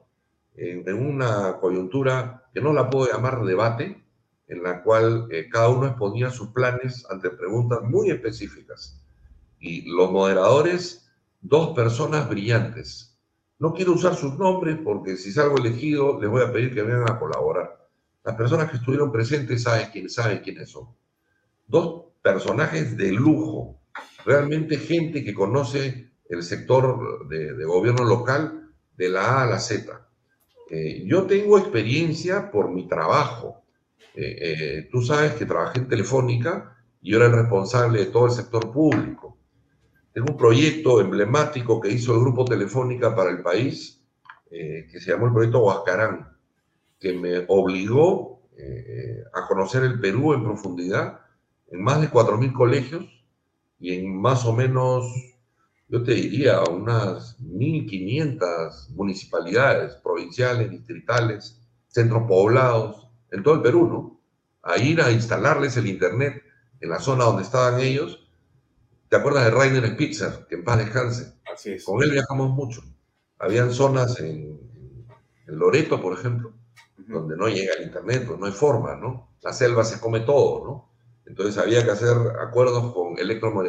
en, 0.55 0.94
una 0.94 1.59
coyuntura 1.59 2.48
que 2.52 2.61
no 2.61 2.73
la 2.73 2.90
puedo 2.90 3.11
llamar 3.11 3.44
debate, 3.44 4.05
en 4.48 4.62
la 4.62 4.82
cual 4.82 5.28
eh, 5.31 5.48
cada 5.48 5.69
uno 5.69 5.86
exponía 5.86 6.31
sus 6.31 6.48
planes 6.48 7.07
ante 7.09 7.31
preguntas 7.31 7.81
muy 7.82 8.11
específicas. 8.11 9.01
Y 9.61 9.82
los 9.82 10.11
moderadores, 10.11 11.11
dos 11.40 11.74
personas 11.74 12.28
brillantes. 12.28 13.19
No 13.59 13.73
quiero 13.74 13.93
usar 13.93 14.16
sus 14.16 14.36
nombres 14.39 14.78
porque 14.82 15.16
si 15.16 15.32
salgo 15.32 15.59
elegido 15.59 16.20
les 16.20 16.28
voy 16.28 16.43
a 16.43 16.52
pedir 16.52 16.74
que 16.74 16.82
vengan 16.82 17.11
a 17.11 17.19
colaborar. 17.19 17.89
Las 18.24 18.35
personas 18.35 18.70
que 18.70 18.77
estuvieron 18.78 19.12
presentes 19.12 19.62
saben, 19.62 19.89
quién, 19.93 20.11
saben 20.11 20.40
quiénes 20.40 20.70
son 20.70 20.89
dos 21.70 22.07
personajes 22.20 22.97
de 22.97 23.12
lujo, 23.12 23.80
realmente 24.24 24.76
gente 24.76 25.24
que 25.24 25.34
conoce 25.34 26.10
el 26.28 26.42
sector 26.42 27.28
de, 27.28 27.64
gobierno 27.64 28.05
local 28.05 28.70
de 28.97 29.09
la 29.09 29.38
A 29.38 29.42
a 29.42 29.47
la 29.47 29.59
Z. 29.59 30.09
Eh, 30.70 31.02
yo 31.05 31.24
tengo 31.24 31.59
experiencia 31.59 32.51
por 32.51 32.70
mi 32.70 32.86
trabajo. 32.86 33.64
Eh, 34.14 34.36
eh, 34.40 34.88
tú 34.90 35.02
sabes 35.02 35.34
que 35.34 35.47
trabajé 35.47 35.80
en 35.80 35.88
Telefónica 35.88 36.76
y 37.02 37.10
yo 37.10 37.16
era 37.16 37.26
el 37.26 37.32
responsable 37.32 37.98
de 37.98 38.06
todo 38.06 38.26
el 38.26 38.32
sector 38.32 38.70
público. 38.70 39.38
Tengo 40.12 40.32
un 40.32 40.36
proyecto 40.36 41.01
emblemático 41.01 41.80
que 41.80 41.90
hizo 41.90 42.14
el 42.14 42.20
Grupo 42.20 42.44
Telefónica 42.44 43.14
para 43.14 43.30
el 43.30 43.42
país, 43.42 44.02
que 44.51 44.98
se 44.98 45.12
llamó 45.12 45.26
el 45.26 45.32
proyecto 45.32 45.62
Huascarán, 45.62 46.36
que 46.98 47.12
me 47.12 47.44
obligó 47.47 48.42
a 49.32 49.47
conocer 49.47 49.84
el 49.84 50.01
Perú 50.01 50.34
en 50.34 50.42
profundidad 50.42 51.20
en 51.68 51.80
más 51.80 52.01
de 52.01 52.10
4.000 52.10 52.52
colegios 52.52 53.19
y 53.81 53.94
en 53.94 54.20
más 54.20 54.44
o 54.44 54.52
menos, 54.52 55.07
yo 55.89 56.02
te 56.02 56.12
diría, 56.12 56.62
unas 56.62 57.40
1.500 57.40 58.90
municipalidades 58.90 59.94
provinciales, 59.97 60.70
distritales, 60.70 61.59
centros 61.89 62.24
poblados, 62.28 63.09
en 63.31 63.43
todo 63.43 63.55
el 63.55 63.62
Perú, 63.62 63.89
¿no? 63.89 64.20
A 64.62 64.78
ir 64.78 65.01
a 65.01 65.11
instalarles 65.11 65.77
el 65.78 65.86
Internet 65.86 66.43
en 66.81 66.90
la 66.90 66.98
zona 66.98 67.24
donde 67.24 67.43
estaban 67.43 67.81
ellos. 67.81 68.28
¿Te 69.09 69.16
acuerdas 69.16 69.47
de 69.47 69.51
Rainer 69.51 69.86
Spitzer? 69.89 70.47
Que 70.48 70.57
en 70.57 70.65
paz 70.65 70.78
descanse. 70.78 71.32
Así 71.52 71.73
es. 71.73 71.85
Con 71.85 72.02
él 72.02 72.11
viajamos 72.11 72.51
mucho. 72.51 72.82
Habían 73.39 73.73
zonas 73.73 74.20
en, 74.20 74.61
en 75.47 75.59
Loreto, 75.59 76.01
por 76.02 76.12
ejemplo, 76.12 76.52
donde 76.98 77.36
no 77.36 77.48
llega 77.48 77.73
el 77.78 77.86
Internet, 77.86 78.24
pues 78.27 78.39
no 78.39 78.44
hay 78.44 78.52
forma, 78.52 78.94
¿no? 78.97 79.31
La 79.40 79.55
selva 79.55 79.85
se 79.85 79.98
come 79.98 80.20
todo, 80.20 80.65
¿no? 80.66 80.90
Entonces 81.31 81.59
había 81.59 81.85
que 81.85 81.93
hacer 81.93 82.16
acuerdos 82.40 82.93
con 82.93 83.16
Electro, 83.16 83.62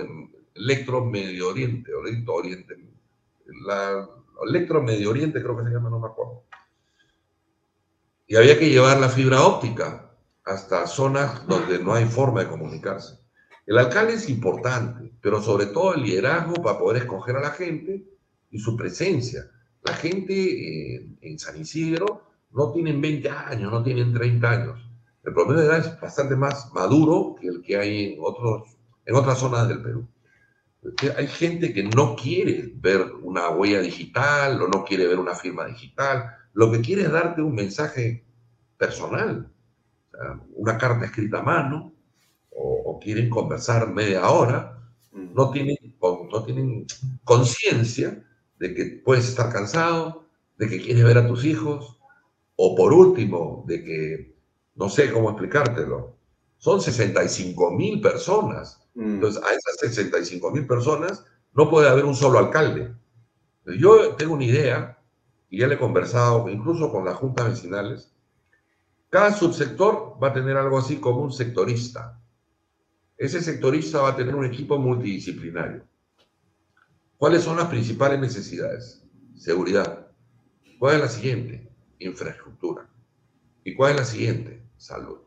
Electro 0.55 1.05
Medio 1.05 1.49
Oriente, 1.49 1.91
Electro 1.91 2.33
Oriente. 2.33 2.75
La, 3.67 4.09
Electro 4.47 4.81
Medio 4.81 5.11
Oriente 5.11 5.43
creo 5.43 5.55
que 5.55 5.65
se 5.65 5.69
llama, 5.69 5.91
no 5.91 5.99
me 5.99 6.07
acuerdo. 6.07 6.43
Y 8.25 8.35
había 8.35 8.57
que 8.57 8.71
llevar 8.71 8.99
la 8.99 9.09
fibra 9.09 9.43
óptica 9.43 10.11
hasta 10.43 10.87
zonas 10.87 11.45
donde 11.47 11.77
no 11.77 11.93
hay 11.93 12.05
forma 12.05 12.41
de 12.41 12.49
comunicarse. 12.49 13.19
El 13.67 13.77
alcalde 13.77 14.13
es 14.15 14.27
importante, 14.27 15.13
pero 15.21 15.39
sobre 15.39 15.67
todo 15.67 15.93
el 15.93 16.01
liderazgo 16.01 16.55
para 16.63 16.79
poder 16.79 17.03
escoger 17.03 17.35
a 17.35 17.41
la 17.41 17.51
gente 17.51 18.03
y 18.49 18.57
su 18.57 18.75
presencia. 18.75 19.51
La 19.83 19.93
gente 19.93 20.33
eh, 20.33 21.09
en 21.21 21.37
San 21.37 21.61
Isidro 21.61 22.23
no 22.53 22.71
tienen 22.71 22.99
20 22.99 23.29
años, 23.29 23.71
no 23.71 23.83
tienen 23.83 24.11
30 24.11 24.49
años 24.49 24.90
el 25.23 25.33
promedio 25.33 25.61
de 25.61 25.67
edad 25.67 25.79
es 25.79 25.99
bastante 25.99 26.35
más 26.35 26.71
maduro 26.73 27.35
que 27.39 27.47
el 27.47 27.61
que 27.61 27.77
hay 27.77 28.13
en, 28.13 28.19
otros, 28.21 28.75
en 29.05 29.15
otras 29.15 29.39
zonas 29.39 29.67
del 29.67 29.81
Perú. 29.81 30.07
Hay 31.15 31.27
gente 31.27 31.73
que 31.73 31.83
no 31.83 32.15
quiere 32.15 32.71
ver 32.75 33.05
una 33.21 33.49
huella 33.49 33.81
digital 33.81 34.59
o 34.61 34.67
no 34.67 34.83
quiere 34.83 35.07
ver 35.07 35.19
una 35.19 35.35
firma 35.35 35.67
digital. 35.67 36.31
Lo 36.53 36.71
que 36.71 36.81
quiere 36.81 37.03
es 37.03 37.11
darte 37.11 37.41
un 37.41 37.53
mensaje 37.53 38.25
personal, 38.77 39.51
una 40.53 40.77
carta 40.79 41.05
escrita 41.05 41.39
a 41.39 41.43
mano, 41.43 41.93
o, 42.49 42.99
quieren 42.99 43.29
conversar 43.29 43.91
media 43.91 44.29
hora. 44.29 44.77
Mm. 45.11 45.33
No 45.33 45.51
tienen, 45.51 45.77
no 46.01 46.43
tienen 46.43 46.85
conciencia 47.23 48.23
de 48.59 48.73
que 48.73 49.01
puedes 49.03 49.29
estar 49.29 49.51
cansado, 49.51 50.25
de 50.57 50.67
que 50.67 50.81
quieres 50.81 51.03
ver 51.03 51.17
a 51.17 51.27
tus 51.27 51.45
hijos, 51.45 51.99
o 52.55 52.75
por 52.75 52.93
último, 52.93 53.63
de 53.67 53.83
que 53.83 54.35
no 54.75 54.89
sé 54.89 55.11
cómo 55.11 55.29
explicártelo. 55.29 56.17
Son 56.57 56.81
65 56.81 57.71
mil 57.71 58.01
personas. 58.01 58.87
Mm. 58.93 59.15
Entonces, 59.15 59.43
a 59.43 59.53
esas 59.53 59.77
65 59.79 60.51
mil 60.51 60.67
personas 60.67 61.25
no 61.53 61.69
puede 61.69 61.89
haber 61.89 62.05
un 62.05 62.15
solo 62.15 62.39
alcalde. 62.39 62.93
Yo 63.65 64.15
tengo 64.15 64.33
una 64.33 64.45
idea, 64.45 64.97
y 65.49 65.59
ya 65.59 65.67
le 65.67 65.75
he 65.75 65.79
conversado 65.79 66.49
incluso 66.49 66.91
con 66.91 67.05
las 67.05 67.15
juntas 67.15 67.49
vecinales. 67.49 68.13
Cada 69.09 69.33
subsector 69.33 70.17
va 70.21 70.29
a 70.29 70.33
tener 70.33 70.55
algo 70.55 70.77
así 70.77 70.97
como 70.97 71.21
un 71.21 71.31
sectorista. 71.31 72.19
Ese 73.17 73.41
sectorista 73.41 74.01
va 74.01 74.09
a 74.09 74.15
tener 74.15 74.33
un 74.33 74.45
equipo 74.45 74.77
multidisciplinario. 74.79 75.83
¿Cuáles 77.17 77.43
son 77.43 77.57
las 77.57 77.67
principales 77.67 78.19
necesidades? 78.19 79.03
Seguridad. 79.35 80.07
¿Cuál 80.79 80.95
es 80.95 81.01
la 81.01 81.09
siguiente? 81.09 81.69
Infraestructura. 81.99 82.89
¿Y 83.63 83.75
cuál 83.75 83.91
es 83.91 83.97
la 83.97 84.05
siguiente? 84.05 84.60
Salud. 84.81 85.19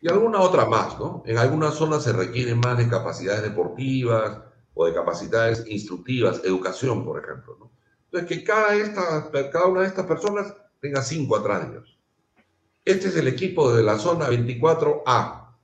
Y 0.00 0.08
alguna 0.10 0.40
otra 0.40 0.64
más, 0.66 0.98
¿no? 0.98 1.22
En 1.26 1.38
algunas 1.38 1.74
zonas 1.74 2.02
se 2.02 2.12
requieren 2.12 2.58
más 2.58 2.78
de 2.78 2.88
capacidades 2.88 3.42
deportivas 3.42 4.38
o 4.74 4.86
de 4.86 4.94
capacidades 4.94 5.64
instructivas, 5.68 6.40
educación, 6.44 7.04
por 7.04 7.22
ejemplo, 7.22 7.56
¿no? 7.58 7.70
Entonces, 8.06 8.28
que 8.28 8.44
cada, 8.44 8.74
esta, 8.74 9.30
cada 9.50 9.66
una 9.66 9.82
de 9.82 9.86
estas 9.86 10.06
personas 10.06 10.54
tenga 10.80 11.02
cinco 11.02 11.36
atrás 11.36 11.62
de 11.62 11.76
ellos. 11.76 11.98
Este 12.84 13.08
es 13.08 13.16
el 13.16 13.28
equipo 13.28 13.72
de 13.72 13.82
la 13.82 13.98
zona 13.98 14.28
24A, 14.28 15.54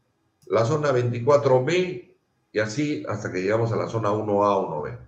la 0.47 0.65
zona 0.65 0.93
24B 0.93 2.15
y 2.53 2.59
así 2.59 3.05
hasta 3.09 3.33
que 3.33 3.43
llegamos 3.43 3.73
a 3.73 3.77
la 3.77 3.89
zona 3.89 4.11
1A, 4.11 4.69
1B. 4.69 4.99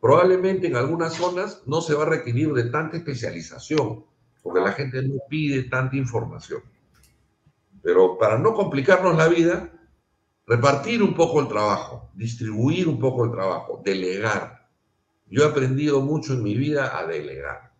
Probablemente 0.00 0.68
en 0.68 0.76
algunas 0.76 1.14
zonas 1.14 1.62
no 1.66 1.80
se 1.80 1.94
va 1.94 2.04
a 2.04 2.08
requerir 2.08 2.52
de 2.54 2.70
tanta 2.70 2.96
especialización, 2.96 4.04
porque 4.42 4.60
la 4.60 4.72
gente 4.72 5.02
no 5.02 5.16
pide 5.28 5.64
tanta 5.64 5.96
información. 5.96 6.62
Pero 7.82 8.18
para 8.18 8.38
no 8.38 8.54
complicarnos 8.54 9.16
la 9.16 9.28
vida, 9.28 9.72
repartir 10.46 11.02
un 11.02 11.14
poco 11.14 11.40
el 11.40 11.48
trabajo, 11.48 12.10
distribuir 12.14 12.88
un 12.88 12.98
poco 12.98 13.24
el 13.24 13.30
trabajo, 13.30 13.82
delegar. 13.84 14.68
Yo 15.26 15.42
he 15.42 15.46
aprendido 15.46 16.00
mucho 16.00 16.32
en 16.32 16.42
mi 16.42 16.54
vida 16.54 16.98
a 16.98 17.06
delegar. 17.06 17.72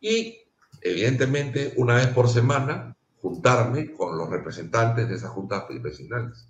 Y, 0.00 0.36
evidentemente, 0.82 1.72
una 1.76 1.94
vez 1.94 2.08
por 2.08 2.28
semana, 2.28 2.94
juntarme 3.20 3.92
con 3.92 4.16
los 4.16 4.28
representantes 4.28 5.08
de 5.08 5.14
esas 5.14 5.30
juntas 5.30 5.64
vecinales. 5.80 6.46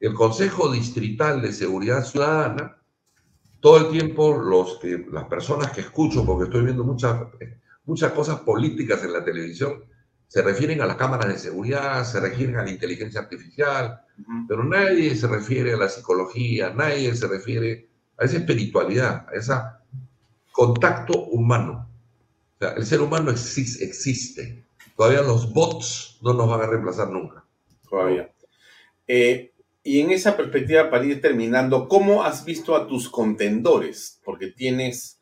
El 0.00 0.14
Consejo 0.14 0.70
Distrital 0.70 1.42
de 1.42 1.52
Seguridad 1.52 2.04
Ciudadana, 2.04 2.80
todo 3.60 3.78
el 3.78 3.88
tiempo 3.90 4.36
los 4.36 4.78
que, 4.78 5.04
las 5.10 5.24
personas 5.24 5.72
que 5.72 5.80
escucho, 5.80 6.24
porque 6.24 6.44
estoy 6.44 6.64
viendo 6.64 6.84
muchas, 6.84 7.20
muchas 7.84 8.12
cosas 8.12 8.40
políticas 8.40 9.02
en 9.02 9.12
la 9.12 9.24
televisión, 9.24 9.84
se 10.28 10.42
refieren 10.42 10.82
a 10.82 10.86
las 10.86 10.96
cámaras 10.96 11.28
de 11.28 11.38
seguridad, 11.38 12.04
se 12.04 12.20
refieren 12.20 12.58
a 12.58 12.62
la 12.62 12.70
inteligencia 12.70 13.20
artificial, 13.20 14.02
pero 14.46 14.62
nadie 14.62 15.16
se 15.16 15.26
refiere 15.26 15.72
a 15.72 15.78
la 15.78 15.88
psicología, 15.88 16.70
nadie 16.70 17.14
se 17.14 17.26
refiere 17.26 17.88
a 18.18 18.26
esa 18.26 18.36
espiritualidad, 18.36 19.26
a 19.28 19.34
ese 19.34 19.54
contacto 20.52 21.24
humano. 21.24 21.88
O 22.56 22.58
sea, 22.58 22.74
el 22.74 22.84
ser 22.84 23.00
humano 23.00 23.30
existe. 23.30 24.64
Todavía 24.94 25.22
los 25.22 25.52
bots 25.52 26.18
no 26.20 26.34
nos 26.34 26.48
van 26.48 26.60
a 26.60 26.66
reemplazar 26.66 27.08
nunca. 27.08 27.44
Todavía. 27.88 28.30
Eh, 29.06 29.52
y 29.82 30.00
en 30.00 30.10
esa 30.10 30.36
perspectiva, 30.36 30.90
para 30.90 31.06
ir 31.06 31.22
terminando, 31.22 31.88
¿cómo 31.88 32.22
has 32.22 32.44
visto 32.44 32.76
a 32.76 32.86
tus 32.86 33.08
contendores? 33.08 34.20
Porque 34.24 34.48
tienes 34.48 35.20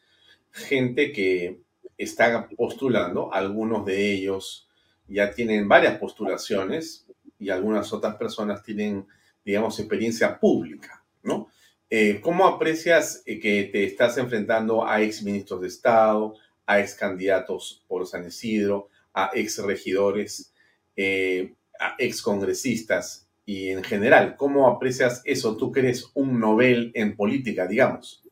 gente 0.50 1.12
que 1.12 1.60
está 1.96 2.48
postulando, 2.56 3.32
algunos 3.32 3.84
de 3.86 4.12
ellos 4.12 4.65
ya 5.08 5.30
tienen 5.30 5.68
varias 5.68 5.98
postulaciones 5.98 7.06
y 7.38 7.50
algunas 7.50 7.92
otras 7.92 8.16
personas 8.16 8.62
tienen, 8.62 9.06
digamos, 9.44 9.78
experiencia 9.78 10.38
pública, 10.38 11.04
¿no? 11.22 11.48
Eh, 11.88 12.20
¿Cómo 12.20 12.46
aprecias 12.46 13.22
eh, 13.26 13.38
que 13.38 13.64
te 13.64 13.84
estás 13.84 14.18
enfrentando 14.18 14.86
a 14.86 15.02
ex 15.02 15.22
ministros 15.22 15.60
de 15.60 15.68
Estado, 15.68 16.34
a 16.66 16.80
ex 16.80 16.94
candidatos 16.94 17.84
por 17.86 18.06
San 18.06 18.26
Isidro, 18.26 18.88
a 19.14 19.30
ex 19.34 19.58
regidores, 19.58 20.52
eh, 20.96 21.54
a 21.78 21.94
ex 21.98 22.22
congresistas 22.22 23.28
y 23.44 23.68
en 23.68 23.84
general? 23.84 24.36
¿Cómo 24.36 24.66
aprecias 24.66 25.22
eso? 25.24 25.56
Tú 25.56 25.70
que 25.70 25.80
eres 25.80 26.10
un 26.14 26.40
novel 26.40 26.90
en 26.94 27.14
política, 27.14 27.66
digamos. 27.66 28.22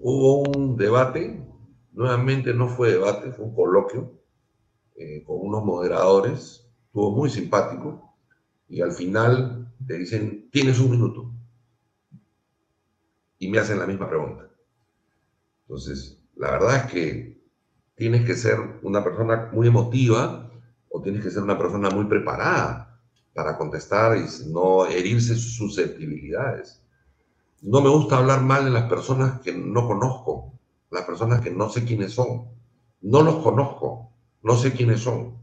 hubo 0.00 0.44
un 0.56 0.76
debate 0.76 1.47
Nuevamente 1.98 2.54
no 2.54 2.68
fue 2.68 2.92
debate, 2.92 3.32
fue 3.32 3.46
un 3.46 3.56
coloquio 3.56 4.12
eh, 4.94 5.24
con 5.26 5.38
unos 5.40 5.64
moderadores, 5.64 6.64
estuvo 6.86 7.10
muy 7.10 7.28
simpático 7.28 8.14
y 8.68 8.80
al 8.82 8.92
final 8.92 9.74
te 9.84 9.98
dicen, 9.98 10.48
tienes 10.52 10.78
un 10.78 10.92
minuto. 10.92 11.32
Y 13.40 13.50
me 13.50 13.58
hacen 13.58 13.80
la 13.80 13.86
misma 13.88 14.08
pregunta. 14.08 14.48
Entonces, 15.62 16.22
la 16.36 16.52
verdad 16.52 16.76
es 16.76 16.92
que 16.92 17.42
tienes 17.96 18.24
que 18.24 18.36
ser 18.36 18.78
una 18.82 19.02
persona 19.02 19.50
muy 19.52 19.66
emotiva 19.66 20.52
o 20.90 21.02
tienes 21.02 21.24
que 21.24 21.32
ser 21.32 21.42
una 21.42 21.58
persona 21.58 21.90
muy 21.90 22.04
preparada 22.04 22.96
para 23.34 23.58
contestar 23.58 24.16
y 24.18 24.52
no 24.52 24.86
herirse 24.86 25.34
sus 25.34 25.56
susceptibilidades. 25.56 26.80
No 27.60 27.80
me 27.80 27.90
gusta 27.90 28.18
hablar 28.18 28.42
mal 28.42 28.64
de 28.66 28.70
las 28.70 28.88
personas 28.88 29.40
que 29.40 29.52
no 29.52 29.88
conozco, 29.88 30.57
las 30.90 31.04
personas 31.04 31.40
que 31.40 31.50
no 31.50 31.68
sé 31.68 31.84
quiénes 31.84 32.12
son. 32.12 32.48
No 33.00 33.22
los 33.22 33.36
conozco, 33.42 34.12
no 34.42 34.56
sé 34.56 34.72
quiénes 34.72 35.00
son. 35.00 35.38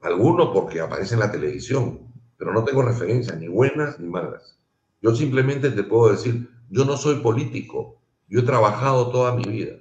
Algunos 0.00 0.50
porque 0.52 0.80
aparecen 0.80 1.18
en 1.18 1.26
la 1.26 1.32
televisión, 1.32 2.12
pero 2.36 2.52
no 2.52 2.64
tengo 2.64 2.82
referencias, 2.82 3.38
ni 3.38 3.48
buenas 3.48 3.98
ni 3.98 4.08
malas. 4.08 4.58
Yo 5.00 5.14
simplemente 5.14 5.70
te 5.70 5.82
puedo 5.82 6.12
decir, 6.12 6.50
yo 6.68 6.84
no 6.84 6.96
soy 6.96 7.16
político, 7.16 8.00
yo 8.28 8.40
he 8.40 8.44
trabajado 8.44 9.10
toda 9.10 9.34
mi 9.34 9.44
vida. 9.44 9.76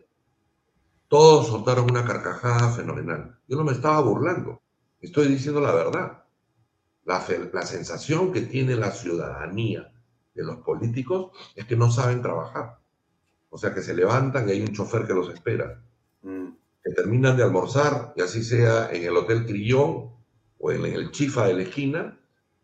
Todos 1.07 1.47
soltaron 1.47 1.89
una 1.89 2.05
carcajada 2.05 2.71
fenomenal. 2.71 3.37
Yo 3.47 3.57
no 3.57 3.63
me 3.63 3.71
estaba 3.71 3.99
burlando, 4.01 4.61
estoy 5.01 5.27
diciendo 5.27 5.61
la 5.61 5.73
verdad. 5.73 6.23
La, 7.03 7.23
la 7.53 7.61
sensación 7.61 8.31
que 8.33 8.41
tiene 8.41 8.75
la 8.75 8.91
ciudadanía 8.91 9.93
de 10.33 10.43
los 10.43 10.57
políticos 10.57 11.31
es 11.55 11.65
que 11.65 11.75
no 11.75 11.91
saben 11.91 12.21
trabajar. 12.21 12.79
O 13.55 13.57
sea, 13.57 13.73
que 13.73 13.81
se 13.81 13.93
levantan 13.93 14.49
y 14.49 14.51
hay 14.51 14.61
un 14.61 14.73
chofer 14.73 15.07
que 15.07 15.13
los 15.13 15.33
espera. 15.33 15.81
Mm. 16.23 16.49
Que 16.83 16.91
terminan 16.91 17.37
de 17.37 17.43
almorzar, 17.43 18.11
y 18.17 18.21
así 18.21 18.43
sea 18.43 18.89
en 18.91 19.03
el 19.03 19.15
Hotel 19.15 19.45
Trillón 19.45 20.09
o 20.59 20.71
en 20.73 20.85
el 20.85 21.09
Chifa 21.11 21.47
de 21.47 21.53
la 21.53 21.61
esquina, 21.61 22.19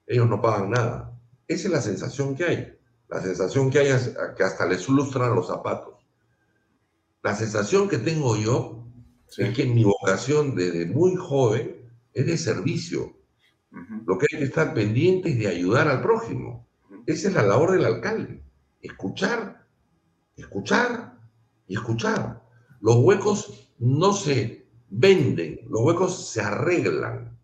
ellos 0.06 0.28
no 0.28 0.42
pagan 0.42 0.72
nada. 0.72 1.18
Esa 1.48 1.70
es 1.70 1.74
la 1.74 1.82
sensación 1.82 2.36
que 2.36 2.44
hay. 2.44 2.78
La 3.08 3.22
sensación 3.22 3.70
que 3.72 3.80
hay 3.80 3.88
es 3.88 4.18
que 4.36 4.44
hasta 4.44 4.66
les 4.66 4.90
lustran 4.90 5.34
los 5.34 5.48
zapatos. 5.48 5.94
La 7.24 7.36
sensación 7.36 7.88
que 7.88 7.98
tengo 7.98 8.36
yo 8.36 8.86
es 9.38 9.56
que 9.56 9.66
mi 9.66 9.86
vocación 9.86 10.56
desde 10.56 10.88
muy 10.88 11.16
joven 11.16 11.90
es 12.14 12.26
de 12.26 12.38
servicio. 12.38 13.16
Lo 14.06 14.18
que 14.18 14.28
hay 14.30 14.40
que 14.40 14.46
estar 14.46 14.74
pendiente 14.74 15.30
es 15.30 15.40
de 15.40 15.48
ayudar 15.48 15.88
al 15.88 16.02
prójimo. 16.02 16.68
Esa 17.06 17.30
es 17.30 17.34
la 17.34 17.44
labor 17.44 17.72
del 17.72 17.86
alcalde. 17.86 18.44
Escuchar 18.82 19.61
escuchar 20.36 21.18
y 21.68 21.76
escuchar. 21.76 22.42
Los 22.80 22.98
huecos 22.98 23.70
no 23.80 24.14
se 24.14 24.66
venden, 24.90 25.62
los 25.70 25.82
huecos 25.82 26.30
se 26.30 26.42
arreglan. 26.42 27.38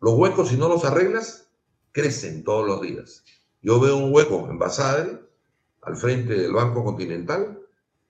Los 0.00 0.14
huecos, 0.14 0.48
si 0.48 0.56
no 0.56 0.68
los 0.68 0.84
arreglas, 0.84 1.48
crecen 1.92 2.44
todos 2.44 2.66
los 2.66 2.82
días. 2.82 3.24
Yo 3.62 3.80
veo 3.80 3.96
un 3.96 4.12
hueco 4.12 4.48
en 4.50 4.58
Basadre, 4.58 5.20
al 5.82 5.96
frente 5.96 6.34
del 6.34 6.52
Banco 6.52 6.84
Continental, 6.84 7.60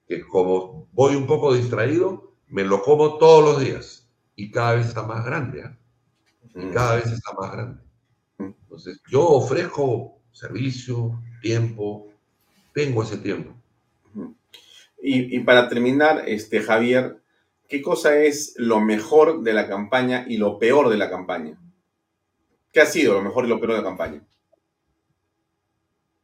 que 0.07 0.25
como 0.25 0.87
voy 0.91 1.15
un 1.15 1.27
poco 1.27 1.53
distraído, 1.53 2.33
me 2.47 2.63
lo 2.63 2.81
como 2.81 3.17
todos 3.17 3.43
los 3.43 3.61
días. 3.61 4.09
Y 4.35 4.51
cada 4.51 4.75
vez 4.75 4.87
está 4.87 5.03
más 5.03 5.25
grande. 5.25 5.63
¿ah? 5.63 5.77
Y 6.55 6.69
cada 6.71 6.95
vez 6.95 7.11
está 7.11 7.33
más 7.33 7.51
grande. 7.51 7.81
Entonces, 8.37 9.01
yo 9.09 9.25
ofrezco 9.25 10.19
servicio, 10.31 11.21
tiempo, 11.41 12.09
tengo 12.73 13.03
ese 13.03 13.17
tiempo. 13.17 13.53
Y, 15.07 15.39
para 15.41 15.69
terminar, 15.69 16.23
este, 16.25 16.63
Javier, 16.63 17.21
¿qué 17.69 17.83
cosa 17.83 18.17
es 18.17 18.55
lo 18.57 18.79
mejor 18.79 19.43
de 19.43 19.53
la 19.53 19.69
campaña 19.69 20.25
y 20.27 20.37
lo 20.37 20.57
peor 20.57 20.89
de 20.89 20.97
la 20.97 21.11
campaña? 21.11 21.61
¿Qué 22.71 22.81
ha 22.81 22.87
sido 22.87 23.13
lo 23.13 23.21
mejor 23.21 23.45
y 23.45 23.49
lo 23.49 23.59
peor 23.59 23.73
de 23.73 23.77
la 23.77 23.83
campaña? 23.83 24.25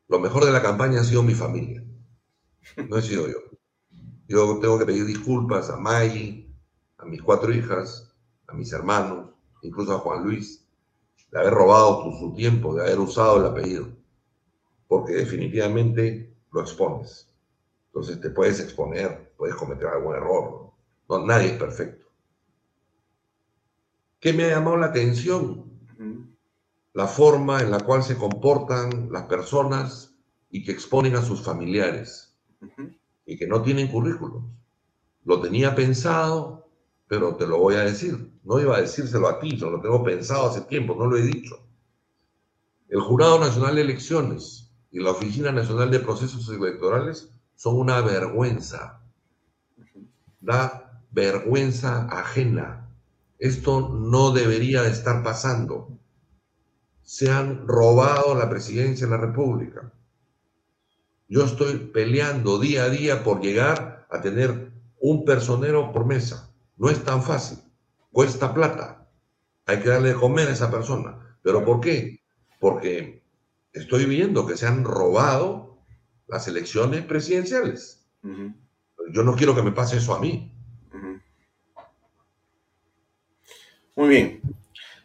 Lo 0.07 0.19
mejor 0.19 0.45
de 0.45 0.51
la 0.51 0.63
campaña 0.63 1.01
ha 1.01 1.03
sido 1.03 1.21
mi 1.21 1.35
familia. 1.35 1.83
No 2.89 2.97
he 2.97 3.03
sido 3.03 3.27
yo. 3.27 3.37
Yo 4.27 4.57
tengo 4.59 4.79
que 4.79 4.87
pedir 4.87 5.05
disculpas 5.05 5.69
a 5.69 5.77
Maggie, 5.77 6.51
a 6.97 7.05
mis 7.05 7.21
cuatro 7.21 7.53
hijas, 7.53 8.11
a 8.47 8.53
mis 8.53 8.73
hermanos, 8.73 9.29
incluso 9.61 9.93
a 9.93 9.99
Juan 9.99 10.23
Luis, 10.23 10.65
de 11.31 11.39
haber 11.39 11.53
robado 11.53 12.11
su 12.17 12.33
tiempo, 12.33 12.73
de 12.73 12.81
haber 12.81 12.97
usado 12.97 13.37
el 13.37 13.45
apellido. 13.45 13.89
Porque 14.87 15.13
definitivamente 15.13 16.33
lo 16.51 16.61
expones. 16.61 17.30
Entonces 17.93 18.22
te 18.22 18.30
puedes 18.30 18.61
exponer, 18.61 19.34
puedes 19.35 19.55
cometer 19.55 19.88
algún 19.88 20.15
error. 20.15 20.72
No, 21.09 21.26
nadie 21.26 21.47
es 21.47 21.57
perfecto. 21.57 22.07
¿Qué 24.18 24.31
me 24.31 24.45
ha 24.45 24.49
llamado 24.49 24.77
la 24.77 24.88
atención? 24.88 25.69
La 26.93 27.07
forma 27.07 27.61
en 27.61 27.69
la 27.69 27.81
cual 27.81 28.03
se 28.03 28.18
comportan 28.18 29.11
las 29.11 29.23
personas 29.23 30.15
y 30.49 30.63
que 30.63 30.72
exponen 30.72 31.15
a 31.15 31.22
sus 31.22 31.41
familiares 31.41 32.38
y 33.26 33.38
que 33.38 33.47
no 33.47 33.61
tienen 33.61 33.88
currículum. 33.88 34.53
Lo 35.26 35.41
tenía 35.41 35.76
pensado, 35.76 36.69
pero 37.07 37.35
te 37.35 37.45
lo 37.45 37.57
voy 37.57 37.76
a 37.76 37.81
decir. 37.81 38.31
No 38.43 38.59
iba 38.59 38.77
a 38.77 38.81
decírselo 38.81 39.27
a 39.27 39.39
ti, 39.39 39.57
lo 39.57 39.81
tengo 39.81 40.01
pensado 40.03 40.47
hace 40.47 40.61
tiempo, 40.61 40.95
no 40.95 41.07
lo 41.07 41.18
he 41.18 41.23
dicho. 41.23 41.68
El 42.88 43.01
Jurado 43.01 43.38
Nacional 43.38 43.76
de 43.76 43.81
Elecciones 43.81 44.73
y 44.91 44.99
la 44.99 45.11
Oficina 45.11 45.51
Nacional 45.51 45.91
de 45.91 45.99
Procesos 45.99 46.47
Electorales 46.49 47.34
son 47.61 47.77
una 47.77 48.01
vergüenza. 48.01 49.03
Da 50.39 51.03
vergüenza 51.11 52.07
ajena. 52.07 52.89
Esto 53.38 53.89
no 53.89 54.31
debería 54.31 54.81
de 54.81 54.89
estar 54.89 55.21
pasando. 55.21 55.99
Se 57.03 57.29
han 57.29 57.67
robado 57.67 58.33
la 58.33 58.49
presidencia 58.49 59.05
de 59.05 59.11
la 59.11 59.21
República. 59.21 59.93
Yo 61.27 61.45
estoy 61.45 61.77
peleando 61.77 62.57
día 62.57 62.85
a 62.85 62.89
día 62.89 63.23
por 63.23 63.41
llegar 63.41 64.07
a 64.09 64.21
tener 64.21 64.71
un 64.99 65.23
personero 65.23 65.91
por 65.91 66.07
mesa. 66.07 66.51
No 66.77 66.89
es 66.89 67.03
tan 67.03 67.21
fácil. 67.21 67.59
Cuesta 68.11 68.55
plata. 68.55 69.07
Hay 69.67 69.81
que 69.81 69.89
darle 69.89 70.09
de 70.09 70.19
comer 70.19 70.47
a 70.47 70.53
esa 70.53 70.71
persona. 70.71 71.38
¿Pero 71.43 71.63
por 71.63 71.79
qué? 71.79 72.21
Porque 72.59 73.23
estoy 73.71 74.05
viendo 74.05 74.47
que 74.47 74.57
se 74.57 74.65
han 74.65 74.83
robado 74.83 75.70
las 76.31 76.47
elecciones 76.47 77.03
presidenciales. 77.03 78.05
Yo 78.23 79.23
no 79.23 79.35
quiero 79.35 79.53
que 79.53 79.61
me 79.61 79.73
pase 79.73 79.97
eso 79.97 80.15
a 80.15 80.19
mí. 80.19 80.49
Muy 83.95 84.09
bien. 84.09 84.41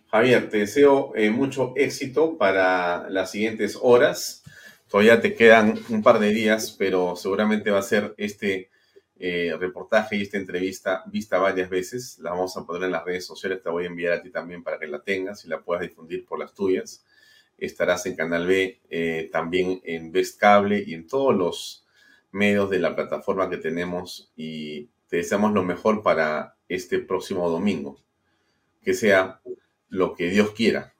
Javier, 0.09 0.49
te 0.49 0.59
deseo 0.59 1.13
eh, 1.17 1.31
mucho 1.31 1.73
éxito 1.77 2.39
para 2.39 3.11
las 3.11 3.33
siguientes 3.33 3.77
horas. 3.83 4.45
Todavía 4.89 5.21
te 5.21 5.35
quedan 5.35 5.75
un 5.89 6.01
par 6.01 6.21
de 6.21 6.31
días, 6.31 6.77
pero 6.79 7.17
seguramente 7.17 7.73
va 7.73 7.81
a 7.81 7.83
ser 7.83 8.15
este 8.17 8.71
eh, 9.19 9.53
reportaje 9.59 10.17
y 10.17 10.23
esta 10.23 10.37
entrevista 10.37 11.03
vista 11.07 11.39
varias 11.39 11.69
veces. 11.69 12.21
La 12.21 12.31
vamos 12.31 12.57
a 12.57 12.65
poner 12.65 12.85
en 12.85 12.93
las 12.93 13.05
redes 13.05 13.27
sociales. 13.27 13.61
Te 13.65 13.69
voy 13.69 13.83
a 13.83 13.89
enviar 13.89 14.13
a 14.13 14.23
ti 14.23 14.31
también 14.31 14.63
para 14.63 14.79
que 14.79 14.87
la 14.87 15.01
tengas 15.01 15.45
y 15.45 15.49
la 15.49 15.61
puedas 15.61 15.83
difundir 15.83 16.25
por 16.25 16.39
las 16.39 16.55
tuyas 16.55 17.05
estarás 17.59 18.07
en 18.07 18.17
Canal 18.17 18.47
B, 18.47 18.83
eh, 18.91 19.29
también 19.33 19.81
en 19.85 20.13
Best 20.13 20.39
Cable 20.39 20.85
y 20.87 20.95
en 20.95 21.07
todos 21.07 21.35
los 21.35 21.87
medios 22.33 22.69
de 22.71 22.79
la 22.79 22.95
plataforma 22.95 23.49
que 23.49 23.57
tenemos 23.57 24.33
y 24.37 24.91
te 25.09 25.19
deseamos 25.19 25.53
lo 25.53 25.63
mejor 25.63 26.03
para 26.03 26.57
este 26.69 26.99
próximo 26.99 27.49
domingo. 27.49 28.03
Que 28.83 28.95
sea 28.95 29.41
lo 29.89 30.15
que 30.15 30.31
Dios 30.31 30.51
quiera. 30.51 30.95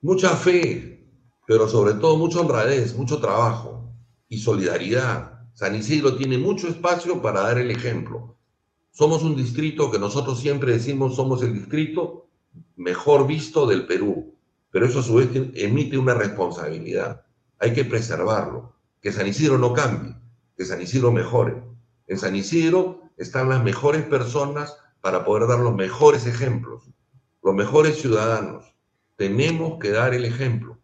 Mucha 0.00 0.30
fe, 0.36 1.06
pero 1.46 1.68
sobre 1.68 1.94
todo 1.94 2.16
mucha 2.16 2.40
honradez, 2.40 2.94
mucho 2.94 3.20
trabajo 3.20 3.92
y 4.28 4.38
solidaridad. 4.38 5.48
San 5.54 5.74
Isidro 5.76 6.16
tiene 6.16 6.38
mucho 6.38 6.68
espacio 6.68 7.22
para 7.22 7.42
dar 7.42 7.58
el 7.58 7.70
ejemplo. 7.70 8.36
Somos 8.90 9.22
un 9.22 9.36
distrito 9.36 9.90
que 9.90 9.98
nosotros 9.98 10.40
siempre 10.40 10.72
decimos 10.72 11.16
somos 11.16 11.42
el 11.42 11.54
distrito 11.54 12.23
mejor 12.76 13.26
visto 13.26 13.66
del 13.66 13.86
Perú, 13.86 14.34
pero 14.70 14.86
eso 14.86 15.00
a 15.00 15.02
su 15.02 15.14
vez 15.14 15.28
emite 15.54 15.98
una 15.98 16.14
responsabilidad. 16.14 17.24
Hay 17.58 17.72
que 17.72 17.84
preservarlo, 17.84 18.74
que 19.00 19.12
San 19.12 19.26
Isidro 19.26 19.58
no 19.58 19.72
cambie, 19.72 20.14
que 20.56 20.64
San 20.64 20.82
Isidro 20.82 21.12
mejore. 21.12 21.62
En 22.06 22.18
San 22.18 22.34
Isidro 22.36 23.02
están 23.16 23.48
las 23.48 23.62
mejores 23.62 24.02
personas 24.02 24.76
para 25.00 25.24
poder 25.24 25.48
dar 25.48 25.60
los 25.60 25.74
mejores 25.74 26.26
ejemplos, 26.26 26.90
los 27.42 27.54
mejores 27.54 28.00
ciudadanos. 28.00 28.74
Tenemos 29.16 29.78
que 29.78 29.90
dar 29.90 30.14
el 30.14 30.24
ejemplo. 30.24 30.78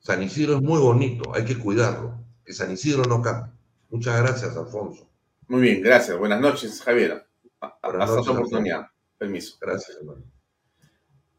San 0.00 0.22
Isidro 0.22 0.56
es 0.56 0.62
muy 0.62 0.80
bonito, 0.80 1.34
hay 1.34 1.44
que 1.44 1.58
cuidarlo, 1.58 2.18
que 2.44 2.52
San 2.52 2.72
Isidro 2.72 3.04
no 3.04 3.22
cambie. 3.22 3.52
Muchas 3.90 4.20
gracias, 4.20 4.56
Alfonso. 4.56 5.08
Muy 5.48 5.62
bien, 5.62 5.82
gracias. 5.82 6.18
Buenas 6.18 6.40
noches, 6.40 6.82
Javier. 6.82 7.26
Hasta 7.60 8.20
otra 8.20 8.32
oportunidad. 8.32 8.86
Permiso. 9.16 9.56
Gracias, 9.60 9.96
hermano. 9.98 10.37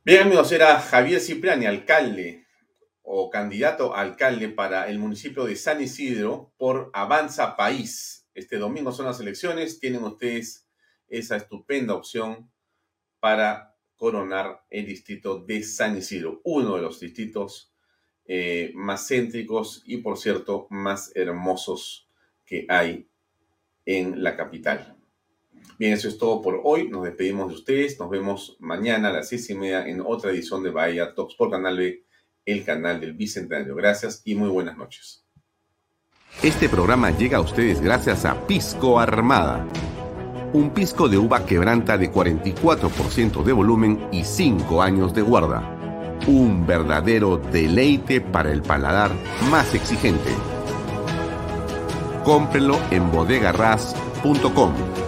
Bien, 0.06 0.22
amigos, 0.22 0.50
era 0.54 0.80
Javier 0.80 1.20
Cipriani, 1.20 1.66
alcalde 1.66 2.46
o 3.02 3.30
candidato 3.30 3.94
a 3.94 4.00
alcalde 4.00 4.48
para 4.48 4.90
el 4.90 4.98
municipio 4.98 5.44
de 5.44 5.58
San 5.58 5.82
Isidro 5.82 6.54
por 6.58 6.90
Avanza 6.94 7.58
País. 7.58 8.26
Este 8.34 8.58
domingo 8.58 8.94
son 8.94 9.08
las 9.08 9.20
elecciones. 9.20 9.78
Tienen 9.82 10.02
ustedes 10.06 10.66
esa 11.10 11.36
estupenda 11.36 11.96
opción 11.96 12.50
para 13.20 13.76
coronar 13.98 14.64
el 14.70 14.86
distrito 14.86 15.44
de 15.44 15.64
San 15.64 15.98
Isidro, 15.98 16.40
uno 16.46 16.78
de 16.78 16.82
los 16.82 17.02
distritos 17.02 17.74
eh, 18.24 18.72
más 18.76 19.06
céntricos 19.06 19.84
y, 19.86 19.98
por 19.98 20.18
cierto, 20.18 20.68
más 20.70 21.12
hermosos 21.14 22.08
que 22.46 22.66
hay 22.70 23.10
en 23.86 24.24
la 24.24 24.38
capital. 24.38 24.99
Bien, 25.80 25.94
eso 25.94 26.10
es 26.10 26.18
todo 26.18 26.42
por 26.42 26.60
hoy. 26.64 26.90
Nos 26.90 27.04
despedimos 27.06 27.48
de 27.48 27.56
ustedes. 27.56 28.00
Nos 28.00 28.10
vemos 28.10 28.58
mañana 28.60 29.10
a 29.10 29.14
las 29.14 29.30
seis 29.30 29.50
y 29.50 29.56
media 29.56 29.88
en 29.88 30.02
otra 30.02 30.32
edición 30.32 30.62
de 30.62 30.72
Bahía 30.72 31.14
Talks 31.16 31.36
por 31.36 31.50
Canal 31.50 31.78
B, 31.78 32.04
el 32.46 32.66
canal 32.66 33.00
del 33.00 33.14
Bicentenario. 33.14 33.76
Gracias 33.76 34.22
y 34.26 34.36
muy 34.36 34.50
buenas 34.50 34.78
noches. 34.78 35.26
Este 36.44 36.70
programa 36.70 37.12
llega 37.12 37.38
a 37.38 37.42
ustedes 37.42 37.82
gracias 37.82 38.26
a 38.26 38.46
Pisco 38.46 39.00
Armada. 39.00 39.68
Un 40.52 40.72
pisco 40.74 41.08
de 41.08 41.18
uva 41.18 41.46
quebranta 41.46 41.98
de 41.98 42.12
44% 42.12 43.44
de 43.44 43.54
volumen 43.54 44.08
y 44.12 44.24
5 44.24 44.82
años 44.82 45.14
de 45.14 45.22
guarda. 45.22 45.76
Un 46.28 46.66
verdadero 46.66 47.38
deleite 47.38 48.20
para 48.20 48.52
el 48.52 48.62
paladar 48.62 49.12
más 49.50 49.74
exigente. 49.74 50.32
Cómprelo 52.24 52.80
en 52.92 53.12
bodegarras.com 53.12 54.74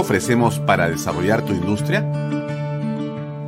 Ofrecemos 0.00 0.58
para 0.60 0.88
desarrollar 0.88 1.44
tu 1.44 1.52
industria? 1.52 2.00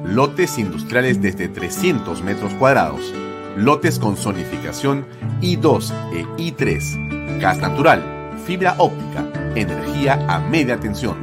Lotes 0.04 0.58
industriales 0.58 1.22
desde 1.22 1.48
300 1.48 2.22
metros 2.22 2.52
cuadrados, 2.54 3.12
lotes 3.56 3.98
con 3.98 4.16
zonificación 4.16 5.04
I2 5.40 5.92
e 6.12 6.24
I3, 6.36 7.40
gas 7.40 7.58
natural, 7.58 8.02
fibra 8.46 8.76
óptica, 8.78 9.26
energía 9.54 10.24
a 10.28 10.38
media 10.40 10.78
tensión, 10.78 11.16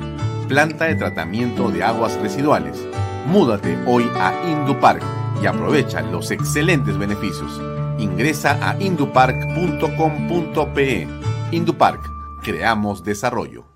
planta 0.48 0.86
de 0.86 0.96
tratamiento 0.96 1.70
de 1.70 1.84
aguas 1.84 2.20
residuales. 2.20 2.80
Múdate 3.28 3.78
hoy 3.86 4.10
a 4.16 4.34
Indupark 4.50 5.04
y 5.42 5.46
aprovecha 5.46 6.02
los 6.02 6.32
excelentes 6.32 6.98
beneficios. 6.98 7.62
Ingresa 8.00 8.58
a 8.68 8.76
indupark.com.pe. 8.82 11.08
Indupark, 11.52 12.02
creamos 12.42 13.04
desarrollo. 13.04 13.69